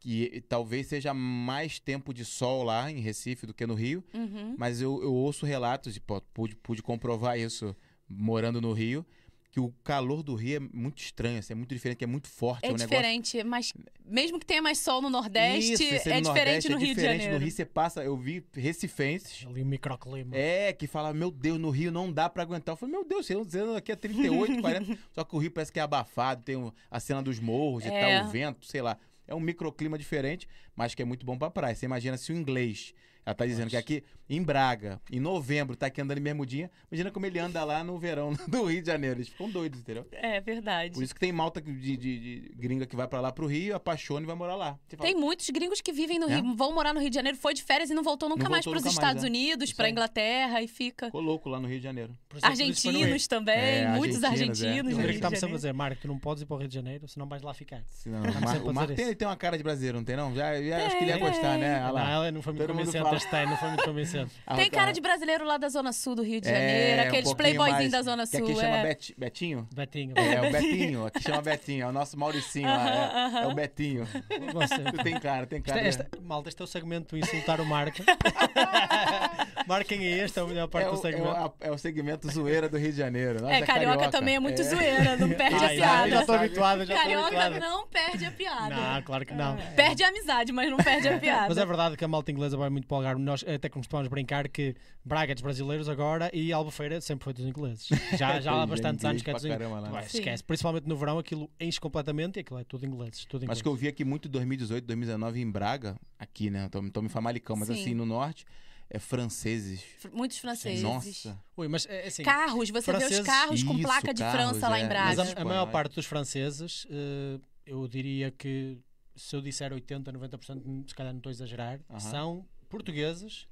que 0.00 0.42
talvez 0.48 0.86
seja 0.88 1.12
mais 1.14 1.78
tempo 1.78 2.12
de 2.14 2.24
sol 2.24 2.64
lá 2.64 2.90
em 2.90 3.00
Recife 3.00 3.46
do 3.46 3.52
que 3.54 3.66
no 3.66 3.74
Rio, 3.74 4.02
Uhum. 4.14 4.54
mas 4.58 4.80
eu, 4.80 5.00
eu 5.02 5.12
ouço 5.12 5.44
relatos, 5.46 5.94
e 5.96 6.00
pude, 6.34 6.56
pude 6.56 6.82
comprovar 6.82 7.38
isso 7.38 7.76
morando 8.08 8.60
no 8.60 8.72
Rio, 8.72 9.04
que 9.52 9.58
o 9.60 9.74
calor 9.84 10.22
do 10.22 10.34
Rio 10.36 10.56
é 10.56 10.60
muito 10.60 11.02
estranho, 11.02 11.38
assim, 11.40 11.52
é 11.52 11.56
muito 11.56 11.74
diferente, 11.74 11.98
que 11.98 12.04
é 12.04 12.06
muito 12.06 12.28
forte. 12.28 12.64
É 12.64 12.68
um 12.68 12.72
negócio 12.72 12.88
diferente, 12.88 13.42
mas 13.44 13.72
mesmo 14.06 14.38
que 14.38 14.46
tenha 14.46 14.62
mais 14.62 14.78
sol 14.78 15.02
no 15.02 15.10
Nordeste, 15.10 15.72
Isso, 15.72 15.82
é 15.82 15.86
no 15.86 15.96
diferente 15.98 16.24
Nordeste 16.24 16.68
no 16.70 16.76
é 16.76 16.78
Rio 16.78 16.88
de 16.88 16.94
diferente. 16.94 17.12
Janeiro. 17.22 17.34
No 17.34 17.40
Rio 17.44 17.50
você 17.50 17.64
passa, 17.66 18.04
eu 18.04 18.16
vi 18.16 18.44
recifenses. 18.54 19.44
Ali 19.46 19.62
o 19.62 19.66
microclima. 19.66 20.36
É, 20.36 20.72
que 20.72 20.86
fala, 20.86 21.12
meu 21.12 21.30
Deus, 21.32 21.58
no 21.58 21.68
Rio 21.70 21.90
não 21.90 22.12
dá 22.12 22.28
pra 22.30 22.42
aguentar. 22.44 22.72
Eu 22.74 22.76
falei, 22.76 22.94
meu 22.94 23.04
Deus, 23.04 23.26
você 23.26 23.34
anda 23.58 23.76
aqui 23.76 23.90
é 23.92 23.96
38, 23.96 24.60
40. 24.60 24.98
Só 25.12 25.24
que 25.24 25.34
o 25.34 25.38
Rio 25.38 25.50
parece 25.50 25.72
que 25.72 25.80
é 25.80 25.82
abafado, 25.82 26.42
tem 26.44 26.54
o- 26.56 26.72
a 26.90 27.00
cena 27.00 27.20
dos 27.20 27.38
morros 27.40 27.84
e 27.84 27.88
É. 27.88 28.18
tal, 28.20 28.28
o 28.28 28.30
vento, 28.30 28.64
sei 28.66 28.80
lá. 28.80 28.96
É 29.30 29.34
um 29.34 29.40
microclima 29.40 29.96
diferente, 29.96 30.48
mas 30.80 30.94
que 30.94 31.02
é 31.02 31.04
muito 31.04 31.26
bom 31.26 31.36
pra 31.36 31.50
praia. 31.50 31.74
Você 31.74 31.84
imagina 31.84 32.16
se 32.16 32.32
o 32.32 32.34
inglês, 32.34 32.94
ela 33.26 33.34
tá 33.34 33.44
dizendo 33.44 33.68
que 33.68 33.76
aqui 33.76 34.02
em 34.30 34.42
Braga, 34.42 35.00
em 35.10 35.18
novembro, 35.18 35.74
tá 35.76 35.86
aqui 35.86 36.00
andando 36.00 36.18
em 36.18 36.22
bermudinha. 36.22 36.70
Imagina 36.90 37.10
como 37.10 37.26
ele 37.26 37.38
anda 37.40 37.62
lá 37.64 37.82
no 37.82 37.98
verão 37.98 38.32
do 38.48 38.64
Rio 38.64 38.80
de 38.80 38.86
Janeiro. 38.86 39.16
Eles 39.18 39.28
ficam 39.28 39.50
doidos, 39.50 39.80
entendeu? 39.80 40.06
É 40.12 40.40
verdade. 40.40 40.94
Por 40.94 41.02
isso 41.02 41.12
que 41.12 41.18
tem 41.20 41.32
malta 41.32 41.60
de, 41.60 41.72
de- 41.96 41.96
de 41.96 42.52
gringa 42.56 42.86
que 42.86 42.94
vai 42.96 43.08
pra 43.08 43.20
lá 43.20 43.32
pro 43.32 43.46
Rio, 43.48 43.74
apaixona 43.74 44.22
e 44.22 44.26
vai 44.26 44.36
morar 44.36 44.54
lá. 44.54 44.78
Fala, 44.88 45.02
Tem 45.02 45.16
muitos 45.16 45.50
gringos 45.50 45.80
que 45.80 45.92
vivem 45.92 46.16
no 46.20 46.30
É? 46.30 46.36
Rio, 46.36 46.54
vão 46.54 46.72
morar 46.72 46.94
no 46.94 47.00
Rio 47.00 47.10
de 47.10 47.14
Janeiro, 47.16 47.36
foi 47.36 47.52
de 47.52 47.62
férias 47.64 47.90
e 47.90 47.94
não 47.94 48.04
voltou 48.04 48.28
nunca 48.28 48.44
Não 48.44 48.50
mais 48.52 48.64
voltou 48.64 48.80
para 48.80 48.88
os 48.88 48.94
nunca 48.94 49.04
mais, 49.04 49.16
Estados 49.18 49.24
é. 49.24 49.26
Unidos, 49.26 49.72
para 49.72 49.86
aí. 49.86 49.90
Inglaterra 49.92 50.62
e 50.62 50.68
fica. 50.68 51.06
Ficou 51.06 51.20
louco 51.20 51.48
lá 51.48 51.58
no 51.60 51.66
Rio 51.66 51.78
de 51.78 51.84
Janeiro. 51.84 52.16
É. 52.40 52.46
Argentinos 52.46 53.26
também, 53.26 53.56
É, 53.58 53.88
muitos 53.96 54.22
argentinos, 54.22 54.62
é. 54.62 54.68
argentinos 54.68 54.94
O 54.94 55.06
de 55.08 55.10
está-me 55.14 55.18
sempre 55.18 55.36
a 55.36 55.40
Janeiro. 55.40 55.56
dizer, 55.58 55.72
Marco, 55.74 56.00
tu 56.02 56.06
não 56.08 56.18
podes 56.20 56.42
ir 56.44 56.46
para 56.46 56.54
o 56.54 56.58
Rio 56.60 56.68
de 56.68 56.74
Janeiro, 56.76 57.08
senão 57.08 57.26
vais 57.26 57.42
lá 57.42 57.52
ficar. 57.52 57.82
Se 57.90 58.08
não, 58.08 58.24
Estamos 58.24 58.52
o 58.62 58.70
o 58.70 58.72
Marco 58.74 58.94
tem, 58.94 59.12
tem 59.12 59.26
uma 59.26 59.36
cara 59.36 59.56
de 59.58 59.64
brasileiro, 59.64 59.98
não 59.98 60.04
tem 60.04 60.14
não? 60.16 60.32
Já, 60.36 60.62
já 60.78 60.86
acho 60.86 60.96
que 60.98 61.04
ele 61.04 61.10
ia 61.12 61.18
Tem. 61.18 61.26
gostar, 61.28 61.58
né? 61.58 61.74
Olha 61.76 61.86
Não, 61.86 61.92
lá. 61.94 62.10
ela 62.10 62.30
não 62.32 62.42
foi 62.42 62.52
muito 62.52 62.66
Todo 62.66 62.92
fala. 63.02 63.16
este 63.16 63.36
ano, 63.36 63.50
não 63.50 63.56
foi 63.56 63.68
muito 63.68 63.84
convincente. 63.84 64.32
Ah, 64.46 64.56
Tem 64.56 64.70
tá. 64.70 64.78
cara 64.78 64.92
de 64.92 65.00
brasileiro 65.00 65.44
lá 65.44 65.56
da 65.58 65.68
Zona 65.68 65.92
Sul 65.92 66.14
do 66.14 66.22
Rio 66.22 66.40
de 66.40 66.48
É, 66.48 66.52
Janeiro, 66.52 67.02
um 67.02 67.06
aqueles 67.08 67.24
pouquinho 67.24 67.36
playboyzinhos 67.54 67.92
mais- 67.92 67.92
da 67.92 68.02
Zona 68.10 68.22
Que 68.26 68.36
Sul. 68.38 68.46
aqui 68.50 68.60
chama 68.60 68.76
é. 68.76 68.82
Bet- 68.82 69.14
Betinho? 69.16 69.68
Betinho. 69.74 70.12
É, 70.16 70.48
o 70.48 70.50
Betinho. 70.52 71.06
Aqui 71.06 71.22
chama 71.22 71.42
Betinho. 71.42 71.84
É 71.84 71.86
o 71.88 71.92
nosso 71.92 72.18
Mauricinho 72.18 72.68
lá. 72.68 73.30
É, 73.40 73.42
é 73.44 73.46
o 73.46 73.54
Betinho. 73.54 74.06
Você- 74.52 75.02
Tem 75.04 75.18
cara, 75.20 75.46
tem 75.46 75.60
cara. 75.62 75.80
esta, 75.80 76.08
malta, 76.22 76.48
este 76.48 76.60
é 76.60 76.64
o 76.64 76.66
segmento 76.68 77.16
insultar 77.16 77.60
o 77.60 77.66
Marco. 77.66 77.98
Marquem 79.66 79.98
aí, 80.00 80.20
esta 80.20 80.40
é 80.40 80.42
a 80.42 80.46
melhor 80.46 80.68
parte 80.68 80.86
é, 80.86 80.90
do 80.90 80.96
o, 80.96 80.98
é, 80.98 81.02
segmento. 81.02 81.28
o, 81.28 81.30
a- 81.30 81.52
é 81.60 81.70
o 81.70 81.78
segmento 81.78 82.30
zoeira 82.30 82.68
do 82.68 82.76
Rio 82.78 82.90
de 82.92 82.98
Janeiro. 82.98 83.40
Nossa, 83.42 83.54
É, 83.54 83.62
carioca, 83.62 84.08
também 84.10 84.36
é 84.36 84.40
muito 84.40 84.62
zoeira, 84.62 85.16
não 85.16 85.28
perde 85.28 85.54
Ah, 85.54 85.66
a 85.66 85.68
piada. 85.70 86.10
Já 86.10 86.20
estou 86.20 86.34
habituado, 86.34 86.84
já 86.84 86.94
Carioca 86.94 87.26
habituado. 87.44 87.60
não 87.60 87.86
perde 87.86 88.24
a 88.24 88.30
piada. 88.30 88.74
Não, 88.76 89.02
claro 89.02 89.26
que 89.26 89.34
não. 89.34 89.56
Perde 89.76 90.02
a 90.02 90.08
amizade, 90.08 90.52
mas 90.52 90.59
não 90.68 90.76
perde 90.76 91.08
a 91.08 91.18
piada. 91.18 91.48
Mas 91.48 91.56
é 91.56 91.64
verdade 91.64 91.96
que 91.96 92.04
a 92.04 92.08
malta 92.08 92.30
inglesa 92.30 92.56
vai 92.56 92.68
muito 92.68 92.86
para 92.88 92.94
o 92.96 92.98
Algarve. 92.98 93.22
Nós 93.22 93.44
até 93.46 93.68
costumamos 93.68 94.08
brincar 94.08 94.48
que 94.48 94.74
Braga 95.04 95.32
é 95.32 95.34
dos 95.34 95.42
brasileiros 95.42 95.88
agora 95.88 96.28
e 96.34 96.52
Albufeira 96.52 97.00
sempre 97.00 97.24
foi 97.24 97.32
dos 97.32 97.46
ingleses. 97.46 97.88
Já, 98.18 98.40
já 98.42 98.52
há 98.60 98.64
é, 98.64 98.66
bastantes 98.66 99.04
anos 99.04 99.22
que 99.22 99.30
é 99.30 99.32
dos 99.32 99.44
ingleses. 99.44 99.70
lá. 99.70 100.02
Esquece. 100.02 100.42
Principalmente 100.44 100.86
no 100.88 100.96
verão 100.96 101.18
aquilo 101.18 101.48
enche 101.60 101.80
completamente 101.80 102.36
e 102.36 102.40
aquilo 102.40 102.58
é 102.58 102.64
tudo 102.64 102.84
ingleses. 102.84 103.24
Tudo 103.24 103.42
Mas 103.46 103.58
ingleses. 103.58 103.62
que 103.62 103.68
eu 103.68 103.74
vi 103.74 103.88
aqui 103.88 104.04
muito 104.04 104.28
em 104.28 104.30
2018, 104.32 104.84
2019 104.84 105.40
em 105.40 105.50
Braga, 105.50 105.96
aqui, 106.18 106.50
né? 106.50 106.68
Tô, 106.68 106.82
tô 106.90 107.00
me 107.00 107.08
famalicão, 107.08 107.54
mas 107.56 107.68
Sim. 107.68 107.74
assim, 107.80 107.94
no 107.94 108.04
norte, 108.04 108.44
é 108.88 108.98
franceses. 108.98 109.82
Fr- 109.98 110.08
Muitos 110.12 110.38
franceses. 110.38 110.82
Nossa. 110.82 111.38
Ui, 111.56 111.68
mas 111.68 111.86
é 111.86 112.08
assim, 112.08 112.22
Carros, 112.24 112.70
você 112.70 112.72
vê 112.72 112.78
os 112.78 112.84
Franceses- 113.04 113.24
carros 113.26 113.62
com 113.62 113.74
Isso, 113.74 113.82
placa 113.82 114.12
de 114.12 114.20
carros, 114.22 114.40
França 114.40 114.68
lá 114.68 114.78
é. 114.78 114.80
em 114.80 114.88
mas 114.88 115.16
Braga. 115.16 115.38
a, 115.38 115.42
a 115.42 115.44
maior 115.44 115.66
parte 115.70 115.94
dos 115.94 116.06
franceses, 116.06 116.86
eh, 116.90 117.38
eu 117.66 117.86
diria 117.86 118.30
que 118.32 118.78
se 119.16 119.34
eu 119.36 119.40
disser 119.40 119.72
80, 119.72 120.12
90%, 120.12 120.88
se 120.88 120.94
calhar 120.94 121.12
não 121.12 121.18
estou 121.18 121.30
a 121.30 121.32
exagerar, 121.32 121.80
são 121.98 122.46
portugueses 122.68 123.48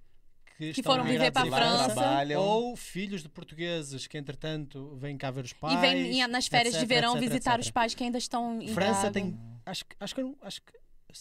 que, 0.57 0.73
Que 0.73 0.81
estão 0.81 0.93
foram 0.95 1.05
viver 1.05 1.31
para 1.31 1.43
a 1.43 1.47
França. 1.47 1.95
trabalham. 1.95 2.41
ou 2.43 2.77
filhos 2.77 3.23
de 3.23 3.29
portugueses 3.29 4.07
que 4.07 4.19
entretanto 4.19 4.97
vêm 4.97 5.17
cá 5.17 5.31
ver 5.31 5.45
os 5.45 5.53
pais. 5.53 5.81
E 5.83 6.21
em- 6.21 6.27
nas 6.27 6.47
férias 6.49 6.75
de 6.75 6.81
etc, 6.81 6.89
verão 6.89 7.17
etc, 7.17 7.29
visitar 7.29 7.55
etc. 7.55 7.65
os 7.67 7.71
pais 7.71 7.95
que 7.95 8.03
ainda 8.05 8.19
estão 8.19 8.61
em 8.61 8.69
França 8.75 9.11
tem, 9.11 9.39
acho 9.65 9.85
que, 9.85 9.97
acho 10.01 10.15
que, 10.15 10.21
acho 10.43 10.63
que 10.63 10.73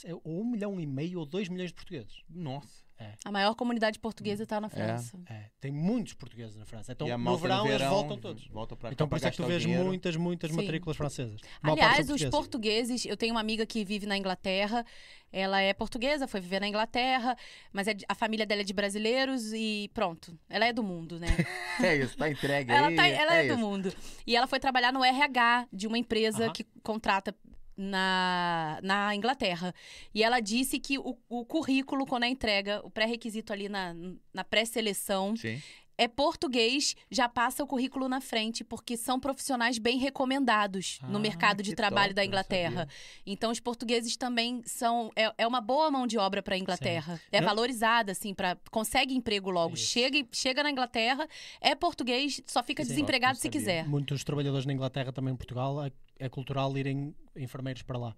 é 0.06 0.14
ou 0.14 0.22
um 0.42 0.44
milhão 0.46 0.80
e 0.80 0.86
meio 0.88 1.20
ou 1.20 1.26
dois 1.26 1.48
milhões 1.50 1.70
de 1.70 1.76
portugueses. 1.76 2.24
Nossa. 2.30 2.87
A 3.24 3.32
maior 3.32 3.54
comunidade 3.56 4.00
portuguesa 4.00 4.44
está 4.44 4.60
na 4.60 4.70
França. 4.70 5.20
É, 5.30 5.46
tem 5.60 5.72
muitos 5.72 6.14
portugueses 6.14 6.56
na 6.56 6.66
França. 6.66 6.92
Então 6.94 7.08
no 7.08 7.38
verão, 7.38 7.58
no 7.64 7.68
eles 7.68 7.78
verão 7.80 7.92
voltam 7.94 8.18
todos. 8.18 8.48
Voltam 8.48 8.78
pra 8.78 8.92
Então 8.92 9.08
por 9.08 9.18
isso 9.18 9.28
é 9.28 9.32
que 9.32 9.38
tu 9.38 9.46
vês 9.46 9.62
dinheiro. 9.62 9.86
muitas, 9.86 10.16
muitas 10.16 10.50
Sim. 10.52 10.58
matrículas 10.58 10.98
francesas. 10.98 11.40
Aliás, 11.62 12.10
os 12.10 12.24
portugueses. 12.26 13.06
eu 13.06 13.16
tenho 13.18 13.34
uma 13.34 13.42
amiga 13.42 13.66
que 13.66 13.84
vive 13.86 14.06
na 14.06 14.18
Inglaterra, 14.18 14.86
ela 15.32 15.62
é 15.62 15.74
portuguesa, 15.74 16.28
foi 16.28 16.40
viver 16.40 16.60
na 16.62 16.68
Inglaterra, 16.68 17.36
mas 17.72 17.88
é 17.88 17.94
de- 17.94 18.06
a 18.08 18.16
família 18.16 18.46
dela 18.46 18.62
é 18.62 18.64
de 18.64 18.74
brasileiros 18.74 19.52
e 19.54 19.90
pronto, 19.94 20.38
ela 20.50 20.66
é 20.66 20.72
do 20.74 20.82
mundo, 20.84 21.20
né? 21.20 21.28
É 21.94 21.96
isso, 21.96 22.18
tá 22.18 22.30
entregue 22.30 22.72
ela 22.72 22.88
aí. 22.88 22.96
tá- 22.96 23.08
ela 23.08 23.36
é, 23.36 23.48
do 23.48 23.54
isso. 23.54 23.58
mundo. 23.58 23.94
E 24.26 24.36
ela 24.36 24.48
foi 24.48 24.60
trabalhar 24.60 24.92
no 24.92 25.04
RH 25.04 25.68
de 25.72 25.86
uma 25.86 25.98
empresa 25.98 26.46
Aham. 26.46 26.54
que 26.54 26.64
contrata 26.82 27.36
na, 27.78 28.80
na 28.82 29.16
Inglaterra. 29.16 29.74
E 30.14 30.24
ela 30.24 30.40
disse 30.40 30.80
que 30.80 30.98
o, 30.98 31.16
o 31.30 31.46
currículo, 31.46 32.06
quando 32.06 32.24
é 32.24 32.30
entrega, 32.30 32.82
o 32.84 32.90
pré-requisito 32.90 33.54
ali 33.54 33.70
na, 33.70 33.96
na 34.34 34.44
pré-seleção. 34.44 35.36
É 35.98 36.08
português, 36.08 36.96
já 37.10 37.28
passa 37.28 37.64
o 37.64 37.68
currículo 37.68 38.08
na 38.08 38.22
frente, 38.22 38.64
porque 38.64 38.96
são 38.96 39.20
profissionais 39.20 39.78
bem 39.80 39.98
recomendados 39.98 41.00
no 41.10 41.18
Ah, 41.18 41.20
mercado 41.20 41.64
de 41.64 41.74
trabalho 41.76 42.10
top, 42.10 42.16
da 42.16 42.26
Inglaterra. 42.26 42.88
Então, 43.26 43.52
os 43.52 43.60
portugueses 43.60 44.16
também 44.16 44.62
são. 44.66 45.12
É, 45.16 45.34
é 45.40 45.48
uma 45.48 45.60
boa 45.62 45.90
mão 45.90 46.06
de 46.06 46.18
obra 46.18 46.42
para 46.44 46.56
a 46.56 46.58
Inglaterra. 46.58 47.20
É 47.32 47.40
Não- 47.42 47.48
valorizada, 47.48 48.12
assim, 48.12 48.34
para 48.34 48.58
consegue 48.70 49.16
emprego 49.16 49.50
logo. 49.50 49.74
Isso. 49.74 49.88
Chega, 49.88 50.26
chega 50.32 50.62
na 50.64 50.70
Inglaterra, 50.72 51.28
é 51.60 51.74
português, 51.74 52.42
só 52.46 52.62
fica 52.62 52.84
Sim. 52.84 52.90
desempregado 52.90 53.38
se 53.38 53.50
quiser. 53.50 53.88
Muitos 53.88 54.24
trabalhadores 54.24 54.66
na 54.66 54.74
Inglaterra, 54.74 55.12
também 55.12 55.34
em 55.34 55.38
Portugal, 55.38 55.84
é, 55.84 55.92
é 56.20 56.30
cultural 56.30 56.78
irem 56.78 57.16
enfermeiros 57.36 57.82
para 57.82 57.98
lá. 57.98 58.16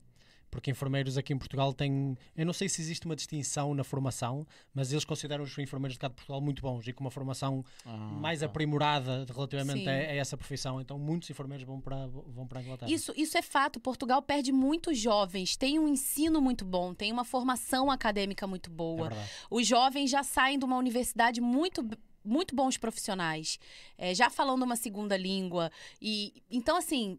Porque 0.49 0.71
enfermeiros 0.71 1.17
aqui 1.17 1.33
em 1.33 1.37
Portugal 1.37 1.73
têm. 1.73 2.17
Eu 2.35 2.45
não 2.45 2.53
sei 2.53 2.67
se 2.67 2.81
existe 2.81 3.05
uma 3.05 3.15
distinção 3.15 3.73
na 3.73 3.83
formação, 3.83 4.45
mas 4.73 4.91
eles 4.91 5.05
consideram 5.05 5.43
os 5.43 5.57
enfermeiros 5.57 5.93
de 5.93 5.99
cá 5.99 6.07
de 6.07 6.15
Portugal 6.15 6.41
muito 6.41 6.61
bons 6.61 6.87
e 6.87 6.93
com 6.93 7.03
uma 7.03 7.11
formação 7.11 7.63
Ah, 7.85 7.95
mais 7.95 8.39
tá. 8.39 8.45
aprimorada 8.47 9.25
relativamente 9.31 9.87
a, 9.87 9.91
a 9.91 10.15
essa 10.15 10.35
profissão. 10.37 10.81
Então 10.81 10.97
muitos 10.97 11.29
enfermeiros 11.29 11.65
vão 11.65 11.79
para, 11.79 12.07
vão 12.07 12.47
para 12.47 12.59
a 12.59 12.63
Inglaterra. 12.63 12.91
Isso, 12.91 13.13
isso 13.15 13.37
é 13.37 13.41
fato. 13.41 13.79
Portugal 13.79 14.21
perde 14.21 14.51
muitos 14.51 14.97
jovens. 14.97 15.55
Tem 15.55 15.77
um 15.79 15.87
ensino 15.87 16.41
muito 16.41 16.65
bom, 16.65 16.93
tem 16.93 17.11
uma 17.11 17.23
formação 17.25 17.91
acadêmica 17.91 18.47
muito 18.47 18.69
é 18.69 18.73
boa. 18.73 19.09
verdade. 19.09 19.29
Os 19.49 19.67
jovens 19.67 20.09
já 20.09 20.23
saem 20.23 20.57
de 20.57 20.65
uma 20.65 20.77
universidade 20.77 21.39
muito 21.41 21.87
muito 22.23 22.53
bons 22.53 22.77
profissionais, 22.77 23.57
é, 23.97 24.13
já 24.13 24.29
falando 24.29 24.63
uma 24.63 24.75
segunda 24.75 25.15
língua 25.15 25.71
e 26.01 26.43
então 26.51 26.75
assim 26.75 27.17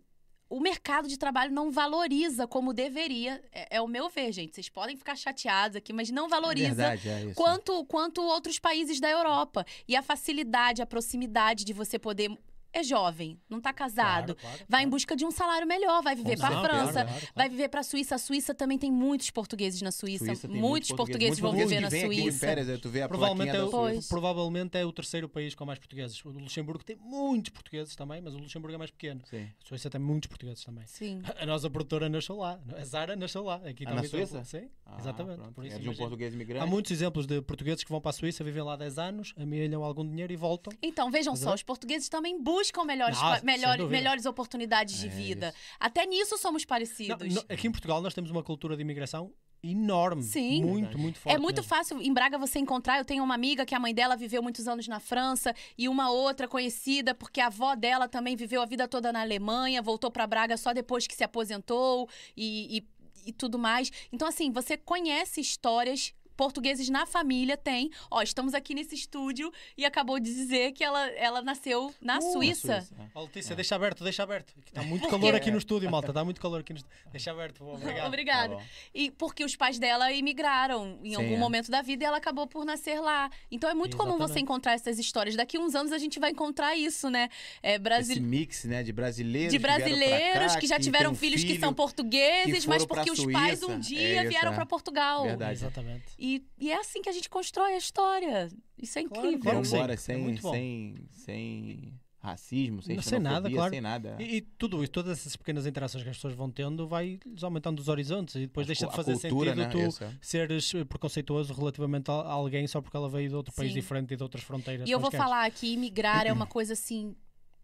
o 0.51 0.61
mercado 0.61 1.09
de 1.09 1.17
trabalho 1.17 1.53
não 1.53 1.71
valoriza 1.71 2.47
como 2.47 2.73
deveria. 2.75 3.41
É, 3.53 3.77
é 3.77 3.81
o 3.81 3.87
meu 3.87 4.11
ver 4.11 4.33
gente. 4.33 4.57
Vocês 4.57 4.69
podem 4.69 4.97
ficar 4.97 5.17
chateados 5.17 5.77
aqui 5.77 5.93
mas 5.93 6.11
não 6.11 6.29
valoriza 6.29 6.75
Verdade, 6.75 7.09
é 7.09 7.25
isso. 7.27 7.35
quanto 7.35 7.85
quanto 7.87 8.21
outros 8.21 8.59
países 8.59 9.01
da 9.01 9.09
Europa. 9.09 9.65
E 9.87 9.95
a 9.95 10.03
facilidade 10.03 10.83
a 10.83 10.87
proximidade 10.87 11.65
de 11.65 11.73
você 11.73 11.99
poder 11.99 12.37
é 12.73 12.83
jovem, 12.83 13.39
não 13.49 13.61
tá 13.61 13.73
casado, 13.73 14.35
Claro, 14.35 14.41
claro, 14.41 14.57
vai 14.69 14.81
em 14.81 14.85
claro. 14.85 14.91
busca 14.91 15.17
de 15.17 15.25
um 15.25 15.31
salário 15.31 15.67
melhor, 15.67 16.03
vai 16.03 16.15
viver 16.15 16.37
pra 16.39 16.49
certeza. 16.49 16.69
França, 16.69 16.93
Claro, 16.93 17.09
claro, 17.09 17.21
claro. 17.21 17.33
vai 17.35 17.49
viver 17.49 17.69
pra 17.69 17.83
Suíça. 17.83 18.15
A 18.15 18.19
Suíça 18.19 18.55
também 18.55 18.79
tem 18.79 18.91
muitos 18.91 19.31
portugueses 19.31 19.81
na 19.83 19.91
Suíça, 19.91 20.25
Suíça 20.27 20.49
muitos 20.49 20.93
portugueses 20.93 21.39
vão 21.39 21.53
muitos 21.53 21.71
viver 21.71 21.81
na 21.83 21.91
Suíça. 21.91 22.39
férias, 22.39 22.69
aí 22.69 22.79
tu 22.79 22.89
vê 22.89 23.03
a 23.03 23.09
Provavelmente 23.09 23.57
é, 23.57 23.63
o, 23.63 23.71
provavelmente 24.09 24.77
é 24.77 24.85
o 24.85 24.93
terceiro 24.93 25.29
país 25.29 25.55
com 25.55 25.65
mais 25.65 25.79
portugueses. 25.79 26.23
O 26.25 26.31
Luxemburgo 26.31 26.85
tem 26.85 26.97
muitos 26.97 27.51
portugueses 27.51 27.95
também, 27.97 28.21
mas 28.21 28.35
o 28.35 28.39
Luxemburgo 28.39 28.75
é 28.75 28.79
mais 28.79 28.91
pequeno. 28.91 29.21
Sim. 29.29 29.49
A 29.65 29.69
Suíça 29.69 29.91
tem 29.91 30.01
muitos 30.01 30.29
portugueses 30.29 30.63
também. 30.65 30.87
Sim. 30.87 31.23
A 31.39 31.47
nossa 31.47 31.69
produtora 31.69 32.09
nasceu 32.09 32.37
lá. 32.37 32.59
A 32.77 32.85
Zara 32.85 33.17
nasceu 33.17 33.43
lá. 33.45 33.57
Aqui 33.65 33.85
Ah, 33.87 33.95
na 33.95 34.05
Suíça? 34.05 34.45
Sim, 34.45 34.69
Ah, 34.87 34.97
exatamente. 35.01 35.41
Por 35.53 35.65
isso, 35.65 35.77
é 35.77 35.79
de 35.79 35.89
um 35.89 35.95
português 35.95 36.35
imigrante. 36.35 36.63
Há 36.63 36.67
muitos 36.67 36.91
exemplos 36.93 37.27
de 37.27 37.41
portugueses 37.43 37.83
que 37.85 37.91
vão 37.91 38.01
para 38.01 38.11
a 38.11 38.13
Suíça, 38.13 38.43
vivem 38.45 38.63
lá 38.63 38.77
10 38.77 38.99
anos, 38.99 39.33
amealham 39.37 39.83
algum 39.85 40.07
dinheiro 40.07 40.33
e 40.33 40.37
voltam. 40.37 40.73
Então, 40.83 41.11
vejam 41.11 41.35
só, 41.35 41.53
é- 41.53 41.55
os 41.55 41.63
portugueses 41.63 42.09
também 42.09 42.41
buscam 42.41 42.60
melhores, 42.85 43.17
Nossa, 43.21 43.41
qua- 43.41 43.45
melhor- 43.45 43.71
sem 43.77 43.79
dúvida. 43.79 43.97
melhores 43.97 44.27
oportunidades 44.27 44.99
de 44.99 45.07
É 45.07 45.11
vida. 45.11 45.49
isso. 45.49 45.57
Até 45.79 46.07
nisso 46.07 46.37
somos 46.39 46.63
Não, 46.63 46.67
parecidos. 46.69 47.35
não, 47.35 47.43
aqui 47.49 47.67
em 47.67 47.71
Portugal 47.73 48.01
nós 48.03 48.13
temos 48.15 48.31
uma 48.31 48.43
cultura 48.43 48.77
de 48.77 48.83
imigração 48.83 49.33
enorme. 49.63 50.23
Sim. 50.23 50.63
Muito, 50.63 50.75
Verdade. 50.81 50.97
muito 50.97 51.19
forte. 51.19 51.35
É 51.35 51.39
muito 51.39 51.57
mesmo. 51.57 51.69
fácil 51.69 52.01
em 52.01 52.13
Braga 52.13 52.39
você 52.39 52.59
encontrar. 52.59 52.97
Eu 52.99 53.05
tenho 53.05 53.23
uma 53.23 53.35
amiga 53.35 53.67
que 53.67 53.75
a 53.75 53.79
mãe 53.79 53.95
dela 53.95 54.17
viveu 54.17 54.43
muitos 54.43 54.67
anos 54.67 54.89
na 54.89 54.99
França 55.01 55.55
e 55.77 55.87
uma 55.89 56.11
outra 56.11 56.49
conhecida 56.49 57.15
porque 57.15 57.41
a 57.41 57.47
avó 57.49 57.75
dela 57.75 58.09
também 58.09 58.37
viveu 58.37 58.63
a 58.63 58.67
vida 58.67 58.89
toda 58.89 59.13
na 59.13 59.21
Alemanha, 59.21 59.83
voltou 59.83 60.11
para 60.11 60.27
Braga 60.27 60.57
só 60.57 60.73
depois 60.73 61.07
que 61.07 61.15
se 61.15 61.23
aposentou 61.25 62.09
e, 62.37 62.79
e, 62.79 63.29
e 63.29 63.33
tudo 63.35 63.59
mais. 63.59 63.91
Então, 64.11 64.27
assim, 64.27 64.51
você 64.51 64.77
conhece 64.79 65.41
histórias. 65.43 66.15
Portugueses 66.45 66.89
na 66.89 67.05
família 67.05 67.55
tem. 67.55 67.91
Ó, 68.11 68.23
estamos 68.23 68.55
aqui 68.55 68.73
nesse 68.75 68.95
estúdio 68.95 69.53
e 69.77 69.85
acabou 69.85 70.19
de 70.19 70.33
dizer 70.33 70.73
que 70.73 70.83
ela, 70.83 71.07
ela 71.11 71.43
nasceu 71.43 71.93
na 72.01 72.17
Uh, 72.19 72.33
Suíça. 72.33 72.89
é. 72.99 73.05
Ó, 73.15 73.25
Letícia, 73.25 73.55
deixa 73.55 73.75
aberto, 73.77 74.03
deixa 74.03 74.23
aberto. 74.23 74.55
Está 74.67 74.83
muito 74.83 75.07
calor 75.07 75.35
aqui 75.35 75.51
no 75.51 75.59
estúdio, 75.59 75.91
malta. 75.91 76.09
Está 76.09 76.25
muito 76.25 76.41
calor 76.41 76.61
aqui 76.61 76.73
no 76.73 76.79
estúdio. 76.79 76.97
Deixa 77.13 77.31
aberto, 77.31 77.59
vou, 77.63 77.75
obrigado. 77.75 78.07
Obrigada. 78.07 78.57
Tá. 78.57 78.63
E 78.95 79.11
porque 79.11 79.45
os 79.45 79.55
pais 79.55 79.79
dela 79.79 80.11
imigraram 80.13 80.99
em 81.05 81.11
Sim, 81.11 81.17
algum 81.17 81.35
é. 81.35 81.39
momento 81.39 81.71
da 81.71 81.83
vida 81.83 82.05
e 82.05 82.07
ela 82.07 82.17
acabou 82.17 82.47
por 82.47 82.65
nascer 82.65 82.99
lá. 83.01 83.29
Então 83.51 83.69
é 83.69 83.75
muito 83.75 83.99
comum 83.99 84.13
você 84.13 84.23
Exatamente. 84.25 84.43
encontrar 84.45 84.73
essas 84.73 84.99
histórias. 84.99 85.37
Daqui 85.37 85.59
uns 85.59 85.75
anos 85.75 85.93
a 85.93 85.99
gente 85.99 86.19
vai 86.19 86.31
encontrar 86.31 86.75
isso, 86.75 87.11
né? 87.11 87.29
É, 87.63 87.79
Brasi- 87.79 88.13
Esse 88.13 88.21
mix, 88.21 88.65
né, 88.65 88.83
de 88.83 88.93
brasileiros 88.93 89.53
de 89.53 89.59
que 89.59 89.63
brasileiros 89.63 90.55
cá, 90.55 90.61
que 90.61 90.67
já 90.67 90.79
tiveram 90.81 91.15
filhos 91.15 91.43
que 91.43 91.49
filho, 91.49 91.61
são 91.61 91.75
portugueses, 91.75 92.63
que 92.65 92.69
mas 92.69 92.87
porque 92.87 93.11
os 93.11 93.25
pais 93.27 93.59
Suíça. 93.59 93.73
um 93.75 93.79
dia 93.79 94.01
É 94.01 94.21
isso, 94.23 94.29
vieram 94.31 94.53
é. 94.53 94.55
para 94.55 94.65
Portugal. 94.65 95.25
Verdade. 95.25 95.53
Exatamente. 95.53 96.05
E, 96.19 96.30
e 96.59 96.71
é 96.71 96.77
assim 96.79 97.01
que 97.03 97.09
a 97.09 97.13
gente 97.13 97.29
constrói 97.29 97.75
a 97.75 97.79
história. 97.79 98.49
Isso 98.79 98.99
é 98.99 99.05
Claro, 99.05 99.27
incrível. 99.29 99.43
claro 99.53 99.65
sim. 99.65 99.77
embora 99.77 99.95
É 99.95 99.97
sem, 99.97 100.17
muito 100.19 100.43
bom. 100.43 100.53
sem, 100.53 100.95
sem 101.11 101.95
racismo, 102.23 102.83
sem 102.83 102.97
Não, 102.97 103.03
sem 103.03 103.19
nada, 103.19 103.35
xenofobia, 103.49 103.57
claro. 103.57 103.71
sem 103.73 103.81
nada. 103.81 104.17
E, 104.21 104.37
e 104.37 104.41
tudo 104.43 104.83
isso, 104.83 104.93
todas 104.93 105.19
essas 105.19 105.35
pequenas 105.37 105.67
interações 105.67 106.05
que 106.05 106.11
as 106.11 106.17
pessoas 106.17 106.35
vão 106.35 106.51
tendo, 106.51 106.87
vai 106.87 107.19
lhes 107.25 107.43
aumentando 107.43 107.81
os 107.81 107.89
horizontes 107.89 108.35
e 108.35 108.41
depois 108.41 108.67
A 108.67 108.69
deixa 108.69 108.87
de 108.87 108.95
fazer 108.95 109.13
cultura, 109.19 109.55
sentido 109.55 109.63
né? 109.63 109.69
tu 109.71 109.89
Isso, 109.89 110.05
é. 110.05 110.13
seres 110.21 110.75
eh, 110.75 110.85
preconceituoso 110.85 111.55
relativamente 111.55 112.11
a 112.11 112.15
alguém 112.15 112.67
só 112.67 112.81
porque 112.83 112.97
ela 112.97 113.09
veio 113.09 113.29
de 113.31 113.35
outro 113.35 113.55
país 113.55 113.73
Sim. 113.73 113.81
diferente 113.81 114.13
e 114.13 114.17
de 114.17 114.23
outras 114.23 114.45
fronteiras. 114.45 114.87
E 114.89 114.93
eu 114.93 115.01
vou 115.01 115.11
quaisquer. 115.11 115.27
falar 115.27 115.51
que 115.51 115.73
imigrar 115.73 116.27
é 116.27 116.33
uma 116.33 116.47
coisa 116.47 116.75
assim. 116.75 117.17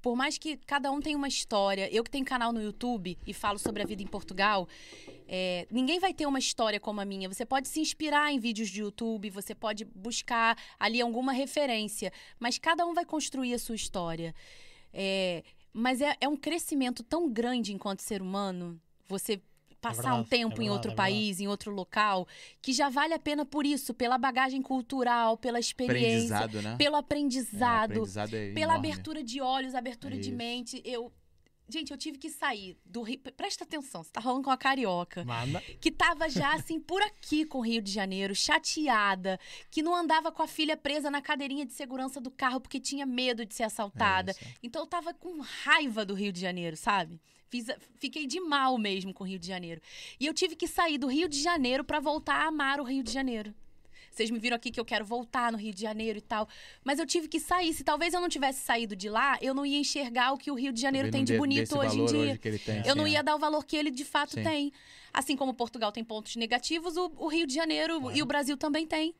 Por 0.06 0.14
mais 0.14 0.38
que 0.38 0.56
cada 0.58 0.92
um 0.92 1.00
tenha 1.00 1.16
uma 1.16 1.26
história, 1.26 1.92
eu 1.92 2.04
que 2.04 2.10
tenho 2.12 2.24
canal 2.24 2.52
no 2.52 2.62
YouTube 2.62 3.18
e 3.26 3.34
falo 3.34 3.58
sobre 3.58 3.82
a 3.82 3.84
vida 3.84 4.04
em 4.04 4.06
Portugal, 4.06 4.68
é, 5.26 5.66
ninguém 5.68 5.98
vai 5.98 6.14
ter 6.14 6.26
uma 6.26 6.38
história 6.38 6.78
como 6.78 7.00
a 7.00 7.04
minha. 7.04 7.28
Você 7.28 7.44
pode 7.44 7.66
se 7.66 7.80
inspirar 7.80 8.32
em 8.32 8.38
vídeos 8.38 8.68
de 8.68 8.82
YouTube, 8.82 9.28
você 9.30 9.52
pode 9.52 9.84
buscar 9.84 10.56
ali 10.78 11.00
alguma 11.00 11.32
referência, 11.32 12.12
mas 12.38 12.56
cada 12.56 12.86
um 12.86 12.94
vai 12.94 13.04
construir 13.04 13.52
a 13.52 13.58
sua 13.58 13.74
história. 13.74 14.32
É, 14.94 15.42
mas 15.72 16.00
é, 16.00 16.16
é 16.20 16.28
um 16.28 16.36
crescimento 16.36 17.02
tão 17.02 17.28
grande 17.28 17.72
enquanto 17.72 17.98
ser 17.98 18.22
humano, 18.22 18.80
você 19.08 19.42
passar 19.80 20.14
um 20.14 20.24
tempo 20.24 20.60
é 20.60 20.64
em 20.64 20.70
outro 20.70 20.92
é 20.92 20.94
país, 20.94 21.40
em 21.40 21.46
outro 21.48 21.70
local, 21.72 22.26
que 22.60 22.72
já 22.72 22.88
vale 22.88 23.14
a 23.14 23.18
pena 23.18 23.44
por 23.44 23.64
isso, 23.66 23.94
pela 23.94 24.18
bagagem 24.18 24.62
cultural, 24.62 25.36
pela 25.36 25.58
experiência 25.60 26.36
Aprendizado, 26.36 26.62
né? 26.62 26.76
pelo 26.76 26.96
É, 26.96 26.98
aprendizado, 26.98 27.90
aprendizado 27.92 28.34
é 28.34 28.52
pela 28.52 28.72
enorme. 28.74 28.90
abertura 28.90 29.22
de 29.22 29.40
olhos, 29.40 29.74
abertura 29.74 30.16
de 30.18 30.32
mente. 30.32 30.80
Eu. 30.84 31.12
Gente, 31.68 31.90
eu 31.90 31.98
tive 31.98 32.16
que 32.16 32.30
sair 32.30 32.78
do 32.84 33.02
Rio. 33.02 33.18
Presta 33.36 33.64
atenção, 33.64 34.04
você 34.04 34.12
tá 34.12 34.20
falando 34.20 34.44
com 34.44 34.50
a 34.50 34.56
carioca. 34.56 35.24
Manda. 35.24 35.60
Que 35.80 35.90
tava 35.90 36.28
já 36.28 36.54
assim 36.54 36.78
por 36.78 37.02
aqui 37.02 37.44
com 37.44 37.58
o 37.58 37.60
Rio 37.60 37.82
de 37.82 37.90
Janeiro, 37.90 38.36
chateada, 38.36 39.38
que 39.68 39.82
não 39.82 39.92
andava 39.92 40.30
com 40.30 40.44
a 40.44 40.46
filha 40.46 40.76
presa 40.76 41.10
na 41.10 41.20
cadeirinha 41.20 41.66
de 41.66 41.72
segurança 41.72 42.20
do 42.20 42.30
carro 42.30 42.60
porque 42.60 42.78
tinha 42.78 43.04
medo 43.04 43.44
de 43.44 43.52
ser 43.52 43.64
assaltada. 43.64 44.30
É. 44.30 44.34
Então 44.62 44.82
eu 44.82 44.86
tava 44.86 45.12
com 45.12 45.40
raiva 45.40 46.04
do 46.04 46.14
Rio 46.14 46.32
de 46.32 46.40
Janeiro, 46.40 46.76
sabe? 46.76 47.20
Fiz 47.48 47.66
fiquei 47.98 48.26
de 48.26 48.40
mal 48.40 48.76
mesmo 48.78 49.12
com 49.14 49.24
o 49.24 49.26
Rio 49.26 49.38
de 49.38 49.46
Janeiro. 49.46 49.80
E 50.18 50.26
eu 50.26 50.34
tive 50.34 50.56
que 50.56 50.66
sair 50.66 50.98
do 50.98 51.06
Rio 51.06 51.28
de 51.28 51.40
Janeiro 51.40 51.84
pra 51.84 52.00
voltar 52.00 52.34
a 52.44 52.48
amar 52.48 52.80
o 52.80 52.84
Rio 52.84 53.02
de 53.02 53.12
Janeiro. 53.12 53.54
Vocês 54.10 54.30
me 54.30 54.38
viram 54.38 54.56
aqui 54.56 54.70
que 54.70 54.80
eu 54.80 54.84
quero 54.84 55.04
voltar 55.04 55.52
no 55.52 55.58
Rio 55.58 55.74
de 55.74 55.82
Janeiro 55.82 56.18
e 56.18 56.22
tal. 56.22 56.48
Mas 56.82 56.98
eu 56.98 57.04
tive 57.06 57.28
que 57.28 57.38
sair. 57.38 57.74
Se 57.74 57.84
talvez 57.84 58.14
eu 58.14 58.20
não 58.20 58.30
tivesse 58.30 58.60
saído 58.64 58.96
de 58.96 59.10
lá, 59.10 59.36
eu 59.42 59.52
não 59.52 59.66
ia 59.66 59.78
enxergar 59.78 60.32
o 60.32 60.38
que 60.38 60.50
o 60.50 60.54
Rio 60.54 60.72
de 60.72 60.80
Janeiro 60.80 61.10
tem 61.10 61.22
de 61.22 61.36
bonito 61.36 61.78
hoje 61.78 62.00
em 62.00 62.06
dia. 62.06 62.18
hoje 62.30 62.38
que 62.38 62.48
ele 62.48 62.58
tem, 62.58 62.82
Eu 62.86 62.96
não 62.96 63.06
ia 63.06 63.18
é. 63.18 63.22
dar 63.22 63.34
o 63.36 63.38
valor 63.38 63.62
que 63.66 63.76
ele 63.76 63.90
de 63.90 64.06
fato 64.06 64.32
Sim. 64.32 64.42
tem. 64.42 64.72
Assim 65.12 65.36
como 65.36 65.52
Portugal 65.52 65.92
tem 65.92 66.02
pontos 66.02 66.34
negativos, 66.36 66.96
o, 66.96 67.12
o 67.18 67.28
Rio 67.28 67.46
de 67.46 67.52
Janeiro 67.54 68.00
Claro. 68.00 68.16
e 68.16 68.22
o 68.22 68.26
Brasil 68.26 68.56
também 68.56 68.86
tem. 68.86 69.14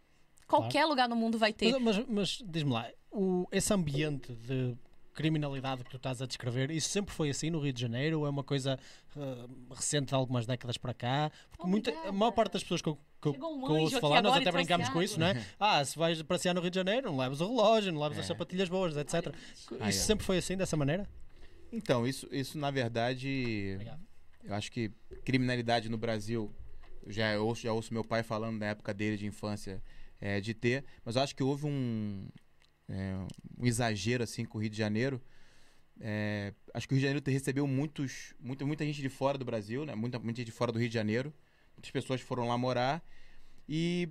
Qualquer 0.47 0.87
lugar 0.87 1.09
no 1.09 1.17
mundo 1.17 1.37
vai 1.37 1.53
ter. 1.53 1.73
Mas, 1.79 1.99
mas, 1.99 2.07
mas 2.09 2.39
diz-me 2.43 2.73
lá, 2.73 2.89
o- 3.11 3.47
esse 3.53 3.73
ambiente 3.75 4.33
de 4.33 4.75
criminalidade 5.17 5.83
que 5.83 5.91
tu 5.91 5.97
estás 5.97 6.21
a 6.23 6.27
descrever, 6.27 6.71
isso 6.71 6.89
sempre 6.91 7.13
foi 7.13 7.31
assim 7.31 7.51
no 7.51 7.59
Rio 7.59 7.73
de 7.73 7.81
Janeiro? 7.81 8.21
Ou 8.21 8.27
é 8.27 8.31
uma 8.31 8.45
coisa 8.45 8.79
ah, 9.17 9.47
recente 9.75 10.09
de 10.09 10.15
algumas 10.15 10.47
décadas 10.47 10.77
para 10.77 10.95
cá? 10.95 11.33
Porque 11.51 11.67
muita, 11.67 11.91
a 12.07 12.13
maior 12.13 12.31
parte 12.33 12.53
das 12.53 12.63
pessoas 12.63 12.83
que 12.83 12.89
eu, 12.89 12.99
que 13.21 13.29
um 13.31 13.33
que 13.33 13.41
eu 13.41 13.77
ouço 13.77 13.99
falar, 13.99 14.23
nós 14.23 14.37
até 14.37 14.53
brincamos 14.53 14.89
com 14.91 15.03
isso, 15.03 15.19
não 15.19 15.27
é? 15.27 15.45
Ah, 15.59 15.85
se 15.85 15.99
vais 15.99 16.23
passear 16.23 16.55
no 16.55 16.61
Rio 16.61 16.71
de 16.71 16.77
Janeiro, 16.77 17.11
não 17.11 17.17
levas 17.19 17.41
o 17.41 17.47
relógio, 17.49 17.91
não 17.93 18.01
levas 18.01 18.19
as 18.19 18.25
É. 18.27 18.29
sapatilhas 18.29 18.69
boas, 18.69 18.97
etc. 18.97 19.35
Ah, 19.81 19.89
Isso 19.89 20.01
é. 20.01 20.03
sempre 20.05 20.25
foi 20.25 20.37
assim, 20.37 20.57
dessa 20.57 20.77
maneira? 20.77 21.09
Então, 21.73 22.07
isso, 22.07 22.29
isso 22.31 22.57
na 22.59 22.71
verdade, 22.71 23.73
Obrigado. 23.75 24.01
eu 24.45 24.55
acho 24.55 24.71
que 24.71 24.93
criminalidade 25.25 25.89
no 25.89 25.97
Brasil, 25.99 26.55
eu 27.05 27.11
já 27.13 27.39
ouço, 27.41 27.63
já 27.63 27.73
ouço 27.73 27.93
meu 27.93 28.05
pai 28.05 28.23
falando 28.23 28.59
na 28.59 28.67
época 28.67 28.93
dele 28.95 29.17
de 29.17 29.27
infância 29.27 29.83
é, 30.21 30.41
de 30.41 30.55
ter, 30.55 30.85
mas 31.05 31.17
eu 31.17 31.23
acho 31.23 31.35
que 31.35 31.43
houve 31.43 31.67
um, 31.67 32.29
é, 32.89 33.15
um 33.59 33.67
exagero 33.67 34.23
assim 34.23 34.45
com 34.45 34.59
o 34.59 34.61
Rio 34.61 34.71
de 34.71 34.77
Janeiro. 34.77 35.21
É, 36.01 36.53
acho 36.75 36.87
que 36.87 36.95
o 36.95 36.97
Rio 36.97 37.01
de 37.01 37.07
Janeiro 37.07 37.31
recebeu 37.31 37.67
muitos, 37.67 38.35
muita, 38.39 38.67
muita 38.67 38.85
gente 38.85 39.01
de 39.01 39.09
fora 39.09 39.39
do 39.39 39.45
Brasil, 39.45 39.85
né? 39.85 39.95
Muita, 39.95 40.19
muita 40.19 40.41
gente 40.41 40.47
de 40.47 40.53
fora 40.53 40.73
do 40.73 40.79
Rio 40.79 40.89
de 40.89 40.95
Janeiro. 40.95 41.33
Muitas 41.77 41.91
pessoas 41.91 42.21
foram 42.21 42.49
lá 42.49 42.57
morar 42.57 43.03
e 43.69 44.09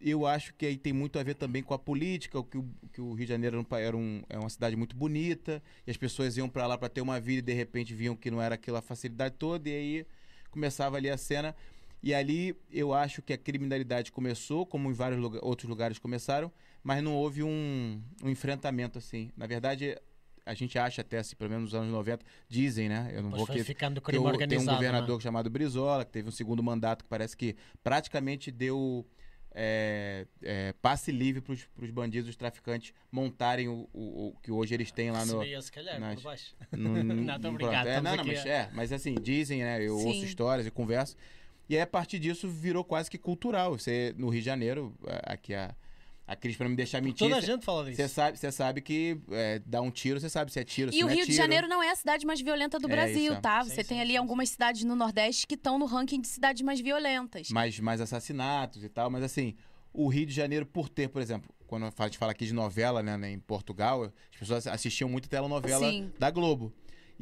eu 0.00 0.26
acho 0.26 0.54
que 0.54 0.64
aí 0.64 0.78
tem 0.78 0.92
muito 0.92 1.18
a 1.18 1.22
ver 1.22 1.34
também 1.34 1.62
com 1.62 1.74
a 1.74 1.78
política, 1.78 2.42
que 2.42 2.56
o, 2.56 2.68
que 2.92 3.00
o 3.00 3.12
Rio 3.12 3.26
de 3.26 3.32
Janeiro 3.32 3.66
era, 3.72 3.96
um, 3.96 4.22
era 4.28 4.36
é 4.36 4.38
uma 4.38 4.48
cidade 4.48 4.74
muito 4.74 4.96
bonita 4.96 5.62
e 5.86 5.90
as 5.90 5.96
pessoas 5.96 6.36
iam 6.36 6.48
para 6.48 6.66
lá 6.66 6.78
para 6.78 6.88
ter 6.88 7.00
uma 7.02 7.20
vida 7.20 7.50
e 7.50 7.54
de 7.54 7.58
repente 7.58 7.94
viam 7.94 8.16
que 8.16 8.30
não 8.30 8.40
era 8.40 8.54
aquela 8.54 8.80
facilidade 8.80 9.34
toda 9.38 9.68
e 9.68 9.72
aí 9.72 10.06
começava 10.50 10.96
ali 10.96 11.10
a 11.10 11.18
cena 11.18 11.54
e 12.02 12.14
ali 12.14 12.56
eu 12.70 12.94
acho 12.94 13.20
que 13.20 13.32
a 13.32 13.38
criminalidade 13.38 14.10
começou, 14.10 14.64
como 14.64 14.90
em 14.90 14.94
vários 14.94 15.20
lugar- 15.20 15.44
outros 15.44 15.68
lugares 15.68 15.98
começaram, 15.98 16.50
mas 16.82 17.02
não 17.02 17.14
houve 17.14 17.42
um, 17.42 18.02
um 18.22 18.28
enfrentamento 18.30 18.98
assim. 18.98 19.30
Na 19.36 19.46
verdade, 19.46 19.96
a 20.44 20.54
gente 20.54 20.78
acha 20.78 21.02
até, 21.02 21.18
assim, 21.18 21.36
pelo 21.36 21.50
menos 21.50 21.72
nos 21.72 21.74
anos 21.74 21.92
90, 21.92 22.24
dizem, 22.48 22.88
né? 22.88 23.10
Eu 23.12 23.22
não 23.22 23.30
Depois 23.30 23.48
vou 23.48 23.56
que 23.56 23.64
ficando 23.64 24.00
crime 24.00 24.24
o- 24.26 24.38
tem 24.48 24.58
um 24.58 24.64
governador 24.66 25.10
não 25.16 25.20
chamado 25.20 25.50
Brizola, 25.50 26.04
que 26.04 26.10
teve 26.12 26.28
um 26.28 26.32
segundo 26.32 26.62
mandato 26.62 27.04
que 27.04 27.08
parece 27.10 27.36
que 27.36 27.56
praticamente 27.82 28.50
deu 28.50 29.06
é, 29.52 30.26
é, 30.42 30.72
passe 30.80 31.10
livre 31.10 31.40
para 31.40 31.52
os 31.84 31.90
bandidos, 31.90 32.30
os 32.30 32.36
traficantes 32.36 32.92
montarem 33.10 33.68
o, 33.68 33.88
o- 33.92 34.28
o 34.28 34.34
que 34.40 34.52
hoje 34.52 34.72
eles 34.74 34.92
têm 34.92 35.10
lá 35.10 35.26
no. 35.26 35.42
Se 35.60 35.72
calhar, 35.72 35.98
nas- 35.98 36.22
no- 36.72 37.02
no- 37.02 37.14
Não, 37.14 37.56
tô 37.58 37.68
É, 37.72 38.00
não, 38.00 38.16
não, 38.16 38.24
mas, 38.24 38.46
é, 38.46 38.70
mas 38.72 38.92
assim, 38.92 39.14
dizem, 39.20 39.62
né? 39.62 39.82
Eu 39.82 39.96
ouço 39.98 40.20
Sim. 40.20 40.26
histórias 40.26 40.66
e 40.66 40.70
converso. 40.70 41.16
E 41.68 41.76
aí, 41.76 41.82
a 41.82 41.86
partir 41.86 42.18
disso 42.18 42.48
virou 42.48 42.84
quase 42.84 43.10
que 43.10 43.18
cultural. 43.18 43.76
Você, 43.78 44.14
no 44.16 44.28
Rio 44.28 44.40
de 44.40 44.46
Janeiro, 44.46 44.94
aqui 45.24 45.54
a, 45.54 45.74
a 46.30 46.36
Cris, 46.36 46.56
para 46.56 46.68
me 46.68 46.76
deixar 46.76 47.02
mentir. 47.02 47.26
Toda 47.26 47.38
a 47.38 47.40
cê- 47.40 47.46
gente 47.48 47.64
fala 47.64 47.84
disso. 47.84 47.96
Você 47.96 48.08
sabe, 48.08 48.38
você 48.38 48.52
sabe 48.52 48.80
que 48.80 49.20
é, 49.32 49.60
dá 49.66 49.80
um 49.80 49.90
tiro, 49.90 50.20
você 50.20 50.30
sabe 50.30 50.52
se 50.52 50.60
é 50.60 50.64
tiro, 50.64 50.92
se 50.92 50.98
E 50.98 51.02
o 51.02 51.06
não 51.06 51.12
é 51.12 51.16
Rio 51.16 51.26
de. 51.26 51.32
Janeiro 51.32 51.66
não 51.66 51.82
é 51.82 51.90
a 51.90 51.96
cidade 51.96 52.24
mais 52.24 52.40
violenta 52.40 52.78
do 52.78 52.86
É, 52.86 52.90
Brasil, 52.90 53.32
isso 53.32 53.40
tá? 53.42 53.64
Sim, 53.64 53.70
Você 53.70 53.82
sim, 53.82 53.88
tem 53.88 54.00
ali 54.00 54.12
sim, 54.12 54.16
algumas 54.16 54.48
cidades 54.48 54.84
no 54.84 54.94
Nordeste 54.94 55.44
que 55.46 55.56
estão 55.56 55.76
no 55.76 55.86
ranking 55.86 56.20
de 56.20 56.28
cidades 56.28 56.62
mais 56.62 56.80
violentas. 56.80 57.48
mais, 57.50 57.80
mais 57.80 58.00
assassinatos 58.00 58.84
e 58.84 58.88
tal, 58.88 59.10
mas 59.10 59.24
assim, 59.24 59.56
o 59.92 60.06
Rio 60.06 60.24
de 60.24 60.32
Janeiro, 60.32 60.64
por 60.64 60.88
ter, 60.88 61.08
por 61.08 61.20
exemplo, 61.20 61.52
quando 61.66 61.84
a 61.86 62.04
gente 62.04 62.16
fala 62.16 62.30
aqui 62.30 62.46
de 62.46 62.54
novela, 62.54 63.02
né, 63.02 63.16
né, 63.16 63.30
em 63.32 63.38
Portugal, 63.40 64.04
as 64.32 64.38
pessoas 64.38 64.66
assistiam 64.68 65.10
muito 65.10 65.28
telenovela 65.28 65.88
Sim. 65.90 66.12
da 66.16 66.30
Globo. 66.30 66.72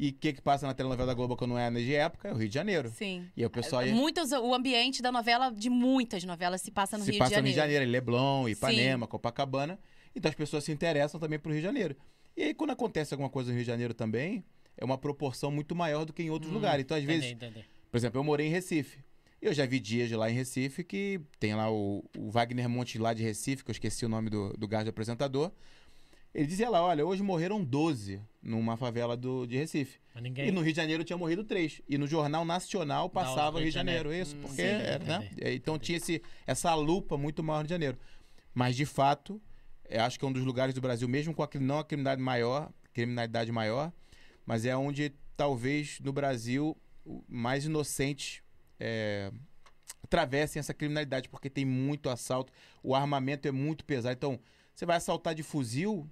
E 0.01 0.09
o 0.11 0.13
que 0.13 0.31
que 0.31 0.41
passa 0.41 0.65
na 0.65 0.73
telenovela 0.73 1.07
da 1.07 1.13
Globo 1.13 1.35
quando 1.35 1.51
não 1.51 1.59
é 1.59 1.69
de 1.69 1.93
época? 1.93 2.29
É 2.29 2.33
o 2.33 2.37
Rio 2.37 2.47
de 2.47 2.53
Janeiro. 2.53 2.89
Sim. 2.89 3.27
E 3.35 3.45
o 3.45 3.49
pessoal 3.49 3.85
ia, 3.85 3.93
Muitas, 3.93 4.31
o 4.31 4.53
ambiente 4.53 5.01
da 5.01 5.11
novela, 5.11 5.51
de 5.51 5.69
muitas 5.69 6.23
novelas, 6.23 6.61
se 6.61 6.71
passa 6.71 6.97
no 6.97 7.03
se 7.03 7.11
Rio 7.11 7.19
passa 7.19 7.35
de 7.35 7.41
no 7.41 7.47
Rio 7.47 7.53
Janeiro. 7.55 7.83
de 7.85 7.85
Janeiro, 7.85 7.91
Leblon, 7.91 8.47
Ipanema, 8.47 9.05
Copacabana. 9.07 9.77
Então 10.15 10.29
as 10.29 10.35
pessoas 10.35 10.63
se 10.63 10.71
interessam 10.71 11.19
também 11.19 11.37
pro 11.37 11.51
Rio 11.51 11.59
de 11.59 11.65
Janeiro. 11.67 11.97
E 12.37 12.43
aí, 12.43 12.53
quando 12.53 12.69
acontece 12.71 13.13
alguma 13.13 13.29
coisa 13.29 13.49
no 13.49 13.55
Rio 13.55 13.65
de 13.65 13.67
Janeiro 13.67 13.93
também, 13.93 14.41
é 14.77 14.85
uma 14.85 14.97
proporção 14.97 15.51
muito 15.51 15.75
maior 15.75 16.05
do 16.05 16.13
que 16.13 16.23
em 16.23 16.29
outros 16.29 16.49
Hum, 16.49 16.55
lugares. 16.55 16.85
Então, 16.85 16.95
às 16.95 17.03
Entendi, 17.03 17.19
vezes, 17.19 17.35
entendi. 17.35 17.65
por 17.91 17.97
exemplo, 17.97 18.17
eu 18.19 18.23
morei 18.23 18.47
em 18.47 18.49
Recife. 18.49 18.99
Eu 19.41 19.53
já 19.53 19.65
vi 19.65 19.81
dias 19.81 20.07
de 20.07 20.15
lá 20.15 20.31
em 20.31 20.33
Recife 20.33 20.81
que 20.81 21.19
tem 21.39 21.53
lá 21.55 21.69
o, 21.69 22.05
o 22.17 22.29
Wagner 22.31 22.69
Monte 22.69 22.97
lá 22.97 23.13
de 23.13 23.21
Recife, 23.23 23.65
que 23.65 23.69
eu 23.69 23.73
esqueci 23.73 24.05
o 24.05 24.09
nome 24.09 24.29
do, 24.29 24.53
do 24.53 24.65
gajo 24.65 24.85
do 24.85 24.89
apresentador. 24.91 25.51
Ele 26.33 26.45
dizia 26.45 26.69
lá, 26.69 26.83
olha, 26.83 27.05
hoje 27.05 27.23
morreram 27.23 27.63
12 27.63 28.21
numa 28.41 28.77
favela 28.77 29.17
do, 29.17 29.45
de 29.47 29.57
Recife. 29.57 29.99
Ninguém. 30.21 30.47
E 30.49 30.51
no 30.51 30.61
Rio 30.61 30.71
de 30.71 30.77
Janeiro 30.77 31.03
tinha 31.03 31.17
morrido 31.17 31.43
três. 31.43 31.81
E 31.87 31.97
no 31.97 32.05
Jornal 32.05 32.45
Nacional 32.45 33.09
passava 33.09 33.59
Rio 33.59 33.67
de 33.69 33.73
Janeiro. 33.73 34.13
Isso, 34.13 34.35
Hum, 34.35 34.41
porque 34.41 34.61
sim, 34.61 34.67
era, 34.67 35.03
né? 35.03 35.29
É, 35.39 35.53
Então 35.53 35.79
tinha 35.79 35.97
esse, 35.97 36.21
essa 36.45 36.73
lupa 36.75 37.17
muito 37.17 37.43
maior 37.43 37.57
no 37.57 37.61
Rio 37.63 37.67
de 37.67 37.73
Janeiro. 37.73 37.97
Mas, 38.53 38.75
de 38.75 38.85
fato, 38.85 39.41
eu 39.89 40.01
acho 40.03 40.19
que 40.19 40.25
é 40.25 40.27
um 40.27 40.31
dos 40.31 40.43
lugares 40.43 40.75
do 40.75 40.81
Brasil, 40.81 41.07
mesmo 41.07 41.33
com 41.33 41.41
a, 41.41 41.49
não 41.59 41.79
a 41.79 41.83
criminalidade 41.83 42.21
maior, 42.21 42.71
criminalidade 42.93 43.51
maior, 43.51 43.91
mas 44.45 44.65
é 44.65 44.75
onde 44.75 45.13
talvez 45.37 45.99
no 46.01 46.11
Brasil 46.11 46.75
mais 47.27 47.65
inocentes 47.65 48.41
é, 48.79 49.31
atravessem 50.03 50.59
essa 50.59 50.73
criminalidade, 50.73 51.29
porque 51.29 51.49
tem 51.49 51.65
muito 51.65 52.09
assalto, 52.09 52.51
o 52.83 52.93
armamento 52.93 53.47
é 53.47 53.51
muito 53.51 53.83
pesado. 53.85 54.13
Então, 54.15 54.39
você 54.75 54.85
vai 54.85 54.97
assaltar 54.97 55.33
de 55.33 55.43
fuzil, 55.43 56.09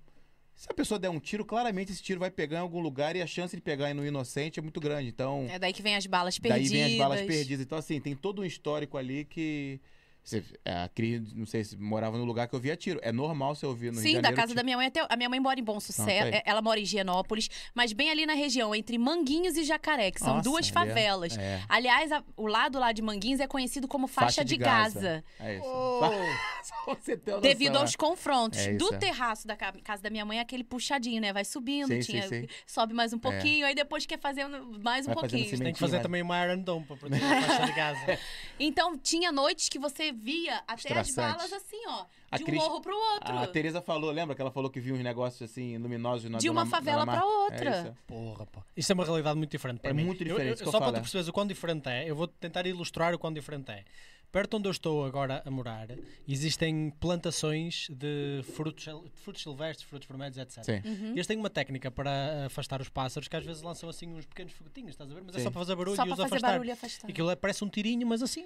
se 0.57 0.67
a 0.69 0.73
pessoa 0.73 0.99
der 0.99 1.09
um 1.09 1.19
tiro, 1.19 1.45
claramente 1.45 1.91
esse 1.91 2.01
tiro 2.01 2.19
vai 2.19 2.31
pegar 2.31 2.57
em 2.57 2.61
algum 2.61 2.79
lugar 2.79 3.15
e 3.15 3.21
a 3.21 3.27
chance 3.27 3.55
de 3.55 3.61
pegar 3.61 3.93
no 3.93 4.03
inocente 4.03 4.59
é 4.59 4.61
muito 4.63 4.81
grande. 4.81 5.07
Então, 5.07 5.45
É 5.49 5.59
daí 5.59 5.71
que 5.71 5.83
vem 5.83 5.95
as 5.95 6.07
balas 6.07 6.39
daí 6.39 6.51
perdidas. 6.51 6.71
vem 6.71 6.83
as 6.93 6.97
balas 6.97 7.21
perdidas. 7.21 7.63
Então, 7.63 7.77
assim, 7.77 8.01
tem 8.01 8.15
todo 8.15 8.41
um 8.41 8.45
histórico 8.45 8.97
ali 8.97 9.23
que. 9.23 9.79
Você, 10.27 10.43
é, 10.65 10.83
a 10.83 10.89
Cris, 10.89 11.33
não 11.33 11.45
sei 11.45 11.63
se 11.63 11.77
morava 11.77 12.17
no 12.17 12.25
lugar 12.25 12.49
que 12.49 12.53
eu 12.53 12.59
via 12.59 12.75
tiro. 12.75 12.99
É 13.01 13.13
normal 13.13 13.55
você 13.55 13.65
ouvir 13.65 13.93
no 13.93 14.01
Rio 14.01 14.01
de 14.03 14.07
Sim, 14.09 14.15
da 14.15 14.23
Janeiro. 14.23 14.35
casa 14.41 14.53
da 14.53 14.61
minha 14.61 14.75
mãe 14.75 14.87
até. 14.87 15.05
A 15.07 15.15
minha 15.15 15.29
mãe 15.29 15.39
mora 15.39 15.57
em 15.57 15.63
Bom 15.63 15.77
Ah, 15.77 15.79
Sucesso. 15.79 16.05
tá 16.05 16.11
aí. 16.25 16.33
é- 16.33 16.43
ela 16.45 16.61
mora 16.61 16.77
em 16.77 16.83
Higienópolis, 16.83 17.49
mas 17.73 17.93
bem 17.93 18.09
ali 18.09 18.25
na 18.25 18.33
região, 18.33 18.75
entre 18.75 18.97
Manguinhos 18.97 19.55
e 19.55 19.63
Jacaré, 19.63 20.11
que 20.11 20.19
são 20.19 20.35
Nossa, 20.35 20.43
duas 20.43 20.67
é- 20.67 20.71
favelas. 20.73 21.37
É, 21.37 21.61
Aliás, 21.69 22.11
a- 22.11 22.21
o 22.35 22.45
lado 22.45 22.77
lá 22.77 22.91
de 22.91 23.01
Manguinhos 23.01 23.39
é 23.39 23.47
conhecido 23.47 23.87
como 23.87 24.05
faixa, 24.05 24.43
de, 24.43 24.57
Gaza. 24.57 25.23
é 25.39 25.55
isso. 25.59 25.65
Oh, 26.85 27.39
Devido 27.41 27.77
aos 27.77 27.95
confrontos. 27.95 28.59
É 28.59 28.73
Do 28.73 28.89
terraço 28.97 29.47
da 29.47 29.55
ca- 29.55 29.73
casa 29.83 30.01
da 30.03 30.09
minha 30.09 30.25
mãe 30.25 30.39
aquele 30.39 30.63
puxadinho, 30.63 31.21
né? 31.21 31.31
Vai 31.31 31.45
subindo, 31.45 31.87
Sim, 31.87 31.99
tinha- 31.99 32.23
sim, 32.23 32.41
sim. 32.41 32.47
sobe 32.65 32.93
mais 32.93 33.13
um 33.13 33.19
pouquinho, 33.19 33.65
aí 33.65 33.73
depois 33.75 34.05
quer 34.05 34.19
fazer 34.19 34.45
mais 34.83 35.05
um 35.05 35.13
Vai 35.13 35.15
pouquinho. 35.21 35.57
tem 35.59 35.73
que 35.73 35.79
fazer 35.79 36.01
também 36.01 36.21
uma 36.21 36.43
Iron 36.45 36.59
Dome 36.61 36.85
para 36.85 36.95
proteger 36.97 37.25
a 37.25 37.41
faixa 37.41 37.65
de 37.65 37.73
casa. 37.75 38.19
Então, 38.59 38.97
tinha 38.97 39.31
noites 39.31 39.69
que 39.69 39.77
você 39.77 40.11
via 40.17 40.63
até 40.67 40.97
as 40.99 41.13
balas 41.15 41.53
assim, 41.53 41.79
ó. 41.87 42.05
A 42.31 42.37
De 42.37 42.43
um 42.43 42.45
Cris- 42.45 42.59
morro 42.61 42.81
pro 42.81 42.95
outro. 42.95 43.37
A 43.37 43.47
Tereza 43.47 43.81
falou, 43.81 44.11
lembra 44.11 44.35
que 44.35 44.41
ela 44.41 44.51
falou 44.51 44.69
que 44.69 44.79
viu 44.79 44.95
uns 44.95 45.03
negócios 45.03 45.49
assim 45.49 45.77
luminosos 45.77 46.29
na 46.29 46.37
De 46.39 46.49
uma 46.49 46.65
favela 46.65 47.01
Dona 47.05 47.11
pra 47.13 47.21
Mar- 47.21 47.29
outra. 47.29 47.69
É 47.69 47.81
isso. 47.83 47.97
Porra, 48.07 48.45
pá. 48.47 48.61
Isto 48.75 48.91
é 48.91 48.93
uma 48.93 49.05
realidade 49.05 49.37
muito 49.37 49.51
diferente 49.51 49.79
para 49.79 49.89
É 49.91 49.93
mim. 49.93 50.03
muito 50.05 50.21
Eu- 50.23 50.27
diferente, 50.27 50.47
eu- 50.47 50.53
isso 50.55 50.63
que 50.63 50.67
eu 50.67 50.71
só 50.71 50.77
para 50.79 50.85
falo, 50.87 50.93
tu 50.95 50.99
é. 50.99 51.01
perceberes 51.01 51.27
o 51.27 51.33
quão 51.33 51.47
diferente 51.47 51.87
é, 51.89 52.09
eu 52.09 52.15
vou 52.15 52.27
tentar 52.27 52.65
ilustrar 52.67 53.13
o 53.13 53.19
quão 53.19 53.31
diferente 53.31 53.71
é. 53.71 53.83
Perto 54.29 54.57
onde 54.57 54.67
eu 54.67 54.71
estou 54.71 55.05
agora 55.05 55.41
a 55.45 55.49
morar, 55.49 55.87
existem 56.27 56.89
plantações 56.99 57.87
de 57.89 58.41
frutos, 58.55 58.85
frutos 59.15 59.41
silvestres, 59.41 59.87
frutos 59.87 60.05
vermelhos, 60.07 60.37
etc. 60.37 60.63
Sim. 60.65 60.81
Uhum. 60.85 61.07
E 61.11 61.13
eles 61.13 61.25
têm 61.27 61.37
uma 61.37 61.49
técnica 61.49 61.89
para 61.89 62.45
afastar 62.45 62.81
os 62.81 62.89
pássaros 62.89 63.29
que 63.29 63.35
às 63.37 63.45
vezes 63.45 63.61
lançam 63.61 63.87
assim 63.87 64.07
uns 64.13 64.25
pequenos 64.25 64.51
foguetinhos, 64.51 64.91
estás 64.91 65.09
a 65.09 65.13
ver? 65.13 65.23
Mas 65.25 65.35
é 65.35 65.39
Sim. 65.39 65.43
só 65.45 65.51
para 65.51 65.59
fazer 65.61 65.75
barulho 65.77 65.95
Só 65.95 66.03
e 66.03 66.05
os 66.05 66.09
fazer 66.11 66.23
afastar. 66.23 66.51
barulho 66.51 66.67
e 66.67 66.71
afastar. 66.71 67.09
Aquilo 67.09 67.31
é- 67.31 67.35
parece 67.37 67.63
um 67.63 67.69
tirinho, 67.69 68.05
mas 68.05 68.21
assim, 68.21 68.45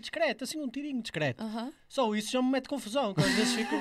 discreto, 0.00 0.44
assim, 0.44 0.58
um 0.58 0.68
tirinho 0.68 1.02
discreto. 1.02 1.44
Só 1.88 2.14
isso 2.14 2.30
já 2.32 2.40
me 2.42 2.50
mete 2.50 2.68
confusão, 2.68 3.12
que 3.14 3.20
eu 3.20 3.24
às 3.26 3.32
vezes 3.34 3.54
fico. 3.54 3.74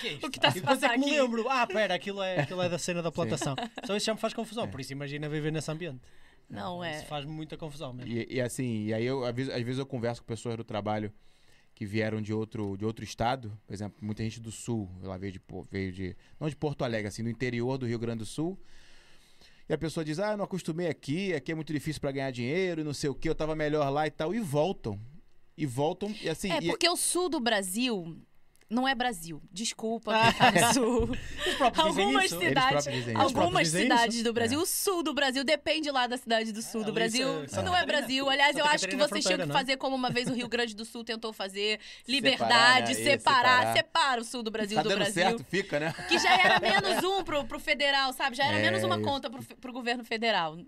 Que 0.00 0.08
é 0.08 0.12
isto? 0.14 0.26
O 0.26 0.30
que 0.30 0.38
está 0.38 0.48
a 0.48 0.50
se 0.52 0.60
depois 0.60 0.78
é 0.82 0.86
passar 0.88 0.94
que 0.94 1.00
me 1.04 1.10
lembro, 1.10 1.48
ah, 1.48 1.66
pera, 1.66 1.94
aquilo 1.94 2.22
é, 2.22 2.40
aquilo 2.40 2.62
é 2.62 2.68
da 2.68 2.78
cena 2.78 3.02
da 3.02 3.12
plantação. 3.12 3.54
Só 3.84 3.96
isso 3.96 4.06
já 4.06 4.14
me 4.14 4.20
faz 4.20 4.32
confusão, 4.34 4.64
É. 4.64 4.66
por 4.66 4.80
isso 4.80 4.92
imagina 4.92 5.28
viver 5.28 5.52
nesse 5.52 5.70
ambiente. 5.70 6.00
Não, 6.48 6.82
é. 6.82 6.98
Isso 6.98 7.06
faz 7.06 7.24
muita 7.24 7.56
confusão 7.56 7.92
mesmo. 7.92 8.12
E, 8.12 8.26
e 8.30 8.40
assim, 8.40 8.86
e 8.86 8.94
aí 8.94 9.04
eu, 9.04 9.24
às 9.24 9.34
vezes, 9.34 9.52
às 9.52 9.62
vezes 9.62 9.78
eu 9.78 9.86
converso 9.86 10.20
com 10.22 10.26
pessoas 10.26 10.56
do 10.56 10.64
trabalho 10.64 11.12
que 11.74 11.84
vieram 11.84 12.22
de 12.22 12.32
outro, 12.32 12.76
de 12.76 12.84
outro 12.84 13.04
estado, 13.04 13.52
por 13.66 13.74
exemplo, 13.74 13.98
muita 14.00 14.22
gente 14.22 14.40
do 14.40 14.50
sul, 14.50 14.88
ela 15.02 15.18
veio 15.18 15.32
de, 15.32 15.40
veio 15.70 15.92
de, 15.92 16.16
não 16.40 16.48
de 16.48 16.56
Porto 16.56 16.82
Alegre, 16.84 17.08
assim, 17.08 17.22
do 17.22 17.28
interior 17.28 17.76
do 17.76 17.86
Rio 17.86 17.98
Grande 17.98 18.20
do 18.20 18.26
Sul. 18.26 18.58
E 19.68 19.74
a 19.74 19.76
pessoa 19.78 20.04
diz: 20.04 20.18
"Ah, 20.20 20.30
eu 20.30 20.36
não 20.36 20.44
acostumei 20.44 20.86
aqui, 20.86 21.34
aqui 21.34 21.50
é 21.52 21.54
muito 21.54 21.72
difícil 21.72 22.00
para 22.00 22.12
ganhar 22.12 22.30
dinheiro, 22.30 22.80
e 22.80 22.84
não 22.84 22.94
sei 22.94 23.10
o 23.10 23.14
quê, 23.14 23.28
eu 23.28 23.34
tava 23.34 23.54
melhor 23.56 23.90
lá 23.90 24.06
e 24.06 24.10
tal", 24.10 24.32
e 24.34 24.38
voltam. 24.40 24.98
E 25.56 25.64
voltam 25.66 26.14
e 26.22 26.28
assim, 26.28 26.50
É, 26.52 26.58
e- 26.58 26.66
porque 26.68 26.88
o 26.88 26.96
sul 26.96 27.28
do 27.28 27.40
Brasil 27.40 28.16
não 28.68 28.86
é 28.86 28.96
Brasil. 28.96 29.40
Desculpa 29.52 30.12
quem 30.20 30.32
tá 30.32 30.50
no 30.68 30.74
sul. 30.74 31.08
Algumas 31.76 32.24
isso. 32.24 32.38
cidades- 32.40 32.86
Algumas 33.14 33.68
cidades 33.68 34.16
isso. 34.16 34.24
do 34.24 34.32
Brasil, 34.32 34.60
o 34.60 34.66
sul 34.66 35.02
do 35.04 35.14
Brasil, 35.14 35.44
depende 35.44 35.88
lá 35.90 36.06
da 36.08 36.16
cidade 36.18 36.52
do 36.52 36.60
sul 36.60 36.82
É, 36.82 36.84
do 36.84 36.92
Brasil. 36.92 37.44
Isso 37.44 37.54
não 37.62 37.74
é 37.74 37.78
Catarina. 37.80 37.86
Brasil. 37.86 38.28
Aliás, 38.28 38.56
eu 38.56 38.64
acho 38.66 38.88
que 38.88 38.94
é 38.96 38.98
vocês 38.98 39.24
tinham 39.24 39.38
que 39.38 39.44
fronteira, 39.44 39.46
não 39.46 39.54
é? 39.54 39.58
fazer 39.58 39.76
como 39.76 39.94
uma 39.94 40.10
vez 40.10 40.28
o 40.28 40.34
Rio 40.34 40.48
Grande 40.48 40.74
do 40.74 40.84
Sul 40.84 41.04
tentou 41.04 41.32
fazer. 41.32 41.78
Separar, 42.04 42.08
Liberdade, 42.08 42.86
né? 42.86 42.92
Isso, 42.92 43.02
separar, 43.04 43.50
separar. 43.58 43.72
separa 43.76 44.20
o 44.20 44.24
sul 44.24 44.42
do 44.42 44.50
Brasil 44.50 44.76
tá 44.76 44.82
do 44.82 44.88
Brasil. 44.90 45.14
certo, 45.14 45.44
fica, 45.44 45.78
né? 45.80 45.94
Que 46.08 46.18
já 46.18 46.34
era 46.34 46.58
menos 46.60 47.04
um 47.04 47.22
pro, 47.22 47.44
pro 47.44 47.60
federal, 47.60 48.12
sabe? 48.12 48.34
Já 48.36 48.44
era 48.46 48.58
É, 48.58 48.62
menos 48.62 48.82
uma 48.82 48.96
isso. 48.96 49.04
conta 49.04 49.30
pro, 49.30 49.42
pro 49.58 49.72
governo 49.72 50.04
federal. 50.04 50.58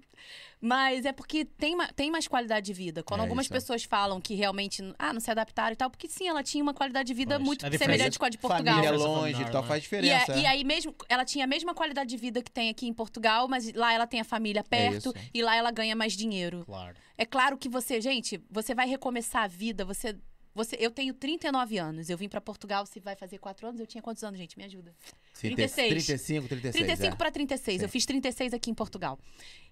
Mas 0.60 1.04
é 1.04 1.12
porque 1.12 1.44
tem, 1.44 1.76
tem 1.94 2.10
mais 2.10 2.26
qualidade 2.26 2.66
de 2.66 2.72
vida. 2.72 3.02
Quando 3.02 3.20
É, 3.20 3.22
algumas 3.22 3.46
isso. 3.46 3.52
pessoas 3.52 3.84
falam 3.84 4.20
que 4.20 4.34
realmente 4.34 4.82
ah, 4.98 5.12
não 5.12 5.20
se 5.20 5.30
adaptaram 5.30 5.72
e 5.72 5.76
tal, 5.76 5.88
porque 5.88 6.08
sim, 6.08 6.26
ela 6.28 6.42
tinha 6.42 6.62
uma 6.62 6.74
qualidade 6.74 7.06
de 7.06 7.14
vida 7.14 7.36
Pois, 7.36 7.46
muito 7.46 7.60
diferença- 7.64 7.84
semelhante 7.84 8.18
com 8.18 8.24
a 8.24 8.28
de 8.28 8.38
Portugal. 8.38 8.74
Família 8.74 8.90
Diferença 8.92 9.18
longe 9.20 9.40
e 9.40 9.44
tal, 9.44 9.52
não 9.52 9.60
é? 9.60 9.66
faz 9.68 9.78
E, 9.78 9.82
diferença. 9.82 10.32
é- 10.32 10.38
e 10.40 10.46
aí 10.46 10.64
mesmo, 10.64 10.94
ela 11.08 11.24
tinha 11.24 11.44
a 11.44 11.46
mesma 11.48 11.74
qualidade 11.74 12.10
de 12.10 12.16
vida 12.16 12.42
que 12.42 12.50
tem 12.50 12.68
aqui 12.70 12.88
em 12.88 12.92
Portugal, 12.92 13.46
mas 13.46 13.72
lá 13.72 13.92
ela 13.92 14.06
tem 14.06 14.18
a 14.20 14.24
família 14.24 14.64
perto 14.64 15.14
e 15.32 15.42
lá 15.42 15.54
ela 15.54 15.70
ganha 15.70 15.94
mais 15.94 16.14
dinheiro. 16.14 16.64
Claro. 16.66 16.96
É 17.16 17.24
claro 17.24 17.56
que 17.56 17.68
você, 17.68 18.00
gente, 18.00 18.42
você 18.50 18.74
vai 18.74 18.88
recomeçar 18.88 19.44
a 19.44 19.46
vida, 19.48 19.84
você. 19.84 20.16
Você, 20.54 20.76
eu 20.80 20.90
tenho 20.90 21.14
39 21.14 21.78
anos. 21.78 22.10
Eu 22.10 22.18
vim 22.18 22.28
pra 22.28 22.40
Portugal, 22.40 22.84
você 22.84 22.98
vai 22.98 23.14
fazer 23.14 23.38
4 23.38 23.68
anos? 23.68 23.78
Eu 23.80 23.86
tinha 23.86 24.02
quantos 24.02 24.24
anos, 24.24 24.36
gente? 24.40 24.58
Me 24.58 24.64
ajuda. 24.64 24.92
Sim, 25.32 25.54
36. 25.54 25.88
35, 26.04 26.48
36. 26.48 26.84
35 26.84 27.14
é. 27.14 27.16
para 27.16 27.30
36. 27.30 27.82
Eu 27.82 27.86
Sim. 27.88 27.92
fiz 27.92 28.04
36 28.06 28.52
aqui 28.52 28.68
em 28.68 28.74
Portugal. 28.74 29.20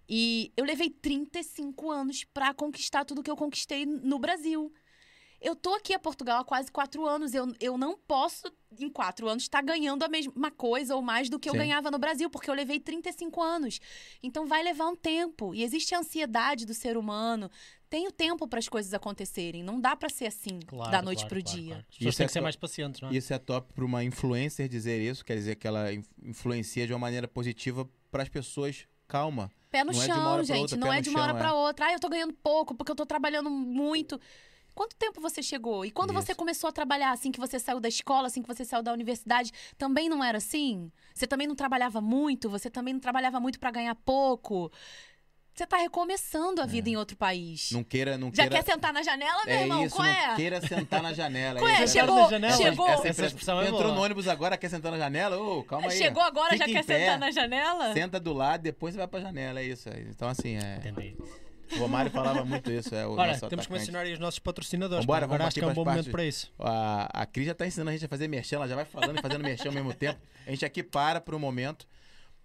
E 0.09 0.53
eu 0.57 0.65
levei 0.65 0.89
35 0.91 1.91
anos 1.91 2.25
pra 2.33 2.55
conquistar 2.55 3.05
tudo 3.05 3.23
que 3.23 3.31
eu 3.31 3.37
conquistei 3.37 3.85
no 3.87 4.19
Brasil. 4.19 4.73
Eu 5.41 5.55
tô 5.55 5.75
aqui 5.75 5.93
a 5.93 5.99
Portugal 5.99 6.41
há 6.41 6.45
quase 6.45 6.73
quatro 6.73 7.07
anos. 7.07 7.35
Eu, 7.35 7.53
eu 7.61 7.77
não 7.77 7.97
posso, 7.99 8.51
em 8.81 8.89
quatro 8.89 9.29
anos, 9.29 9.43
estar 9.43 9.63
ganhando 9.63 10.03
a 10.03 10.09
mesma 10.09 10.51
coisa 10.51 10.97
ou 10.97 11.03
mais 11.03 11.29
do 11.29 11.39
que 11.39 11.49
eu 11.49 11.53
Sim. 11.53 11.59
ganhava 11.59 11.91
no 11.91 11.99
Brasil, 11.99 12.31
porque 12.31 12.49
eu 12.49 12.55
levei 12.55 12.81
35 12.81 13.43
anos. 13.43 13.79
Então 14.23 14.47
vai 14.47 14.63
levar 14.63 14.87
um 14.89 14.97
tempo. 14.97 15.55
E 15.55 15.63
existe 15.63 15.95
a 15.95 15.99
ansiedade 15.99 16.65
do 16.65 16.73
ser 16.73 16.97
humano. 16.97 17.51
Tem 17.91 18.09
o 18.09 18.11
tempo 18.13 18.49
para 18.49 18.59
as 18.59 18.69
coisas 18.69 18.95
acontecerem. 18.95 19.63
Não 19.63 19.79
dá 19.79 19.95
pra 19.95 20.09
ser 20.09 20.27
assim, 20.27 20.59
Claro, 20.67 20.91
da 20.91 21.03
noite 21.03 21.21
claro, 21.21 21.35
pro 21.35 21.43
claro, 21.45 21.59
dia. 21.61 21.75
claro. 21.75 21.87
Isso 22.01 22.17
têm 22.17 22.25
é 22.25 22.27
que 22.27 22.33
ser 22.33 22.41
mais 22.41 22.57
pacientes, 22.57 23.01
não 23.03 23.11
é? 23.11 23.15
Isso 23.15 23.33
é 23.33 23.39
top 23.39 23.73
para 23.75 23.85
uma 23.85 24.03
influencer 24.03 24.69
dizer 24.69 25.01
isso, 25.03 25.23
quer 25.25 25.35
dizer 25.37 25.57
que 25.57 25.67
ela 25.67 25.93
in- 25.93 26.03
influencia 26.25 26.87
de 26.87 26.93
uma 26.95 26.99
maneira 26.99 27.29
positiva 27.29 27.89
para 28.11 28.23
as 28.23 28.29
pessoas. 28.31 28.87
Calma. 29.07 29.53
Pé 29.77 29.85
no 29.85 29.93
Não 29.93 30.03
é 30.03 30.07
chão, 30.07 30.35
pra 30.35 30.43
gente. 30.43 30.61
outra, 30.61 30.77
não 30.79 30.93
é 30.93 31.01
de 31.03 31.11
uma 31.11 31.21
hora 31.21 31.33
chão, 31.33 31.39
pra 31.39 31.49
é. 31.49 31.53
outra. 31.53 31.87
Ah, 31.87 31.93
eu 31.93 32.01
tô 32.01 32.09
ganhando 32.09 32.33
pouco 32.33 32.75
porque 32.75 32.91
eu 32.91 32.97
tô 32.97 33.05
trabalhando 33.05 33.51
muito. 33.51 34.19
Quanto 34.75 34.97
tempo 34.97 35.21
você 35.21 35.43
chegou? 35.43 35.85
E 35.85 35.91
quando 35.91 36.13
você 36.15 36.33
Isso. 36.33 36.39
começou 36.39 36.69
a 36.69 36.73
trabalhar 36.73 37.11
assim 37.11 37.31
que 37.31 37.41
você 37.41 37.59
saiu 37.59 37.79
da 37.81 37.89
escola, 37.89 38.27
assim 38.27 38.41
que 38.43 38.49
você 38.49 38.65
saiu 38.65 38.83
da 38.83 38.93
universidade, 38.93 39.53
também 39.77 40.09
não 40.09 40.25
era 40.25 40.39
assim? 40.39 40.91
Você 41.15 41.27
também 41.27 41.47
não 41.47 41.55
trabalhava 41.55 42.01
muito? 42.01 42.49
Você 42.49 42.71
também 42.71 42.95
não 42.95 43.01
trabalhava 43.01 43.39
muito 43.39 43.59
pra 43.61 43.71
ganhar 43.71 43.95
pouco? 43.95 44.71
Você 45.57 45.67
tá 45.67 45.79
recomeçando 45.79 46.61
a 46.61 46.67
vida 46.67 46.91
em 46.91 46.97
outro 46.99 47.17
país. 47.17 47.71
É. 47.73 47.75
Não 47.75 47.83
queira, 47.83 48.19
não 48.19 48.29
Já 48.29 48.43
queira. 48.47 48.63
quer 48.63 48.73
sentar 48.73 48.93
na 48.93 49.03
janela, 49.03 49.43
meu 49.47 49.55
é 49.55 49.63
irmão? 49.63 49.85
isso, 49.87 49.97
Qual 49.97 50.07
não 50.07 50.15
é? 50.15 50.37
queira 50.37 50.61
sentar 50.61 51.03
na 51.03 51.15
janela. 51.15 51.59
Qual 51.61 51.71
é? 51.71 51.87
Chegou, 51.87 52.15
na 52.15 52.29
janela? 52.29 52.57
chegou, 52.59 52.89
Essa 52.91 53.09
Essa 53.09 53.25
expressão 53.25 53.63
é 53.63 53.69
Entrou 53.69 53.95
no 53.95 54.03
ônibus 54.03 54.29
agora, 54.29 54.59
quer 54.59 54.69
sentar 54.69 54.93
na 54.93 54.99
janela? 54.99 55.39
Ô, 55.39 55.65
calma 55.65 55.89
aí. 55.89 55.97
chegou 55.97 56.23
agora, 56.23 56.53
Fica 56.53 56.67
já 56.69 56.75
quer 56.75 56.85
pé, 56.85 56.99
sentar 56.99 57.19
na 57.19 57.31
janela? 57.31 57.95
Senta 57.95 58.21
do 58.21 58.35
lado, 58.35 58.61
depois 58.61 58.93
você 58.93 58.99
vai 58.99 59.09
pra 59.09 59.19
janela, 59.21 59.61
é 59.61 59.65
isso. 59.65 59.89
Então, 60.11 60.29
assim, 60.29 60.59
é... 60.59 60.77
Entendi. 60.77 61.17
o 61.73 61.79
Romário 61.79 62.11
falava 62.11 62.45
muito 62.45 62.71
isso. 62.71 62.95
É 62.95 63.07
o 63.07 63.17
nosso 63.17 63.25
temos 63.25 63.39
que 63.39 63.47
atacante. 63.47 63.73
mencionar 63.73 64.03
aí 64.03 64.13
os 64.13 64.19
nossos 64.19 64.39
patrocinadores. 64.39 65.07
Vambora, 65.07 65.27
vamos 65.27 65.47
acho 65.47 65.55
que 65.59 65.65
é 65.65 65.69
um 65.69 65.73
bom 65.73 65.87
momento 65.87 65.95
partes. 65.95 66.13
para 66.13 66.25
isso. 66.27 66.53
A, 66.59 67.23
a 67.23 67.25
Cris 67.25 67.47
já 67.47 67.55
tá 67.55 67.67
ensinando 67.67 67.89
a 67.89 67.93
gente 67.95 68.05
a 68.05 68.09
fazer 68.09 68.29
merchan, 68.29 68.57
ela 68.57 68.69
já 68.69 68.75
vai 68.75 68.85
falando 68.85 69.19
e 69.19 69.23
fazendo 69.23 69.43
merchan 69.43 69.71
ao 69.71 69.75
mesmo 69.75 69.95
tempo. 69.95 70.21
A 70.47 70.51
gente 70.51 70.67
aqui 70.67 70.83
para 70.83 71.19
por 71.19 71.35
um 71.35 71.39
momento 71.39 71.89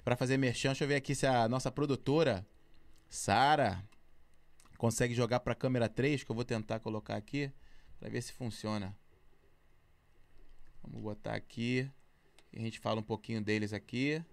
pra 0.01 0.15
fazer 0.15 0.37
merchan. 0.37 0.69
Deixa 0.69 0.85
eu 0.85 0.87
ver 0.87 0.95
aqui 0.95 1.13
se 1.13 1.27
a 1.27 1.49
nossa 1.49 1.69
produtora, 1.69 2.45
Sara, 3.11 3.83
consegue 4.77 5.13
jogar 5.13 5.41
pra 5.41 5.53
câmera 5.53 5.89
3, 5.89 6.23
que 6.23 6.31
eu 6.31 6.35
vou 6.35 6.45
tentar 6.45 6.79
colocar 6.79 7.17
aqui, 7.17 7.51
pra 7.99 8.07
ver 8.07 8.21
se 8.21 8.31
funciona. 8.31 8.97
Vamos 10.81 11.01
botar 11.01 11.33
aqui. 11.35 11.91
E 12.53 12.57
a 12.57 12.61
gente 12.61 12.79
fala 12.79 13.01
um 13.01 13.03
pouquinho 13.03 13.41
deles 13.41 13.73
aqui. 13.73 14.23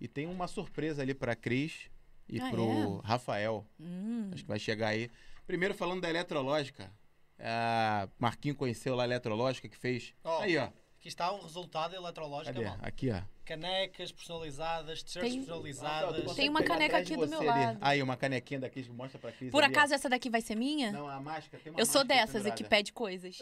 E 0.00 0.08
tem 0.08 0.26
uma 0.26 0.48
surpresa 0.48 1.02
ali 1.02 1.12
pra 1.12 1.36
Cris 1.36 1.90
e 2.26 2.40
Ah, 2.40 2.50
pro 2.50 2.96
Rafael. 2.98 3.66
Hum. 3.78 4.30
Acho 4.32 4.42
que 4.42 4.48
vai 4.48 4.58
chegar 4.58 4.88
aí. 4.88 5.10
Primeiro 5.46 5.74
falando 5.74 6.00
da 6.00 6.08
Eletrológica. 6.08 6.90
A 7.38 8.08
Marquinho 8.18 8.54
conheceu 8.54 8.94
lá 8.96 9.02
a 9.02 9.06
Eletrológica 9.06 9.68
que 9.68 9.76
fez. 9.76 10.14
Ó. 10.24 10.40
Aí, 10.40 10.56
ó. 10.56 10.70
Aqui 11.06 11.08
está 11.08 11.32
um 11.32 11.40
resultado 11.40 11.94
eletrológico, 11.94 12.52
Cadê? 12.52 12.66
malta. 12.66 12.84
Aqui, 12.84 13.10
ó. 13.12 13.20
Canecas 13.44 14.10
personalizadas, 14.10 15.04
t-shirts 15.04 15.30
Tem- 15.30 15.38
personalizadas. 15.38 16.34
Tem 16.34 16.48
uma 16.48 16.64
caneca 16.64 16.98
aqui 16.98 17.16
do 17.16 17.28
meu 17.28 17.38
ali. 17.38 17.46
lado. 17.46 17.78
Aí, 17.80 18.02
uma 18.02 18.16
canequinha 18.16 18.58
da 18.58 18.68
Cris, 18.68 18.88
mostra 18.88 19.16
pra 19.20 19.30
Cris. 19.30 19.52
Por 19.52 19.62
ali, 19.62 19.72
ó. 19.72 19.78
acaso 19.78 19.94
essa 19.94 20.08
daqui 20.08 20.28
vai 20.28 20.40
ser 20.40 20.56
minha? 20.56 20.90
Não, 20.90 21.08
a 21.08 21.20
máscara 21.20 21.62
tem 21.62 21.72
uma 21.72 21.78
eu 21.80 21.86
sou 21.86 22.00
máscara 22.00 22.26
dessas 22.26 22.46
e 22.46 22.50
que 22.50 22.64
pede 22.64 22.92
coisas. 22.92 23.38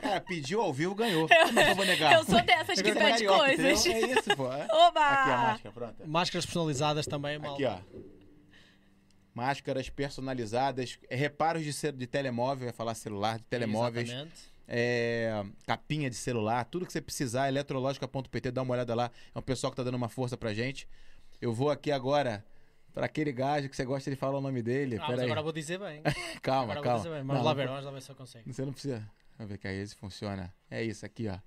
Cara, 0.00 0.20
pediu 0.26 0.62
ao 0.62 0.72
vivo, 0.72 0.94
ganhou. 0.94 1.28
Vou 1.76 1.84
negar? 1.84 2.14
Eu 2.14 2.24
sou 2.24 2.42
dessas 2.42 2.80
que 2.80 2.92
pede 2.94 2.98
carioca, 2.98 3.38
coisas. 3.40 3.84
entendeu? 3.86 4.08
É 4.08 4.18
isso, 4.18 4.36
pô. 4.36 4.50
é. 4.50 4.66
Oba! 4.72 5.00
Aqui 5.06 5.30
a 5.30 5.36
máscara, 5.36 5.72
pronto. 5.74 6.08
Máscaras 6.08 6.46
personalizadas 6.46 7.06
também, 7.06 7.38
malta. 7.38 7.54
Aqui, 7.62 7.64
ó. 7.66 8.00
Máscaras 9.34 9.90
personalizadas, 9.90 10.98
é, 11.10 11.14
reparos 11.14 11.62
de, 11.62 11.92
de 11.92 12.06
telemóvel, 12.06 12.68
ia 12.68 12.72
falar 12.72 12.94
celular, 12.94 13.36
de 13.36 13.44
telemóveis, 13.44 14.08
Exatamente. 14.08 14.55
É, 14.68 15.44
capinha 15.66 16.08
de 16.10 16.16
celular, 16.16 16.64
tudo 16.64 16.86
que 16.86 16.92
você 16.92 17.00
precisar, 17.00 17.48
eletrológica.pt, 17.48 18.50
dá 18.50 18.62
uma 18.62 18.74
olhada 18.74 18.94
lá. 18.94 19.10
É 19.34 19.38
um 19.38 19.42
pessoal 19.42 19.70
que 19.70 19.76
tá 19.76 19.82
dando 19.82 19.94
uma 19.96 20.08
força 20.08 20.36
pra 20.36 20.52
gente. 20.54 20.88
Eu 21.40 21.52
vou 21.52 21.70
aqui 21.70 21.92
agora 21.92 22.44
pra 22.92 23.06
aquele 23.06 23.30
gajo 23.32 23.68
que 23.68 23.76
você 23.76 23.84
gosta 23.84 24.10
de 24.10 24.16
falar 24.16 24.38
o 24.38 24.40
nome 24.40 24.62
dele. 24.62 24.96
Ah, 25.00 25.06
mas 25.08 25.20
agora 25.20 25.42
vou 25.42 25.52
dizer 25.52 25.78
bem. 25.78 26.02
Calma, 26.42 26.72
agora 26.72 26.74
vou 26.76 26.82
calma. 26.84 26.98
dizer 26.98 27.10
bem. 27.10 27.18
Não, 27.20 27.26
Vamos 27.26 27.44
lá 27.44 27.50
não 27.50 27.56
ver, 27.56 27.62
po- 27.64 27.68
vamos 27.72 27.84
lá 27.84 27.90
ver 27.92 28.02
se 28.02 28.10
eu 28.10 28.16
consigo. 28.16 28.52
Você 28.52 28.64
não 28.64 28.72
precisa. 28.72 29.10
Vamos 29.36 29.50
ver 29.52 29.58
que 29.58 29.68
aí 29.68 29.76
esse 29.78 29.94
funciona. 29.94 30.52
É 30.70 30.82
isso 30.82 31.04
aqui, 31.04 31.28
ó. 31.28 31.38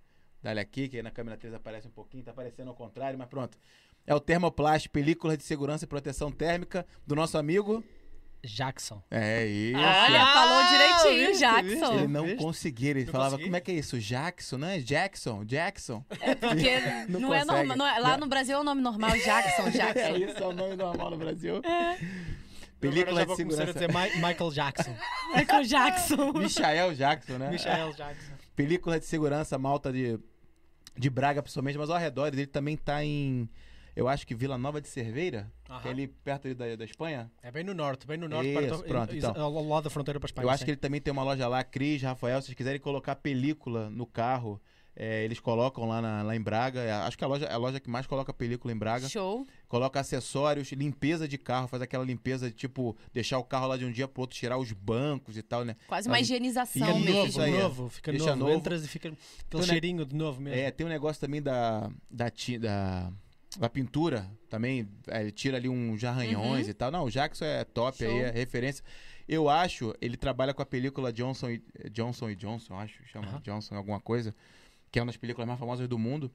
Dá-lhe 0.42 0.60
aqui, 0.60 0.88
que 0.88 0.98
aí 0.98 1.04
na 1.04 1.12
câmera 1.12 1.36
3 1.38 1.54
aparece 1.56 1.88
um 1.88 1.92
pouquinho, 1.92 2.24
tá 2.24 2.32
aparecendo 2.32 2.68
ao 2.70 2.76
contrário, 2.76 3.18
mas 3.18 3.28
pronto. 3.28 3.58
É 4.06 4.16
o 4.16 4.20
Thermoplast, 4.20 4.88
película 4.90 5.36
de 5.36 5.44
segurança 5.44 5.84
e 5.86 5.88
proteção 5.88 6.32
térmica 6.32 6.86
do 7.06 7.16
nosso 7.16 7.38
amigo. 7.38 7.84
Jackson. 8.44 9.02
É 9.12 9.46
isso. 9.46 9.78
Olha, 9.78 10.26
falou 10.26 10.64
direitinho, 10.70 11.28
viste, 11.28 11.40
Jackson. 11.42 11.94
Ele 11.94 12.08
não 12.08 12.36
conseguia, 12.38 12.90
ele 12.92 13.06
Não 13.06 13.12
falava, 13.12 13.32
consegui? 13.32 13.44
como 13.50 13.56
é 13.58 13.60
que 13.60 13.72
é 13.72 13.76
isso? 13.76 14.00
Jackson, 14.00 14.58
né? 14.58 14.80
Jackson, 14.80 15.44
Jackson. 15.46 16.04
Porque 16.40 16.80
Não 17.10 17.20
não, 17.20 17.34
é 17.34 17.44
normal. 17.44 17.78
não 17.78 17.86
é- 17.88 18.00
lá 18.00 18.18
no 18.18 18.28
Brasil 18.28 18.56
é 18.56 18.60
o 18.60 18.64
nome 18.64 18.82
normal, 18.82 19.12
Jackson, 19.12 19.68
É 19.68 19.72
Jackson. 19.72 20.16
isso, 20.16 20.38
é 20.44 20.48
o 20.48 20.54
nome 20.54 20.76
normal 20.76 21.12
no 21.12 21.18
Brasil. 21.18 21.58
Agora 21.58 21.98
Película 22.80 23.26
de 23.26 23.36
segurança. 23.36 23.74
dizer 23.74 23.90
Mi- 23.90 24.16
Michael 24.26 24.52
Jackson. 24.52 24.96
Michael 25.36 25.64
Jackson. 25.66 26.32
Michael 26.34 26.94
Jackson, 26.96 27.38
né? 27.38 27.50
Michael 27.50 27.94
Jackson. 27.94 28.32
Película 28.56 29.00
de 29.00 29.06
segurança 29.06 29.58
malta 29.58 29.92
de, 29.92 30.18
de 30.98 31.10
Braga, 31.10 31.42
principalmente, 31.44 31.78
mas 31.78 31.90
ao 31.90 31.98
redor 31.98 32.28
ele 32.28 32.48
também 32.48 32.78
tá 32.78 33.04
em, 33.04 33.50
eu 34.00 34.08
acho 34.08 34.26
que 34.26 34.34
Vila 34.36 34.58
Nova 34.58 34.80
de 34.82 34.88
Cerveira, 34.88 35.52
que 35.82 35.88
é 35.88 35.92
ali 35.92 36.08
perto 36.08 36.46
ali 36.48 36.56
da, 36.56 36.76
da 36.76 36.86
Espanha. 36.86 37.32
É 37.44 37.52
bem 37.52 37.64
no 37.64 37.74
norte, 37.74 38.08
bem 38.08 38.18
no 38.18 38.28
norte, 38.28 38.50
Isso, 38.50 38.60
perto- 38.60 38.84
pronto, 38.84 39.16
então. 39.16 39.34
ao 39.36 39.58
ao 39.58 39.68
lado 39.68 39.84
da 39.86 39.90
fronteira 39.90 40.20
para 40.20 40.28
a 40.28 40.30
Espanha. 40.30 40.46
eu 40.46 40.50
acho 40.50 40.60
sim. 40.60 40.66
que 40.66 40.72
ele 40.72 40.78
também 40.78 41.02
tem 41.02 41.12
uma 41.12 41.24
loja 41.24 41.48
lá, 41.48 41.64
Cris, 41.64 42.02
Rafael, 42.02 42.42
se 42.42 42.48
vocês 42.48 42.56
quiserem 42.58 42.80
colocar 42.80 43.16
película 43.16 43.90
no 43.90 44.06
carro, 44.06 44.62
é, 45.02 45.24
eles 45.24 45.40
colocam 45.40 45.88
lá, 45.88 46.02
na- 46.02 46.24
lá 46.24 46.36
em 46.36 46.42
Braga. 46.42 46.82
É, 46.82 46.92
acho 46.92 47.18
que 47.18 47.24
a 47.24 47.28
loja, 47.28 47.46
é 47.46 47.54
a 47.54 47.58
loja 47.58 47.80
que 47.80 47.90
mais 47.90 48.06
coloca 48.06 48.34
película 48.34 48.74
em 48.74 48.78
Braga. 48.78 49.08
Show. 49.08 49.48
Coloca 49.68 49.98
acessórios, 49.98 50.70
limpeza 50.74 51.26
de 51.26 51.38
carro, 51.38 51.70
faz 51.70 51.82
aquela 51.82 52.04
limpeza 52.04 52.50
de 52.50 52.56
tipo, 52.56 52.98
deixar 53.14 53.38
o 53.38 53.44
carro 53.46 53.68
lá 53.68 53.78
de 53.78 53.86
um 53.86 53.92
dia 53.94 54.10
pro 54.10 54.22
outro, 54.22 54.38
tirar 54.38 54.58
os 54.58 54.74
bancos 54.74 55.38
e 55.38 55.42
tal, 55.42 55.64
né? 55.64 55.78
Quase 55.88 56.10
uma 56.10 56.16
Sabe? 56.16 56.24
higienização 56.24 56.86
Fica 56.86 56.92
Isso 56.92 57.06
mesmo. 57.06 57.24
novo, 57.24 57.42
aí, 57.42 57.54
é. 57.56 57.62
novo, 57.64 57.90
fica 57.90 58.12
Deixa 58.12 58.26
novo. 58.36 58.40
novo. 58.40 58.52
Entras 58.52 58.84
e 58.84 58.88
fica 58.90 59.08
aquele 59.08 59.22
Então, 59.48 59.62
né, 59.62 59.68
cheirinho 59.68 60.06
de 60.06 60.16
novo 60.16 60.42
mesmo. 60.42 60.60
É, 60.60 60.70
tem 60.70 60.86
um 60.86 60.90
negócio 60.90 61.22
também 61.22 61.42
da, 61.42 61.90
da, 62.12 62.30
da, 62.60 63.12
da 63.58 63.70
pintura, 63.70 64.30
também, 64.50 64.88
é, 65.08 65.22
ele 65.22 65.32
tira 65.32 65.58
ali 65.58 65.68
uns 65.70 66.04
arranhões 66.04 66.66
Uhum. 66.66 66.72
e 66.72 66.74
tal. 66.74 66.92
Não, 66.92 67.06
o 67.06 67.10
Jackson 67.12 67.46
é 67.46 67.64
top 67.64 68.04
aí, 68.04 68.12
Show. 68.12 68.20
é 68.22 68.32
referência. 68.32 68.84
Eu 69.28 69.48
acho, 69.50 69.94
ele 70.02 70.18
trabalha 70.18 70.54
com 70.54 70.62
a 70.62 70.66
película 70.66 71.12
Johnson 71.14 71.50
e 71.52 71.62
Johnson, 71.92 72.30
e 72.30 72.36
Johnson 72.36 72.76
acho, 72.78 73.04
chama 73.08 73.28
Aham. 73.28 73.42
Johnson 73.42 73.76
alguma 73.76 74.00
coisa, 74.00 74.34
que 74.92 74.98
é 75.00 75.02
uma 75.02 75.08
das 75.08 75.18
películas 75.18 75.48
mais 75.48 75.60
famosas 75.60 75.88
do 75.88 75.98
mundo. 76.00 76.32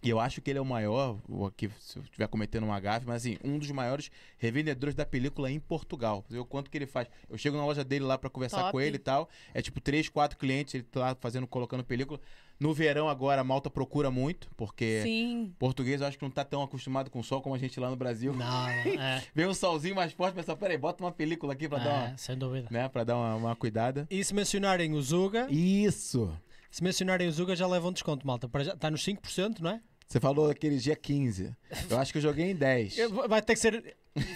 E 0.00 0.08
eu 0.10 0.20
acho 0.20 0.40
que 0.40 0.48
ele 0.50 0.60
é 0.60 0.62
o 0.62 0.64
maior, 0.64 1.18
aqui 1.48 1.68
se 1.80 1.98
eu 1.98 2.02
estiver 2.04 2.28
cometendo 2.28 2.62
uma 2.62 2.78
gafe, 2.78 3.04
mas 3.04 3.16
assim, 3.22 3.36
um 3.42 3.58
dos 3.58 3.68
maiores 3.72 4.12
revendedores 4.36 4.94
da 4.94 5.04
película 5.04 5.50
em 5.50 5.58
Portugal. 5.58 6.24
O 6.30 6.44
quanto 6.44 6.70
que 6.70 6.78
ele 6.78 6.86
faz. 6.86 7.08
Eu 7.28 7.36
chego 7.36 7.56
na 7.56 7.66
loja 7.66 7.82
dele 7.82 8.04
lá 8.04 8.16
pra 8.16 8.30
conversar 8.30 8.58
Top. 8.60 8.72
com 8.72 8.80
ele 8.80 8.94
e 8.94 9.00
tal. 9.00 9.28
É 9.52 9.60
tipo 9.60 9.80
três, 9.80 10.08
quatro 10.08 10.38
clientes, 10.38 10.74
ele 10.74 10.84
tá 10.84 11.00
lá 11.00 11.16
fazendo, 11.20 11.48
colocando 11.48 11.82
película. 11.82 12.20
No 12.60 12.74
verão 12.74 13.08
agora 13.08 13.40
a 13.40 13.44
malta 13.44 13.70
procura 13.70 14.10
muito, 14.10 14.48
porque 14.56 15.00
Sim. 15.04 15.54
português 15.58 16.00
eu 16.00 16.06
acho 16.08 16.18
que 16.18 16.24
não 16.24 16.30
tá 16.30 16.44
tão 16.44 16.62
acostumado 16.62 17.08
com 17.10 17.22
sol 17.22 17.40
como 17.40 17.54
a 17.54 17.58
gente 17.58 17.78
lá 17.78 17.88
no 17.88 17.94
Brasil. 17.96 18.32
Não, 18.34 18.66
é, 18.68 19.22
Vem 19.34 19.46
um 19.46 19.54
solzinho 19.54 19.94
mais 19.94 20.12
forte, 20.12 20.34
pensa, 20.34 20.56
peraí, 20.56 20.76
bota 20.76 21.04
uma 21.04 21.12
película 21.12 21.52
aqui 21.52 21.68
pra 21.68 21.78
dar 21.78 21.90
é, 21.90 22.08
uma, 22.08 22.16
sem 22.18 22.36
dúvida. 22.36 22.66
né, 22.70 22.88
pra 22.88 23.04
dar 23.04 23.16
uma, 23.16 23.34
uma 23.36 23.56
cuidada. 23.56 24.06
E 24.10 24.24
se 24.24 24.34
mencionarem 24.34 24.92
o 24.92 25.00
Zuga, 25.00 25.46
Isso! 25.50 26.32
se 26.70 26.82
mencionarem 26.82 27.28
o 27.28 27.32
Zuga 27.32 27.54
já 27.54 27.66
levam 27.66 27.92
desconto, 27.92 28.26
malta. 28.26 28.48
Para 28.48 28.64
já- 28.64 28.74
Está 28.74 28.90
nos 28.90 29.04
5%, 29.04 29.60
não 29.60 29.70
é? 29.70 29.80
Você 30.08 30.18
falou 30.18 30.50
aquele 30.50 30.78
dia 30.78 30.96
15. 30.96 31.54
Eu 31.90 31.98
acho 31.98 32.12
que 32.12 32.18
eu 32.18 32.22
joguei 32.22 32.50
em 32.50 32.54
10. 32.54 32.96
Eu- 32.96 33.28
Vai 33.28 33.42
ter 33.42 33.52
que 33.52 33.60
ser. 33.60 33.94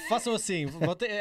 Façam 0.08 0.34
assim, 0.34 0.66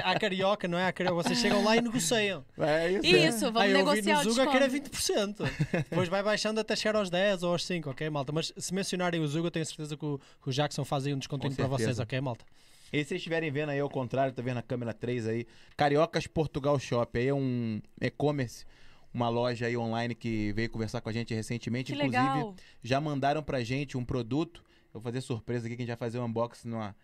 à 0.03 0.19
carioca, 0.19 0.67
não 0.67 0.77
é? 0.77 0.85
À 0.85 0.91
carioca, 0.91 1.23
vocês 1.23 1.39
chegam 1.39 1.63
lá 1.63 1.77
e 1.77 1.81
negociam. 1.81 2.45
É 2.59 2.91
isso. 2.91 3.05
é. 3.05 3.27
Isso, 3.29 3.39
vamos 3.45 3.61
Aí 3.61 3.73
negociar 3.73 4.15
no 4.23 4.29
o 4.29 4.33
Zuga 4.33 4.47
que 4.51 4.55
era 4.57 4.67
desconto. 4.67 5.45
20%. 5.45 5.83
Depois 5.89 6.09
vai 6.09 6.21
baixando 6.21 6.59
até 6.59 6.75
chegar 6.75 6.99
aos 6.99 7.09
10 7.09 7.43
ou 7.43 7.53
aos 7.53 7.65
5, 7.65 7.89
ok, 7.89 8.07
malta? 8.09 8.31
Mas 8.33 8.53
se 8.55 8.73
mencionarem 8.73 9.21
o 9.21 9.27
Zuga, 9.27 9.49
tenho 9.49 9.65
certeza 9.65 9.95
que 9.97 10.05
o, 10.05 10.19
que 10.43 10.49
o 10.49 10.51
Jackson 10.51 10.83
faz 10.85 11.07
aí 11.07 11.13
um 11.13 11.17
descontinho 11.17 11.55
para 11.55 11.67
vocês, 11.67 11.97
ok, 11.97 12.19
malta? 12.21 12.45
E 12.93 12.99
se 12.99 13.05
vocês 13.09 13.19
estiverem 13.19 13.49
vendo 13.49 13.69
aí 13.69 13.79
ao 13.79 13.89
contrário, 13.89 14.33
tá 14.33 14.41
vendo 14.41 14.55
na 14.55 14.61
câmera 14.61 14.93
3 14.93 15.27
aí, 15.27 15.47
Cariocas 15.77 16.27
Portugal 16.27 16.77
Shop, 16.77 17.17
aí 17.17 17.29
é 17.29 17.33
um 17.33 17.81
e-commerce, 18.01 18.65
uma 19.13 19.27
loja 19.29 19.65
aí 19.65 19.75
online 19.77 20.15
que 20.15 20.51
veio 20.53 20.69
conversar 20.69 21.01
com 21.01 21.09
a 21.09 21.11
gente 21.11 21.33
recentemente, 21.33 21.91
Que 21.91 21.97
inclusive 21.97 22.21
legal. 22.21 22.55
já 22.81 23.01
mandaram 23.01 23.43
pra 23.43 23.63
gente 23.63 23.97
um 23.97 24.05
produto, 24.05 24.63
eu 24.93 24.99
vou 24.99 25.01
fazer 25.01 25.21
surpresa 25.21 25.67
aqui 25.67 25.75
que 25.75 25.81
a 25.81 25.85
gente 25.85 25.89
vai 25.89 25.97
fazer 25.97 26.19
um 26.19 26.25
unboxing 26.25 26.69
numa... 26.69 26.95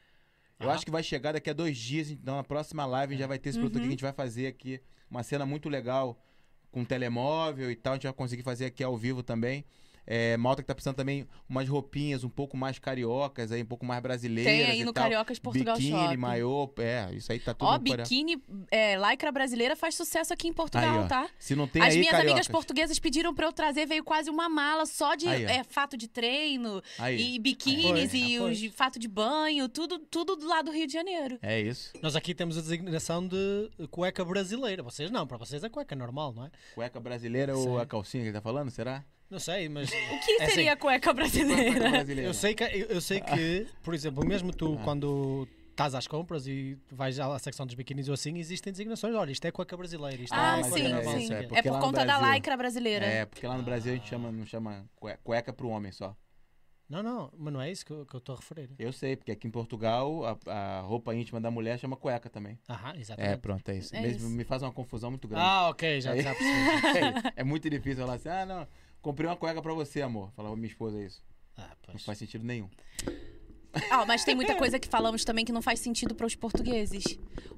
Eu 0.60 0.70
Ah. 0.70 0.74
acho 0.74 0.84
que 0.86 0.92
vai 0.92 1.04
chegar 1.04 1.34
daqui 1.34 1.50
a 1.50 1.54
dois 1.54 1.78
dias, 1.78 2.10
então 2.10 2.36
na 2.36 2.44
próxima 2.44 2.86
live 2.86 3.16
já 3.18 3.28
vai 3.28 3.38
ter 3.38 3.50
esse 3.50 3.60
produto 3.60 3.78
aqui 3.78 3.84
que 3.84 3.88
a 3.90 3.92
gente 3.92 4.02
vai 4.02 4.14
fazer 4.14 4.48
aqui, 4.48 4.82
uma 5.12 5.22
cena 5.22 5.46
muito 5.46 5.70
legal, 5.70 6.20
com 6.72 6.84
telemóvel 6.84 7.70
e 7.72 7.76
tal, 7.76 7.94
a 7.94 7.96
gente 7.96 8.04
vai 8.04 8.14
conseguir 8.14 8.44
fazer 8.44 8.66
aqui 8.66 8.84
ao 8.84 8.98
vivo 8.98 9.22
também. 9.22 9.64
É, 10.08 10.38
Malta 10.38 10.62
que 10.62 10.68
tá 10.68 10.74
precisando 10.74 10.96
também 10.96 11.28
umas 11.50 11.68
roupinhas 11.68 12.24
um 12.24 12.30
pouco 12.30 12.56
mais 12.56 12.80
cariocas, 12.80 13.52
aí, 13.52 13.62
um 13.62 13.66
pouco 13.66 13.86
mais 13.86 14.02
brasileiras 14.02 14.52
Tem 14.52 14.66
aí 14.66 14.80
e 14.80 14.86
no 14.86 14.94
tal. 14.94 15.04
Cariocas 15.04 15.38
Portugal 15.38 15.76
biquíni, 15.76 16.00
Shop. 16.00 16.18
maiô, 16.18 16.74
é, 16.80 17.10
isso 17.14 17.32
aí 17.32 17.40
tá 17.40 17.54
tudo 17.54 17.68
Ó, 17.68 17.78
biquíni, 17.78 18.42
é, 18.72 18.96
lycra 18.98 19.32
brasileira 19.32 19.76
faz 19.76 19.96
sucesso 19.96 20.34
aqui 20.34 20.48
em 20.48 20.54
Portugal, 20.54 21.02
Aí, 21.04 21.08
tá? 21.10 21.30
Se 21.38 21.56
não 21.56 21.68
tem 21.68 21.82
As 21.82 21.90
aí, 21.90 22.00
minhas 22.00 22.12
cariocas. 22.12 22.32
amigas 22.32 22.48
portuguesas 22.48 23.00
pediram 23.00 23.34
pra 23.36 23.48
eu 23.48 23.52
trazer, 23.52 23.86
veio 23.86 24.04
quase 24.04 24.30
uma 24.30 24.48
mala 24.48 24.86
só 24.86 25.14
de 25.16 25.28
Aí, 25.28 25.44
é, 25.44 25.64
fato 25.64 25.98
de 25.98 26.08
treino 26.08 26.82
Aí, 26.98 27.36
e 27.36 27.40
biquínis 27.40 28.14
e 28.14 28.40
os 28.40 28.66
fato 28.74 28.98
de 28.98 29.08
banho, 29.08 29.68
tudo, 29.68 30.00
tudo 30.00 30.36
do 30.36 30.48
lado 30.48 30.66
do 30.66 30.72
Rio 30.72 30.88
de 30.88 30.94
Janeiro. 30.94 31.38
é 31.42 31.60
isso. 31.60 31.92
Nós 32.02 32.16
aqui 32.16 32.34
temos 32.34 32.58
a 32.58 32.62
designação 32.62 33.28
de 33.28 33.70
cueca 33.92 34.24
brasileira. 34.24 34.84
Vocês 34.84 35.12
não, 35.12 35.28
para 35.28 35.38
vocês 35.38 35.64
é 35.64 35.70
cueca 35.70 35.96
normal, 35.96 36.34
não 36.34 36.46
é? 36.46 36.52
Cueca 36.76 37.00
brasileira 37.00 37.58
ou 37.58 37.76
Sim. 37.76 37.82
a 37.82 37.86
calcinha 37.86 38.24
que 38.24 38.30
ele 38.30 38.38
tá 38.38 38.42
falando, 38.42 38.70
será? 38.70 39.04
Não 39.30 39.40
sei, 39.40 39.68
mas. 39.70 39.90
O 39.92 40.20
que 40.26 40.42
É 40.42 40.50
seria 40.50 40.74
a 40.74 40.78
cueca 40.78 41.00
Cueca 41.00 41.14
brasileira? 41.14 41.90
brasileira. 41.90 42.30
Eu 42.30 42.34
sei 42.34 42.54
que, 42.56 42.64
eu, 42.64 42.88
eu 42.88 43.02
sei 43.02 43.20
que 43.22 43.68
por 43.84 43.94
exemplo, 43.94 44.26
mesmo 44.26 44.54
tu, 44.54 44.78
Ah. 44.80 44.84
quando 44.84 45.48
estás 45.72 45.94
às 45.94 46.08
compras 46.08 46.48
e 46.48 46.78
vais 46.92 47.20
à 47.20 47.38
secção 47.38 47.66
dos 47.66 47.76
biquínis 47.76 48.08
ou 48.08 48.14
assim, 48.14 48.38
existem 48.40 48.72
designações. 48.72 49.14
Olha, 49.16 49.32
isto 49.32 49.46
é 49.46 49.52
cueca 49.52 49.76
brasileira. 49.78 50.22
Isto 50.22 50.34
Ah, 50.34 50.58
é 50.58 50.62
mas 50.62 50.70
cueca 50.70 51.04
sim, 51.04 51.28
sim. 51.28 51.34
o 51.34 51.38
é 51.56 51.60
É 51.60 51.62
por 51.62 51.80
conta 51.80 52.06
da 52.06 52.18
Brasil- 52.18 52.34
lycra 52.36 52.58
brasileira. 52.58 53.06
É, 53.06 53.26
porque 53.26 53.46
lá 53.46 53.58
no 53.58 53.64
Brasil 53.64 53.92
a 53.94 53.96
gente 53.96 54.08
chama, 54.10 54.32
não 54.32 54.46
chama 54.46 54.86
cueca, 54.96 55.20
cueca 55.24 55.54
pro 55.54 55.68
homem 55.70 55.92
só. 55.92 56.16
Não, 56.90 57.04
não, 57.04 57.30
mas 57.38 57.54
não 57.54 57.62
é 57.62 57.70
isso 57.70 57.86
que 57.86 57.92
eu 57.92 58.06
que 58.06 58.16
eu 58.16 58.20
estou 58.20 58.34
a 58.34 58.38
referir. 58.40 58.70
Eu 58.80 58.94
sei, 58.94 59.18
porque 59.18 59.34
aqui 59.34 59.46
em 59.46 59.52
Portugal 59.52 60.24
a, 60.48 60.78
a 60.78 60.80
roupa 60.80 61.14
íntima 61.14 61.40
da 61.42 61.52
mulher 61.52 61.78
chama 61.78 61.98
cueca 61.98 62.30
também. 62.30 62.58
Aham, 62.70 62.94
É, 62.96 63.00
exatamente. 63.02 63.40
pronto, 63.40 63.68
é 63.70 63.76
isso. 63.78 63.94
É 63.94 64.00
Mesmo- 64.00 64.20
isso. 64.20 64.30
Me 64.30 64.46
faz 64.46 64.64
uma 64.64 64.72
confusão 64.72 65.10
muito 65.12 65.28
grande. 65.28 65.46
ah, 65.46 65.68
ok, 65.70 66.00
já, 66.00 66.16
já 66.16 66.32
percebi. 66.34 66.98
é, 66.98 67.34
é 67.36 67.44
muito 67.44 67.70
difícil 67.70 68.06
falar 68.06 68.16
assim, 68.16 68.30
ah, 68.30 68.46
não, 68.46 68.68
comprei 69.02 69.30
uma 69.30 69.36
cueca 69.36 69.62
pra 69.62 69.74
você, 69.74 70.02
amor. 70.02 70.32
Falava 70.34 70.56
minha 70.56 70.68
esposa 70.68 71.02
isso. 71.02 71.24
Ah, 71.56 71.76
Não 71.88 72.00
faz 72.00 72.18
sentido 72.20 72.46
nenhum. 72.46 72.70
Ah, 73.92 74.06
mas 74.06 74.24
tem 74.24 74.36
muita 74.36 74.56
coisa 74.56 74.80
que 74.80 74.88
falamos 74.88 75.24
também 75.24 75.44
que 75.46 75.52
não 75.52 75.62
faz 75.62 75.80
sentido 75.80 76.14
para 76.16 76.26
os 76.26 76.36
portugueses. 76.36 77.04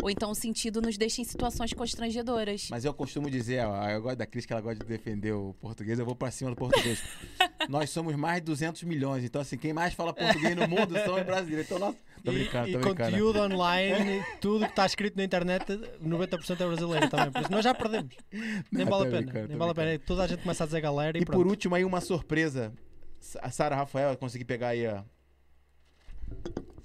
Ou 0.02 0.10
então 0.10 0.32
o 0.32 0.36
sentido 0.36 0.82
nos 0.82 0.98
deixa 0.98 1.22
em 1.22 1.24
situações 1.26 1.74
constrangedoras. 1.74 2.68
Mas 2.70 2.86
eu 2.86 2.94
costumo 2.94 3.30
dizer, 3.30 3.66
ó, 3.66 3.90
eu 3.90 4.02
gosto 4.02 4.18
da 4.18 4.26
Cris 4.26 4.46
que 4.46 4.54
ela 4.54 4.62
gosta 4.62 4.84
de 4.84 4.90
defender 4.90 5.34
o 5.34 5.54
português, 5.60 6.00
eu 6.00 6.06
vou 6.06 6.16
pra 6.16 6.32
cima 6.32 6.50
do 6.50 6.56
português. 6.56 7.02
nós 7.68 7.90
somos 7.90 8.16
mais 8.16 8.38
de 8.38 8.46
200 8.46 8.84
milhões, 8.84 9.24
então 9.24 9.42
assim, 9.42 9.58
quem 9.58 9.74
mais 9.74 9.94
fala 9.94 10.14
português 10.14 10.56
no 10.56 10.68
mundo 10.68 10.94
são 11.04 11.16
os 11.16 11.24
brasileiros. 11.24 11.66
Então, 11.66 11.80
nós... 11.80 11.96
Tô 12.24 12.32
brincando, 12.34 12.68
e, 12.70 12.72
tô 12.74 12.80
e 12.80 12.82
brincando. 12.82 13.12
conteúdo 13.12 13.40
online, 13.42 14.24
tudo 14.42 14.66
que 14.66 14.72
está 14.72 14.86
escrito 14.86 15.16
na 15.16 15.24
internet, 15.24 15.66
90% 16.04 16.52
é 16.52 16.66
brasileiro 16.68 17.10
também. 17.10 17.32
Por 17.32 17.42
isso 17.42 17.52
nós 17.52 17.64
já 17.64 17.74
perdemos. 17.74 18.14
Nem 18.72 18.84
Não, 18.86 18.92
vale 18.92 19.08
a 19.08 19.12
pena. 19.12 19.22
brincando, 19.22 19.48
Nem 19.48 19.58
vale 19.58 19.72
a 19.72 19.76
pena. 19.76 20.00
Toda 20.00 20.24
a 20.24 20.28
gente 20.28 20.42
começa 20.42 20.64
a 20.64 20.68
dizer 20.68 20.82
galera 20.82 21.18
e, 21.18 21.22
E 21.22 21.26
pronto. 21.26 21.38
por 21.38 21.48
último 21.48 21.76
aí 21.76 21.86
uma 21.86 22.02
surpresa. 22.02 22.74
A 23.42 23.50
Sara 23.52 23.76
Rafael, 23.76 24.12
eu 24.12 24.18
consegui 24.18 24.44
pegar 24.46 24.70
aí, 24.70 24.86
ó. 24.88 25.02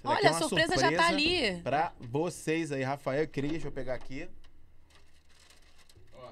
Olha, 0.06 0.28
a 0.28 0.32
uma 0.32 0.38
surpresa, 0.40 0.76
já 0.78 0.92
tá 0.92 1.06
ali. 1.08 1.60
Pra 1.62 1.92
vocês 1.98 2.70
aí, 2.70 2.82
Rafael 2.82 3.22
e 3.22 3.26
Cris, 3.26 3.52
deixa 3.52 3.68
eu 3.68 3.72
pegar 3.72 3.94
aqui. 3.94 4.28
Ó, 6.14 6.28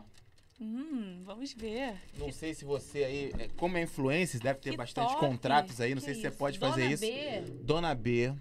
Hum, 0.61 1.23
vamos 1.25 1.53
ver. 1.55 1.95
Não 2.19 2.31
sei 2.31 2.55
se 2.55 2.65
você 2.65 3.03
aí, 3.05 3.33
é, 3.39 3.49
como 3.57 3.79
é 3.79 3.83
influencer, 3.83 4.41
deve 4.41 4.61
ter 4.61 4.71
Que 4.73 4.77
bastante 4.77 5.09
top. 5.15 5.21
contratos 5.21 5.81
aí. 5.81 5.95
Não 5.95 6.01
Que 6.01 6.05
sei 6.07 6.15
se 6.15 6.21
você 6.21 6.29
isso? 6.29 6.37
pode 6.37 6.59
Dona 6.59 6.73
fazer 6.73 6.91
isso. 6.91 7.03
B. 7.05 7.41
Dona 7.63 7.95
B 7.95 8.35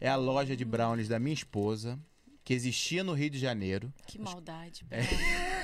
é 0.00 0.08
a 0.08 0.16
loja 0.16 0.56
de 0.56 0.64
brownies 0.64 1.08
da 1.08 1.18
minha 1.18 1.34
esposa, 1.34 1.98
que 2.44 2.52
existia 2.52 3.04
no 3.04 3.12
Rio 3.12 3.30
de 3.30 3.38
Janeiro. 3.38 3.92
Que 4.06 4.18
maldade. 4.18 4.84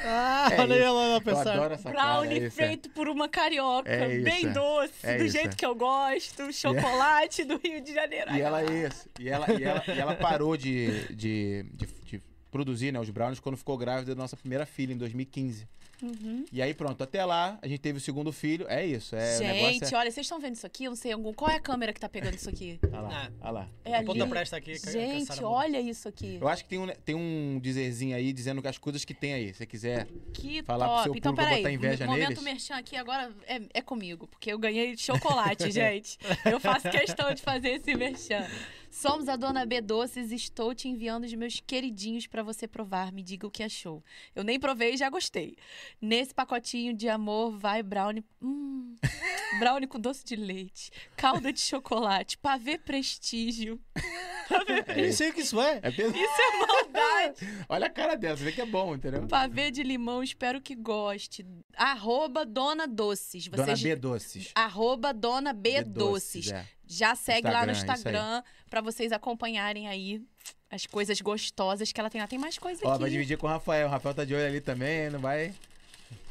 Ah, 0.04 0.48
É 0.52 0.60
olha 0.60 0.74
isso. 0.74 0.84
ela 0.84 1.16
a 1.16 1.30
Eu 1.30 1.38
adoro 1.38 1.74
essa 1.74 1.90
Brownie 1.90 2.28
cara. 2.28 2.44
é 2.44 2.46
isso, 2.46 2.60
é. 2.62 2.66
feito 2.68 2.88
por 2.90 3.08
uma 3.08 3.28
carioca, 3.28 3.90
É 3.90 4.20
bem 4.20 4.46
é. 4.46 4.50
doce, 4.50 4.92
É 5.02 5.18
do 5.18 5.24
isso, 5.24 5.36
jeito 5.36 5.52
é. 5.54 5.56
que 5.56 5.66
eu 5.66 5.74
gosto, 5.74 6.52
chocolate 6.52 7.44
do 7.44 7.58
Rio 7.58 7.80
de 7.82 7.92
Janeiro. 7.92 8.32
E 8.32 8.40
ela 8.40 8.62
é 8.62 8.86
isso. 8.86 9.08
E 9.18 9.28
ela, 9.28 9.52
e 9.52 9.64
ela, 9.64 9.82
e 9.88 9.98
ela 9.98 10.14
parou 10.14 10.56
de, 10.56 11.12
de, 11.14 11.64
de, 11.74 11.86
de 12.04 12.22
produzir 12.48 12.92
né, 12.92 13.00
os 13.00 13.10
brownies 13.10 13.40
quando 13.40 13.56
ficou 13.56 13.76
grávida 13.76 14.14
da 14.14 14.22
nossa 14.22 14.36
primeira 14.36 14.64
filha, 14.64 14.92
em 14.92 14.96
2015. 14.96 15.66
Uhum. 16.02 16.44
E 16.52 16.62
aí, 16.62 16.72
pronto, 16.74 17.02
até 17.02 17.24
lá, 17.24 17.58
a 17.60 17.66
gente 17.66 17.80
teve 17.80 17.98
o 17.98 18.00
segundo 18.00 18.32
filho. 18.32 18.66
É 18.68 18.84
isso. 18.86 19.16
É, 19.16 19.36
o 19.36 19.38
Gente, 19.38 19.52
negócio 19.80 19.98
olha, 19.98 20.10
vocês 20.10 20.24
estão 20.24 20.38
vendo 20.40 20.54
isso 20.54 20.66
aqui? 20.66 20.84
Eu 20.84 20.90
não 20.90 20.96
sei 20.96 21.12
algum. 21.12 21.32
Qual 21.32 21.50
é 21.50 21.56
a 21.56 21.60
câmera 21.60 21.92
que 21.92 22.00
tá 22.00 22.08
pegando 22.08 22.34
isso 22.34 22.48
aqui? 22.48 22.78
é... 22.82 22.86
Olha 22.98 23.00
lá, 23.00 23.08
Ah. 23.10 23.30
olha 23.40 23.50
lá. 23.50 23.68
É 23.84 23.94
ali. 23.96 24.06
Ponta 24.06 24.26
presta 24.26 24.56
aqui. 24.56 24.72
a 24.72 24.90
Gente, 24.90 25.42
olha 25.42 25.80
isso 25.80 26.08
aqui. 26.08 26.38
Eu 26.40 26.48
acho 26.48 26.62
que 26.64 26.70
tem 26.70 26.78
um, 26.78 26.86
tem 27.04 27.14
um 27.14 27.58
dizerzinho 27.62 28.16
aí 28.16 28.32
dizendo 28.32 28.60
que 28.62 28.68
as 28.68 28.78
coisas 28.78 29.04
que 29.04 29.14
tem 29.14 29.32
aí. 29.34 29.48
Se 29.48 29.58
você 29.58 29.66
quiser. 29.66 30.06
Que 30.32 30.62
Falar 30.62 30.86
pro 30.86 30.94
top. 30.96 31.02
seu 31.04 31.14
então, 31.16 31.32
público 31.32 31.48
peraí. 31.48 31.62
botar 31.62 31.72
inveja 31.72 32.06
momento 32.06 32.28
neles? 32.28 32.42
merchan 32.42 32.74
aqui 32.76 32.96
agora 32.96 33.32
é, 33.46 33.60
é 33.74 33.82
comigo, 33.82 34.26
porque 34.26 34.52
eu 34.52 34.58
ganhei 34.58 34.96
chocolate, 34.96 35.70
gente. 35.72 36.18
Eu 36.44 36.60
faço 36.60 36.88
questão 36.90 37.32
de 37.34 37.42
fazer 37.42 37.70
esse 37.70 37.94
merchan. 37.94 38.46
Somos 38.90 39.28
a 39.28 39.36
Dona 39.36 39.66
B 39.66 39.80
Doces, 39.80 40.32
estou 40.32 40.74
te 40.74 40.88
enviando 40.88 41.24
os 41.24 41.34
meus 41.34 41.60
queridinhos 41.60 42.26
pra 42.26 42.42
você 42.42 42.66
provar. 42.66 43.12
Me 43.12 43.22
diga 43.22 43.46
o 43.46 43.50
que 43.50 43.62
achou. 43.62 44.02
Eu 44.34 44.42
nem 44.42 44.58
provei 44.58 44.94
e 44.94 44.96
já 44.96 45.08
gostei. 45.10 45.56
Nesse 46.00 46.34
pacotinho 46.34 46.94
de 46.94 47.08
amor 47.08 47.56
vai 47.58 47.82
brownie. 47.82 48.24
Hum, 48.42 48.96
brownie 49.60 49.86
com 49.86 50.00
doce 50.00 50.24
de 50.24 50.36
leite, 50.36 50.90
calda 51.16 51.52
de 51.52 51.60
chocolate, 51.60 52.38
pavê 52.38 52.78
prestígio. 52.78 53.80
Pavê 54.48 54.82
Eu 54.88 54.96
nem 54.96 55.12
sei 55.12 55.28
o 55.28 55.34
que 55.34 55.42
isso 55.42 55.60
é. 55.60 55.78
É? 55.82 55.90
Isso 55.90 56.00
é 56.00 56.66
maldade. 56.66 57.46
Olha 57.68 57.86
a 57.86 57.90
cara 57.90 58.14
dela, 58.14 58.34
você 58.34 58.44
vê 58.44 58.52
que 58.52 58.62
é 58.62 58.66
bom, 58.66 58.94
entendeu? 58.94 59.26
Pavê 59.26 59.70
de 59.70 59.82
limão, 59.82 60.22
espero 60.22 60.58
que 60.58 60.74
goste. 60.74 61.46
Arroba 61.76 62.46
Dona 62.46 62.88
Doces. 62.88 63.46
Dona 63.48 63.66
Vocês... 63.66 63.82
B 63.82 63.96
Doces. 63.96 64.50
Arroba 64.54 65.12
Dona 65.12 65.52
B, 65.52 65.82
Doces. 65.84 66.50
é. 66.50 66.66
Já 66.86 67.14
segue 67.14 67.50
lá 67.50 67.66
no 67.66 67.72
Instagram, 67.72 68.42
pra 68.68 68.80
vocês 68.80 69.12
acompanharem 69.12 69.88
aí 69.88 70.22
as 70.70 70.86
coisas 70.86 71.20
gostosas 71.20 71.90
que 71.92 72.00
ela 72.00 72.10
tem 72.10 72.20
lá. 72.20 72.26
Tem 72.26 72.38
mais 72.38 72.58
coisa 72.58 72.80
Ó, 72.84 72.90
aqui. 72.90 73.00
vai 73.00 73.10
dividir 73.10 73.36
com 73.38 73.46
o 73.46 73.50
Rafael. 73.50 73.86
O 73.88 73.90
Rafael 73.90 74.14
tá 74.14 74.24
de 74.24 74.34
olho 74.34 74.46
ali 74.46 74.60
também, 74.60 75.10
não 75.10 75.18
vai. 75.18 75.54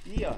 Ih, 0.05 0.25
ó. 0.25 0.35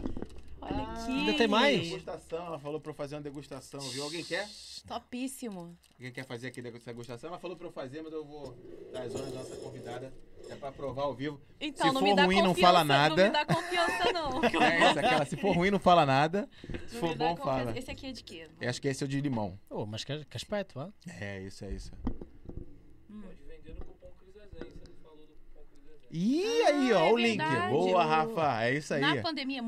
Olha 0.72 0.84
aqui. 0.84 1.12
ainda 1.12 1.34
tem 1.34 1.48
mais? 1.48 1.82
Degustação, 1.90 2.46
ela 2.46 2.60
falou 2.60 2.80
pra 2.80 2.92
eu 2.92 2.96
fazer 2.96 3.16
uma 3.16 3.22
degustação, 3.22 3.80
viu? 3.80 4.04
Alguém 4.04 4.24
quer? 4.24 4.48
Topíssimo. 4.88 5.78
Alguém 5.96 6.12
quer 6.12 6.26
fazer 6.26 6.48
aqui 6.48 6.60
essa 6.60 6.80
degustação? 6.92 7.30
Ela 7.30 7.40
falou 7.40 7.56
pra 7.58 7.68
eu 7.68 7.72
fazer, 7.72 8.02
mas 8.02 8.14
eu 8.14 8.24
vou 8.26 8.54
dar 8.92 9.04
as 9.04 9.14
ordens 9.16 9.34
da 9.34 9.40
nossa 9.40 9.56
convidada. 9.58 10.14
É 10.50 10.56
pra 10.56 10.72
provar 10.72 11.04
ao 11.04 11.14
vivo. 11.14 11.40
Então, 11.62 11.88
Se 11.88 11.94
não 11.94 12.02
for 12.02 12.08
me 12.08 12.16
dá 12.16 12.26
ruim, 12.26 12.38
não 12.42 12.48
confiança, 12.56 12.62
fala 12.74 12.80
Não 12.84 12.96
nada. 12.96 13.24
me 13.26 13.30
dá 13.32 13.46
confiança, 13.46 14.12
não. 14.14 14.30
É 14.64 14.90
isso, 14.90 15.00
aquela. 15.00 15.26
Se 15.26 15.38
for 15.38 15.56
ruim, 15.56 15.70
não 15.70 15.78
fala 15.80 16.06
nada. 16.08 16.50
Se 16.88 16.96
Não 16.96 17.00
for 17.02 17.16
bom, 17.16 17.36
confiança. 17.36 17.60
fala. 17.66 17.78
Esse 17.78 17.92
aqui 17.92 18.08
é 18.08 18.12
de 18.12 18.24
quê? 18.24 18.48
Eu 18.60 18.70
acho 18.70 18.82
que 18.82 18.88
esse 18.88 19.04
é 19.04 19.06
o 19.06 19.08
de 19.08 19.22
limão. 19.22 19.60
Oh, 19.70 19.86
mas 19.86 20.04
que, 20.04 20.26
que 20.26 20.38
aspecto, 20.38 20.80
ah? 20.80 20.90
É, 21.08 21.42
isso, 21.44 21.64
é 21.66 21.72
isso. 21.72 21.92
Pode 22.04 23.44
vender 23.48 23.76
no 23.78 23.86
cupom 23.86 24.08
Crisazen, 24.20 24.72
você 24.72 24.90
não 24.90 24.98
falou 25.04 25.18
do 25.28 25.34
cupom 25.34 25.66
Crisazen. 25.70 26.08
Ih, 26.12 26.62
Ah, 26.64 26.68
aí, 26.68 26.94
ó, 26.94 27.00
é 27.10 27.14
o 27.14 27.18
link. 27.18 27.38
verdade, 27.38 27.72
Boa, 27.72 28.04
o- 28.04 28.08
Rafa. 28.08 28.64
É 28.64 28.74
isso 28.74 28.94
aí. 28.96 29.02
Na 29.02 29.22
pandemia, 29.22 29.62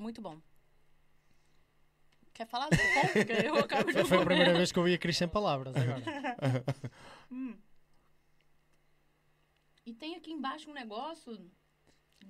muito 0.00 0.20
bom. 0.20 0.40
Quer 2.32 2.46
falar 2.46 2.68
eu 3.44 3.56
acabo 3.56 3.84
de 3.84 3.92
Foi, 3.92 4.04
foi 4.04 4.18
a 4.22 4.24
primeira 4.24 4.54
vez 4.54 4.72
que 4.72 4.78
eu 4.78 4.84
vi 4.84 4.94
a 4.94 4.98
Cris 4.98 5.16
sem 5.16 5.28
palavras 5.28 5.74
agora. 5.76 6.02
E 9.86 9.94
tem 9.94 10.14
aqui 10.14 10.30
embaixo 10.30 10.70
um 10.70 10.72
negócio 10.72 11.36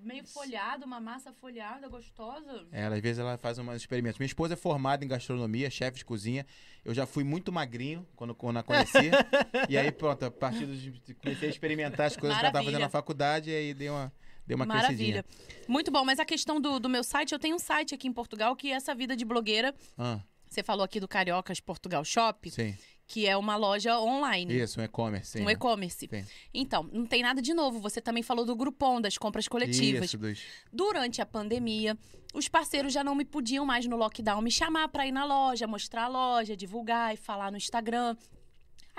meio 0.03 0.25
folhado, 0.25 0.87
uma 0.87 0.99
massa 0.99 1.31
folhada, 1.33 1.89
gostosa. 1.89 2.67
Ela, 2.73 2.95
às 2.95 3.03
vezes 3.03 3.19
ela 3.19 3.37
faz 3.37 3.59
umas 3.59 3.77
experimentos. 3.77 4.19
Minha 4.19 4.29
esposa 4.29 4.55
é 4.55 4.57
formada 4.57 5.05
em 5.05 5.09
gastronomia, 5.09 5.69
chefe 5.69 5.99
de 5.99 6.05
cozinha. 6.05 6.47
Eu 6.85 6.95
já 6.95 7.07
fui 7.07 7.23
muito 7.23 7.53
magrinho 7.53 8.07
quando, 8.17 8.35
quando 8.35 8.59
a 8.59 8.63
conheci. 8.63 9.11
e 9.69 9.77
aí, 9.77 9.93
pronto, 9.93 10.25
a 10.25 10.31
partir 10.31 10.67
de 10.67 11.15
comecei 11.15 11.49
a 11.49 11.51
experimentar 11.51 12.07
as 12.07 12.17
coisas 12.17 12.39
que 12.39 12.45
ela 12.45 12.53
tava 12.53 12.65
Maravilha. 12.65 12.73
fazendo 12.73 12.81
na 12.81 12.89
faculdade 12.89 13.51
e 13.51 13.55
aí 13.55 13.75
deu 13.75 13.93
uma, 13.93 14.13
deu 14.51 14.57
uma 14.57 14.67
Maravilha. 14.67 15.23
crescidinha. 15.23 15.65
Muito 15.69 15.91
bom, 15.91 16.05
mas 16.05 16.19
a 16.19 16.25
questão 16.25 16.61
do, 16.61 16.79
do 16.79 16.89
meu 16.89 17.05
site, 17.05 17.33
eu 17.33 17.39
tenho 17.39 17.57
um 17.57 17.59
site 17.59 17.95
aqui 17.95 18.09
em 18.09 18.13
Portugal 18.13 18.55
que 18.57 18.71
é 18.71 18.75
essa 18.75 18.95
vida 18.95 19.17
de 19.17 19.25
blogueira. 19.25 19.75
Ah, 19.97 20.21
Você 20.49 20.63
falou 20.63 20.85
aqui 20.85 20.99
do 20.99 21.07
Cariocas 21.07 21.61
Portugal 21.61 22.05
Shop, 22.05 22.51
sim. 22.51 22.77
que 23.07 23.27
é 23.27 23.37
uma 23.37 23.57
loja 23.57 23.99
online. 24.01 24.53
Isso, 24.53 24.81
um 24.81 24.85
e-commerce. 24.85 25.41
Um 25.41 25.45
né? 25.45 25.53
e-commerce. 25.53 26.09
Então, 26.53 26.83
não 26.93 27.07
tem 27.07 27.23
nada 27.23 27.41
de 27.41 27.55
novo. 27.55 27.79
Você 27.79 28.01
também 28.01 28.23
falou 28.23 28.45
do 28.45 28.57
Groupon, 28.57 29.01
das 29.01 29.17
compras 29.17 29.47
coletivas. 29.47 30.07
Isso, 30.07 30.19
dos... 30.19 30.43
Durante 30.73 31.23
a 31.23 31.27
pandemia, 31.27 31.97
os 32.35 32.49
parceiros 32.49 32.93
já 32.93 33.05
não 33.05 33.15
me 33.15 33.25
podiam 33.25 33.65
mais 33.65 33.87
no 33.87 33.97
lockdown 33.97 34.43
me 34.43 34.51
chamar 34.51 34.89
para 34.89 35.07
ir 35.07 35.13
na 35.13 35.25
loja, 35.25 35.67
mostrar 35.69 36.05
a 36.05 36.09
loja, 36.09 36.57
divulgar 36.57 37.15
e 37.15 37.17
falar 37.17 37.53
no 37.53 37.57
Instagram. 37.57 38.17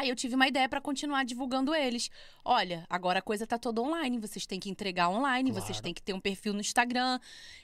Aí 0.01 0.09
eu 0.09 0.15
tive 0.15 0.33
uma 0.33 0.47
ideia 0.47 0.67
para 0.67 0.81
continuar 0.81 1.23
divulgando 1.23 1.75
eles. 1.75 2.09
Olha, 2.43 2.85
agora 2.89 3.19
a 3.19 3.21
coisa 3.21 3.45
tá 3.45 3.59
toda 3.59 3.81
online, 3.81 4.17
vocês 4.17 4.47
têm 4.47 4.59
que 4.59 4.67
entregar 4.67 5.09
online, 5.09 5.51
vocês 5.51 5.67
Claro. 5.77 5.83
têm 5.83 5.93
que 5.93 6.01
ter 6.01 6.13
um 6.13 6.19
perfil 6.19 6.53
no 6.53 6.59
Instagram. 6.59 7.19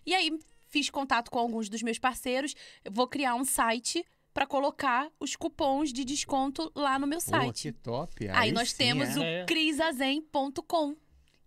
E 0.05 0.13
aí 0.13 0.37
fiz 0.69 0.87
contato 0.91 1.31
com 1.31 1.39
alguns 1.39 1.67
dos 1.67 1.81
meus 1.81 1.97
parceiros, 1.97 2.53
eu 2.85 2.91
vou 2.91 3.07
criar 3.07 3.33
um 3.33 3.43
site 3.43 4.05
para 4.35 4.45
colocar 4.45 5.09
os 5.19 5.35
cupons 5.35 5.91
de 5.91 6.05
desconto 6.05 6.71
lá 6.75 6.99
no 6.99 7.07
meu 7.07 7.17
Pô, 7.17 7.25
site. 7.25 7.63
que 7.63 7.71
top. 7.71 8.29
Aí, 8.29 8.51
nós 8.51 8.69
sim, 8.71 8.77
temos 8.77 9.17
é. 9.17 9.19
o 9.19 9.23
É. 9.23 9.45
crisazen.com, 9.45 10.95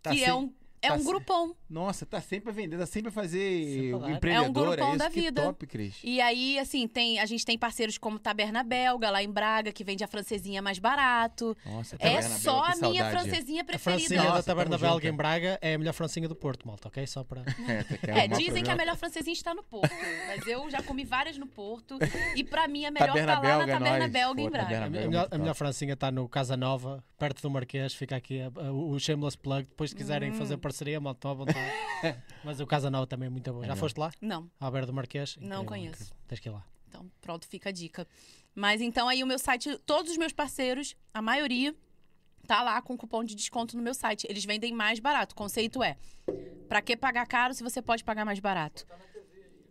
Tá 0.03 0.11
que 0.11 0.19
sem- 0.19 0.27
é 0.29 0.35
um 0.35 0.53
é 0.83 0.89
tá 0.89 0.95
um 0.95 0.99
sem- 0.99 1.07
grupom. 1.07 1.55
Nossa, 1.71 2.05
tá 2.05 2.21
sempre 2.21 2.51
a 2.51 2.53
vender, 2.53 2.77
tá 2.79 2.85
sempre 2.87 3.11
a 3.11 3.13
fazer 3.13 3.65
Sempre 3.65 4.13
empreendedor. 4.13 4.35
É 4.35 4.41
um 4.41 4.53
grupão 4.53 4.89
isso? 4.91 4.99
da 4.99 5.09
que 5.11 5.21
vida. 5.21 5.43
top, 5.43 5.67
Cris. 5.69 5.99
E 6.03 6.21
aí, 6.21 6.59
assim, 6.59 6.89
tem, 6.89 7.21
a 7.21 7.27
gente 7.27 7.45
tem 7.47 7.57
parceiros 7.57 7.97
como 7.97 8.19
Taberna 8.19 8.65
Belga, 8.65 9.09
lá 9.11 9.23
em 9.23 9.31
Braga, 9.31 9.71
que 9.73 9.85
vende 9.85 10.03
a 10.03 10.09
francesinha 10.09 10.61
mais 10.61 10.81
barato. 10.81 11.57
Nossa, 11.65 11.95
É 11.95 11.99
Taberna 11.99 12.29
só 12.39 12.53
Bela, 12.53 12.65
a 12.65 12.77
minha 12.91 13.05
saudade. 13.05 13.11
francesinha 13.29 13.63
A 13.63 13.65
preferida. 13.65 13.99
francinha 14.01 14.23
Nossa, 14.25 14.37
da 14.39 14.43
Taberna 14.43 14.71
tamo 14.71 14.79
junto, 14.81 14.91
Belga 14.91 15.07
em 15.07 15.13
é. 15.13 15.17
Braga 15.17 15.59
é 15.63 15.75
a 15.75 15.79
melhor 15.79 15.93
francinha 15.93 16.29
do 16.29 16.35
Porto, 16.35 16.67
malta, 16.67 16.89
ok? 16.89 17.07
Só 17.07 17.23
para... 17.23 17.43
É, 18.11 18.25
É, 18.25 18.29
dizem 18.29 18.65
que 18.65 18.71
a 18.71 18.75
melhor 18.77 18.97
francesinha 18.97 19.33
está 19.33 19.55
no 19.55 19.63
Porto. 19.63 19.93
Mas 20.27 20.45
eu 20.47 20.69
já 20.71 20.83
comi 20.83 21.05
várias 21.05 21.39
no 21.39 21.47
Porto. 21.47 21.99
E 22.35 22.43
pra 22.43 22.67
mim, 22.67 22.85
a 22.85 22.91
melhor 22.91 23.09
Taberna 23.09 23.27
tá 23.33 23.35
lá 23.35 23.41
Belga 23.41 23.63
é 23.63 23.67
na 23.67 23.73
Taberna 23.79 23.99
nóis. 24.01 24.13
Belga 24.13 24.35
Pô, 24.43 24.49
em 24.49 24.51
Braga. 24.51 24.65
Taberna 24.67 24.87
A, 24.87 24.91
Belga 24.91 25.05
é 25.05 25.09
melhor, 25.09 25.29
a 25.31 25.39
melhor 25.39 25.47
top. 25.51 25.59
francinha 25.59 25.93
está 25.95 26.11
no 26.11 26.29
Casa 26.29 26.57
Nova, 26.57 27.05
perto 27.19 27.41
do 27.43 27.49
Marquês. 27.51 27.95
Fica 27.95 28.17
aqui 28.17 28.41
a- 28.41 28.51
a- 28.61 28.73
o 28.73 28.99
shameless 28.99 29.37
plug. 29.39 29.69
Depois, 29.69 29.91
se 29.91 29.97
quiserem 29.97 30.31
Hum. 30.33 30.35
fazer 30.35 30.57
parceria, 30.57 31.01
malta, 31.01 31.19
estão 31.19 31.31
à 31.31 31.35
vontade. 31.35 31.60
Mas 32.45 32.61
o 32.61 32.67
Casa 32.67 32.91
Nova 32.91 33.07
também 33.07 33.27
é 33.27 33.31
muito 33.31 33.53
bom. 33.53 33.63
É 33.63 33.67
Já 33.67 33.77
foste 33.77 33.99
lá? 33.99 34.11
Não, 34.21 34.51
beira 34.71 34.87
do 34.87 34.93
Marquês? 34.93 35.37
Não 35.41 35.65
conheço. 35.65 35.95
incrível. 36.03 36.17
Tens 36.27 36.41
que 36.41 36.49
ir 36.49 36.53
lá. 36.53 36.65
então 36.89 37.11
pronto, 37.21 37.47
fica 37.47 37.69
a 37.69 37.73
dica. 37.73 38.07
Mas 38.55 38.81
então 38.81 39.09
aí 39.09 39.23
o 39.23 39.27
meu 39.27 39.39
site, 39.39 39.77
todos 39.87 40.11
os 40.11 40.17
meus 40.19 40.33
parceiros, 40.33 40.97
a 41.15 41.21
maioria, 41.23 41.75
tá 42.47 42.63
lá 42.63 42.81
com 42.83 42.97
cupom 42.97 43.23
de 43.23 43.35
desconto 43.35 43.77
no 43.77 43.83
meu 43.83 43.95
site. 43.95 44.27
Eles 44.29 44.45
vendem 44.45 44.73
mais 44.73 44.99
barato. 44.99 45.33
O 45.35 45.37
conceito 45.37 45.83
é: 45.83 45.97
pra 46.69 46.81
que 46.83 46.97
pagar 46.97 47.27
caro 47.27 47.55
se 47.55 47.63
você 47.63 47.81
pode 47.83 48.03
pagar 48.03 48.25
mais 48.25 48.41
barato? 48.41 48.87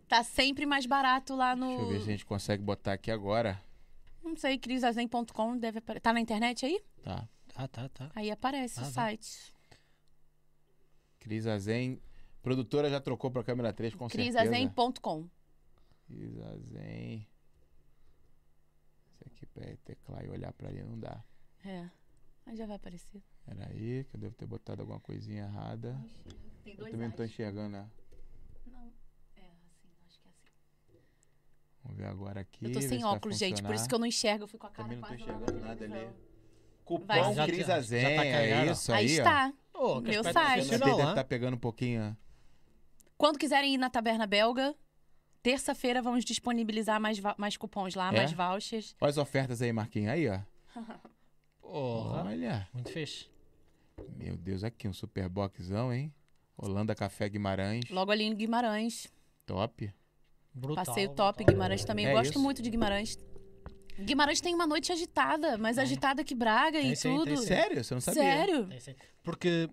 Tá 0.08 0.24
sempre 0.24 0.66
mais 0.66 0.86
barato 0.86 1.36
lá 1.36 1.54
no. 1.54 1.66
Deixa 1.68 1.82
eu 1.82 1.88
ver 1.88 1.98
se 2.00 2.08
a 2.08 2.12
gente 2.12 2.26
consegue 2.26 2.62
botar 2.62 2.92
aqui 2.94 3.10
agora. 3.10 3.60
Não 4.22 4.36
sei, 4.36 4.58
crisazen.com 4.58 5.56
deve 5.56 5.78
aparecer. 5.78 6.00
Tá 6.00 6.12
na 6.12 6.20
internet 6.20 6.64
aí? 6.66 6.80
Tá. 7.02 7.28
Tá, 7.54 7.68
tá, 7.68 7.88
tá. 7.88 8.10
Aí 8.14 8.30
aparece 8.30 8.80
Ah, 8.80 8.86
o 8.86 8.90
vai. 8.90 9.18
Cris 11.20 11.46
Azen. 11.46 12.00
Produtora 12.42 12.88
já 12.90 13.00
trocou 13.00 13.30
pra 13.30 13.44
câmera 13.44 13.72
3, 13.72 13.94
com 13.94 14.08
certeza. 14.08 14.38
Crisazen.com. 14.40 15.28
Cris 16.06 16.38
Azen. 16.40 17.26
Isso 19.12 19.24
aqui 19.26 19.46
pra 19.46 19.64
teclar 19.84 20.24
e 20.24 20.28
olhar 20.30 20.52
pra 20.52 20.68
ali 20.68 20.82
não 20.82 20.98
dá. 20.98 21.22
É. 21.64 21.88
Aí 22.46 22.56
já 22.56 22.66
vai 22.66 22.76
aparecer. 22.76 23.22
Peraí, 23.44 24.04
que 24.04 24.16
eu 24.16 24.20
devo 24.20 24.34
ter 24.34 24.46
botado 24.46 24.80
alguma 24.82 24.98
coisinha 25.00 25.44
errada. 25.44 26.00
Tem 26.64 26.72
Eu 26.72 26.78
dois 26.78 26.90
também 26.92 27.08
não 27.08 27.14
tô 27.16 27.22
As. 27.22 27.30
enxergando, 27.30 27.68
né? 27.70 27.88
Não. 28.66 28.92
É 29.36 29.40
assim, 29.66 29.88
acho 30.06 30.18
que 30.20 30.28
é 30.28 30.30
assim. 30.30 30.48
Vamos 31.84 31.98
ver 31.98 32.06
agora 32.06 32.40
aqui. 32.40 32.64
Eu 32.64 32.72
tô 32.72 32.80
sem 32.80 33.04
óculos, 33.04 33.36
gente, 33.38 33.62
por 33.62 33.74
isso 33.74 33.86
que 33.88 33.94
eu 33.94 33.98
não 33.98 34.06
enxergo. 34.06 34.44
Eu 34.44 34.48
fui 34.48 34.58
com 34.58 34.66
a 34.66 34.70
cara 34.70 34.88
Também 34.88 34.98
não 35.00 35.08
tô 35.08 35.14
enxergando 35.14 35.60
nada 35.60 35.84
ali. 35.84 36.10
Cupom 36.84 37.06
Vai. 37.06 37.34
Já- 37.34 37.46
Cris 37.46 37.66
já- 37.66 37.76
Azen, 37.76 38.00
já 38.00 38.08
tá 38.16 38.24
é 38.24 38.66
isso 38.72 38.92
Aí, 38.92 39.06
aí, 39.06 39.10
ó. 39.18 39.18
está. 39.18 39.54
Oh, 39.82 39.98
Meu 40.00 40.22
site. 40.22 40.34
Profissional, 40.66 40.88
deve 40.90 41.02
hein? 41.02 41.08
estar 41.08 41.24
pegando 41.24 41.54
um 41.54 41.58
pouquinho. 41.58 42.14
Quando 43.16 43.38
quiserem 43.38 43.74
ir 43.74 43.78
na 43.78 43.88
Taberna 43.88 44.26
Belga, 44.26 44.74
terça-feira 45.42 46.02
vamos 46.02 46.22
disponibilizar 46.22 47.00
mais, 47.00 47.18
mais 47.38 47.56
cupons 47.56 47.94
lá, 47.94 48.12
É? 48.12 48.16
mais 48.18 48.32
vouchers. 48.32 48.94
Olha 49.00 49.08
as 49.10 49.16
ofertas 49.16 49.62
aí, 49.62 49.72
Marquinhos. 49.72 50.10
Aí, 50.10 50.28
ó. 50.28 50.38
Porra. 51.62 52.24
Olha. 52.24 52.68
Muito 52.74 52.90
fixe. 52.92 53.26
Meu 54.16 54.36
Deus, 54.36 54.64
aqui 54.64 54.86
um 54.86 54.92
super 54.92 55.28
boxão, 55.30 55.92
hein? 55.92 56.12
Holanda 56.58 56.94
Café 56.94 57.26
Guimarães. 57.28 57.88
Logo 57.90 58.10
ali 58.10 58.24
em 58.24 58.34
Guimarães. 58.34 59.06
Top. 59.46 59.90
Brutal, 60.52 60.84
Passeio 60.84 61.08
top, 61.14 61.38
brutal. 61.38 61.54
Guimarães 61.54 61.84
também. 61.86 62.06
É 62.06 62.12
Gosto 62.12 62.32
isso. 62.32 62.38
muito 62.40 62.60
de 62.60 62.68
Guimarães. 62.68 63.18
Guimarães 64.04 64.40
tem 64.40 64.54
uma 64.54 64.66
noite 64.66 64.90
agitada, 64.92 65.56
mais 65.58 65.78
agitada 65.78 66.22
que 66.24 66.34
Braga 66.34 66.78
Tem 66.80 66.92
e 66.92 66.96
sim, 66.96 67.10
tudo. 67.14 67.24
tem 67.26 67.36
sim. 67.36 67.46
Sério? 67.46 67.82
Você 67.84 67.94
não 67.94 68.00
sabia? 68.00 68.22
Sério? 68.22 68.68
É, 68.72 68.80
sim. 68.80 68.94
Porque 69.22 69.68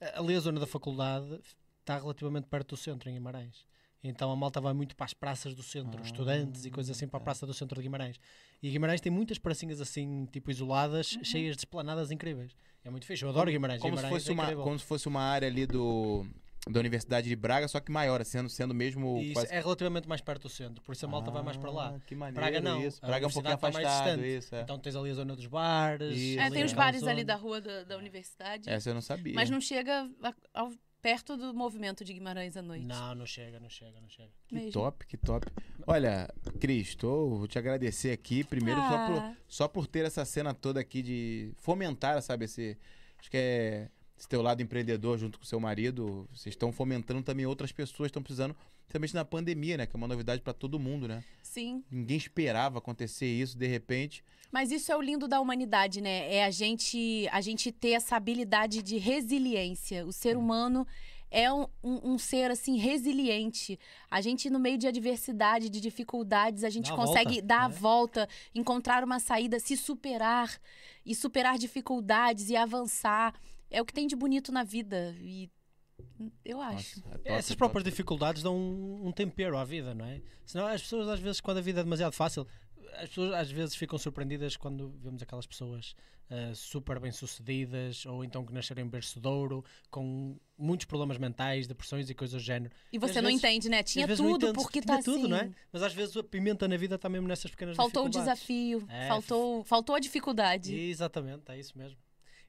eh, 0.00 0.12
ali 0.16 0.34
a 0.34 0.40
zona 0.40 0.58
da 0.60 0.66
faculdade 0.66 1.40
está 1.80 1.98
relativamente 1.98 2.46
perto 2.46 2.70
do 2.70 2.76
centro, 2.76 3.08
em 3.10 3.14
Guimarães. 3.14 3.64
Então 4.02 4.30
a 4.32 4.36
malta 4.36 4.60
vai 4.60 4.72
muito 4.72 4.96
para 4.96 5.04
as 5.04 5.12
praças 5.12 5.54
do 5.54 5.62
centro, 5.62 6.00
Ah, 6.00 6.06
estudantes 6.06 6.64
e 6.64 6.70
coisas 6.70 6.96
assim 6.96 7.06
para 7.06 7.18
a 7.20 7.22
praça 7.22 7.46
do 7.46 7.52
centro 7.52 7.76
de 7.76 7.82
Guimarães. 7.82 8.18
E 8.62 8.70
Guimarães 8.70 9.00
tem 9.00 9.12
muitas 9.12 9.36
pracinhas 9.38 9.78
assim, 9.80 10.26
tipo 10.32 10.50
isoladas, 10.50 11.12
Uhum. 11.16 11.24
cheias 11.24 11.54
de 11.56 11.60
esplanadas 11.60 12.10
incríveis. 12.10 12.52
É 12.82 12.88
muito 12.88 13.04
fixe. 13.06 13.22
Eu 13.24 13.28
adoro 13.28 13.50
Guimarães. 13.50 13.80
Como 13.82 13.94
se, 13.94 14.02
Guimarães 14.02 14.22
fosse 14.22 14.30
é 14.30 14.32
uma, 14.32 14.42
incrível. 14.44 14.64
como 14.64 14.78
se 14.78 14.84
fosse 14.86 15.06
uma 15.08 15.20
área 15.20 15.46
ali 15.48 15.66
do, 15.66 16.26
da 16.68 16.78
Universidade 16.78 17.28
de 17.28 17.34
Braga, 17.34 17.66
só 17.68 17.80
que 17.80 17.90
maior, 17.90 18.22
sendo, 18.24 18.48
sendo 18.50 18.74
mesmo 18.74 19.18
Isso 19.22 19.32
quase... 19.32 19.52
é 19.54 19.60
relativamente 19.60 20.06
mais 20.08 20.20
perto 20.20 20.42
do 20.42 20.48
centro, 20.50 20.82
por 20.82 20.92
isso 20.92 21.06
a 21.06 21.08
malta 21.08 21.30
vai 21.30 21.42
mais 21.42 21.56
para 21.56 21.70
lá. 21.70 21.94
Ah, 21.96 22.00
Que 22.06 22.14
maneiro 22.14 22.36
Braga 22.40 22.60
não. 22.60 22.84
isso. 22.86 23.00
Braga 23.00 23.24
é 23.24 23.28
um 23.28 23.30
pouquinho 23.30 23.58
mais 23.60 23.74
afastado, 23.76 24.04
distante. 24.22 24.36
isso, 24.38 24.54
é. 24.54 24.60
Então 24.62 24.78
tens 24.78 24.94
ali 24.94 25.10
a 25.10 25.14
zona 25.14 25.34
dos 25.34 25.46
bares. 25.46 26.16
Isso. 26.16 26.38
É, 26.38 26.42
ali 26.42 26.54
tem 26.56 26.64
os 26.64 26.72
bares 26.74 27.02
ali 27.02 27.22
zona. 27.22 27.24
da 27.24 27.36
rua 27.36 27.60
da, 27.62 27.84
da 27.84 27.96
universidade. 27.96 28.68
Essa 28.68 28.90
eu 28.90 28.94
não 28.94 29.00
sabia. 29.00 29.32
Mas 29.34 29.48
não 29.48 29.60
chega 29.60 30.08
ao- 30.52 30.70
perto 31.00 31.34
do 31.34 31.54
movimento 31.54 32.04
de 32.04 32.12
Guimarães 32.12 32.58
à 32.58 32.62
noite. 32.62 32.84
Não, 32.86 33.14
não 33.14 33.24
chega, 33.24 33.58
não 33.58 33.70
chega, 33.70 33.98
não 33.98 34.08
chega. 34.10 34.28
Que 34.46 34.54
mesmo. 34.56 34.70
top, 34.72 35.06
que 35.06 35.16
top. 35.16 35.46
Olha, 35.86 36.28
Cris, 36.60 36.94
tô, 36.94 37.30
vou 37.38 37.48
te 37.48 37.58
agradecer 37.58 38.10
aqui, 38.12 38.44
primeiro, 38.44 38.78
só, 38.82 39.06
por, 39.06 39.16
Ah. 39.16 39.36
só 39.48 39.66
por 39.68 39.86
ter 39.86 40.04
essa 40.04 40.26
cena 40.26 40.52
toda 40.52 40.78
aqui 40.78 41.00
de 41.00 41.52
fomentar, 41.56 42.20
sabe, 42.20 42.44
esse... 42.44 42.76
Acho 43.18 43.30
que 43.30 43.36
é 43.38 43.88
esse 44.20 44.28
teu 44.28 44.42
lado 44.42 44.62
empreendedor 44.62 45.16
junto 45.18 45.38
com 45.38 45.44
seu 45.46 45.58
marido, 45.58 46.28
vocês 46.30 46.52
estão 46.52 46.70
fomentando 46.70 47.22
também 47.22 47.46
outras 47.46 47.72
pessoas, 47.72 48.08
estão 48.08 48.22
precisando, 48.22 48.54
principalmente 48.86 49.14
na 49.14 49.24
pandemia, 49.24 49.78
né, 49.78 49.86
que 49.86 49.96
é 49.96 49.98
uma 49.98 50.06
novidade 50.06 50.42
para 50.42 50.52
todo 50.52 50.78
mundo, 50.78 51.08
né? 51.08 51.24
Sim. 51.42 51.82
Ninguém 51.90 52.18
esperava 52.18 52.78
acontecer 52.78 53.26
isso, 53.26 53.56
de 53.56 53.66
repente... 53.66 54.22
Mas 54.52 54.70
isso 54.70 54.90
é 54.92 54.96
o 54.96 55.00
lindo 55.00 55.26
da 55.28 55.40
humanidade, 55.40 56.00
né? 56.00 56.34
É 56.34 56.44
a 56.44 56.50
gente, 56.50 57.26
a 57.30 57.40
gente 57.40 57.70
ter 57.72 57.90
essa 57.92 58.16
habilidade 58.16 58.82
de 58.82 58.98
resiliência. 58.98 60.04
O 60.04 60.12
ser 60.12 60.36
humano 60.36 60.84
é 61.30 61.50
um, 61.52 61.68
um- 61.82 62.12
um 62.14 62.18
ser, 62.18 62.50
assim, 62.50 62.76
resiliente. 62.76 63.78
A 64.10 64.20
gente, 64.20 64.50
no 64.50 64.58
meio 64.58 64.76
de 64.76 64.88
adversidade, 64.88 65.70
de 65.70 65.80
dificuldades, 65.80 66.64
a 66.64 66.68
gente 66.68 66.88
Dá 66.88 66.94
a 66.94 66.96
consegue 66.96 67.34
volta, 67.34 67.46
dar 67.46 67.62
a 67.62 67.68
né? 67.68 67.74
volta, 67.78 68.28
encontrar 68.52 69.04
uma 69.04 69.20
saída, 69.20 69.60
se 69.60 69.76
superar. 69.76 70.60
E 71.06 71.14
superar 71.14 71.56
dificuldades 71.56 72.50
e 72.50 72.56
avançar. 72.56 73.32
É 73.70 73.80
o 73.80 73.84
que 73.84 73.92
tem 73.92 74.06
de 74.06 74.16
bonito 74.16 74.50
na 74.50 74.64
vida. 74.64 75.14
E 75.20 75.48
eu 76.44 76.60
acho. 76.60 77.00
Nossa, 77.00 77.08
é 77.08 77.12
top, 77.18 77.28
É, 77.28 77.32
Essas 77.34 77.48
top. 77.50 77.58
próprias 77.58 77.84
dificuldades 77.84 78.42
dão 78.42 78.56
um, 78.56 79.06
um 79.08 79.12
tempero 79.12 79.56
à 79.56 79.64
vida, 79.64 79.94
não 79.94 80.04
é? 80.04 80.20
Senão 80.44 80.66
as 80.66 80.82
pessoas, 80.82 81.08
às 81.08 81.20
vezes, 81.20 81.40
quando 81.40 81.58
a 81.58 81.60
vida 81.62 81.80
é 81.80 81.84
demasiado 81.84 82.12
fácil, 82.12 82.46
as 82.94 83.08
pessoas 83.08 83.32
às 83.34 83.50
vezes 83.50 83.74
ficam 83.74 83.98
surpreendidas 83.98 84.56
quando 84.56 84.90
vemos 85.00 85.22
aquelas 85.22 85.46
pessoas 85.46 85.94
ah, 86.28 86.52
super 86.54 86.98
bem 86.98 87.12
sucedidas 87.12 88.04
ou 88.06 88.24
então 88.24 88.44
que 88.44 88.52
nasceram 88.52 88.82
em 88.82 88.88
berço 88.88 89.20
de 89.20 89.28
ouro, 89.28 89.64
com 89.90 90.36
muitos 90.58 90.86
problemas 90.86 91.16
mentais, 91.18 91.66
depressões 91.68 92.10
e 92.10 92.14
coisas 92.14 92.40
do 92.42 92.44
género. 92.44 92.72
E 92.92 92.98
você 92.98 93.18
às 93.18 93.22
não 93.22 93.30
vezes- 93.30 93.44
entende, 93.44 93.68
né? 93.68 93.78
E 93.80 93.84
Tinha 93.84 94.08
tudo, 94.08 94.46
entendes, 94.46 94.62
porque 94.62 94.80
tinha 94.80 94.96
tá 94.96 95.02
tudo, 95.02 95.18
assim. 95.20 95.28
não 95.28 95.36
é? 95.36 95.50
Mas 95.72 95.82
às 95.82 95.94
vezes 95.94 96.16
a 96.16 96.22
pimenta 96.24 96.66
na 96.66 96.76
vida 96.76 96.96
está 96.96 97.08
mesmo 97.08 97.28
nessas 97.28 97.50
pequenas 97.50 97.76
Faltou 97.76 98.06
o 98.06 98.08
dificuldades. 98.08 98.40
desafio, 98.40 98.84
É, 98.88 99.06
faltou, 99.08 99.64
faltou 99.64 99.94
a 99.94 100.00
dificuldade. 100.00 100.74
Exatamente, 100.74 101.42
é 101.48 101.58
isso 101.58 101.76
mesmo. 101.78 101.96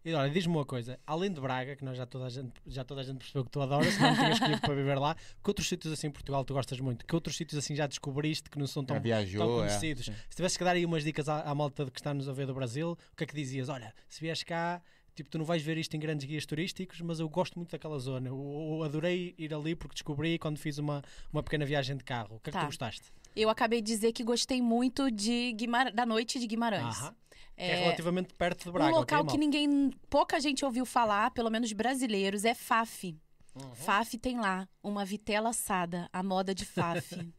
E 0.03 0.14
olha, 0.14 0.32
diz-me 0.32 0.56
uma 0.56 0.65
coisa, 0.65 0.99
além 1.06 1.32
de 1.32 1.40
Braga, 1.40 1.76
que 1.76 1.86
nós 1.86 1.95
já 1.95 2.07
toda 2.07 2.26
a 2.26 2.30
gente, 2.30 2.52
já 2.65 2.84
toda 2.84 3.02
a 3.02 3.03
gente 3.03 3.18
percebeu 3.19 3.45
que 3.45 3.52
tu 3.52 3.61
adoras, 3.61 3.94
se 3.94 4.02
não 4.02 4.15
tinhas 4.15 4.34
escolhido 4.34 4.61
para 4.61 4.73
viver 4.73 4.98
lá, 4.98 5.14
que 5.15 5.48
outros 5.49 5.68
sítios 5.68 5.94
assim 5.94 6.07
em 6.07 6.11
Portugal 6.11 6.44
tu 6.44 6.53
gostas 6.56 6.80
muito? 6.80 7.06
Que 7.06 7.14
outros 7.14 7.36
sítios 7.38 7.64
assim 7.64 7.76
já 7.76 7.86
descobriste 7.86 8.49
que 8.49 8.57
não 8.57 8.65
são 8.65 8.84
tão, 8.84 8.95
Já 8.95 8.99
tão 8.99 9.03
viajou, 9.03 9.64
é. 9.64 9.68
conhecidos? 9.68 10.06
Se 10.06 10.36
tivesse 10.36 10.57
que 10.57 10.64
dar 10.64 10.72
aí 10.76 10.84
umas 10.86 11.03
dicas 11.03 11.30
à, 11.30 11.41
à 11.41 11.53
malta 11.53 11.86
que 11.86 11.99
está-nos 11.99 12.28
a 12.28 12.34
ver 12.34 12.48
do 12.48 12.53
Brasil, 12.53 12.98
o 13.14 13.15
que 13.15 13.23
é 13.26 13.28
que 13.28 13.36
dizias? 13.36 13.69
Olha, 13.69 13.94
se 14.10 14.19
vieres 14.22 14.41
cá, 14.41 14.82
tipo, 15.15 15.30
tu 15.30 15.38
não 15.38 15.45
vais 15.45 15.61
ver 15.61 15.78
isto 15.78 15.95
em 15.95 15.99
grandes 15.99 16.26
guias 16.26 16.48
turísticos, 16.48 16.99
mas 17.02 17.19
eu 17.19 17.30
gosto 17.30 17.60
muito 17.60 17.69
daquela 17.69 17.99
zona. 17.99 18.28
Eu, 18.28 18.78
eu 18.80 18.84
adorei 18.84 19.36
ir 19.38 19.53
ali 19.53 19.76
porque 19.76 19.94
descobri 19.94 20.40
quando 20.40 20.57
fiz 20.57 20.80
uma, 20.80 21.03
uma 21.32 21.44
pequena 21.44 21.64
viagem 21.64 21.95
de 21.95 22.03
carro. 22.03 22.38
O 22.38 22.40
que 22.40 22.49
é 22.49 22.52
que 22.53 22.57
Tá. 22.57 22.61
tu 22.61 22.65
gostaste? 22.65 23.03
Eu 23.36 23.49
acabei 23.52 23.82
de 23.84 23.88
dizer 23.94 24.11
que 24.14 24.23
gostei 24.23 24.64
muito 24.64 25.11
de 25.11 25.53
Guimar... 25.53 25.94
da 25.94 26.07
noite 26.07 26.40
de 26.40 26.48
Guimarães. 26.48 26.98
Aham. 27.02 27.15
Que 27.56 27.64
é 27.64 27.76
relativamente 27.76 28.34
perto 28.34 28.65
de 28.65 28.72
Braga. 28.72 28.91
um 28.91 28.95
local 28.95 29.26
que 29.26 29.38
ninguém, 29.38 29.91
pouca 30.10 30.40
gente 30.40 30.65
ouviu 30.65 30.86
falar, 30.86 31.32
pelo 31.32 31.49
menos 31.49 31.72
brasileiros, 31.73 32.45
é 32.45 32.53
Faf. 32.53 33.15
Uhum. 33.53 33.76
Faf 33.76 34.18
tem 34.18 34.40
lá 34.40 34.68
uma 34.82 35.03
vitela 35.06 35.49
assada, 35.49 36.10
a 36.11 36.23
moda 36.23 36.56
de 36.56 36.65
Faf. 36.65 37.15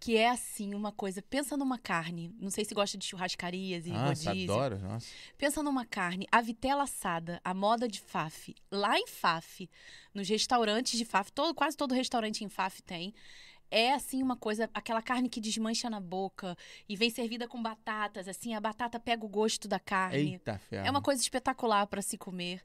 que 0.00 0.16
é 0.16 0.30
assim, 0.30 0.74
uma 0.74 0.90
coisa. 0.90 1.20
Pensa 1.20 1.58
numa 1.58 1.78
carne. 1.78 2.34
Não 2.40 2.50
sei 2.50 2.64
se 2.64 2.74
gosta 2.74 2.96
de 2.96 3.04
churrascarias 3.04 3.86
e 3.86 3.90
Nossa, 3.90 4.30
rodízio. 4.30 4.52
adoro, 4.54 4.78
nossa. 4.78 5.06
Pensa 5.36 5.62
numa 5.62 5.84
carne, 5.84 6.26
a 6.32 6.40
vitela 6.40 6.84
assada, 6.84 7.38
a 7.44 7.52
moda 7.52 7.86
de 7.86 8.00
Faf. 8.00 8.54
Lá 8.70 8.98
em 8.98 9.06
Faf, 9.06 9.68
nos 10.14 10.26
restaurantes 10.26 10.98
de 10.98 11.04
Faf, 11.04 11.30
todo, 11.30 11.54
quase 11.54 11.76
todo 11.76 11.94
restaurante 11.94 12.42
em 12.42 12.48
Faf 12.48 12.82
tem. 12.82 13.12
É 13.70 13.92
assim 13.92 14.22
uma 14.22 14.36
coisa, 14.36 14.68
aquela 14.74 15.00
carne 15.00 15.28
que 15.28 15.40
desmancha 15.40 15.88
na 15.88 16.00
boca 16.00 16.56
e 16.88 16.96
vem 16.96 17.08
servida 17.10 17.46
com 17.46 17.62
batatas, 17.62 18.26
assim, 18.26 18.54
a 18.54 18.60
batata 18.60 18.98
pega 18.98 19.24
o 19.24 19.28
gosto 19.28 19.68
da 19.68 19.78
carne. 19.78 20.34
Eita, 20.34 20.58
ferro. 20.58 20.86
É 20.86 20.90
uma 20.90 21.00
coisa 21.00 21.20
espetacular 21.22 21.86
para 21.86 22.02
se 22.02 22.18
comer. 22.18 22.62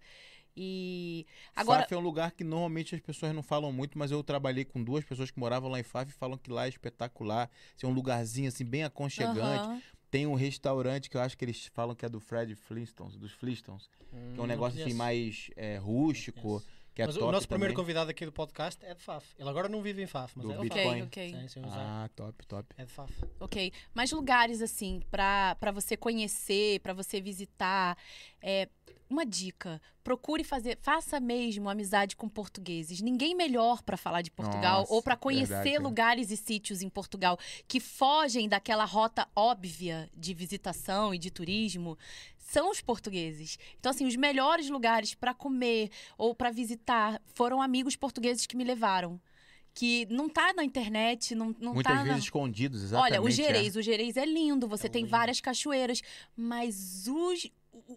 E 0.58 1.26
agora 1.56 1.82
Faf 1.82 1.94
é 1.94 1.98
um 1.98 2.02
lugar 2.02 2.32
que 2.32 2.44
normalmente 2.44 2.96
as 2.96 3.02
pessoas 3.02 3.34
não 3.36 3.44
falam 3.44 3.72
muito, 3.74 3.98
mas 3.98 4.10
eu 4.10 4.24
trabalhei 4.24 4.64
com 4.64 4.82
duas 4.82 5.04
pessoas 5.04 5.30
que 5.30 5.40
moravam 5.40 5.70
lá 5.70 5.80
em 5.80 5.84
Faf 5.84 6.10
e 6.10 6.14
falam 6.14 6.38
que 6.38 6.50
lá 6.50 6.66
é 6.66 6.70
espetacular. 6.70 7.50
Assim, 7.76 7.86
é 7.86 7.90
um 7.90 7.94
lugarzinho 7.94 8.48
assim 8.48 8.64
bem 8.66 8.84
aconchegante. 8.84 9.68
Aham. 9.68 9.82
Tem 10.10 10.26
um 10.26 10.34
restaurante 10.34 11.10
que 11.10 11.18
eu 11.18 11.22
acho 11.22 11.38
que 11.38 11.44
eles 11.44 11.66
falam 11.74 11.94
que 11.94 12.06
é 12.06 12.10
do 12.10 12.22
Fred 12.22 12.56
Flintstones, 12.56 13.18
dos 13.18 13.34
Flintstones, 13.34 13.90
que 14.34 14.40
é 14.40 14.44
um 14.44 14.46
Hum, 14.46 14.48
negócio 14.48 14.80
assim 14.80 14.94
mais 14.94 15.50
é, 15.58 15.78
rústico, 15.78 16.42
conheço. 16.42 16.66
Que 16.96 17.02
é 17.02 17.06
mas 17.06 17.16
top 17.16 17.28
o 17.28 17.32
nosso 17.32 17.48
primeiro 17.48 17.74
também. 17.74 17.84
convidado 17.84 18.10
aqui 18.10 18.26
do 18.26 18.32
podcast 18.32 18.84
é 18.86 18.94
de 18.96 19.02
Faf. 19.04 19.28
Ele 19.38 19.50
agora 19.50 19.68
não 19.70 19.82
vive 19.82 20.02
em 20.02 20.08
Faf, 20.08 20.34
mas 20.36 20.46
Do 20.46 20.52
é 20.54 20.56
de 20.56 20.60
Ok, 20.68 20.70
Bitcoin. 20.82 21.02
ok. 21.04 21.32
Faf. 21.34 21.50
Sim. 21.50 21.62
Ah, 21.68 22.10
top, 22.16 22.46
top. 22.48 22.68
É 22.78 22.86
de 22.86 22.92
Faf. 22.92 23.14
Ok. 23.40 23.72
Mas 23.94 24.12
lugares, 24.12 24.62
assim, 24.62 25.02
pra 25.12 25.56
você 25.74 25.96
conhecer, 25.98 26.80
pra 26.80 26.94
você 26.94 27.20
visitar. 27.22 27.98
É, 28.42 28.70
uma 29.10 29.26
dica: 29.26 29.80
procure 30.04 30.44
fazer, 30.44 30.78
faça 30.82 31.20
mesmo 31.20 31.70
amizade 31.70 32.16
com 32.16 32.28
portugueses. 32.30 33.02
Ninguém 33.02 33.36
melhor 33.36 33.84
pra 33.84 33.98
falar 33.98 34.22
de 34.22 34.32
Portugal 34.32 34.80
Nossa, 34.80 34.94
ou 34.94 35.02
pra 35.04 35.16
conhecer 35.16 35.48
verdade, 35.48 35.76
é. 35.76 35.80
lugares 35.80 36.32
e 36.32 36.38
sítios 36.38 36.82
em 36.82 36.90
Portugal 36.90 37.38
que 37.68 37.80
fogem 37.80 38.48
daquela 38.50 38.86
rota 38.86 39.28
óbvia 39.36 40.10
de 40.16 40.34
visitação 40.34 41.14
e 41.14 41.18
de 41.20 41.30
turismo. 41.30 41.98
São 42.48 42.70
os 42.70 42.80
portugueses. 42.80 43.58
Então, 43.80 43.90
assim, 43.90 44.06
os 44.06 44.16
melhores 44.16 44.70
lugares 44.70 45.16
pra 45.16 45.34
comer 45.34 45.90
ou 46.16 46.36
pra 46.36 46.52
visitar 46.52 47.20
foram 47.34 47.60
amigos 47.60 47.96
portugueses 47.96 48.46
que 48.46 48.56
me 48.56 48.64
levaram. 48.64 49.20
Que 49.74 50.06
não 50.12 50.30
tá 50.30 50.54
na 50.54 50.64
internet, 50.64 51.34
não, 51.34 51.54
não 51.60 51.74
Muitas 51.74 51.92
tá 51.92 52.00
na... 52.00 52.04
vezes 52.04 52.26
escondidos, 52.26 52.84
exatamente. 52.84 53.14
Olha, 53.14 53.22
o 53.22 53.28
é. 53.28 53.32
Gerês, 53.32 53.76
o 53.76 53.82
Gerês 53.82 54.16
é 54.16 54.26
lindo, 54.26 54.68
você 54.68 54.86
É 54.86 54.90
tem 54.90 55.02
lindo. 55.02 55.12
várias 55.12 55.42
cachoeiras, 55.42 56.02
mas 56.38 57.08
os, 57.08 57.50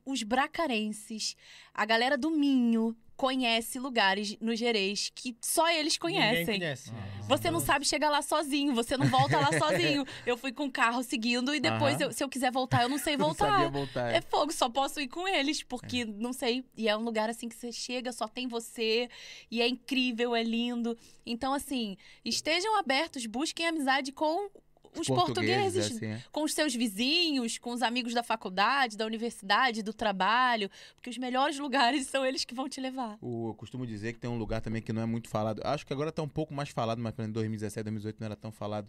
os 0.04 0.22
bracarenses, 0.22 1.36
a 1.72 1.84
galera 1.84 2.16
do 2.16 2.30
Minho, 2.30 2.96
conhece 3.18 3.80
lugares 3.80 4.36
no 4.40 4.54
Gerês 4.54 5.10
que 5.12 5.36
só 5.42 5.68
eles 5.68 5.98
Ninguém 6.00 6.20
conhecem. 6.20 6.58
conhece. 6.60 6.90
Ah. 6.94 7.22
Você 7.28 7.50
não 7.50 7.58
sabe 7.60 7.84
chegar 7.84 8.08
lá 8.10 8.22
sozinho, 8.22 8.72
você 8.74 8.96
não 8.96 9.06
volta 9.08 9.36
lá 9.38 9.50
sozinho. 9.58 10.06
Eu 10.24 10.36
fui 10.38 10.52
com 10.52 10.66
o 10.66 10.70
carro 10.70 11.02
seguindo 11.02 11.52
e 11.52 11.58
depois, 11.58 12.00
eu- 12.00 12.12
se 12.12 12.22
eu 12.22 12.28
quiser 12.28 12.52
voltar, 12.52 12.84
eu 12.84 12.88
não 12.88 12.96
sei 12.96 13.16
Não 13.18 13.34
sabia 13.34 13.68
voltar. 13.68 14.02
voltar. 14.04 14.14
É 14.14 14.20
fogo, 14.20 14.52
só 14.52 14.68
posso 14.70 15.00
ir 15.00 15.08
com 15.08 15.26
eles, 15.26 15.62
porque 15.64 16.04
não 16.04 16.32
sei. 16.32 16.64
E 16.76 16.88
é 16.88 16.96
um 16.96 17.02
lugar 17.02 17.28
assim 17.28 17.48
que 17.48 17.56
você 17.56 17.72
chega, 17.72 18.12
só 18.12 18.28
tem 18.28 18.46
você, 18.46 19.10
e 19.50 19.60
é 19.60 19.66
incrível, 19.68 20.36
é 20.36 20.42
lindo. 20.44 20.96
Então, 21.26 21.52
assim, 21.52 21.96
estejam 22.24 22.78
abertos, 22.78 23.26
busquem 23.26 23.66
amizade 23.66 24.12
com 24.12 24.48
os 24.96 25.06
portugueses, 25.06 25.86
assim, 25.92 26.06
é. 26.06 26.22
com 26.32 26.42
os 26.44 26.52
seus 26.54 26.74
vizinhos, 26.74 27.58
com 27.58 27.72
os 27.72 27.82
amigos 27.82 28.14
da 28.14 28.22
faculdade, 28.22 28.96
da 28.96 29.04
universidade, 29.06 29.82
do 29.82 29.92
trabalho, 29.92 30.70
porque 30.94 31.10
os 31.10 31.18
melhores 31.18 31.58
lugares 31.58 32.06
são 32.06 32.24
eles 32.24 32.44
que 32.44 32.54
vão 32.54 32.68
te 32.68 32.80
levar. 32.80 33.18
O- 33.20 33.48
eu 33.50 33.54
costumo 33.54 33.86
dizer 33.86 34.12
que 34.12 34.18
tem 34.18 34.30
um 34.30 34.38
lugar 34.38 34.60
também 34.60 34.80
que 34.82 34.92
não 34.92 35.02
é 35.02 35.06
muito 35.06 35.28
falado. 35.28 35.60
Acho 35.64 35.86
que 35.86 35.92
agora 35.92 36.10
tá 36.12 36.22
um 36.22 36.28
pouco 36.28 36.52
mais 36.54 36.68
falado, 36.70 37.00
mas 37.00 37.14
em 37.18 37.30
2017, 37.30 37.84
2018 37.84 38.16
não 38.20 38.26
era 38.26 38.36
tão 38.36 38.50
falado 38.52 38.88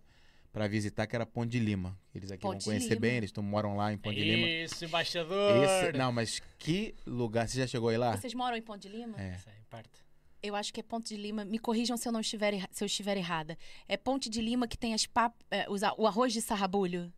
pra 0.51 0.67
visitar, 0.67 1.05
que 1.05 1.15
era 1.15 1.25
Ponte 1.27 1.51
de 1.51 1.59
Lima. 1.59 1.95
Eles 2.13 2.31
aqui 2.31 2.41
Ponte 2.41 2.53
vão 2.53 2.57
de 2.59 2.65
conhecer 2.65 2.89
Lima. 2.95 3.01
bem, 3.01 3.17
eles 3.17 3.31
tão, 3.31 3.43
moram 3.43 3.75
lá 3.77 3.93
em 3.93 3.97
Ponte 3.97 4.15
de 4.15 4.23
Lima. 4.23 4.47
Isso, 4.47 4.83
embaixador. 4.83 5.63
Esse, 5.63 5.97
não, 5.97 6.11
mas 6.11 6.41
que 6.57 6.95
lugar? 7.05 7.47
Você 7.47 7.59
já 7.59 7.67
chegou 7.67 7.89
aí 7.89 7.97
lá? 7.97 8.17
Vocês 8.17 8.33
moram 8.33 8.57
em 8.57 8.61
Ponte 8.61 8.87
de 8.87 8.95
Lima? 8.97 9.13
É. 9.19 9.33
Sim, 9.37 9.51
parte. 9.69 9.89
Eu 10.41 10.55
acho 10.55 10.73
que 10.73 10.79
é 10.79 10.83
Ponte 10.83 11.15
de 11.15 11.21
Lima. 11.21 11.43
Me 11.45 11.59
corrijam 11.59 11.97
se 11.97 12.07
eu 12.07 12.11
não 12.11 12.21
estiver, 12.21 12.53
se 12.71 12.83
eu 12.83 12.85
estiver 12.85 13.17
errada. 13.17 13.57
É 13.87 13.97
Ponte 13.97 14.29
de 14.29 14.41
Lima 14.41 14.67
que 14.67 14.77
tem 14.77 14.93
as 14.93 15.05
pap... 15.05 15.33
é, 15.51 15.65
o 15.97 16.07
arroz 16.07 16.31
de 16.33 16.41
sarrabulho? 16.41 17.11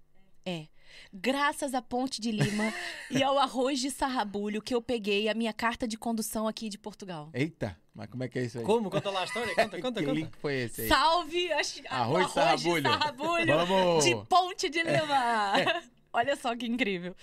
É. 0.44 0.66
graças 1.14 1.76
à 1.76 1.84
Ponte 1.84 2.20
de 2.20 2.32
Lima 2.32 2.74
e 3.12 3.22
ao 3.22 3.38
arroz 3.38 3.80
de 3.80 3.92
sarrabulho 3.92 4.60
que 4.60 4.74
eu 4.74 4.82
peguei 4.82 5.30
a 5.30 5.36
minha 5.36 5.54
carta 5.54 5.88
de 5.88 5.96
condução 6.00 6.48
aqui 6.48 6.68
de 6.68 6.80
Portugal. 6.80 7.30
Eita, 7.32 7.78
mas 7.94 8.10
como 8.10 8.24
é 8.24 8.28
que 8.28 8.40
é 8.40 8.46
isso 8.46 8.58
aí? 8.58 8.66
Como? 8.66 8.90
Conta 8.90 9.12
lá 9.12 9.22
a 9.22 9.26
história. 9.26 9.54
Conta, 9.54 9.78
conta, 9.82 10.00
que 10.00 10.06
conta. 10.08 10.20
link 10.20 10.36
foi 10.38 10.56
esse 10.64 10.82
aí? 10.82 10.88
Salve 10.88 11.52
as- 11.54 11.82
Arroz 11.88 12.22
arroz 12.26 12.34
sarrabulho. 12.34 12.82
de 12.84 12.90
sarrabulho 12.90 13.58
Vamos! 13.68 14.04
de 14.06 14.16
Ponte 14.26 14.68
de 14.70 14.82
Lima. 14.82 15.54
Olha 16.12 16.36
só 16.36 16.56
que 16.56 16.66
incrível. 16.66 17.16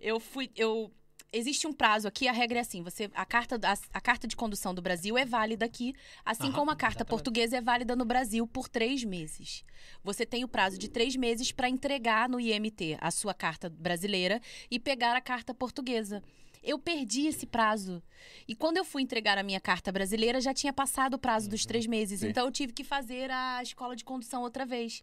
Eu 0.00 0.18
fui, 0.18 0.50
eu 0.56 0.90
existe 1.32 1.66
um 1.66 1.72
prazo 1.72 2.06
aqui, 2.06 2.28
a 2.28 2.32
regra 2.32 2.58
é 2.58 2.60
assim, 2.60 2.82
você 2.82 3.10
a 3.14 3.24
carta 3.24 3.58
a, 3.62 3.98
a 3.98 4.00
carta 4.00 4.28
de 4.28 4.36
condução 4.36 4.74
do 4.74 4.82
Brasil 4.82 5.16
é 5.16 5.24
válida 5.24 5.64
aqui, 5.64 5.94
assim 6.24 6.48
Aham, 6.48 6.52
como 6.52 6.70
a 6.70 6.76
carta 6.76 6.98
exatamente. 6.98 7.10
portuguesa 7.10 7.56
é 7.56 7.60
válida 7.60 7.96
no 7.96 8.04
Brasil 8.04 8.46
por 8.46 8.68
três 8.68 9.02
meses. 9.02 9.64
Você 10.04 10.26
tem 10.26 10.44
o 10.44 10.48
prazo 10.48 10.78
de 10.78 10.88
três 10.88 11.16
meses 11.16 11.50
para 11.50 11.68
entregar 11.68 12.28
no 12.28 12.38
IMT 12.38 12.98
a 13.00 13.10
sua 13.10 13.32
carta 13.32 13.70
brasileira 13.70 14.40
e 14.70 14.78
pegar 14.78 15.16
a 15.16 15.20
carta 15.20 15.54
portuguesa. 15.54 16.22
Eu 16.62 16.78
perdi 16.78 17.26
esse 17.26 17.44
prazo. 17.44 18.00
E 18.46 18.54
quando 18.54 18.76
eu 18.76 18.84
fui 18.84 19.02
entregar 19.02 19.36
a 19.36 19.42
minha 19.42 19.60
carta 19.60 19.90
brasileira, 19.90 20.40
já 20.40 20.54
tinha 20.54 20.72
passado 20.72 21.14
o 21.14 21.18
prazo 21.18 21.50
dos 21.50 21.66
três 21.66 21.86
meses. 21.86 22.20
Sim. 22.20 22.28
Então 22.28 22.46
eu 22.46 22.52
tive 22.52 22.72
que 22.72 22.84
fazer 22.84 23.30
a 23.32 23.60
escola 23.62 23.96
de 23.96 24.04
condução 24.04 24.42
outra 24.42 24.64
vez. 24.64 25.02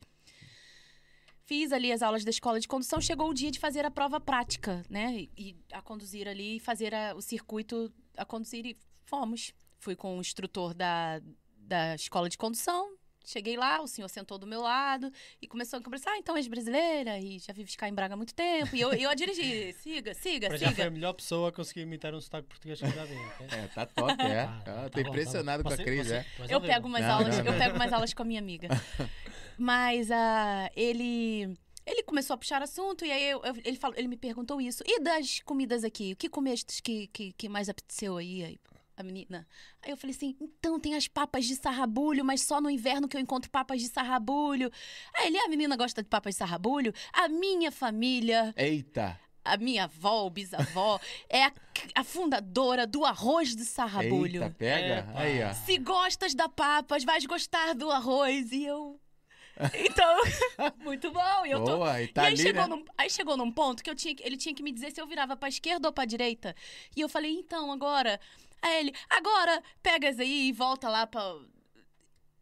Fiz 1.50 1.72
ali 1.72 1.92
as 1.92 2.04
aulas 2.04 2.24
da 2.24 2.30
escola 2.30 2.60
de 2.60 2.68
condução, 2.68 3.02
chegou 3.02 3.28
o 3.28 3.34
dia 3.34 3.50
de 3.50 3.58
fazer 3.58 3.84
a 3.84 3.90
prova 3.90 4.20
prática, 4.20 4.84
né? 4.88 5.16
E, 5.16 5.30
e 5.36 5.56
a 5.72 5.82
conduzir 5.82 6.28
ali, 6.28 6.58
e 6.58 6.60
fazer 6.60 6.94
a- 6.94 7.16
o 7.16 7.22
circuito 7.24 7.92
a 8.16 8.24
conduzir 8.24 8.68
e 8.68 8.78
fomos. 9.04 9.52
Fui 9.80 9.96
com 9.96 10.16
o 10.20 10.22
instrutor 10.22 10.76
da, 10.76 11.20
da 11.58 11.96
escola 11.96 12.30
de 12.30 12.38
condução, 12.38 12.94
cheguei 13.26 13.58
lá, 13.58 13.82
o 13.82 13.88
senhor 13.88 14.08
sentou 14.10 14.38
do 14.38 14.46
meu 14.46 14.62
lado 14.62 15.12
e 15.42 15.48
começou 15.48 15.80
a 15.80 15.82
conversar, 15.82 16.12
ah, 16.12 16.18
então 16.20 16.38
és 16.38 16.48
brasileira 16.48 17.18
e 17.18 17.40
já 17.40 17.52
vive 17.52 17.72
ficar 17.72 17.90
em 17.90 17.94
Braga 17.96 18.14
há 18.14 18.18
muito 18.18 18.36
tempo. 18.36 18.76
E 18.76 18.82
eu, 18.82 18.94
eu 18.94 19.10
a 19.10 19.16
dirigi, 19.16 19.74
siga, 19.82 20.14
siga, 20.14 20.50
Para 20.50 20.58
já 20.58 20.68
foi 20.68 20.84
a 20.84 20.86
siga. 20.86 20.92
melhor 20.92 21.14
pessoa 21.14 21.50
a 21.50 21.52
conseguir 21.52 21.82
imitar 21.82 22.14
um 22.14 22.22
sotaque 22.22 22.48
português 22.48 22.78
que 22.80 22.86
eu 22.86 22.92
já 22.92 23.06
vi. 23.06 23.16
É, 23.56 23.68
tá 23.74 23.88
top, 23.88 24.22
é. 24.22 24.42
Ah, 24.42 24.60
Ah, 24.60 24.64
tá 24.66 24.90
tô 24.90 24.98
bom, 24.98 25.04
tá 25.04 25.10
impressionado 25.10 25.64
bom. 25.64 25.70
com 25.70 25.74
a 25.82 25.84
Cris, 25.84 26.12
é. 26.12 26.24
Eu 26.48 26.62
pego 26.62 26.88
umas 26.88 27.02
Não, 27.02 27.12
aulas, 27.12 27.38
não, 27.40 27.46
eu 27.46 27.58
pego 27.58 27.76
mais 27.76 27.92
aulas 27.92 28.14
com 28.14 28.22
a 28.22 28.26
minha 28.26 28.40
amiga. 28.40 28.68
Mas 29.60 30.10
ah, 30.12 30.70
ele 30.76 31.58
ele 31.86 32.04
começou 32.04 32.36
a 32.36 32.38
puxar 32.38 32.62
assunto 32.62 33.04
e 33.04 33.12
aí 33.12 33.24
eu- 33.30 33.44
eu- 33.44 33.56
ele 33.66 33.76
falou, 33.78 33.98
ele 33.98 34.08
me 34.08 34.16
perguntou 34.16 34.62
isso. 34.62 34.84
E 34.86 35.00
das 35.02 35.40
comidas 35.42 35.84
aqui, 35.84 36.14
o 36.14 36.16
que 36.16 36.30
comeste 36.30 36.82
que, 36.84 37.08
que, 37.08 37.34
que 37.34 37.50
mais 37.50 37.68
apeteceu 37.68 38.16
aí? 38.18 38.44
Aí 38.44 38.60
a 38.96 39.02
menina. 39.04 39.48
Aí 39.82 39.92
eu 39.92 39.98
falei 39.98 40.16
assim: 40.16 40.36
"Então 40.40 40.80
tem 40.80 40.94
as 40.96 41.08
papas 41.08 41.46
de 41.46 41.56
sarrabulho, 41.56 42.24
mas 42.24 42.42
só 42.42 42.60
no 42.62 42.70
inverno 42.70 43.08
que 43.08 43.16
eu 43.18 43.22
encontro 43.22 43.50
papas 43.50 43.82
de 43.82 43.88
sarrabulho". 43.88 44.72
Aí 45.16 45.28
ele: 45.28 45.38
"A 45.40 45.48
menina 45.50 45.76
gosta 45.76 46.04
de 46.04 46.08
papas 46.10 46.36
de 46.36 46.40
sarrabulho? 46.40 46.94
A 47.14 47.28
minha 47.30 47.72
família 47.72 48.54
Eita, 48.58 49.20
a 49.44 49.58
minha 49.58 49.86
avó, 49.86 50.26
o 50.28 50.30
bisavó, 50.30 51.00
é 51.30 51.46
a, 51.46 51.54
a 51.96 52.04
fundadora 52.04 52.86
do 52.86 53.04
arroz 53.06 53.56
de 53.56 53.66
sarrabulho. 53.66 54.44
eita, 54.44 54.56
pega. 54.58 54.96
Epa. 55.00 55.20
Aí, 55.20 55.44
ó. 55.44 55.54
Se 55.54 55.78
gostas 55.80 56.36
da 56.36 56.48
papas, 56.50 57.04
vais 57.04 57.26
gostar 57.26 57.74
do 57.74 57.90
arroz. 57.90 58.52
E 58.52 58.66
eu. 58.66 59.00
Então, 59.74 60.22
muito 60.80 61.12
bom. 61.12 61.46
E 61.46 61.52
eu 61.52 61.64
tô. 61.64 61.78
Boa, 61.78 62.02
e 62.02 62.06
E 62.06 62.08
tá 62.08 62.22
aí, 62.24 62.28
ali, 62.30 62.38
chegou 62.38 62.68
né? 62.68 62.76
num, 62.76 62.86
aí 62.98 63.10
chegou 63.10 63.38
num 63.38 63.52
ponto 63.52 63.84
que 63.84 63.90
eu 63.90 63.96
tinha, 63.96 64.16
que- 64.16 64.24
ele 64.24 64.38
tinha 64.38 64.56
que 64.56 64.64
me 64.64 64.72
dizer 64.72 64.92
se 64.92 65.02
eu 65.02 65.08
virava 65.08 65.36
pra 65.36 65.50
esquerda 65.50 65.88
ou 65.88 65.94
pra 65.94 66.06
direita. 66.06 66.56
E 66.96 67.02
eu 67.02 67.10
falei, 67.10 67.32
então, 67.32 67.72
agora. 67.72 68.20
Aí 68.62 68.80
ele, 68.80 68.94
agora, 69.10 69.62
pegas 69.84 70.20
aí 70.20 70.50
e 70.50 70.52
volta 70.52 70.90
lá 70.90 71.06
pra. 71.08 71.22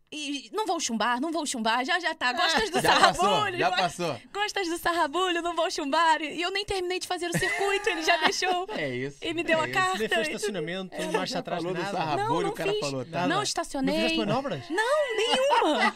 E 0.09 0.49
não 0.53 0.65
vou 0.65 0.79
chumbar, 0.79 1.19
não 1.19 1.33
vou 1.33 1.45
chumbar, 1.45 1.83
já 1.83 1.99
já 1.99 2.15
tá. 2.15 2.31
Gostas 2.31 2.69
do 2.69 2.79
Já 2.81 2.97
passou, 2.97 3.25
sarrabulho? 3.25 3.57
já 3.57 3.69
Go- 3.69 3.75
passou. 3.75 4.21
Gostas 4.33 4.67
do 4.69 4.77
sarrabulho, 4.77 5.41
não 5.41 5.53
vou 5.53 5.69
chumbar. 5.69 6.21
E 6.21 6.41
eu 6.41 6.49
nem 6.49 6.63
terminei 6.63 6.97
de 6.97 7.05
fazer 7.05 7.29
o 7.29 7.37
circuito, 7.37 7.89
ele 7.89 8.03
já 8.03 8.15
deixou. 8.23 8.65
É 8.69 8.89
isso. 8.95 9.17
E 9.21 9.33
me 9.33 9.43
deu 9.43 9.59
é 9.59 9.63
a 9.63 9.65
isso. 9.65 9.73
carta. 9.73 9.97
Fez 9.97 10.27
e 10.27 10.31
estacionamento, 10.31 10.95
marcha 11.11 11.33
Já 11.33 11.39
atrás 11.39 11.61
do 11.61 11.75
sarrabulho, 11.75 12.25
Não, 12.29 12.41
não 12.41 12.49
o 12.51 12.53
cara 12.53 12.71
fiz. 12.71 12.79
falou, 12.79 13.03
tá? 13.03 13.11
Nada. 13.11 13.27
Não 13.27 13.35
Não 13.35 13.43
estacionei. 13.43 13.95
fizeste 13.95 14.17
manobras? 14.17 14.63
Nenhuma. 14.69 15.93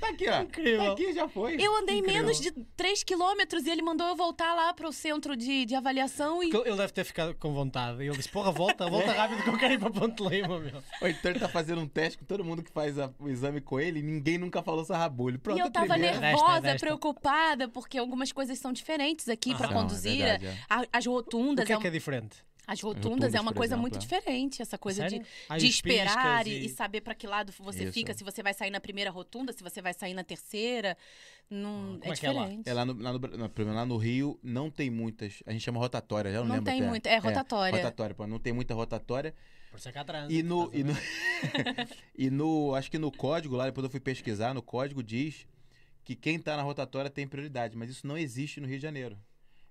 Tá 0.00 0.08
aqui, 0.08 0.28
ó. 0.28 0.42
Incrível. 0.42 0.84
Tá 0.84 0.92
aqui, 0.92 1.12
já 1.12 1.28
foi. 1.28 1.56
Eu 1.60 1.76
andei 1.76 1.98
Incrível. 1.98 2.22
menos 2.22 2.40
de 2.40 2.50
3 2.76 3.02
quilômetros 3.02 3.64
e 3.66 3.70
ele 3.70 3.82
mandou 3.82 4.06
eu 4.06 4.16
voltar 4.16 4.54
lá 4.54 4.72
pro 4.74 4.92
centro 4.92 5.36
de, 5.36 5.64
de 5.64 5.74
avaliação 5.74 6.42
e. 6.42 6.50
Ele 6.50 6.76
deve 6.76 6.92
ter 6.92 7.04
ficado 7.04 7.34
com 7.34 7.52
vontade. 7.54 8.02
E 8.02 8.06
ele 8.08 8.16
disse: 8.16 8.28
Porra, 8.28 8.50
volta, 8.52 8.88
volta 8.88 9.10
rápido 9.12 9.42
que 9.42 9.48
eu 9.48 9.58
quero 9.58 9.74
ir 9.74 9.78
para 9.78 9.90
Ponte 9.90 10.22
Lima, 10.22 10.58
meu. 10.60 10.82
Ou 11.02 11.08
então 11.08 11.30
ele 11.30 11.40
tá 11.40 11.48
fazendo 11.48 11.80
um 11.80 11.88
teste 11.88 12.18
com 12.18 12.24
todo 12.24 12.44
mundo 12.44 12.62
que 12.62 12.70
faz 12.70 12.98
a- 12.98 13.10
o 13.18 13.28
exame 13.28 13.60
com 13.60 13.78
ele 13.80 14.00
e 14.00 14.02
ninguém 14.02 14.38
nunca 14.38 14.62
falou 14.62 14.84
sarrabulho. 14.84 15.38
Pronto, 15.38 15.56
E 15.58 15.60
eu 15.60 15.66
a 15.66 15.70
tava 15.70 15.86
primeira. 15.94 16.18
Nervosa, 16.20 16.60
desta. 16.60 16.78
preocupada, 16.86 17.68
porque 17.68 17.98
algumas 17.98 18.32
coisas 18.32 18.58
são 18.58 18.72
diferentes 18.72 19.28
aqui 19.28 19.54
pra 19.54 19.66
Ah, 19.66 19.70
Não, 19.70 19.78
é 19.78 19.82
conduzir. 19.82 20.16
verdade, 20.18 20.46
é. 20.46 20.56
As 20.92 21.06
O 21.06 21.10
rotundas, 21.12 21.64
que 21.66 21.72
é 21.72 21.76
é 21.76 21.80
que 21.80 21.86
é 21.86 21.90
diferente? 21.90 22.44
As 22.66 22.80
rotundas, 22.80 23.04
rotundas, 23.04 23.34
é 23.34 23.40
uma 23.40 23.52
coisa 23.52 23.74
exemplo, 23.74 23.82
muito 23.82 23.96
é. 23.96 23.98
diferente. 24.00 24.60
Essa 24.60 24.76
coisa 24.76 25.04
de, 25.04 25.10
Sério? 25.10 25.26
Aí 25.48 25.60
de 25.60 25.66
piscas 25.66 25.92
esperar 25.92 26.46
e... 26.46 26.66
e- 26.66 26.68
saber 26.68 27.00
pra 27.00 27.14
que 27.14 27.26
lado 27.26 27.52
você 27.62 27.84
Isso. 27.84 27.92
fica, 27.92 28.12
se 28.12 28.24
você 28.24 28.42
vai 28.42 28.52
sair 28.52 28.70
na 28.70 28.80
primeira 28.80 29.10
rotunda, 29.10 29.52
se 29.52 29.62
você 29.62 29.80
vai 29.80 29.94
sair 29.94 30.14
na 30.14 30.24
terceira. 30.24 30.96
Não, 31.48 31.98
Ah, 32.02 32.06
é 32.06 32.08
é 32.08 32.26
é 32.26 32.32
lá? 32.32 32.42
diferente. 32.42 32.68
É, 32.68 32.74
lá, 32.74 32.84
no, 32.84 33.00
lá, 33.00 33.12
no, 33.12 33.18
não, 33.20 33.48
primeiro, 33.48 33.78
lá 33.78 33.86
no 33.86 33.96
Rio 33.96 34.38
não 34.42 34.68
tem 34.70 34.90
muitas. 34.90 35.42
A 35.46 35.52
gente 35.52 35.62
chama 35.62 35.78
rotatória, 35.78 36.32
já 36.32 36.38
não, 36.40 36.46
Não 36.46 36.54
lembro. 36.56 36.70
tem 36.72 36.80
até. 36.80 36.88
muita- 36.88 37.08
é 37.10 37.18
rotatória. 37.18 37.76
rotatória, 37.76 38.14
pô, 38.16 38.26
não 38.26 38.38
tem 38.40 38.52
muita 38.52 38.74
rotatória. 38.74 39.32
Por 39.70 39.78
isso 39.78 39.88
é 39.88 39.92
que. 39.92 39.98
E 40.32 40.42
no, 40.42 40.64
estás 40.64 40.74
a 40.74 40.78
e, 40.78 40.84
no, 40.84 41.88
e 42.18 42.30
no. 42.30 42.74
Acho 42.74 42.90
que 42.90 42.98
no 42.98 43.12
código 43.12 43.54
lá, 43.56 43.66
depois 43.66 43.84
eu 43.84 43.90
fui 43.90 44.00
pesquisar, 44.00 44.54
no 44.54 44.62
código 44.62 45.02
diz 45.02 45.46
que 46.04 46.14
quem 46.16 46.38
tá 46.38 46.56
na 46.56 46.62
rotatória 46.62 47.10
tem 47.10 47.26
prioridade, 47.26 47.76
mas 47.76 47.90
isso 47.90 48.06
não 48.06 48.16
existe 48.16 48.60
no 48.60 48.66
Rio 48.66 48.76
de 48.78 48.82
Janeiro. 48.82 49.16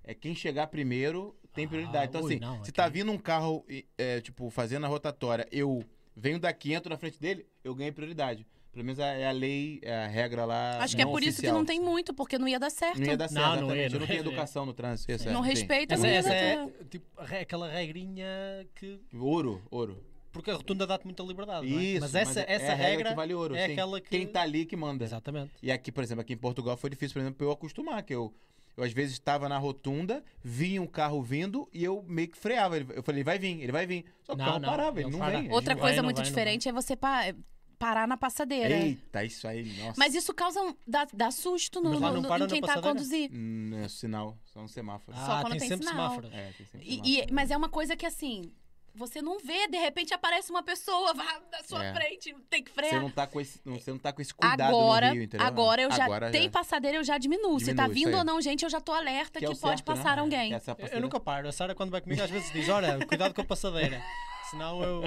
É 0.05 0.13
quem 0.13 0.35
chegar 0.35 0.67
primeiro 0.67 1.35
tem 1.53 1.65
Ah, 1.65 1.67
prioridade. 1.67 2.07
Então, 2.09 2.21
ui, 2.21 2.33
assim, 2.33 2.39
não, 2.39 2.55
se 2.57 2.61
aqui- 2.69 2.71
tá 2.73 2.87
vindo 2.87 3.11
um 3.11 3.17
carro, 3.17 3.65
é, 3.97 4.21
tipo, 4.21 4.49
fazendo 4.49 4.85
a 4.85 4.89
rotatória, 4.89 5.47
eu 5.51 5.83
venho 6.15 6.39
daqui, 6.39 6.73
entro 6.73 6.89
na 6.89 6.97
frente 6.97 7.19
dele, 7.19 7.45
eu 7.63 7.73
ganho 7.73 7.91
prioridade. 7.93 8.45
Pelo 8.71 8.83
menos 8.85 8.99
é 8.99 9.25
a 9.25 9.31
lei, 9.31 9.79
é 9.81 10.03
a 10.03 10.07
regra 10.07 10.43
lá. 10.43 10.83
Acho 10.83 10.97
que 10.97 11.01
é 11.01 11.05
por 11.05 11.23
isso 11.23 11.37
que 11.39 11.47
oficial. 11.47 11.57
não 11.57 11.65
tem 11.65 11.79
muito, 11.79 12.13
porque 12.13 12.37
não 12.37 12.45
ia 12.45 12.59
dar 12.59 12.69
certo. 12.69 12.99
Não 12.99 13.07
ia 13.07 13.15
dar 13.15 13.29
certo, 13.29 13.45
Não, 13.61 13.67
não 13.69 13.75
ia, 13.75 13.89
não 13.89 13.99
não 14.01 14.05
ia. 14.07 14.19
educação 14.19 14.65
no 14.65 14.73
trânsito. 14.73 15.09
É, 15.11 15.31
Não 15.31 15.39
respeita, 15.39 15.93
Essa, 15.93 16.07
essa 16.07 16.33
é 16.33 16.67
tipo, 16.89 17.05
aquela 17.17 17.69
regrinha 17.69 18.27
que. 18.75 18.99
Ouro, 19.13 19.61
ouro. 19.71 20.03
Porque 20.31 20.51
a 20.51 20.55
rotunda 20.55 20.85
dá-te 20.85 21.05
muita 21.05 21.23
liberdade. 21.23 21.65
não 21.69 21.79
é? 21.79 21.83
Isso, 21.83 22.01
mas 22.01 22.15
essa, 22.15 22.41
é 22.41 22.45
essa 22.49 22.71
a 22.73 22.75
regra, 22.75 22.89
regra. 22.89 23.09
que 23.11 23.15
vale 23.15 23.33
ouro. 23.33 23.55
é 23.55 23.65
sim. 23.67 23.71
aquela 23.71 24.01
que- 24.01 24.09
Quem 24.09 24.27
tá 24.27 24.41
ali 24.41 24.65
que 24.65 24.75
manda. 24.75 25.05
Exatamente. 25.05 25.53
E 25.63 25.71
aqui, 25.71 25.89
por 25.89 26.03
exemplo, 26.03 26.21
aqui 26.21 26.33
em 26.33 26.37
Portugal 26.37 26.75
foi 26.75 26.89
difícil, 26.89 27.13
por 27.13 27.19
exemplo, 27.21 27.37
pra 27.37 27.47
eu 27.47 27.51
acostumar, 27.51 28.03
que 28.03 28.13
eu, 28.13 28.33
eu 28.77 28.83
às 28.83 28.91
vezes 28.91 29.13
estava 29.13 29.47
na 29.49 29.57
rotunda, 29.57 30.23
vinha 30.43 30.81
um 30.81 30.87
carro 30.87 31.21
vindo 31.21 31.67
e 31.73 31.83
eu 31.83 32.03
meio 32.07 32.27
que 32.27 32.37
freava. 32.37 32.77
Eu 32.77 33.03
falei, 33.03 33.19
ele 33.19 33.23
vai 33.23 33.39
vir, 33.39 33.61
ele 33.61 33.71
vai 33.71 33.85
vir. 33.87 34.05
Só 34.23 34.33
que 34.35 34.37
o 34.41 34.43
Não, 34.43 34.45
carro 34.45 34.59
não, 34.59 34.69
parava, 34.69 35.01
ele 35.01 35.09
não 35.11 35.19
para. 35.19 35.39
vem. 35.39 35.51
Outra 35.51 35.73
não 35.73 35.81
coisa 35.81 35.95
vai, 35.95 36.01
não 36.01 36.03
muito 36.05 36.17
vai, 36.17 36.25
não 36.25 36.29
diferente 36.29 36.67
é 36.69 36.71
você 36.71 36.95
pa- 36.95 37.33
parar 37.77 38.07
na 38.07 38.15
passadeira. 38.17 38.73
Eita, 38.73 39.23
isso 39.23 39.47
aí, 39.47 39.63
nossa. 39.79 39.95
Mas 39.97 40.15
isso 40.15 40.33
causa 40.33 40.61
um, 40.61 40.73
dá, 40.87 41.05
dá 41.13 41.29
susto 41.31 41.81
no, 41.81 41.93
no- 41.93 41.99
não 41.99 42.21
no- 42.21 42.45
em 42.45 42.47
quem 42.47 42.61
tá 42.61 42.75
a 42.75 42.81
conduzir. 42.81 43.29
Hum, 43.31 43.71
é 43.83 43.87
sinal, 43.89 44.37
só 44.45 44.61
um 44.61 44.67
semáforo. 44.67 45.17
Só 45.17 45.23
ah, 45.33 45.41
quando 45.41 45.51
tem, 45.51 45.59
tem 45.59 45.69
sempre 45.69 45.87
sinal. 45.87 46.09
semáforo. 46.11 46.33
É, 46.33 46.51
tem 46.53 46.65
sempre 46.65 46.87
E- 46.87 46.91
semáforo. 46.95 47.29
e- 47.29 47.33
mas 47.33 47.51
é 47.51 47.57
uma 47.57 47.69
coisa 47.69 47.95
que 47.95 48.05
assim, 48.05 48.51
você 48.95 49.21
não 49.21 49.37
vê, 49.39 49.67
de 49.67 49.77
repente 49.77 50.13
aparece 50.13 50.49
uma 50.49 50.63
pessoa 50.63 51.13
vá 51.13 51.41
na 51.51 51.63
sua 51.63 51.83
É. 51.85 51.93
frente, 51.93 52.33
tem 52.49 52.63
que 52.63 52.69
Você 52.71 52.75
frear. 52.75 53.01
não 53.01 53.09
tá 53.11 53.27
com 53.27 53.39
esse, 53.41 53.59
não- 53.65 53.79
você 53.79 53.91
não 53.91 53.99
tá 53.99 54.11
com 54.13 54.21
esse 54.21 54.33
cuidado 54.33 54.61
Agora, 54.69 55.07
no 55.09 55.13
Rio, 55.13 55.23
entendeu? 55.23 55.45
agora 55.45 55.81
eu 55.81 55.91
já 55.91 56.05
Agora 56.05 56.31
tem 56.31 56.49
passadeira, 56.49 56.97
eu 56.97 57.03
já 57.03 57.17
diminuo. 57.17 57.59
Se 57.59 57.73
tá 57.75 57.87
vindo 57.87 58.15
ou 58.17 58.23
não, 58.23 58.39
gente, 58.41 58.63
eu 58.63 58.69
já 58.69 58.79
tô 58.79 58.91
alerta 58.93 59.39
que, 59.39 59.45
é 59.45 59.49
o 59.49 59.55
pode 59.55 59.77
certo, 59.83 59.89
né? 59.89 59.95
passar 59.95 60.19
alguém. 60.19 60.53
Essa 60.53 60.71
é 60.71 60.75
Eu, 60.79 60.87
eu 60.87 61.01
nunca 61.01 61.19
paro. 61.19 61.47
A 61.47 61.51
Sara, 61.51 61.75
quando 61.75 61.91
vai 61.91 62.01
comigo, 62.01 62.21
às 62.23 62.29
vezes 62.29 62.51
diz: 62.51 62.69
Olha, 62.69 63.05
cuidado 63.05 63.33
com 63.33 63.41
a 63.41 63.45
passadeira. 63.45 64.01
Senão 64.49 64.81
eu. 64.83 65.01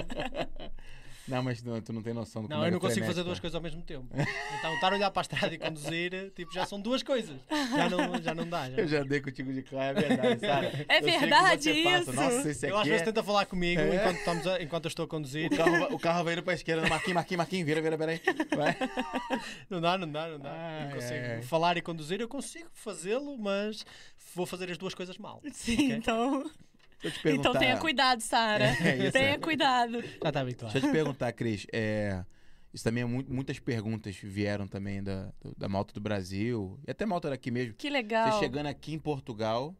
Não, 1.29 1.43
mas 1.43 1.61
não, 1.63 1.79
tu 1.81 1.93
não 1.93 2.01
tem 2.01 2.13
noção 2.13 2.43
do 2.43 2.49
Não, 2.49 2.57
eu 2.59 2.63
é 2.65 2.71
não 2.71 2.79
consigo 2.79 3.05
fazer 3.05 3.23
duas 3.23 3.39
coisas 3.39 3.55
ao 3.55 3.61
mesmo 3.61 3.81
tempo. 3.81 4.07
Então, 4.57 4.73
estar 4.75 4.91
a 4.91 4.95
olhar 4.95 5.11
para 5.11 5.21
a 5.21 5.23
estrada 5.23 5.53
e 5.53 5.57
conduzir, 5.57 6.31
tipo, 6.35 6.51
já 6.53 6.65
são 6.65 6.81
duas 6.81 7.03
coisas. 7.03 7.35
Já 7.49 7.89
não, 7.89 8.21
já 8.21 8.33
não 8.35 8.47
dá. 8.47 8.69
Já. 8.69 8.77
Eu 8.77 8.87
já 8.87 9.01
andei 9.01 9.21
contigo 9.21 9.53
de 9.53 9.61
carro, 9.63 9.81
é 9.83 9.93
verdade, 9.93 10.39
Sara. 10.39 10.85
É 10.89 10.97
Eu 10.97 11.03
que 11.03 11.17
verdade 11.19 11.83
passa. 11.83 11.99
isso. 12.01 12.13
Nossa, 12.13 12.49
esse 12.49 12.67
Eu 12.67 12.77
às 12.77 12.85
vezes 12.87 13.01
é... 13.01 13.05
tento 13.05 13.23
falar 13.23 13.45
comigo 13.45 13.79
É. 13.81 13.95
enquanto, 13.95 14.17
estamos 14.17 14.47
a- 14.47 14.61
enquanto 14.61 14.85
eu 14.85 14.89
estou 14.89 15.05
a 15.05 15.07
conduzir. 15.07 15.51
O 15.51 15.55
carro, 15.57 15.95
o 15.95 15.99
carro 15.99 16.23
vai 16.23 16.33
indo 16.33 16.43
pra 16.43 16.53
esquerda, 16.53 16.87
Marquinhos, 16.89 17.13
Marquinhos, 17.15 17.37
Marquinhos, 17.37 17.65
vira, 17.65 17.81
vira, 17.81 17.97
vira 17.97 18.11
aí. 18.11 18.21
Vai. 18.55 18.75
Não 19.69 19.79
dá, 19.79 19.97
não 19.97 20.11
dá, 20.11 20.27
não 20.27 20.39
dá. 20.39 20.51
Ai, 20.51 20.85
não 20.85 20.91
consigo 20.95 21.25
ai. 21.35 21.41
falar 21.43 21.77
e 21.77 21.81
conduzir, 21.81 22.19
eu 22.19 22.27
consigo 22.27 22.69
fazê-lo, 22.73 23.37
mas 23.37 23.85
vou 24.35 24.45
fazer 24.45 24.69
as 24.71 24.77
duas 24.77 24.93
coisas 24.95 25.17
mal. 25.17 25.41
Sim, 25.51 25.73
Ok? 25.73 25.91
então, 25.95 26.51
Deixa 27.01 27.07
eu 27.07 27.11
te 27.11 27.23
perguntar. 27.23 27.49
então 27.49 27.59
tenha 27.59 27.77
cuidado, 27.77 28.21
Sara. 28.21 28.65
É 28.81 28.97
isso, 29.03 29.11
tenha 29.11 29.29
é. 29.33 29.37
cuidado. 29.37 30.01
Já 30.01 30.29
está 30.29 30.41
habituado. 30.41 30.71
Deixa 30.73 30.87
eu 30.87 30.91
te 30.91 30.93
perguntar, 30.93 31.31
Cris. 31.33 31.65
É, 31.71 32.23
isso 32.73 32.83
também 32.83 33.03
é 33.03 33.05
mu- 33.05 33.25
muitas 33.27 33.57
perguntas 33.59 34.15
vieram 34.17 34.67
também 34.67 35.01
da, 35.01 35.31
da 35.57 35.67
malta 35.69 35.93
do 35.93 35.99
Brasil 36.01 36.79
e 36.87 36.91
até 36.91 37.05
malta 37.05 37.29
daqui 37.29 37.51
mesmo. 37.51 37.73
Que 37.75 37.89
legal. 37.89 38.31
Você 38.31 38.39
chegando 38.39 38.67
aqui 38.67 38.93
em 38.93 38.99
Portugal, 38.99 39.75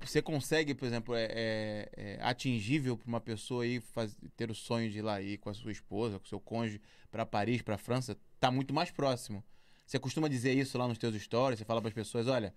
você 0.00 0.20
consegue, 0.20 0.74
por 0.74 0.84
exemplo, 0.86 1.14
é, 1.14 1.24
é- 1.30 1.88
é 1.96 2.18
atingível 2.22 2.96
para 2.96 3.08
uma 3.08 3.20
pessoa 3.20 3.64
aí 3.64 3.80
faz- 3.80 4.16
ter 4.36 4.50
o 4.50 4.54
sonho 4.54 4.90
de 4.90 4.98
ir 4.98 5.02
lá 5.02 5.22
ir 5.22 5.38
com 5.38 5.48
a 5.48 5.54
sua 5.54 5.72
esposa, 5.72 6.18
com 6.18 6.24
o 6.26 6.28
seu 6.28 6.40
cônjuge 6.40 6.80
para 7.10 7.24
Paris, 7.24 7.62
para 7.62 7.78
França, 7.78 8.16
tá 8.40 8.50
muito 8.50 8.74
mais 8.74 8.90
próximo. 8.90 9.42
Você 9.86 9.98
costuma 9.98 10.28
dizer 10.28 10.52
isso 10.54 10.76
lá 10.76 10.88
nos 10.88 10.98
teus 10.98 11.14
stories? 11.22 11.58
Você 11.58 11.64
fala 11.64 11.80
pras 11.80 11.94
pessoas, 11.94 12.26
olha, 12.26 12.54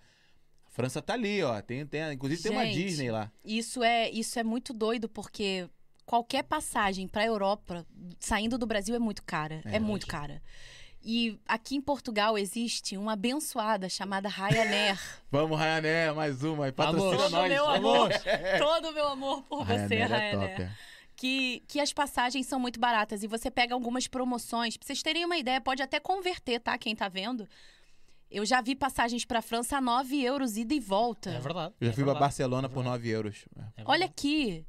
França 0.78 1.02
tá 1.02 1.14
ali, 1.14 1.42
ó. 1.42 1.60
Tem, 1.60 1.84
tem, 1.88 2.14
inclusive 2.14 2.40
tem 2.40 2.52
uma 2.52 2.64
Gente, 2.64 2.84
Disney 2.84 3.10
lá. 3.10 3.32
Isso 3.44 3.84
é, 3.84 4.12
isso 4.12 4.38
é 4.38 4.44
muito 4.44 4.72
doido, 4.72 5.10
porque 5.10 5.68
qualquer 6.06 6.44
passagem 6.44 7.08
pra 7.08 7.26
Europa, 7.26 7.84
saindo 8.20 8.60
do 8.60 8.68
Brasil, 8.68 8.94
é 8.94 9.00
muito 9.00 9.24
cara. 9.24 9.60
É, 9.66 9.78
É, 9.78 9.80
muito 9.80 10.06
cara. 10.06 10.40
E 11.02 11.40
aqui 11.48 11.76
em 11.76 11.82
Portugal 11.82 12.38
existe 12.38 12.96
uma 12.96 13.14
abençoada 13.14 13.90
chamada 13.90 14.30
Ryanair. 14.30 15.00
Vamos, 15.32 15.60
Ryanair, 15.60 16.14
mais 16.14 16.44
uma. 16.44 16.66
aí, 16.66 16.72
Patrocina. 16.72 17.18
Todo 17.18 17.26
o 17.26 17.30
nós. 17.32 17.50
meu 17.50 17.68
amor, 17.68 18.10
todo 18.60 18.90
o 18.90 18.94
meu 18.94 19.08
amor 19.08 19.42
por 19.46 19.66
você, 19.66 19.96
Ryanair 19.96 20.02
é 20.02 20.06
Ryanair. 20.30 20.50
top, 20.50 20.62
é. 20.62 20.72
que, 21.16 21.64
que 21.68 21.80
as 21.80 21.92
passagens 21.92 22.46
são 22.46 22.60
muito 22.60 22.80
baratas 22.80 23.24
e 23.24 23.28
você 23.28 23.50
pega 23.50 23.74
algumas 23.74 24.06
promoções. 24.08 24.78
Pra 24.78 24.86
vocês 24.86 25.02
terem 25.02 25.26
uma 25.26 25.40
ideia, 25.40 25.60
pode 25.60 25.82
até 25.82 26.00
converter, 26.00 26.60
tá? 26.60 26.78
Quem 26.78 26.96
tá 26.96 27.10
vendo. 27.10 27.48
Eu 28.30 28.46
já 28.46 28.62
vi 28.62 28.76
passagens 28.76 29.24
pra 29.26 29.42
França 29.42 29.78
a 29.78 29.82
9 29.82 30.22
euros 30.22 30.58
ida 30.58 30.74
e 30.74 30.80
volta. 30.80 31.30
É 31.30 31.40
verdade. 31.40 31.74
Eu 31.80 31.86
já 31.88 31.92
é 31.92 31.96
fui 31.96 32.04
pra 32.04 32.14
verdade, 32.14 32.20
Barcelona 32.20 32.66
é 32.68 32.70
por 32.70 32.84
verdade, 32.84 32.98
9 33.04 33.10
euros. 33.10 33.46
é. 33.78 33.82
Olha 33.86 34.06
aqui. 34.06 34.66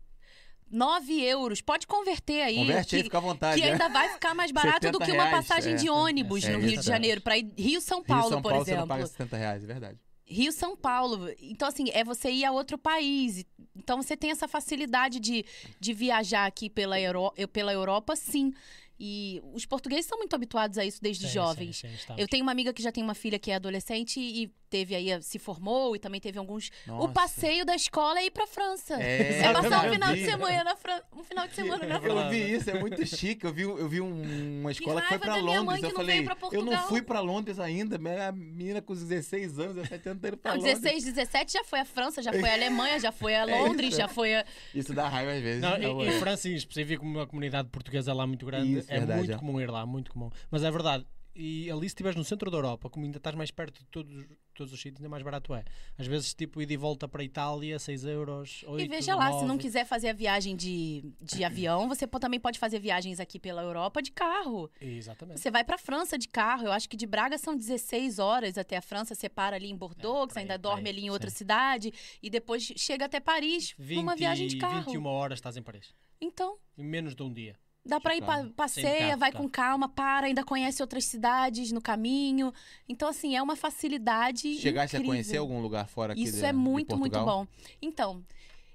9 0.70 1.22
euros. 1.22 1.60
Pode 1.62 1.86
converter 1.86 2.42
aí. 2.42 2.56
Converte 2.56 2.96
aí, 2.96 3.02
fica 3.02 3.16
à 3.18 3.20
vontade. 3.20 3.60
que 3.60 3.66
né? 3.66 3.72
ainda 3.72 3.88
vai 3.88 4.10
ficar 4.10 4.34
mais 4.34 4.52
barato 4.52 4.80
do 4.90 4.98
70 4.98 5.04
que 5.06 5.12
uma 5.12 5.24
reais, 5.24 5.46
passagem 5.46 5.72
é. 5.72 5.76
de 5.76 5.88
ônibus 5.88 6.44
É, 6.44 6.52
no 6.52 6.58
é 6.58 6.66
Rio 6.66 6.80
de. 6.80 6.86
Janeiro. 6.86 7.22
Ir 7.26 7.52
Rio-São 7.62 8.02
Paulo, 8.02 8.22
Rio, 8.22 8.30
São 8.30 8.42
por 8.42 8.50
Paulo, 8.50 8.64
você 8.64 8.70
não 8.72 8.78
exemplo. 8.80 8.88
paga 8.88 9.06
70 9.06 9.36
reais, 9.36 9.64
é 9.64 9.66
verdade. 9.66 9.98
Rio 10.26 10.52
São 10.52 10.76
Paulo. 10.76 11.30
Então, 11.40 11.66
assim, 11.68 11.86
é 11.90 12.04
você 12.04 12.30
ir 12.30 12.44
a 12.44 12.52
outro 12.52 12.76
país. 12.76 13.46
Então, 13.74 14.02
você 14.02 14.14
tem 14.14 14.30
essa 14.30 14.46
facilidade 14.46 15.18
de, 15.20 15.42
de 15.80 15.92
viajar 15.94 16.44
aqui 16.44 16.68
pela, 16.68 17.00
Euro, 17.00 17.32
eu- 17.34 17.48
pela 17.48 17.72
Europa, 17.72 18.14
sim. 18.14 18.52
E 19.00 19.40
os 19.54 19.64
portugueses 19.64 20.06
são 20.06 20.18
muito 20.18 20.34
habituados 20.34 20.76
a 20.76 20.84
isso 20.84 21.00
desde 21.00 21.26
Sim, 21.26 21.32
jovens. 21.34 21.76
sim, 21.78 21.88
sim. 21.88 22.14
Eu 22.16 22.26
tenho 22.26 22.42
uma 22.42 22.52
amiga 22.52 22.72
que 22.72 22.82
já 22.82 22.90
tem 22.90 23.04
uma 23.04 23.14
filha 23.14 23.38
que 23.38 23.50
é 23.50 23.54
adolescente 23.54 24.18
e 24.18 24.52
teve 24.68 24.94
aí, 24.94 25.22
se 25.22 25.38
formou 25.38 25.96
e 25.96 25.98
também 25.98 26.20
teve 26.20 26.38
alguns. 26.38 26.70
Nossa. 26.86 27.04
O 27.04 27.12
passeio 27.12 27.64
da 27.64 27.74
escola 27.74 28.18
é 28.20 28.26
ir 28.26 28.30
pra 28.30 28.46
França. 28.46 28.94
É, 29.02 29.40
É 29.40 29.52
passar 29.52 29.86
um 29.86 29.92
final 29.92 30.12
vi. 30.12 30.20
de 30.20 30.24
semana 30.30 30.64
na 30.64 30.76
França. 30.76 31.04
Um 31.16 31.24
final 31.24 31.46
de 31.48 31.54
semana 31.54 31.86
na 31.86 31.94
É 31.96 32.00
França. 32.00 32.16
Eu 32.24 32.30
vi 32.30 32.52
isso, 32.54 32.70
é 32.70 32.78
muito 32.80 33.06
chique. 33.06 33.44
Eu 33.44 33.52
vi, 33.52 33.62
eu 33.62 33.88
vi 33.88 34.00
um- 34.00 34.60
uma 34.60 34.70
escola 34.72 35.00
que, 35.00 35.08
foi 35.08 35.16
raiva 35.18 35.24
pra 35.24 35.34
da 35.36 35.42
minha 35.42 35.60
Londres. 35.60 35.66
mãe 35.66 35.80
que 35.80 35.84
eu 35.86 35.88
não 35.90 35.96
falei, 35.96 36.16
veio 36.16 36.24
pra 36.36 36.48
eu 36.52 36.64
não 36.64 36.88
fui 36.88 37.02
pra 37.02 37.20
Londres 37.20 37.58
ainda. 37.58 37.98
Minha 37.98 38.32
menina 38.32 38.82
com 38.82 38.94
16 38.94 39.58
anos, 39.58 39.74
17 39.76 40.08
anos, 40.08 40.22
tá 40.22 40.28
indo 40.28 40.36
pra 40.36 40.50
Não, 40.52 40.58
Londres. 40.60 40.80
16, 40.80 41.04
17 41.04 41.52
já 41.52 41.64
foi 41.64 41.80
a 41.80 41.84
França, 41.84 42.22
já 42.22 42.32
foi 42.32 42.48
a 42.48 42.52
Alemanha, 42.54 42.98
já 43.00 43.10
foi 43.12 43.34
a 43.34 43.44
Londres, 43.44 43.88
isso. 43.90 43.98
já 43.98 44.08
foi 44.08 44.34
a. 44.34 44.44
Isso 44.74 44.92
dá 44.92 45.08
raiva 45.08 45.32
às 45.32 45.40
vezes. 45.42 45.62
Não, 45.62 45.74
É, 45.74 45.82
em, 45.84 45.94
ué. 45.94 46.06
em 46.08 46.12
França, 46.20 46.48
em 46.48 46.54
específico, 46.54 47.04
uma 47.04 47.26
comunidade 47.26 47.68
portuguesa 47.68 48.12
lá 48.12 48.26
muito 48.26 48.44
grande, 48.46 48.78
Isso, 48.78 48.92
é 48.92 48.98
verdade, 48.98 49.18
muito 49.20 49.32
é. 49.32 49.38
comum 49.38 49.60
ir 49.60 49.70
lá, 49.70 49.84
muito 49.86 50.10
comum. 50.12 50.30
Mas 50.50 50.62
é 50.62 50.70
verdade. 50.70 51.06
E 51.40 51.70
ali, 51.70 51.82
se 51.82 51.86
estiveres 51.86 52.16
no 52.16 52.24
centro 52.24 52.50
da 52.50 52.56
Europa, 52.56 52.90
como 52.90 53.04
ainda 53.06 53.18
estás 53.18 53.36
mais 53.36 53.52
perto 53.52 53.78
de 53.78 53.86
todos, 53.86 54.26
todos 54.52 54.72
os 54.72 54.80
sítios, 54.80 54.98
ainda 54.98 55.08
mais 55.08 55.22
barato 55.22 55.54
é. 55.54 55.64
Às 55.96 56.08
vezes, 56.08 56.34
tipo, 56.34 56.60
ir 56.60 56.66
de 56.66 56.76
volta 56.76 57.06
para 57.06 57.22
a 57.22 57.24
Itália, 57.24 57.78
6 57.78 58.04
euros, 58.06 58.64
8, 58.66 58.84
E 58.84 58.88
veja 58.88 59.14
lá, 59.14 59.26
se 59.32 59.42
não 59.42 59.50
9. 59.54 59.60
quiser 59.60 59.84
fazer 59.86 60.08
a 60.08 60.12
viagem 60.12 60.56
de, 60.56 61.12
de 61.20 61.44
avião, 61.46 61.88
você 61.88 62.08
também 62.08 62.40
pode 62.40 62.58
fazer 62.58 62.80
viagens 62.80 63.20
aqui 63.20 63.38
pela 63.38 63.62
Europa 63.62 64.02
de 64.02 64.10
carro. 64.10 64.68
Exatamente. 64.80 65.38
Você 65.38 65.48
vai 65.48 65.62
pra 65.62 65.78
França 65.78 66.18
de 66.18 66.26
carro, 66.26 66.64
eu 66.66 66.72
acho 66.72 66.88
que 66.88 66.96
de 66.96 67.06
Braga 67.06 67.38
são 67.38 67.56
16 67.56 68.18
horas 68.18 68.58
até 68.58 68.76
a 68.76 68.82
França, 68.82 69.14
você 69.14 69.28
para 69.28 69.54
ali 69.54 69.68
em 69.70 69.74
É, 69.74 69.76
Bordeaux, 69.76 70.22
que 70.22 70.28
por 70.28 70.32
você 70.34 70.38
aí, 70.40 70.42
ainda 70.42 70.58
por 70.58 70.68
aí, 70.70 70.74
dorme 70.74 70.90
ali 70.90 71.02
em 71.04 71.10
outra 71.10 71.30
sim. 71.30 71.36
cidade, 71.36 71.92
e 72.20 72.28
depois 72.28 72.64
chega 72.76 73.04
até 73.04 73.20
Paris 73.20 73.74
20, 73.78 73.96
numa 73.98 74.16
viagem 74.16 74.48
de 74.48 74.56
carro. 74.56 74.86
21 74.90 75.06
horas 75.06 75.38
estás 75.38 75.56
em 75.56 75.62
Paris. 75.62 75.94
Então, 76.20 76.58
Em 76.76 76.82
menos 76.84 77.14
de 77.14 77.22
um 77.22 77.32
dia. 77.32 77.54
Dá 77.88 77.98
pra 78.00 78.14
ir, 78.14 78.20
pa- 78.20 78.36
carro. 78.36 78.50
passeia, 78.50 79.08
carro, 79.08 79.18
vai 79.18 79.32
carro. 79.32 79.44
com 79.44 79.50
calma, 79.50 79.88
para, 79.88 80.26
ainda 80.26 80.44
conhece 80.44 80.82
outras 80.82 81.04
cidades 81.06 81.72
no 81.72 81.80
caminho. 81.80 82.52
Então, 82.88 83.08
assim, 83.08 83.34
é 83.34 83.42
uma 83.42 83.56
facilidade 83.56 84.58
Chegasse 84.58 84.94
a 84.94 84.98
incrível. 84.98 85.14
conhecer 85.14 85.36
algum 85.38 85.60
lugar 85.60 85.88
fora 85.88 86.12
aqui 86.12 86.22
Isso 86.22 86.36
de- 86.38 86.44
é 86.44 86.52
muito, 86.52 86.96
muito 86.96 87.18
bom. 87.24 87.46
Então, 87.82 88.24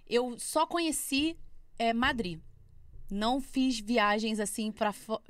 eu 0.08 0.38
só 0.40 0.66
conheci 0.66 1.38
é, 1.80 1.94
Madrid. 1.94 2.40
Não 3.12 3.40
fiz 3.40 3.80
viagens 3.80 4.40
assim 4.40 4.72
pra 4.72 4.92
fo- 4.92 5.22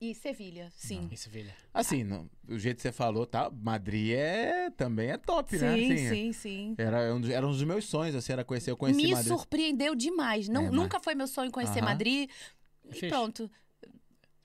E 0.00 0.14
Sevilha, 0.14 0.70
sim. 0.74 1.08
Em 1.12 1.16
Sevilha. 1.16 1.54
Assim, 1.74 2.02
não, 2.04 2.28
o 2.48 2.58
jeito 2.58 2.76
que 2.76 2.82
você 2.82 2.90
falou, 2.92 3.26
tá? 3.26 3.50
Madrid 3.50 4.12
é, 4.16 4.70
também 4.70 5.10
é 5.10 5.18
top, 5.18 5.56
né? 5.58 5.76
Sim, 5.76 5.92
Assim, 5.92 6.08
sim, 6.08 6.32
sim. 6.32 6.74
Era 6.78 7.14
um, 7.14 7.20
dos, 7.20 7.30
era 7.30 7.46
um 7.46 7.50
dos 7.50 7.62
meus 7.62 7.84
sonhos, 7.86 8.14
assim, 8.14 8.32
era 8.32 8.42
conhecer. 8.44 8.70
Eu 8.70 8.76
conheci 8.78 8.96
Me 9.02 9.12
Madrid. 9.12 9.28
surpreendeu 9.28 9.94
demais. 9.94 10.48
Não, 10.48 10.62
É, 10.62 10.64
mas- 10.64 10.72
nunca 10.74 10.98
foi 11.00 11.14
meu 11.14 11.26
sonho 11.26 11.50
conhecer 11.50 11.80
Aham. 11.80 11.88
Madrid. 11.90 12.30
E 12.84 12.92
Fixe. 12.94 13.08
pronto. 13.08 13.50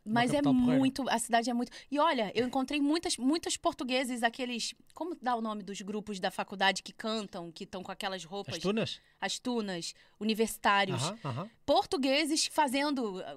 Mas 0.08 0.32
é 0.32 0.40
porreira. 0.40 0.78
muito, 0.78 1.10
a 1.10 1.18
cidade 1.18 1.50
é 1.50 1.54
muito. 1.54 1.72
E 1.90 1.98
olha, 1.98 2.32
eu 2.36 2.46
encontrei 2.46 2.80
muitas, 2.80 3.18
muitos 3.18 3.58
portugueses, 3.58 4.22
aqueles. 4.22 4.76
Como 4.94 5.18
dá 5.20 5.36
o 5.36 5.42
nome 5.42 5.64
dos 5.64 5.82
grupos 5.82 6.20
da 6.20 6.30
faculdade 6.30 6.84
que 6.84 6.94
cantam, 6.94 7.52
que 7.52 7.64
estão 7.64 7.82
com 7.82 7.92
aquelas 7.92 8.24
roupas? 8.24 8.54
As 8.58 8.62
tunas? 8.62 9.02
As 9.20 9.40
tunas, 9.40 9.96
universitários. 10.20 11.02
Aham, 11.02 11.18
aham. 11.26 11.50
portugueses 11.66 12.46
fazendo 12.46 13.20
a, 13.24 13.36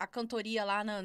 a 0.00 0.06
cantoria 0.08 0.64
lá 0.64 0.82
na, 0.82 1.02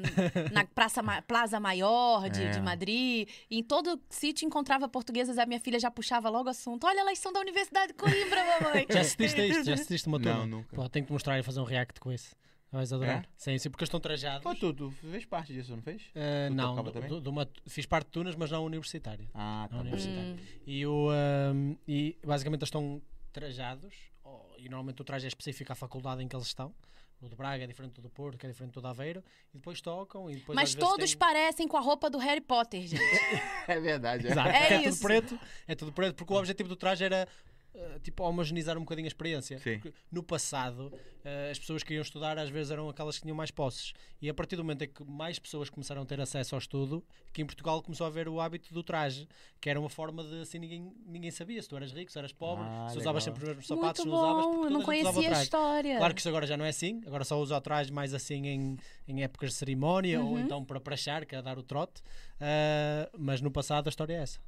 na 0.50 0.64
Praça 0.74 1.00
Plaza 1.28 1.60
Maior 1.60 2.28
de, 2.28 2.42
É. 2.42 2.50
de 2.50 2.60
Madrid. 2.60 3.28
E 3.48 3.58
em 3.60 3.62
todo 3.62 4.02
sítio 4.10 4.44
encontrava 4.44 4.88
portuguesas, 4.88 5.38
a 5.38 5.46
minha 5.46 5.60
filha 5.60 5.78
já 5.78 5.92
puxava 5.92 6.28
logo 6.28 6.48
o 6.48 6.50
assunto. 6.50 6.88
Olha, 6.88 6.98
elas 6.98 7.20
são 7.20 7.32
da 7.32 7.38
Universidade 7.38 7.92
de 7.92 7.94
Coimbra, 7.94 8.42
mamãe. 8.60 8.84
Já 8.90 9.00
assististe 9.02 9.40
a 9.40 9.46
isto? 9.46 9.62
Já 9.62 9.74
assististe 9.74 10.08
uma 10.08 10.18
tuna? 10.18 10.38
Não, 10.38 10.46
nunca. 10.48 10.74
Pô, 10.74 10.88
tenho 10.88 11.04
que 11.04 11.10
te 11.10 11.12
mostrar 11.12 11.38
e 11.38 11.42
fazer 11.44 11.60
um 11.60 11.64
react 11.64 12.00
com 12.00 12.10
isso. 12.10 12.34
Vais 12.74 12.92
adorar. 12.92 13.22
É? 13.22 13.24
Sim, 13.36 13.56
sim, 13.58 13.70
porque 13.70 13.82
eles 13.84 13.88
estão 13.88 14.00
trajados. 14.00 14.44
Ô, 14.44 14.54
tu, 14.54 14.72
tu 14.74 14.90
fez 14.90 15.24
parte 15.24 15.52
disso, 15.52 15.70
não 15.74 15.82
fez? 15.82 16.02
Uh, 16.14 16.52
não, 16.52 16.74
do- 16.82 16.90
do- 16.92 17.20
de 17.20 17.28
uma- 17.28 17.48
fiz 17.66 17.86
parte 17.86 18.06
de 18.06 18.12
tunas, 18.12 18.34
mas 18.34 18.50
não 18.50 18.64
universitária. 18.64 19.28
Ah, 19.32 19.66
tá 19.70 19.76
Não, 19.76 19.82
universitário. 19.82 20.34
Hum. 20.34 20.38
E, 20.66 20.86
o, 20.86 21.08
um, 21.52 21.76
e 21.86 22.18
basicamente 22.24 22.60
eles 22.62 22.68
estão 22.68 23.00
trajados, 23.32 23.94
oh, 24.24 24.40
e 24.58 24.64
normalmente 24.68 25.00
o 25.02 25.04
traje 25.04 25.26
é 25.26 25.28
específico 25.28 25.70
à 25.72 25.74
faculdade 25.74 26.22
em 26.22 26.28
que 26.28 26.34
eles 26.36 26.46
estão. 26.46 26.74
O 27.20 27.28
de 27.28 27.36
Braga 27.36 27.64
é 27.64 27.66
diferente 27.66 27.92
do 27.94 28.02
do 28.02 28.10
Porto, 28.10 28.36
que 28.36 28.44
é 28.44 28.50
diferente 28.50 28.72
do 28.74 28.82
de 28.82 28.86
Aveiro, 28.86 29.24
e 29.52 29.56
depois 29.56 29.80
tocam. 29.80 30.28
E 30.30 30.34
depois, 30.34 30.54
Mas 30.56 30.74
todos 30.74 31.10
têm- 31.10 31.18
parecem 31.18 31.66
com 31.66 31.76
a 31.76 31.80
roupa 31.80 32.10
do 32.10 32.18
Harry 32.18 32.40
Potter, 32.40 32.82
gente. 32.86 33.00
É 33.66 33.80
verdade. 33.80 34.26
É. 34.26 34.30
Exato, 34.30 34.48
É 34.50 34.72
é, 34.74 34.80
isso. 34.82 34.98
tudo 34.98 35.02
preto, 35.08 35.40
é 35.66 35.74
tudo 35.74 35.92
preto, 35.92 36.14
porque 36.16 36.32
o 36.32 36.36
objetivo 36.36 36.68
do 36.68 36.76
traje 36.76 37.02
era 37.04 37.26
uh, 37.74 37.98
tipo 38.00 38.22
homogeneizar 38.22 38.76
um 38.76 38.80
bocadinho 38.80 39.06
a 39.06 39.08
experiência. 39.08 39.58
Sim. 39.58 39.78
Porque 39.78 39.92
no 40.10 40.22
passado, 40.22 40.92
uh, 40.92 41.50
as 41.50 41.58
pessoas 41.58 41.82
que 41.82 41.94
iam 41.94 42.02
estudar 42.02 42.38
às 42.38 42.48
vezes 42.50 42.70
eram 42.70 42.88
aquelas 42.88 43.16
que 43.16 43.22
tinham 43.22 43.36
mais 43.36 43.50
posses. 43.50 43.92
E 44.20 44.28
a 44.28 44.34
partir 44.34 44.56
do 44.56 44.64
momento 44.64 44.82
em 44.82 44.88
que 44.88 45.04
mais 45.04 45.38
pessoas 45.38 45.68
começaram 45.68 46.02
a 46.02 46.06
ter 46.06 46.20
acesso 46.20 46.54
ao 46.54 46.58
estudo, 46.58 47.04
que 47.32 47.42
em 47.42 47.46
Portugal 47.46 47.82
começou 47.82 48.04
a 48.04 48.08
haver 48.08 48.28
o 48.28 48.40
hábito 48.40 48.72
do 48.72 48.82
traje, 48.82 49.28
que 49.60 49.68
era 49.68 49.78
uma 49.78 49.88
forma 49.90 50.22
de 50.24 50.40
assim 50.42 50.58
ninguém, 50.58 50.92
ninguém 51.06 51.30
sabia 51.30 51.60
se 51.62 51.68
tu 51.68 51.76
eras 51.76 51.92
rico, 51.92 52.10
se 52.10 52.18
eras 52.18 52.32
pobre, 52.32 52.64
Ah, 52.66 52.86
se 52.88 52.96
legal. 52.96 53.00
usavas 53.00 53.24
sempre 53.24 53.42
os 53.42 53.48
mesmos 53.48 53.66
sapatos, 53.66 54.04
Muito 54.04 54.16
se 54.16 54.22
não 54.22 54.30
usavas, 54.38 54.56
porque 54.56 54.72
não 54.74 54.82
conhecia 54.82 55.36
a 55.38 55.42
história. 55.42 55.96
Claro 55.98 56.14
que 56.14 56.20
isso 56.20 56.28
agora 56.28 56.46
já 56.46 56.56
não 56.56 56.64
é 56.64 56.68
assim, 56.70 57.00
agora 57.06 57.24
só 57.24 57.40
usa 57.40 57.56
o 57.56 57.60
traje 57.60 57.92
mais 57.92 58.14
assim 58.14 58.46
em, 58.46 58.78
em 59.08 59.22
épocas 59.22 59.50
de 59.50 59.56
cerimónia 59.56 60.20
ou 60.22 60.32
Uhum. 60.32 60.40
então 60.40 60.64
para 60.64 60.80
prachar, 60.80 61.26
que 61.26 61.34
é 61.34 61.42
dar 61.42 61.58
o 61.58 61.62
trote. 61.62 62.00
Uh, 62.40 63.08
mas 63.18 63.40
no 63.40 63.50
passado 63.50 63.86
a 63.86 63.90
história 63.90 64.14
é 64.14 64.22
essa. 64.22 64.38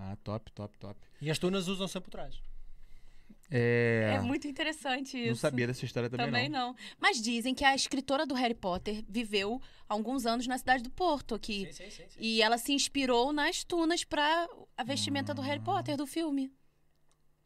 Ah, 0.00 0.16
top, 0.22 0.52
top, 0.52 0.78
top. 0.78 1.00
E 1.20 1.28
as 1.30 1.38
tunas 1.38 1.66
usam 1.66 1.88
sempre 1.88 2.08
o 2.08 2.10
traje. 2.12 2.40
É. 3.50 4.12
É 4.16 4.20
muito 4.20 4.46
interessante 4.46 5.18
isso. 5.18 5.28
Não 5.30 5.34
sabia 5.36 5.66
dessa 5.66 5.84
história 5.84 6.08
também, 6.10 6.26
Também 6.26 6.48
não. 6.48 6.68
não. 6.68 6.76
Mas 7.00 7.20
dizem 7.20 7.54
que 7.54 7.64
a 7.64 7.74
escritora 7.74 8.26
do 8.26 8.34
Harry 8.34 8.54
Potter 8.54 9.02
viveu 9.08 9.60
há 9.88 9.94
alguns 9.94 10.26
anos 10.26 10.46
na 10.46 10.56
cidade 10.58 10.82
do 10.82 10.90
Porto, 10.90 11.34
aqui. 11.34 11.66
sim, 11.72 11.90
sim. 11.90 12.04
sim. 12.08 12.18
E 12.20 12.42
ela 12.42 12.58
se 12.58 12.72
inspirou 12.72 13.32
nas 13.32 13.64
tunas 13.64 14.04
para 14.04 14.48
a 14.76 14.84
vestimenta 14.84 15.32
do 15.34 15.40
Ah. 15.42 15.46
Harry 15.46 15.60
Potter, 15.62 15.96
do 15.96 16.06
filme. 16.06 16.52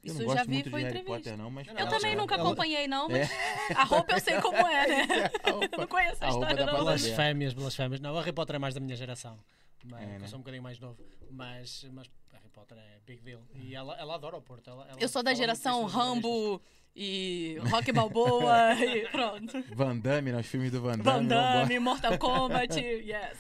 Eu 0.02 0.08
Isso 0.08 0.14
não 0.16 0.22
eu 0.22 0.26
gosto 0.26 0.38
já 0.38 0.44
vi, 0.44 0.50
muito 0.54 0.70
foi 0.70 0.80
de 0.80 0.86
Harry 0.86 0.98
entrevista. 0.98 1.30
Potter, 1.30 1.36
não, 1.44 1.50
mas... 1.50 1.68
Eu 1.68 1.76
Ela- 1.76 1.88
também 1.90 2.16
nunca 2.16 2.34
ela- 2.34 2.42
acompanhei, 2.42 2.88
não, 2.88 3.08
mas 3.08 3.30
a 3.76 3.84
roupa 3.84 4.14
eu 4.14 4.20
sei 4.20 4.40
como 4.40 4.56
é, 4.56 4.86
né? 4.88 5.06
A 5.44 5.50
roupa- 5.52 5.76
Não 5.78 5.86
conheço 5.86 6.24
a, 6.24 6.26
A 6.26 6.30
roupa 6.30 6.46
história, 6.50 6.66
não. 6.72 6.80
Blasfémias, 6.84 7.54
blasfémias. 7.54 8.00
Não, 8.00 8.12
o 8.12 8.18
Harry 8.18 8.32
Potter 8.32 8.56
é 8.56 8.58
mais 8.58 8.74
da 8.74 8.80
minha 8.80 8.96
geração. 8.96 9.38
Mas, 9.84 10.02
É, 10.02 10.06
né? 10.06 10.18
Eu 10.22 10.28
sou 10.28 10.38
um 10.40 10.42
bocadinho 10.42 10.62
mais 10.64 10.80
novo. 10.80 10.98
Mas, 11.30 11.86
mas 11.92 12.10
Potter 12.52 12.78
é 12.78 13.00
big 13.06 13.22
deal. 13.22 13.40
E 13.54 13.74
ela, 13.74 13.96
ela 13.98 14.14
adora 14.14 14.36
o 14.36 14.42
Porto. 14.42 14.68
Ela, 14.68 14.86
ela 14.88 15.00
Eu 15.00 15.08
sou 15.08 15.22
da 15.22 15.34
geração. 15.34 15.84
Rambo 15.84 16.60
e 16.94 17.58
Rock 17.70 17.90
Balboa 17.92 18.74
e 18.80 19.08
pronto. 19.08 19.64
Van 19.74 19.96
Damme, 19.96 20.32
né? 20.32 20.40
Os 20.40 20.46
filmes 20.46 20.70
do 20.70 20.80
Van 20.80 20.98
Damme. 20.98 21.02
Van. 21.02 21.24
Damme, 21.26 21.78
Mortal 21.78 22.16
Kombat, 22.18 22.78
yes. 22.78 23.38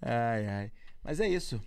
Ai, 0.00 0.46
ai. 0.46 0.72
Mas 1.04 1.20
é 1.20 1.28
isso. 1.28 1.60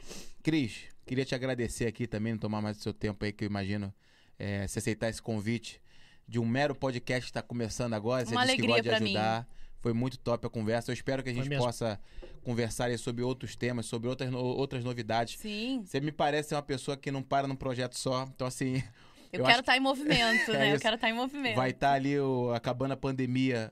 Cris, 0.43 0.85
queria 1.05 1.25
te 1.25 1.35
agradecer 1.35 1.85
aqui 1.87 2.07
também, 2.07 2.33
não 2.33 2.39
tomar 2.39 2.61
mais 2.61 2.77
do 2.77 2.83
seu 2.83 2.93
tempo 2.93 3.23
aí, 3.23 3.31
que 3.31 3.43
eu 3.43 3.47
imagino 3.47 3.93
é, 4.37 4.67
se 4.67 4.79
aceitar 4.79 5.09
esse 5.09 5.21
convite 5.21 5.81
de 6.27 6.39
um 6.39 6.45
mero 6.45 6.75
podcast 6.75 7.21
que 7.21 7.29
está 7.29 7.41
começando 7.41 7.93
agora. 7.93 8.25
Você 8.25 8.33
Uma 8.33 8.45
disse 8.45 8.57
que 8.57 8.61
alegria 8.63 8.83
gosta 8.83 9.05
de 9.05 9.13
pra 9.13 9.39
mim. 9.39 9.45
Foi 9.81 9.93
muito 9.93 10.17
top 10.19 10.45
a 10.45 10.49
conversa. 10.49 10.91
Eu 10.91 10.93
espero 10.93 11.23
que 11.23 11.29
a 11.29 11.33
gente 11.33 11.49
possa 11.57 11.99
conversar 12.43 12.85
aí 12.85 12.97
sobre 12.97 13.23
outros 13.23 13.55
temas, 13.55 13.85
sobre 13.85 14.09
outras, 14.09 14.29
no- 14.29 14.39
outras 14.39 14.83
novidades. 14.83 15.37
Sim, 15.39 15.83
Você 15.85 15.99
me 16.01 16.11
parece 16.11 16.49
ser 16.49 16.55
uma 16.55 16.61
pessoa 16.61 16.97
que 16.97 17.11
não 17.11 17.21
para 17.23 17.47
num 17.47 17.55
projeto 17.55 17.97
só. 17.97 18.23
Então, 18.33 18.45
assim, 18.47 18.83
eu, 19.31 19.39
Eu 19.41 19.45
quero 19.45 19.59
estar 19.61 19.77
em 19.77 19.79
movimento, 19.79 20.51
É 20.51 20.57
né? 20.57 20.73
Eu 20.75 20.79
quero 20.79 20.95
estar 20.95 21.09
em 21.09 21.13
movimento. 21.13 21.55
vai 21.55 21.69
estar 21.69 21.93
ali 21.93 22.19
o- 22.19 22.51
acabando 22.53 22.91
a 22.93 22.97
pandemia. 22.97 23.71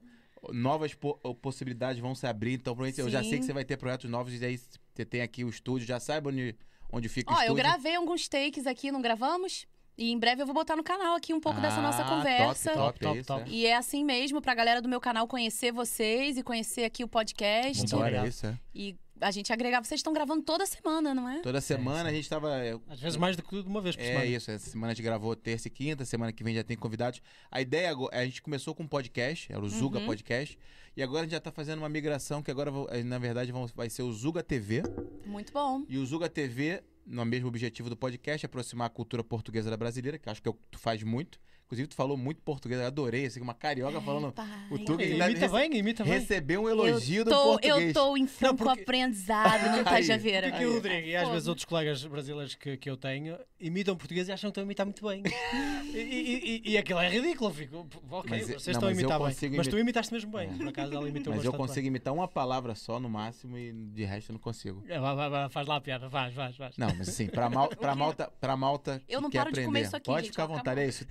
Novas 0.54 0.94
po- 0.94 1.16
possibilidades 1.42 2.00
vão 2.00 2.14
se 2.16 2.26
abrir. 2.28 2.54
Então, 2.54 2.74
provavelmente, 2.76 3.02
eu 3.02 3.10
já 3.10 3.22
sei 3.28 3.40
que 3.40 3.46
você 3.46 3.54
vai 3.54 3.66
ter 3.66 3.76
projetos 3.78 4.10
novos 4.10 4.40
e 4.40 4.46
aí 4.46 4.58
Você 4.94 5.06
tem 5.06 5.22
aqui 5.22 5.44
o 5.44 5.50
estúdio, 5.50 5.86
já 5.88 6.00
sabe 6.00 6.30
onde, 6.30 6.56
onde 6.92 7.08
fica 7.10 7.32
o 7.32 7.36
Ó, 7.36 7.38
eu 7.40 7.42
estúdio. 7.44 7.64
gravei 7.64 7.96
alguns 7.96 8.28
takes 8.28 8.66
aqui, 8.66 8.92
não 8.92 9.02
gravamos? 9.02 9.68
E 9.98 10.12
em 10.12 10.20
breve 10.20 10.42
eu 10.42 10.46
vou 10.46 10.54
botar 10.54 10.76
no 10.76 10.84
canal 10.84 11.16
aqui 11.16 11.34
um 11.34 11.40
pouco 11.40 11.60
dessa 11.60 11.82
nossa 11.82 12.04
Ah, 12.04 12.10
conversa. 12.10 12.72
Top, 12.74 13.00
top, 13.00 13.00
Top, 13.00 13.04
é 13.04 13.08
top, 13.08 13.20
isso, 13.20 13.28
top. 13.28 13.50
é. 13.50 13.54
E 13.54 13.66
é 13.66 13.76
assim 13.76 14.04
mesmo, 14.06 14.42
pra 14.42 14.54
galera 14.54 14.82
do 14.82 14.88
meu 14.88 15.02
canal 15.02 15.28
conhecer 15.28 15.72
vocês 15.72 16.38
e 16.38 16.44
conhecer 16.44 16.84
aqui 16.84 17.04
o 17.04 17.08
podcast. 17.08 17.78
Muito 17.80 17.90
Vambora, 17.92 18.08
obrigado. 18.08 18.26
é 18.26 18.30
isso, 18.30 18.46
é. 18.46 18.60
E 18.76 18.96
a 19.20 19.32
gente 19.32 19.52
agregar. 19.52 19.84
Vocês 19.84 19.98
estão 19.98 20.14
gravando 20.14 20.44
toda 20.44 20.64
semana, 20.68 21.16
não 21.16 21.28
é? 21.28 21.40
Toda 21.42 21.60
semana 21.60 22.10
a 22.10 22.14
gente 22.14 22.30
tava... 22.30 22.56
é, 22.64 22.78
Às 22.88 23.00
vezes 23.00 23.18
mais 23.18 23.36
do 23.36 23.42
que 23.42 23.56
uma 23.62 23.82
vez 23.82 23.96
por 23.96 24.04
É 24.04 24.08
semana. 24.10 24.26
isso, 24.28 24.52
essa 24.52 24.70
semana 24.70 24.92
a 24.92 24.94
gente 24.94 25.04
gravou 25.04 25.36
terça 25.36 25.68
e 25.68 25.72
quinta, 25.72 26.06
semana 26.06 26.32
que 26.32 26.44
vem 26.44 26.54
já 26.54 26.64
tem 26.64 26.78
convidados. 26.78 27.20
A 27.50 27.60
ideia 27.60 27.90
agora, 27.90 28.16
a 28.16 28.24
gente 28.24 28.40
começou 28.44 28.76
com 28.76 28.84
um 28.84 28.88
podcast, 28.88 29.52
era 29.52 29.60
o 29.60 29.68
Zuga 29.68 29.98
Uhum. 29.98 30.06
Podcast, 30.06 30.56
e 30.96 31.02
agora 31.02 31.22
a 31.22 31.24
gente 31.24 31.32
já 31.32 31.40
tá 31.40 31.52
fazendo 31.52 31.80
uma 31.80 31.90
migração 31.90 32.44
que 32.44 32.52
agora 32.52 32.72
eh, 32.90 33.02
na 33.04 33.18
verdade 33.18 33.52
vai 33.76 33.90
ser 33.90 34.04
o 34.04 34.14
Zuga 34.14 34.44
TV. 34.44 34.84
Muito 35.26 35.52
bom. 35.52 35.84
E 35.90 35.98
o 35.98 36.06
Zuga 36.06 36.30
TV, 36.30 36.84
no 37.08 37.26
mesmo 37.26 37.48
objetivo 37.48 37.90
do 37.90 37.96
podcast, 37.96 38.46
aproximar 38.46 38.88
a 38.88 38.90
cultura 38.90 39.24
portuguesa 39.24 39.70
da 39.70 39.78
brasileira, 39.78 40.20
que 40.20 40.30
acho 40.30 40.42
que 40.42 40.48
é 40.48 40.52
o 40.52 40.54
que 40.54 40.68
tu 40.72 40.78
faz 40.78 41.02
muito. 41.02 41.40
Inclusive, 41.68 41.90
tu 41.90 41.96
falou 41.96 42.16
muito 42.16 42.42
português, 42.42 42.80
eu 42.80 42.88
adorei, 42.88 43.26
assim, 43.26 43.42
uma 43.42 43.54
carioca 43.54 44.00
falando. 44.00 44.32
Pai, 44.32 44.48
o 44.72 44.80
Tuga 44.80 45.04
E- 45.04 45.12
ainda 45.12 45.30
Imita 45.30 45.48
bem, 45.50 45.76
imita 45.78 46.04
bem. 46.06 46.14
Recebeu 46.14 46.62
um 46.64 46.70
elogio 46.70 47.20
eu 47.22 47.26
do 47.26 47.30
tô, 47.32 47.44
português. 47.44 47.88
Eu 47.88 47.94
tô 47.94 48.16
em 48.16 48.26
franco 48.26 48.64
porque- 48.64 48.82
aprendizado 48.84 49.72
no 49.72 49.78
Aí, 49.80 49.84
Tajaveira. 49.84 50.48
Porque 50.48 50.56
aqui 50.64 50.66
o 50.66 50.74
Rodrigo 50.76 51.08
e 51.08 51.16
às 51.18 51.28
vezes 51.28 51.48
outros 51.50 51.66
colegas 51.66 52.06
brasileiros 52.06 52.56
que, 52.56 52.78
que 52.78 52.90
eu 52.90 52.96
tenho 52.96 53.38
imitam 53.60 53.98
português 53.98 54.30
e 54.30 54.32
acham 54.32 54.50
que 54.50 54.52
estão 54.52 54.62
a 54.62 54.66
imitar 54.66 54.86
muito 54.86 55.06
bem. 55.06 55.22
e, 55.94 55.98
e, 55.98 56.62
e, 56.66 56.72
e 56.72 56.78
aquilo 56.78 57.00
é 57.02 57.10
ridículo. 57.10 57.54
Fico, 57.54 57.86
ok, 58.12 58.30
Mas, 58.30 58.46
vocês 58.48 58.66
não, 58.68 58.72
estão 58.72 58.88
a 58.90 58.92
imitar 58.94 59.20
bem. 59.20 59.28
consigo 59.28 59.58
Mas 59.58 59.68
tu 59.68 59.72
imi- 59.74 59.82
imitaste 59.82 60.14
mesmo 60.14 60.32
bem. 60.32 60.50
Por 60.54 60.68
acaso 60.70 60.94
ela 60.94 61.10
imitou 61.10 61.36
Mas 61.36 61.44
eu 61.44 61.52
consigo 61.52 61.86
imitar 61.86 62.14
uma 62.14 62.30
palavra 62.30 62.76
só 62.76 62.98
no 62.98 63.10
máximo 63.10 63.58
e 63.58 63.74
de 63.74 64.06
resto 64.06 64.30
eu 64.30 64.34
não 64.36 64.40
consigo. 64.40 64.80
bem. 64.82 64.96
É, 64.96 65.00
vai, 65.02 65.14
vai, 65.18 65.30
vai, 65.30 65.50
faz 65.50 65.68
lá 65.68 65.76
a 65.76 65.82
piada, 65.82 66.10
faz, 66.10 66.34
faz, 66.34 66.56
faz. 66.56 66.78
Não, 66.78 66.88
mas 66.98 67.10
assim, 67.10 67.28
pra, 67.28 67.50
mal, 67.52 67.68
pra 67.68 67.94
malta, 67.94 68.32
pra 68.40 68.56
malta 68.56 69.02
Eu 69.10 69.20
não 69.20 69.30
que 69.30 69.34
quer 69.34 69.40
paro 69.40 69.52
de 69.52 69.60
aprender. 69.60 69.66
comer 69.68 69.82
isso 69.82 69.96
aqui, 69.98 70.06
Pode 70.06 70.22
gente, 70.24 70.32
ficar 70.32 70.44
à 70.44 70.48
vontade, 70.48 70.80
é 70.80 70.88
isso. 70.88 71.06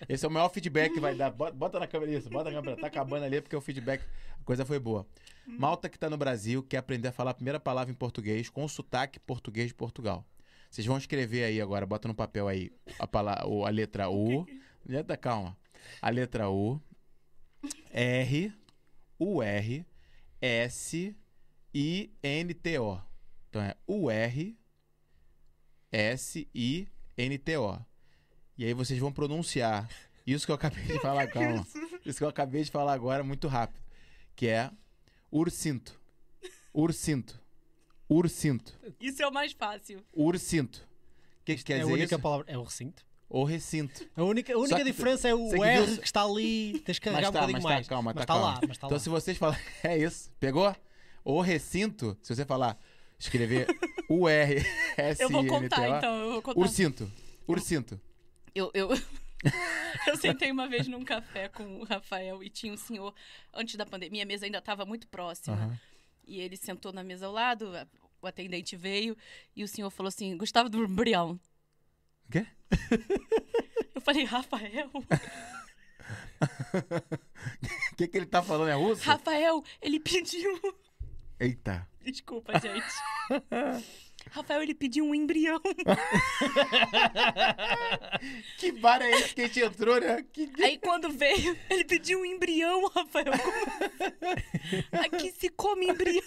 É- 0.00 0.06
Esse 0.14 0.24
é 0.24 0.28
o 0.28 0.30
maior 0.30 0.48
feedback 0.48 0.92
que 0.92 1.00
vai 1.00 1.14
dar. 1.14 1.30
Bota, 1.30 1.78
na 1.78 1.86
câmera 1.86 2.12
isso, 2.12 2.28
bota 2.30 2.50
na 2.50 2.56
câmera. 2.56 2.80
Tá 2.80 2.86
acabando 2.86 3.24
ali 3.24 3.40
porque 3.40 3.56
o 3.56 3.60
feedback, 3.60 4.02
a 4.40 4.44
coisa 4.44 4.64
foi 4.64 4.78
boa. 4.78 5.06
Malta 5.46 5.88
que 5.88 5.98
tá 5.98 6.08
no 6.08 6.16
Brasil 6.16 6.62
quer 6.62 6.78
aprender 6.78 7.08
a 7.08 7.12
falar 7.12 7.32
a 7.32 7.34
primeira 7.34 7.60
palavra 7.60 7.90
em 7.92 7.94
português 7.94 8.48
com 8.48 8.66
sotaque 8.66 9.18
português 9.20 9.68
de 9.68 9.74
Portugal. 9.74 10.24
Vocês 10.70 10.86
vão 10.86 10.98
escrever 10.98 11.44
aí 11.44 11.60
agora, 11.60 11.86
bota 11.86 12.08
no 12.08 12.14
papel 12.14 12.48
aí 12.48 12.72
a, 12.98 13.06
palavra, 13.06 13.44
a 13.44 13.70
letra 13.70 14.08
U. 14.10 14.46
Letra, 14.86 15.16
calma. 15.16 15.56
A 16.02 16.10
letra 16.10 16.50
U, 16.50 16.80
R, 17.92 18.52
U, 19.18 19.42
R, 19.42 19.86
S, 20.40 21.16
I, 21.74 22.10
N, 22.22 22.54
T, 22.54 22.78
O. 22.78 23.00
Então 23.48 23.62
é 23.62 23.76
U, 23.86 24.10
R, 24.10 24.56
S, 25.92 26.48
I, 26.54 26.88
N, 27.16 27.38
T, 27.38 27.56
O. 27.56 27.78
E 28.56 28.64
aí 28.64 28.72
vocês 28.72 28.98
vão 28.98 29.12
pronunciar 29.12 29.88
isso 30.26 30.46
que 30.46 30.52
eu 30.52 30.56
acabei 30.56 30.84
de 30.84 30.98
falar, 31.00 31.26
calma. 31.28 31.66
Isso 32.04 32.18
que 32.18 32.24
eu 32.24 32.28
acabei 32.28 32.62
de 32.62 32.70
falar 32.70 32.92
agora 32.94 33.22
muito 33.22 33.48
rápido. 33.48 33.82
Que 34.36 34.48
é 34.48 34.70
ursinto. 35.30 36.00
Ursinto. 36.72 37.40
Ursinto. 38.08 38.72
Isso 39.00 39.22
é 39.22 39.26
o 39.26 39.32
mais 39.32 39.52
fácil. 39.52 40.02
Ursinto. 40.12 40.86
O 41.40 41.44
que, 41.44 41.56
que 41.56 41.64
quer 41.64 41.74
é 41.74 41.76
a 41.76 41.80
dizer 41.80 41.92
única 41.92 42.14
isso? 42.14 42.22
palavra. 42.22 42.46
É 42.48 42.56
o 42.56 42.62
recinto. 42.62 43.04
Ou 43.28 43.44
recinto. 43.44 44.06
A 44.16 44.22
única, 44.22 44.54
a 44.54 44.58
única 44.58 44.76
que 44.76 44.84
diferença 44.84 45.28
é 45.28 45.34
o 45.34 45.50
que 45.50 45.56
R 45.60 45.98
que 45.98 46.06
está 46.06 46.22
ali. 46.22 46.78
Tens 46.84 46.98
que 46.98 47.04
carregar 47.04 47.32
Mas 47.32 47.32
tá, 47.32 47.38
um 47.38 47.46
bocadinho 47.46 47.52
mas 47.54 47.62
tá, 47.62 47.68
mais. 47.68 47.88
calma, 47.88 48.02
mas 48.04 48.14
tá, 48.14 48.20
está 48.22 48.34
calma. 48.34 48.46
lá, 48.46 48.60
mas 48.62 48.70
está 48.70 48.86
Então 48.86 48.96
lá. 48.96 49.00
se 49.00 49.08
vocês 49.08 49.36
falarem... 49.36 49.64
É 49.82 49.98
isso. 49.98 50.30
Pegou? 50.38 50.74
O 51.24 51.40
recinto, 51.40 52.16
se 52.22 52.34
você 52.34 52.44
falar... 52.44 52.78
Escrever 53.18 53.66
U-R-S-I-N-T-O... 54.08 55.22
Eu 55.22 55.30
vou 55.30 55.46
contar, 55.46 55.88
então. 55.98 56.16
Eu 56.16 56.32
vou 56.32 56.42
contar. 56.42 56.60
Ursinto. 56.60 57.10
Ursinto. 57.48 58.00
Eu, 58.54 58.70
eu, 58.74 58.88
eu 60.06 60.16
sentei 60.16 60.50
uma 60.50 60.68
vez 60.68 60.86
num 60.86 61.04
café 61.04 61.48
com 61.48 61.80
o 61.80 61.84
Rafael 61.84 62.42
e 62.42 62.48
tinha 62.48 62.72
um 62.72 62.76
senhor, 62.76 63.14
antes 63.52 63.74
da 63.76 63.84
pandemia, 63.84 64.22
a 64.22 64.26
mesa 64.26 64.46
ainda 64.46 64.58
estava 64.58 64.84
muito 64.84 65.08
próxima. 65.08 65.56
Aham. 65.56 65.80
E 66.26 66.40
ele 66.40 66.56
sentou 66.56 66.92
na 66.92 67.02
mesa 67.04 67.26
ao 67.26 67.32
lado, 67.32 67.72
o 68.22 68.26
atendente 68.26 68.76
veio 68.76 69.16
e 69.54 69.62
o 69.62 69.68
senhor 69.68 69.90
falou 69.90 70.08
assim: 70.08 70.36
Gustavo 70.36 70.70
do 70.70 70.82
Embrião. 70.82 71.38
Quê? 72.30 72.46
Eu 73.94 74.00
falei, 74.00 74.24
Rafael, 74.24 74.90
O 74.94 75.04
que, 77.96 78.08
que 78.08 78.16
ele 78.16 78.26
tá 78.26 78.42
falando? 78.42 78.70
É 78.70 78.74
russo? 78.74 79.02
Rafael, 79.02 79.62
ele 79.80 80.00
pediu. 80.00 80.60
Eita. 81.38 81.86
Desculpa, 82.00 82.52
gente. 82.58 82.84
Rafael, 84.30 84.62
ele 84.62 84.74
pediu 84.74 85.04
um 85.04 85.14
embrião. 85.14 85.60
Que 88.58 88.72
bar 88.72 89.02
é 89.02 89.10
esse 89.10 89.34
que 89.34 89.42
a 89.42 89.46
gente 89.46 89.60
entrou, 89.60 90.00
né? 90.00 90.24
Que... 90.32 90.50
Aí 90.62 90.78
quando 90.78 91.10
veio, 91.10 91.56
ele 91.68 91.84
pediu 91.84 92.20
um 92.20 92.24
embrião, 92.24 92.88
Rafael. 92.88 93.26
Como... 93.26 95.04
Aqui 95.04 95.32
se 95.32 95.48
come 95.50 95.88
embrião. 95.88 96.22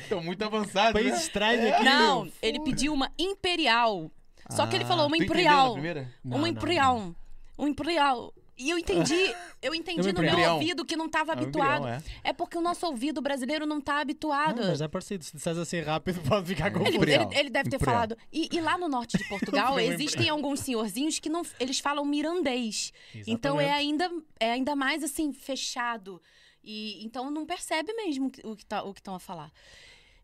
Estão 0.00 0.22
muito 0.22 0.42
avançados, 0.42 0.92
País 0.92 1.12
né? 1.12 1.18
estranho 1.18 1.74
aqui. 1.74 1.84
Não, 1.84 2.24
meu. 2.24 2.32
ele 2.42 2.60
pediu 2.60 2.92
uma 2.92 3.10
imperial. 3.18 4.10
Só 4.50 4.66
que 4.66 4.76
ele 4.76 4.84
falou 4.84 5.06
uma 5.06 5.16
Ah, 5.16 5.18
tu 5.18 5.24
entendeu 5.24 5.42
imperial. 5.42 5.72
primeira? 5.72 6.12
Não, 6.24 6.36
uma 6.38 6.46
não, 6.46 6.48
imperial. 6.48 7.14
Um 7.58 7.68
imperial. 7.68 8.34
E 8.56 8.70
eu 8.70 8.78
entendi, 8.78 9.34
eu 9.60 9.74
entendi 9.74 10.12
no 10.12 10.20
meu 10.20 10.30
embrião. 10.30 10.54
ouvido 10.54 10.84
que 10.84 10.94
não 10.96 11.06
estava 11.06 11.32
É 11.32 11.34
habituado. 11.34 11.78
embrião, 11.88 12.02
é. 12.22 12.32
porque 12.32 12.56
o 12.56 12.60
nosso 12.60 12.86
ouvido 12.86 13.20
brasileiro 13.20 13.66
não 13.66 13.80
tá 13.80 13.98
habituado. 14.00 14.60
Não, 14.60 14.68
mas 14.68 14.80
é 14.80 14.86
parecido. 14.86 15.24
Se 15.24 15.32
disseres 15.36 15.58
assim 15.58 15.80
rápido, 15.80 16.20
pode 16.28 16.46
ficar 16.46 16.70
confuso. 16.72 17.02
Ele, 17.02 17.12
ele- 17.14 17.38
ele 17.38 17.50
deve 17.50 17.68
ter 17.70 17.76
Imperial. 17.76 17.94
falado. 17.94 18.16
E, 18.32 18.48
e 18.52 18.60
lá 18.60 18.78
no 18.78 18.88
norte 18.88 19.18
de 19.18 19.24
Portugal 19.28 19.78
existem 19.80 20.28
alguns 20.28 20.60
senhorzinhos 20.60 21.18
que 21.18 21.28
não, 21.28 21.42
eles 21.58 21.80
falam 21.80 22.04
mirandês. 22.04 22.92
Então 23.26 23.60
Exatamente. 23.60 23.68
é 23.68 23.72
ainda, 23.72 24.10
é 24.38 24.50
ainda 24.52 24.76
mais 24.76 25.02
assim, 25.02 25.32
fechado. 25.32 26.22
E, 26.62 27.04
então 27.04 27.30
não 27.30 27.44
percebe 27.44 27.92
mesmo 27.94 28.30
o 28.44 28.54
que 28.56 28.64
tá, 28.64 28.82
o 28.84 28.94
que 28.94 29.00
estão 29.00 29.14
a 29.16 29.20
falar. 29.20 29.50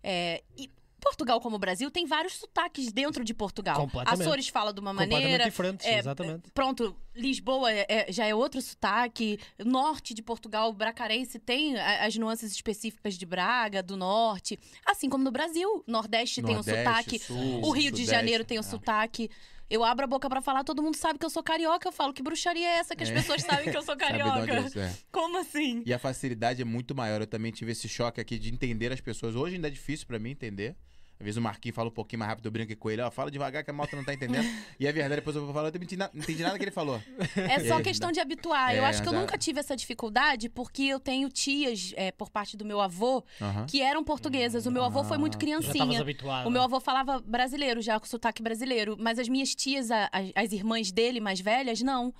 É, 0.02 0.42
e 0.56 0.70
Portugal, 1.00 1.40
como 1.40 1.56
o 1.56 1.58
Brasil, 1.58 1.90
tem 1.90 2.06
vários 2.06 2.34
sotaques 2.34 2.92
dentro 2.92 3.24
de 3.24 3.34
Portugal. 3.34 3.76
Completamente. 3.76 4.22
Açores 4.22 4.48
fala 4.48 4.72
de 4.72 4.80
uma 4.80 4.90
Completamente 4.92 5.22
maneira. 5.22 5.44
diferentes, 5.44 5.86
é, 5.86 5.98
exatamente. 5.98 6.50
Pronto, 6.52 6.94
Lisboa 7.14 7.72
é- 7.72 7.86
é- 7.88 8.12
já 8.12 8.26
é 8.26 8.34
outro 8.34 8.60
sotaque. 8.62 9.38
Norte 9.64 10.14
de 10.14 10.22
Portugal, 10.22 10.72
Bracarense, 10.72 11.38
tem 11.38 11.76
as 11.78 12.14
nuances 12.16 12.52
específicas 12.52 13.14
de 13.14 13.26
Braga, 13.26 13.82
do 13.82 13.96
norte. 13.96 14.58
Assim 14.86 15.08
como 15.08 15.24
no 15.24 15.30
Brasil. 15.30 15.82
Nordeste, 15.86 16.42
tem 16.42 16.52
um 16.52 16.56
Nordeste, 16.56 16.84
sotaque. 16.84 17.18
Sul, 17.18 17.62
o 17.64 17.70
Rio 17.70 17.90
de 17.90 17.98
Sudeste, 18.02 18.10
Janeiro 18.10 18.44
tem 18.44 18.58
um 18.58 18.60
é. 18.60 18.62
sotaque. 18.64 19.30
Eu 19.70 19.84
abro 19.84 20.04
a 20.04 20.08
boca 20.08 20.28
pra 20.28 20.42
falar, 20.42 20.64
todo 20.64 20.82
mundo 20.82 20.96
sabe 20.96 21.18
que 21.18 21.24
eu 21.24 21.30
sou 21.30 21.42
carioca. 21.42 21.86
Eu 21.88 21.92
falo 21.92 22.12
que 22.12 22.22
bruxaria 22.22 22.66
é 22.66 22.78
essa 22.78 22.96
que 22.96 23.04
as 23.04 23.08
É. 23.10 23.14
pessoas 23.14 23.40
sabem 23.42 23.70
que 23.70 23.76
eu 23.78 23.82
sou 23.82 23.96
carioca. 23.96 24.60
isso, 24.60 24.78
é. 24.80 24.92
Como 25.12 25.38
assim? 25.38 25.82
E 25.86 25.94
a 25.94 25.98
facilidade 25.98 26.60
é 26.60 26.64
muito 26.64 26.94
maior. 26.94 27.20
Eu 27.20 27.26
também 27.26 27.52
tive 27.52 27.70
esse 27.72 27.88
choque 27.88 28.20
aqui 28.20 28.36
de 28.38 28.52
entender 28.52 28.92
as 28.92 29.00
pessoas. 29.00 29.36
Hoje 29.36 29.54
ainda 29.54 29.68
é 29.68 29.70
difícil 29.70 30.06
pra 30.08 30.18
mim 30.18 30.30
entender. 30.30 30.74
Às 31.20 31.24
vezes 31.24 31.36
o 31.36 31.42
Marquinhos 31.42 31.76
fala 31.76 31.88
um 31.88 31.92
pouquinho 31.92 32.18
mais 32.20 32.30
rápido, 32.30 32.46
eu 32.46 32.50
brinco 32.50 32.74
com 32.76 32.90
ele. 32.90 33.02
Ó, 33.02 33.10
fala 33.10 33.30
devagar 33.30 33.62
que 33.62 33.70
a 33.70 33.74
malta 33.74 33.94
não 33.94 34.02
tá 34.02 34.14
entendendo. 34.14 34.42
e 34.80 34.86
é 34.86 34.90
verdade, 34.92 35.16
depois 35.16 35.36
eu 35.36 35.44
vou 35.44 35.52
falar, 35.52 35.68
eu 35.68 35.72
não 35.72 35.76
entendi, 35.76 35.94
na- 35.96 36.08
não 36.14 36.22
entendi 36.22 36.42
nada 36.42 36.56
que 36.58 36.64
ele 36.64 36.70
falou. 36.70 36.98
É 37.36 37.60
só 37.60 37.78
É, 37.78 37.82
questão 37.82 38.10
de 38.10 38.18
habituar. 38.20 38.74
eu 38.74 38.82
É, 38.82 38.86
acho 38.86 39.02
que 39.02 39.08
eu 39.08 39.12
já- 39.12 39.20
nunca 39.20 39.36
tive 39.36 39.60
essa 39.60 39.76
dificuldade 39.76 40.48
porque 40.48 40.82
eu 40.84 40.98
tenho 40.98 41.28
tias, 41.28 41.92
é, 41.96 42.10
por 42.10 42.30
parte 42.30 42.56
do 42.56 42.64
meu 42.64 42.80
avô, 42.80 43.22
Aham. 43.40 43.66
que 43.66 43.82
eram 43.82 44.02
portuguesas. 44.02 44.64
O 44.64 44.70
meu 44.70 44.82
avô 44.82 45.04
foi 45.04 45.18
muito 45.18 45.34
Ah. 45.36 45.38
Criancinha. 45.38 46.02
O 46.46 46.50
meu 46.50 46.62
avô 46.62 46.80
falava 46.80 47.20
brasileiro, 47.20 47.82
já 47.82 48.00
com 48.00 48.06
sotaque 48.06 48.42
brasileiro. 48.42 48.96
Mas 48.98 49.18
as 49.18 49.28
minhas 49.28 49.54
tias, 49.54 49.90
a- 49.90 50.08
as, 50.10 50.30
as 50.34 50.52
irmãs 50.52 50.90
dele, 50.90 51.20
mais 51.20 51.38
velhas, 51.40 51.82
não. 51.82 52.14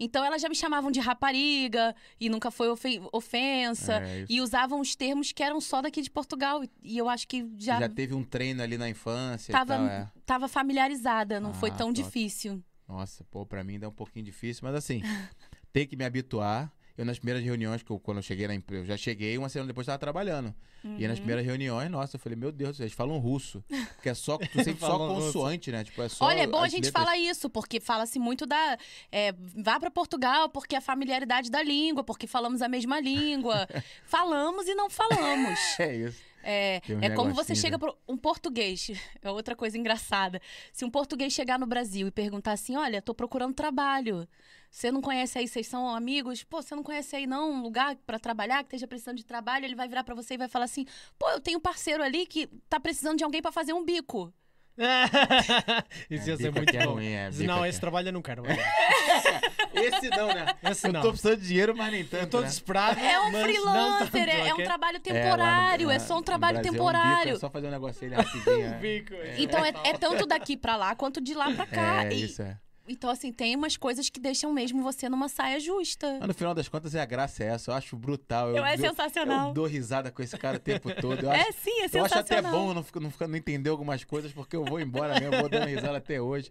Então 0.00 0.24
elas 0.24 0.40
já 0.40 0.48
me 0.48 0.54
chamavam 0.54 0.90
de 0.90 1.00
rapariga 1.00 1.94
e 2.20 2.28
nunca 2.28 2.50
foi 2.50 2.68
ofe- 2.68 3.00
ofensa. 3.12 3.94
É, 4.02 4.24
e 4.28 4.40
usavam 4.40 4.80
os 4.80 4.94
termos 4.94 5.32
que 5.32 5.42
eram 5.42 5.60
só 5.60 5.82
daqui 5.82 6.00
de 6.02 6.10
Portugal. 6.10 6.62
E- 6.82 6.96
eu 6.98 7.08
acho 7.08 7.26
que 7.26 7.46
já, 7.58 7.78
Já 7.80 7.88
teve 7.88 8.14
um 8.14 8.22
treino 8.24 8.62
ali 8.62 8.78
na 8.78 8.88
infância 8.88 9.52
tava, 9.52 9.76
tal, 9.76 9.86
é. 9.86 10.10
tava 10.24 10.48
familiarizada, 10.48 11.40
não 11.40 11.52
foi 11.52 11.70
Ah, 11.70 11.74
tão 11.74 11.92
top. 11.92 12.02
difícil. 12.04 12.62
Nossa, 12.86 13.24
pô, 13.24 13.44
pra 13.44 13.62
mim 13.64 13.78
dá 13.78 13.88
um 13.88 13.92
pouquinho 13.92 14.24
difícil, 14.24 14.62
mas 14.64 14.74
assim, 14.74 15.02
tem 15.72 15.86
que 15.86 15.96
me 15.96 16.04
habituar. 16.04 16.72
Eu 16.98 17.04
nas 17.04 17.16
primeiras 17.16 17.44
reuniões, 17.44 17.80
que 17.80 17.92
eu, 17.92 17.98
quando 18.00 18.16
eu 18.16 18.22
cheguei 18.24 18.48
na 18.48 18.54
empresa, 18.56 18.82
eu 18.82 18.86
já 18.88 18.96
cheguei, 18.96 19.38
uma 19.38 19.48
semana 19.48 19.68
depois 19.68 19.86
tava 19.86 19.98
trabalhando. 19.98 20.52
E 20.82 20.88
aí 20.88 21.02
Uhum. 21.02 21.08
nas 21.08 21.18
primeiras 21.20 21.44
reuniões, 21.44 21.88
nossa, 21.88 22.16
eu 22.16 22.20
falei, 22.20 22.36
meu 22.36 22.50
Deus, 22.50 22.80
eles 22.80 22.92
falam 22.92 23.18
russo. 23.18 23.62
Porque 23.94 24.08
é 24.08 24.14
só, 24.14 24.36
tu 24.36 24.46
sempre 24.64 24.80
só 24.80 24.98
consoante, 24.98 25.70
né? 25.70 25.84
Tipo, 25.84 26.02
é 26.02 26.08
só 26.08 26.24
Olha, 26.24 26.42
é 26.42 26.46
bom 26.46 26.58
a 26.58 26.68
gente 26.68 26.86
letras. 26.86 27.04
falar 27.04 27.16
isso, 27.16 27.48
porque 27.48 27.78
fala-se 27.78 28.18
muito 28.18 28.44
da. 28.46 28.76
é, 29.12 29.32
vá 29.56 29.78
para 29.78 29.92
Portugal, 29.92 30.48
porque 30.48 30.74
a 30.74 30.80
familiaridade 30.80 31.50
da 31.50 31.62
língua, 31.62 32.02
porque 32.02 32.26
falamos 32.26 32.62
a 32.62 32.68
mesma 32.68 32.98
língua. 33.00 33.68
falamos 34.04 34.66
e 34.66 34.74
não 34.74 34.90
falamos. 34.90 35.58
É 35.78 35.94
isso. 35.94 36.28
É, 36.42 36.80
um 36.88 37.02
é 37.02 37.10
como 37.10 37.34
você 37.34 37.54
chega 37.54 37.76
né? 37.76 37.78
para 37.78 37.94
um 38.08 38.16
português. 38.16 38.90
É 39.20 39.30
outra 39.30 39.54
coisa 39.54 39.76
engraçada. 39.76 40.40
Se 40.72 40.84
um 40.84 40.90
português 40.90 41.32
chegar 41.32 41.58
no 41.58 41.66
Brasil 41.66 42.06
e 42.06 42.10
perguntar 42.10 42.52
assim: 42.52 42.76
olha, 42.76 43.02
tô 43.02 43.14
procurando 43.14 43.54
trabalho. 43.54 44.26
Você 44.70 44.92
não 44.92 45.00
conhece 45.00 45.38
aí, 45.38 45.48
vocês 45.48 45.66
são 45.66 45.88
amigos? 45.88 46.44
Pô, 46.44 46.60
você 46.62 46.74
não 46.74 46.82
conhece 46.82 47.16
aí 47.16 47.26
não 47.26 47.52
um 47.52 47.62
lugar 47.62 47.96
para 48.06 48.18
trabalhar, 48.18 48.58
que 48.62 48.68
esteja 48.68 48.86
precisando 48.86 49.16
de 49.16 49.24
trabalho? 49.24 49.64
Ele 49.64 49.74
vai 49.74 49.88
virar 49.88 50.04
para 50.04 50.14
você 50.14 50.34
e 50.34 50.38
vai 50.38 50.48
falar 50.48 50.66
assim: 50.66 50.84
pô, 51.18 51.28
eu 51.30 51.40
tenho 51.40 51.58
um 51.58 51.60
parceiro 51.60 52.02
ali 52.02 52.26
que 52.26 52.46
tá 52.68 52.78
precisando 52.78 53.16
de 53.18 53.24
alguém 53.24 53.40
para 53.42 53.50
fazer 53.52 53.72
um 53.72 53.84
bico. 53.84 54.32
Isso 56.08 56.28
É, 56.28 56.30
ia 56.32 56.36
ser 56.36 56.52
muito 56.52 56.76
é 56.76 56.84
bom. 56.86 56.92
ruim, 56.94 57.08
é, 57.08 57.30
não, 57.44 57.66
esse 57.66 57.78
é- 57.78 57.80
trabalho 57.80 58.08
eu 58.08 58.12
não 58.12 58.22
quero. 58.22 58.44
Esse 59.74 60.08
não, 60.10 60.28
né? 60.28 60.46
Esse 60.62 60.86
eu 60.86 60.92
não. 60.92 61.02
tô 61.02 61.10
precisando 61.10 61.40
de 61.40 61.48
dinheiro, 61.48 61.76
mas 61.76 61.90
nem 61.92 62.00
Eu 62.02 62.08
tanto, 62.08 62.30
tô 62.30 62.40
né? 62.40 62.46
desesperado. 62.46 62.98
É 63.00 63.20
um 63.20 63.32
freelancer, 63.42 64.28
é, 64.28 64.48
é 64.48 64.54
um 64.54 64.62
trabalho 64.62 64.96
É, 64.96 65.00
temporário, 65.00 65.90
é, 65.90 65.98
só 65.98 66.18
um 66.18 66.22
trabalho 66.22 66.54
Brasil, 66.54 66.72
um 66.72 66.74
temporário. 66.76 67.24
bico, 67.24 67.36
é 67.36 67.40
só 67.40 67.50
fazer 67.50 67.66
um 67.66 67.70
negócio 67.70 68.06
ali 68.06 68.14
rapidinho. 68.14 68.62
é. 68.66 68.78
Bico. 68.78 69.14
Então 69.36 69.64
é, 69.64 69.72
é 69.84 69.92
tanto 69.94 70.26
daqui 70.26 70.56
pra 70.56 70.76
lá 70.76 70.94
quanto 70.94 71.20
de 71.20 71.34
lá 71.34 71.50
pra 71.52 71.66
cá. 71.66 72.04
É, 72.04 72.12
E- 72.12 72.24
isso 72.24 72.42
é. 72.42 72.56
Então, 72.88 73.10
assim, 73.10 73.30
tem 73.32 73.54
umas 73.54 73.76
coisas 73.76 74.08
que 74.08 74.18
deixam 74.18 74.52
mesmo 74.52 74.82
você 74.82 75.08
numa 75.08 75.28
saia 75.28 75.60
justa. 75.60 76.16
Mas 76.20 76.28
no 76.28 76.34
final 76.34 76.54
das 76.54 76.68
contas, 76.68 76.94
é 76.94 77.00
a 77.00 77.04
graça 77.04 77.44
é 77.44 77.48
essa. 77.48 77.70
Eu 77.70 77.74
acho 77.74 77.96
brutal. 77.96 78.48
Eu 78.50 78.64
é 78.64 78.76
dou- 78.76 78.88
sensacional. 78.88 79.48
Eu 79.48 79.54
dou 79.54 79.66
risada 79.66 80.10
com 80.10 80.22
esse 80.22 80.36
cara 80.38 80.56
o 80.56 80.60
tempo 80.60 80.88
todo. 81.00 81.22
Eu 81.22 81.30
acho, 81.30 81.48
É 81.48 81.52
sim, 81.52 81.80
é 81.82 81.84
eu 81.98 82.04
acho 82.04 82.14
até 82.18 82.36
sensacional. 82.36 82.52
bom 82.52 82.70
eu 82.70 82.74
não, 82.74 82.84
não, 83.10 83.28
não 83.28 83.36
entender 83.36 83.70
algumas 83.70 84.02
coisas, 84.04 84.32
porque 84.32 84.56
eu 84.56 84.64
vou 84.64 84.80
embora 84.80 85.20
mesmo, 85.20 85.34
eu 85.34 85.40
vou 85.40 85.48
dando 85.48 85.66
risada 85.66 85.98
até 85.98 86.20
hoje. 86.20 86.50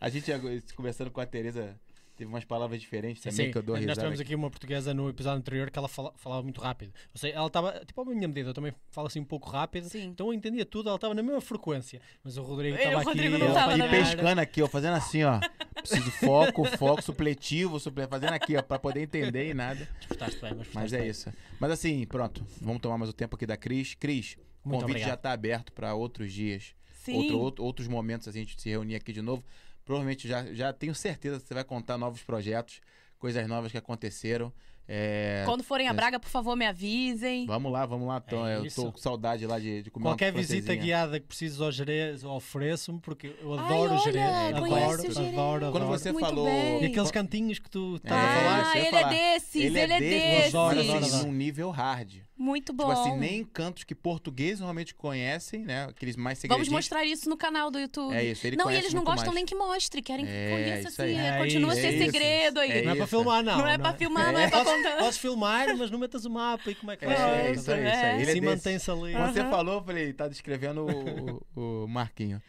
A 0.00 0.08
gente, 0.08 0.30
conversando 0.74 1.10
com 1.10 1.20
a 1.20 1.26
Tereza, 1.26 1.74
teve 2.16 2.28
umas 2.28 2.44
palavras 2.44 2.80
diferentes 2.80 3.22
também 3.22 3.46
sim. 3.46 3.52
que 3.52 3.58
eu 3.58 3.62
dou 3.62 3.74
Nós 3.74 3.80
risada. 3.82 4.00
tivemos 4.00 4.20
aqui 4.20 4.34
uma 4.34 4.50
portuguesa 4.50 4.92
no 4.94 5.08
episódio 5.08 5.38
anterior 5.38 5.70
que 5.70 5.78
ela 5.78 5.88
fala- 5.88 6.12
falava 6.16 6.42
muito 6.42 6.60
rápido. 6.60 6.92
Ou 7.14 7.18
seja, 7.20 7.34
ela 7.34 7.46
estava, 7.46 7.82
tipo, 7.84 8.00
à 8.00 8.04
minha 8.04 8.26
medida, 8.28 8.50
eu 8.50 8.54
também 8.54 8.72
falo 8.90 9.06
assim 9.06 9.20
um 9.20 9.24
pouco 9.24 9.48
rápido. 9.50 9.88
Sim. 9.88 10.04
Então 10.06 10.28
eu 10.28 10.32
entendia 10.34 10.64
tudo, 10.64 10.88
ela 10.88 10.96
estava 10.96 11.14
na 11.14 11.22
mesma 11.22 11.40
frequência. 11.40 12.00
Mas 12.24 12.36
o 12.36 12.42
Rodrigo 12.42 12.76
estava 12.76 12.96
aqui. 12.96 13.04
Rodrigo 13.08 13.38
não 13.38 13.52
tava 13.54 13.76
E 13.78 13.88
pescando 13.90 14.40
aqui, 14.40 14.62
ó, 14.62 14.66
fazendo 14.68 14.94
assim, 14.94 15.22
ó. 15.24 15.38
Preciso 15.74 16.02
de 16.04 16.10
foco, 16.10 16.64
foco, 16.76 17.02
supletivo, 17.02 17.78
suple... 17.78 18.06
fazendo 18.08 18.32
aqui, 18.32 18.56
ó, 18.56 18.62
pra 18.62 18.78
poder 18.78 19.00
entender 19.02 19.50
e 19.50 19.54
nada. 19.54 19.88
Portaste 20.08 20.40
bem, 20.40 20.54
mas, 20.54 20.68
Mas 20.72 20.92
é 20.92 20.98
bem. 21.00 21.08
isso. 21.10 21.32
Mas 21.60 21.70
assim, 21.70 22.04
pronto. 22.06 22.44
Vamos 22.60 22.80
tomar 22.80 22.98
mais 22.98 23.10
o 23.10 23.12
tempo 23.12 23.36
aqui 23.36 23.46
da 23.46 23.56
Cris. 23.56 23.94
Cris, 23.94 24.36
o 24.64 24.70
convite 24.70 24.84
obrigado. 24.84 25.08
já 25.10 25.16
tá 25.16 25.32
aberto 25.32 25.72
pra 25.72 25.94
outros 25.94 26.32
dias. 26.32 26.74
Outro, 27.08 27.38
outro- 27.38 27.64
outros 27.64 27.86
momentos 27.86 28.26
a 28.26 28.32
gente 28.32 28.60
se 28.60 28.68
reunir 28.68 28.96
aqui 28.96 29.12
de 29.12 29.22
novo. 29.22 29.44
Provavelmente 29.86 30.26
já, 30.28 30.44
já 30.52 30.72
tenho 30.72 30.94
certeza 30.94 31.40
que 31.40 31.46
você 31.46 31.54
vai 31.54 31.64
contar 31.64 31.96
novos 31.96 32.20
projetos, 32.22 32.80
coisas 33.18 33.46
novas 33.48 33.70
que 33.72 33.78
aconteceram. 33.78 34.52
É, 34.88 35.42
Quando 35.46 35.64
forem 35.64 35.88
a 35.88 35.90
é- 35.90 35.94
Braga, 35.94 36.18
por 36.20 36.28
favor, 36.28 36.54
me 36.56 36.64
avisem. 36.66 37.44
Vamos 37.46 37.72
lá, 37.72 37.86
vamos 37.86 38.06
lá, 38.06 38.20
Tom. 38.20 38.46
É 38.46 38.56
eu 38.56 38.66
isso. 38.66 38.82
tô 38.84 38.92
com 38.92 38.98
saudade 38.98 39.44
lá 39.46 39.58
de, 39.58 39.82
de 39.82 39.90
comer 39.90 40.04
Qualquer 40.04 40.32
uma 40.32 40.40
visita 40.40 40.74
guiada 40.76 41.18
que 41.18 41.26
precises 41.26 41.60
ao 41.60 41.72
Jerez, 41.72 42.22
eu 42.22 42.30
ofereço-me, 42.30 43.00
porque 43.00 43.34
eu 43.40 43.54
Ai, 43.54 43.64
adoro 43.64 43.90
o 43.90 43.94
olha, 43.94 44.02
Jerez. 44.04 44.58
conhece 44.58 44.84
Adoro, 44.84 45.08
o 45.08 45.12
Jerez. 45.14 45.32
adoro, 45.32 45.60
Quando 45.72 45.76
adoro. 45.84 45.86
você 45.98 46.12
Muito 46.12 46.26
falou. 46.26 46.44
bem. 46.46 46.82
E 46.82 46.86
aqueles 46.86 47.10
cantinhos 47.10 47.58
que 47.58 47.70
tu 47.70 47.96
estás 47.96 48.20
É, 48.20 48.24
a 48.24 48.40
falar. 48.40 48.56
Ah, 48.58 48.62
isso 48.62 48.76
eu 48.76 48.82
ia 48.82 48.88
ele 48.88 48.96
é 48.96 49.08
desses, 49.08 49.54
ele, 49.56 49.78
é 49.78 49.86
desses, 49.86 50.00
desses. 50.00 50.54
adoro, 50.54 50.80
adoro, 50.80 51.04
adoro. 51.06 51.26
num 51.26 51.32
nível 51.32 51.70
hard. 51.70 52.12
Muito 52.38 52.70
bom. 52.72 52.88
Tipo 52.88 53.00
assim, 53.00 53.16
nem 53.18 53.42
cantos 53.44 53.82
que 53.84 53.94
portugueses 53.94 54.60
normalmente 54.60 54.94
conhecem, 54.94 55.60
né? 55.64 55.84
Aqueles 55.84 56.16
mais 56.16 56.36
Vamos 56.38 56.42
segredinhos. 56.42 56.68
mostrar 56.68 57.04
isso 57.04 57.30
no 57.30 57.36
canal 57.36 57.70
do 57.70 57.78
YouTube. 57.78 58.14
É 58.14 58.22
isso, 58.24 58.46
ele 58.46 58.56
não, 58.56 58.70
e 58.70 58.76
eles 58.76 58.92
não 58.92 59.02
gostam 59.02 59.26
mais. 59.28 59.34
nem 59.36 59.46
que 59.46 59.54
mostre, 59.54 60.02
querem 60.02 60.26
que 60.26 60.30
É, 60.32 60.50
conheça 60.50 60.88
assim. 60.88 61.16
é, 61.18 61.28
É 61.28 61.38
continua 61.38 61.74
ser 61.74 61.86
é 61.86 61.90
isso. 61.92 62.04
segredo 62.04 62.60
aí. 62.60 62.70
É 62.72 62.82
Não 62.82 62.92
é 62.92 62.94
para 62.94 63.04
isso. 63.04 63.16
filmar, 63.16 63.42
não. 63.42 63.56
Não 63.58 63.66
é 63.66 63.78
pra 63.78 63.94
filmar, 63.94 64.32
não 64.34 64.40
é 64.40 64.50
pra 64.50 64.64
contar. 64.64 64.96
Podes 64.98 65.16
filmar, 65.18 65.76
mas 65.78 65.90
não 65.90 65.98
metas 65.98 66.26
o 66.26 66.30
mapa 66.30 66.70
e 66.70 66.74
como 66.74 66.92
é 66.92 66.96
que 66.96 67.04
É, 67.06 67.08
vai 67.08 67.16
ser. 67.16 67.30
isso 67.32 67.46
aí, 67.46 67.54
isso 67.56 67.70
aí. 67.70 67.80
É. 68.04 68.12
Ele 68.12 68.22
é 68.22 68.26
Se 68.26 68.26
desse. 68.26 68.40
mantém-se 68.42 68.90
ali. 68.90 69.12
Quando 69.12 69.32
você 69.32 69.44
falou, 69.44 69.74
eu 69.76 69.82
falei, 69.84 70.12
tá 70.12 70.28
descrevendo 70.28 70.86
o, 70.86 71.42
o, 71.58 71.84
o 71.84 71.88
Marquinho. 71.88 72.42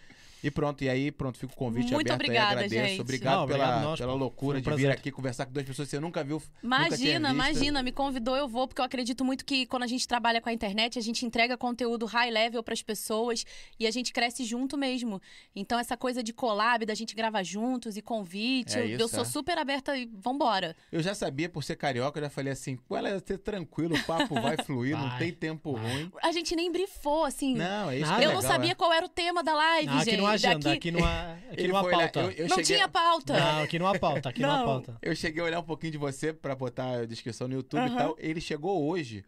E 0.47 0.51
pronto, 0.51 0.81
e 0.81 0.87
aí, 0.89 1.11
pronto, 1.11 1.37
fica 1.37 1.51
o 1.51 1.55
convite 1.57 1.91
Muito 1.91 2.07
aberto 2.07 2.21
obrigada, 2.21 2.61
aí, 2.61 2.65
agradeço. 2.67 2.87
gente. 2.89 3.01
Obrigado, 3.01 3.35
Não, 3.35 3.43
obrigado 3.43 3.67
pela, 3.69 3.81
nós, 3.81 3.99
pela 3.99 4.13
loucura 4.13 4.59
um 4.59 4.61
de 4.61 4.75
vir 4.75 4.89
aqui 4.89 5.11
conversar 5.11 5.45
com 5.45 5.51
duas 5.51 5.65
pessoas 5.65 5.87
que 5.89 5.91
você 5.91 5.99
nunca 5.99 6.23
viu. 6.23 6.37
nunca 6.37 6.49
Imagina, 6.63 7.29
visto. 7.29 7.33
imagina, 7.33 7.83
me 7.83 7.91
convidou, 7.91 8.35
eu 8.37 8.47
vou, 8.47 8.65
porque 8.65 8.79
eu 8.79 8.85
acredito 8.85 9.25
muito 9.25 9.43
que 9.43 9.65
quando 9.65 9.83
a 9.83 9.87
gente 9.87 10.07
trabalha 10.07 10.39
com 10.39 10.47
a 10.47 10.53
internet, 10.53 10.97
a 10.97 11.01
gente 11.01 11.25
entrega 11.25 11.57
conteúdo 11.57 12.05
high 12.05 12.31
level 12.31 12.63
para 12.63 12.73
as 12.73 12.81
pessoas 12.81 13.45
e 13.77 13.85
a 13.85 13.91
gente 13.91 14.13
cresce 14.13 14.45
junto 14.45 14.77
mesmo. 14.77 15.21
Então, 15.53 15.77
essa 15.77 15.97
coisa 15.97 16.23
de 16.23 16.31
collab, 16.31 16.85
da 16.85 16.95
gente 16.95 17.13
gravar 17.13 17.43
juntos 17.43 17.97
e 17.97 18.01
convite, 18.01 18.77
É 18.77 18.83
eu, 18.83 18.85
isso, 18.91 19.01
eu 19.01 19.07
sou 19.09 19.23
é. 19.23 19.25
super 19.25 19.57
aberta 19.57 19.97
e 19.97 20.05
vambora. 20.05 20.77
Eu 20.91 21.03
já 21.03 21.13
sabia, 21.13 21.49
por 21.49 21.61
ser 21.61 21.75
carioca, 21.75 22.19
eu 22.19 22.23
já 22.23 22.29
falei 22.29 22.53
assim, 22.53 22.77
com 22.77 22.95
ela 22.95 23.21
ser 23.25 23.37
tranquilo, 23.39 23.95
o 23.95 24.03
papo 24.05 24.33
vai 24.35 24.55
fluir, 24.63 24.95
não 24.95 25.09
Vai. 25.09 25.19
tem 25.19 25.33
tempo 25.33 25.71
ruim. 25.71 26.09
A 26.23 26.31
gente 26.31 26.55
nem 26.55 26.71
brifou, 26.71 27.25
assim. 27.25 27.55
Não, 27.55 27.91
é 27.91 27.99
isso 27.99 28.09
Não, 28.09 28.17
é 28.17 28.25
eu 28.25 28.29
não 28.29 28.37
legal, 28.37 28.51
sabia 28.53 28.71
é. 28.71 28.75
qual 28.75 28.93
era 28.93 29.05
o 29.05 29.09
tema 29.09 29.43
da 29.43 29.53
live, 29.53 29.87
Não, 29.87 29.99
gente. 29.99 30.17
Aqui 30.37 30.45
não 30.45 30.49
há 30.49 30.53
agenda, 30.53 30.69
Aqui 30.71 30.77
aqui 30.77 30.91
não 30.91 31.05
há, 31.05 31.33
aqui 31.33 31.61
Ele 31.61 31.67
não 31.67 31.77
há 31.77 31.81
foi 31.83 31.93
olhar- 31.95 32.11
pauta. 32.11 32.19
eu- 32.19 32.31
eu 32.31 32.47
não 32.47 32.55
cheguei- 32.57 32.75
tinha 32.77 32.87
pauta. 32.87 33.33
Não, 33.39 33.63
aqui 33.63 33.79
não 33.79 33.87
há 33.87 33.99
pauta, 33.99 34.29
aqui 34.29 34.41
não, 34.41 34.51
há 34.51 34.63
pauta. 34.63 34.97
Eu 35.01 35.15
cheguei 35.15 35.41
a 35.41 35.45
olhar 35.45 35.59
um 35.59 35.63
pouquinho 35.63 35.91
de 35.91 35.97
você 35.97 36.31
pra 36.33 36.55
botar 36.55 36.99
a 36.99 37.05
descrição 37.05 37.47
no 37.47 37.53
YouTube 37.55 37.79
e 37.81 37.85
Aham. 37.85 37.95
tal. 37.97 38.15
Ele 38.19 38.39
chegou 38.41 38.87
hoje, 38.87 39.23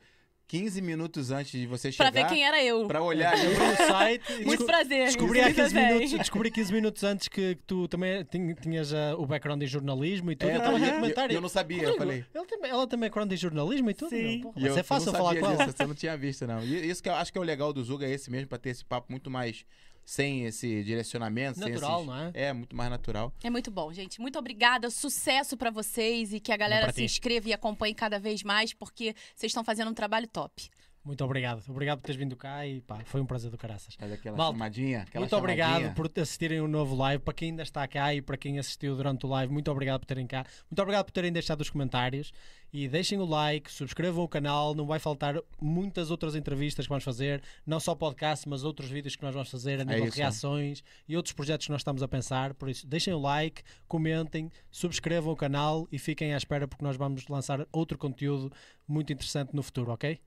15 0.48 0.82
minutos 0.82 1.30
antes 1.30 1.52
de 1.52 1.68
você 1.68 1.92
Pra 1.92 2.08
chegar. 2.08 2.24
ver 2.28 2.34
quem 2.34 2.44
era 2.44 2.64
eu. 2.64 2.88
Pra 2.88 3.04
olhar. 3.04 3.38
Eu 3.38 3.52
no 3.52 3.76
site 3.88 4.34
e 4.42 4.46
Muito 4.46 4.66
prazer. 4.66 5.06
descobri 5.06 5.40
há 5.42 5.44
Muito 5.44 5.56
15 5.58 5.76
bem. 5.76 5.88
minutos, 5.94 6.12
descobri 6.18 6.50
15 6.50 6.74
minutos 6.74 7.04
antes 7.04 7.28
que 7.28 7.56
tu 7.68 7.88
também 7.88 8.26
tin- 8.26 8.56
tinhas 8.56 8.92
ah, 8.92 9.14
o 9.16 9.28
background 9.28 9.62
em 9.62 9.68
jornalismo 9.68 10.32
e 10.32 10.36
tudo. 10.36 10.50
É, 10.50 10.56
eu 10.56 10.62
eu- 10.80 10.94
comentar. 10.96 11.30
eu 11.30 11.38
e- 11.38 11.42
não 11.42 11.50
sabia, 11.50 11.84
eu 11.84 11.98
falei. 11.98 12.26
ele 12.34 12.46
também- 12.48 12.72
ela 12.72 12.88
também 12.88 13.06
é 13.06 13.10
background 13.10 13.32
em 13.32 13.38
jornalismo 13.38 13.92
e 13.92 13.94
tudo. 13.94 14.10
Sim. 14.10 14.42
porra, 14.42 14.56
E 14.58 14.62
vai 14.62 14.72
eu- 14.72 14.78
eu 14.78 14.84
fácil 14.84 15.12
não 15.12 15.20
falar 15.20 15.36
com 15.40 15.46
ela. 15.46 15.56
disso, 15.66 15.78
Você 15.78 15.86
não 15.86 15.94
tinha 15.94 16.18
visto, 16.18 16.48
não. 16.48 16.64
E 16.64 16.90
isso 16.90 17.04
que 17.04 17.10
eu 17.10 17.14
acho 17.14 17.32
que 17.32 17.38
é 17.38 17.42
o 17.42 17.44
legal 17.44 17.72
do 17.72 17.84
Zuga 17.84 18.08
é 18.08 18.12
esse 18.12 18.32
mesmo, 18.32 18.48
pra 18.48 18.58
ter 18.58 18.70
esse 18.72 18.84
papo 18.84 19.06
muito 19.12 19.30
mais 19.30 19.64
sem 20.10 20.46
esse 20.46 20.84
direcionamento. 20.84 21.60
sem 21.60 21.70
Natural, 21.70 21.98
esses- 21.98 22.08
não 22.08 22.18
é? 22.18 22.32
É, 22.34 22.52
muito 22.52 22.76
mais 22.76 22.90
natural. 22.90 23.32
É 23.44 23.50
muito 23.50 23.70
bom, 23.70 23.94
gente. 23.94 24.20
Muito 24.20 24.40
obrigada. 24.40 24.90
Sucesso 24.90 25.56
pra 25.56 25.70
vocês 25.70 26.34
e 26.34 26.40
que 26.40 26.52
a 26.52 26.58
galera 26.58 26.92
se 26.92 27.04
inscreva 27.04 27.48
e 27.50 27.54
acompanhe 27.54 27.94
cada 27.94 28.18
vez 28.20 28.42
mais, 28.42 28.74
porque 28.74 29.14
vocês 29.36 29.52
estão 29.52 29.64
fazendo 29.64 29.92
um 29.92 29.94
trabalho 29.94 30.28
top. 30.28 30.68
Muito 31.04 31.24
obrigado. 31.24 31.64
Obrigado 31.70 32.00
por 32.00 32.06
teres 32.06 32.20
vindo 32.20 32.36
cá 32.36 32.68
e 32.68 32.82
pá, 32.82 33.00
foi 33.06 33.22
um 33.22 33.26
prazer 33.26 33.50
do 33.50 33.58
caraças. 33.58 33.96
Faz 33.96 34.12
aquela 34.12 34.38
Malta, 34.38 34.58
chamadinha. 34.58 35.02
Aquela 35.02 35.22
muito 35.22 35.36
obrigado 35.36 35.70
chamadinha. 35.70 35.94
por 35.94 36.22
assistirem 36.22 36.62
o 36.62 36.68
novo 36.68 36.96
live. 36.96 37.24
Para 37.24 37.34
quem 37.34 37.50
ainda 37.52 37.64
está 37.64 37.88
cá 37.88 38.14
e 38.14 38.22
para 38.22 38.38
quem 38.38 38.60
assistiu 38.60 38.96
durante 38.96 39.26
o 39.26 39.30
live, 39.30 39.52
muito 39.52 39.72
obrigado 39.72 40.02
por 40.02 40.06
terem 40.06 40.28
cá. 40.28 40.46
Muito 40.70 40.82
obrigado 40.82 41.06
por 41.06 41.12
terem 41.12 41.32
deixado 41.32 41.62
os 41.62 41.70
comentários. 41.70 42.32
E 42.72 42.88
deixem 42.88 43.18
o 43.18 43.26
like, 43.26 43.72
subscrevam 43.72 44.24
o 44.24 44.28
canal. 44.28 44.76
Não 44.76 44.86
vai 44.86 45.00
faltar 45.00 45.36
muitas 45.60 46.12
outras 46.12 46.36
entrevistas 46.36 46.86
que 46.86 46.90
vamos 46.90 47.04
fazer. 47.04 47.42
Não 47.66 47.80
só 47.80 47.96
podcast, 47.96 48.48
mas 48.48 48.64
outros 48.64 48.90
vídeos 48.90 49.16
que 49.16 49.24
nós 49.24 49.34
vamos 49.34 49.50
fazer 49.50 49.82
a 49.82 49.84
nível 49.84 50.06
isso. 50.06 50.16
de 50.16 50.22
reações 50.22 50.84
e 51.08 51.18
outros 51.18 51.34
projetos 51.34 51.66
que 51.66 51.72
nós 51.72 51.82
estamos 51.82 52.04
a 52.04 52.08
pensar. 52.08 52.54
Por 52.54 52.70
isso, 52.70 52.86
deixem 52.86 53.14
o 53.14 53.20
like, 53.20 53.64
comentem, 53.88 54.52
subscrevam 54.70 55.34
o 55.34 55.36
canal 55.36 55.88
e 55.92 55.98
fiquem 55.98 56.34
à 56.34 56.38
espera 56.38 56.68
porque 56.68 56.84
nós 56.84 56.96
vamos 56.96 57.28
lançar 57.28 57.66
outro 57.72 57.98
conteúdo 57.98 58.52
muito 58.88 59.12
interessante 59.12 59.56
no 59.56 59.64
futuro, 59.64 59.92
ok? 59.92 60.20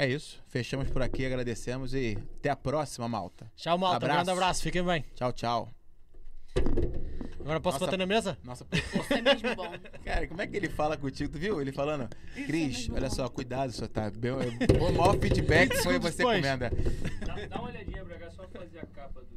É 0.00 0.06
isso. 0.06 0.40
Fechamos 0.46 0.88
por 0.88 1.02
aqui, 1.02 1.26
agradecemos 1.26 1.92
e 1.92 2.16
até 2.38 2.50
a 2.50 2.54
próxima, 2.54 3.08
malta. 3.08 3.50
Tchau, 3.56 3.76
malta. 3.76 3.94
Um 3.94 3.96
Abraço. 3.96 4.14
grande 4.14 4.30
abraço. 4.30 4.62
Fiquem 4.62 4.84
bem. 4.84 5.04
Tchau, 5.16 5.32
tchau. 5.32 5.68
Agora 7.40 7.60
posso 7.60 7.80
Nossa. 7.80 7.86
bater 7.86 7.98
na 7.98 8.06
mesa? 8.06 8.38
Nossa, 8.44 8.64
Isso 8.72 9.12
é 9.12 9.20
mesmo 9.20 9.56
bom. 9.56 9.72
cara, 10.04 10.28
como 10.28 10.40
é 10.40 10.46
que 10.46 10.56
ele 10.56 10.68
fala 10.68 10.96
contigo? 10.96 11.32
Tu 11.32 11.38
viu? 11.40 11.60
Ele 11.60 11.72
falando, 11.72 12.08
é 12.36 12.42
Cris, 12.44 12.76
mesmo 12.76 12.94
olha 12.94 13.08
bom. 13.08 13.14
só, 13.16 13.28
cuidado, 13.28 13.72
só 13.72 13.88
tá 13.88 14.08
bem. 14.08 14.30
O 14.30 14.92
maior 14.92 15.18
feedback 15.18 15.76
foi 15.82 15.98
você 15.98 16.22
comendo. 16.22 16.66
Dá, 17.26 17.34
dá 17.48 17.58
uma 17.58 17.68
olhadinha 17.68 18.04
pra 18.04 18.18
cá, 18.20 18.30
só 18.30 18.46
fazer 18.46 18.78
a 18.78 18.86
capa 18.86 19.20
do, 19.22 19.36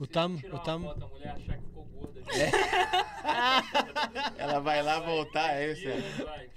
O 0.00 0.06
tirar 0.06 0.26
o 0.26 0.38
foto, 0.80 1.04
a 1.04 1.08
mulher 1.08 1.36
achar 1.36 1.56
que 1.56 1.64
ficou 1.66 1.84
gorda. 1.84 2.20
Ela 4.38 4.58
vai 4.58 4.82
lá 4.82 4.98
voltar, 4.98 5.54
é 5.54 5.70
isso. 5.70 5.86
É. 5.86 6.00
vai. 6.24 6.50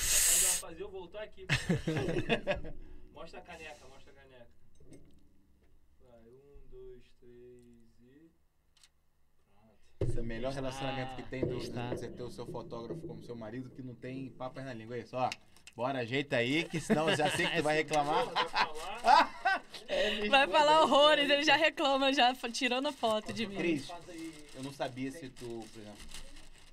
Fazer 0.00 0.82
eu 0.82 0.90
voltar 0.90 1.22
aqui. 1.22 1.46
mostra 3.12 3.38
a 3.38 3.42
caneca, 3.42 3.86
mostra 3.88 4.12
a 4.12 4.14
caneca. 4.14 4.46
Vai, 6.00 6.20
um, 6.26 6.68
dois, 6.70 7.02
três 7.20 8.00
e. 8.00 8.30
Pronto. 9.52 9.78
Esse 10.00 10.18
é 10.18 10.22
o 10.22 10.24
melhor 10.24 10.52
relacionamento 10.52 11.16
que 11.16 11.22
tem 11.24 11.46
do, 11.46 11.58
Está. 11.58 11.90
você 11.90 12.08
ter 12.08 12.22
o 12.22 12.30
seu 12.30 12.46
fotógrafo 12.46 13.06
como 13.06 13.22
seu 13.22 13.36
marido 13.36 13.70
que 13.70 13.82
não 13.82 13.94
tem 13.94 14.30
papas 14.30 14.64
na 14.64 14.72
língua. 14.72 14.96
É 14.96 15.00
isso, 15.00 15.16
ó. 15.16 15.28
Bora, 15.76 16.00
ajeita 16.00 16.36
aí, 16.36 16.64
que 16.64 16.80
senão 16.80 17.08
eu 17.08 17.16
já 17.16 17.30
sei 17.30 17.46
que 17.46 17.56
tu 17.56 17.62
vai 17.62 17.76
reclamar. 17.82 18.26
Vai 20.28 20.48
falar. 20.48 20.82
Horrores, 20.82 21.28
ele 21.30 21.44
já 21.44 21.56
reclama, 21.56 22.12
já 22.12 22.34
tirando 22.52 22.88
a 22.88 22.92
foto 22.92 23.32
de 23.32 23.46
mim. 23.46 23.56
Cris, 23.56 23.88
eu 24.54 24.62
não 24.62 24.72
sabia 24.72 25.10
se 25.12 25.28
tu, 25.30 25.64
por 25.72 25.80
exemplo. 25.80 26.29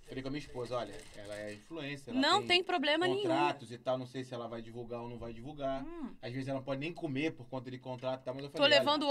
Falei 0.07 0.21
com 0.21 0.29
a 0.29 0.31
minha 0.31 0.39
esposa, 0.39 0.77
olha, 0.77 0.95
ela 1.17 1.35
é 1.35 1.53
influencer. 1.53 2.13
ela 2.13 2.21
Não 2.21 2.45
tem 2.47 2.63
problema 2.63 3.05
nenhum. 3.05 3.23
contratos 3.23 3.71
e 3.73 3.77
tal, 3.77 3.97
não 3.97 4.05
sei 4.05 4.23
se 4.23 4.34
ela 4.34 4.47
vai 4.47 4.61
divulgar 4.61 5.01
ou 5.01 5.09
não 5.09 5.17
vai 5.17 5.34
divulgar. 5.34 5.85
Às 6.21 6.31
vezes 6.31 6.47
ela 6.47 6.59
não 6.59 6.63
pode 6.65 6.79
nem 6.79 6.93
comer 6.93 7.31
por 7.34 7.45
conta 7.49 7.69
de 7.69 7.77
contrato 7.77 8.21
e 8.21 8.23
tal, 8.23 8.34
mas 8.34 8.45
eu 8.45 8.49
Tô 8.49 8.57
falei, 8.57 8.77
olha, 8.77 8.79
levando 8.79 9.03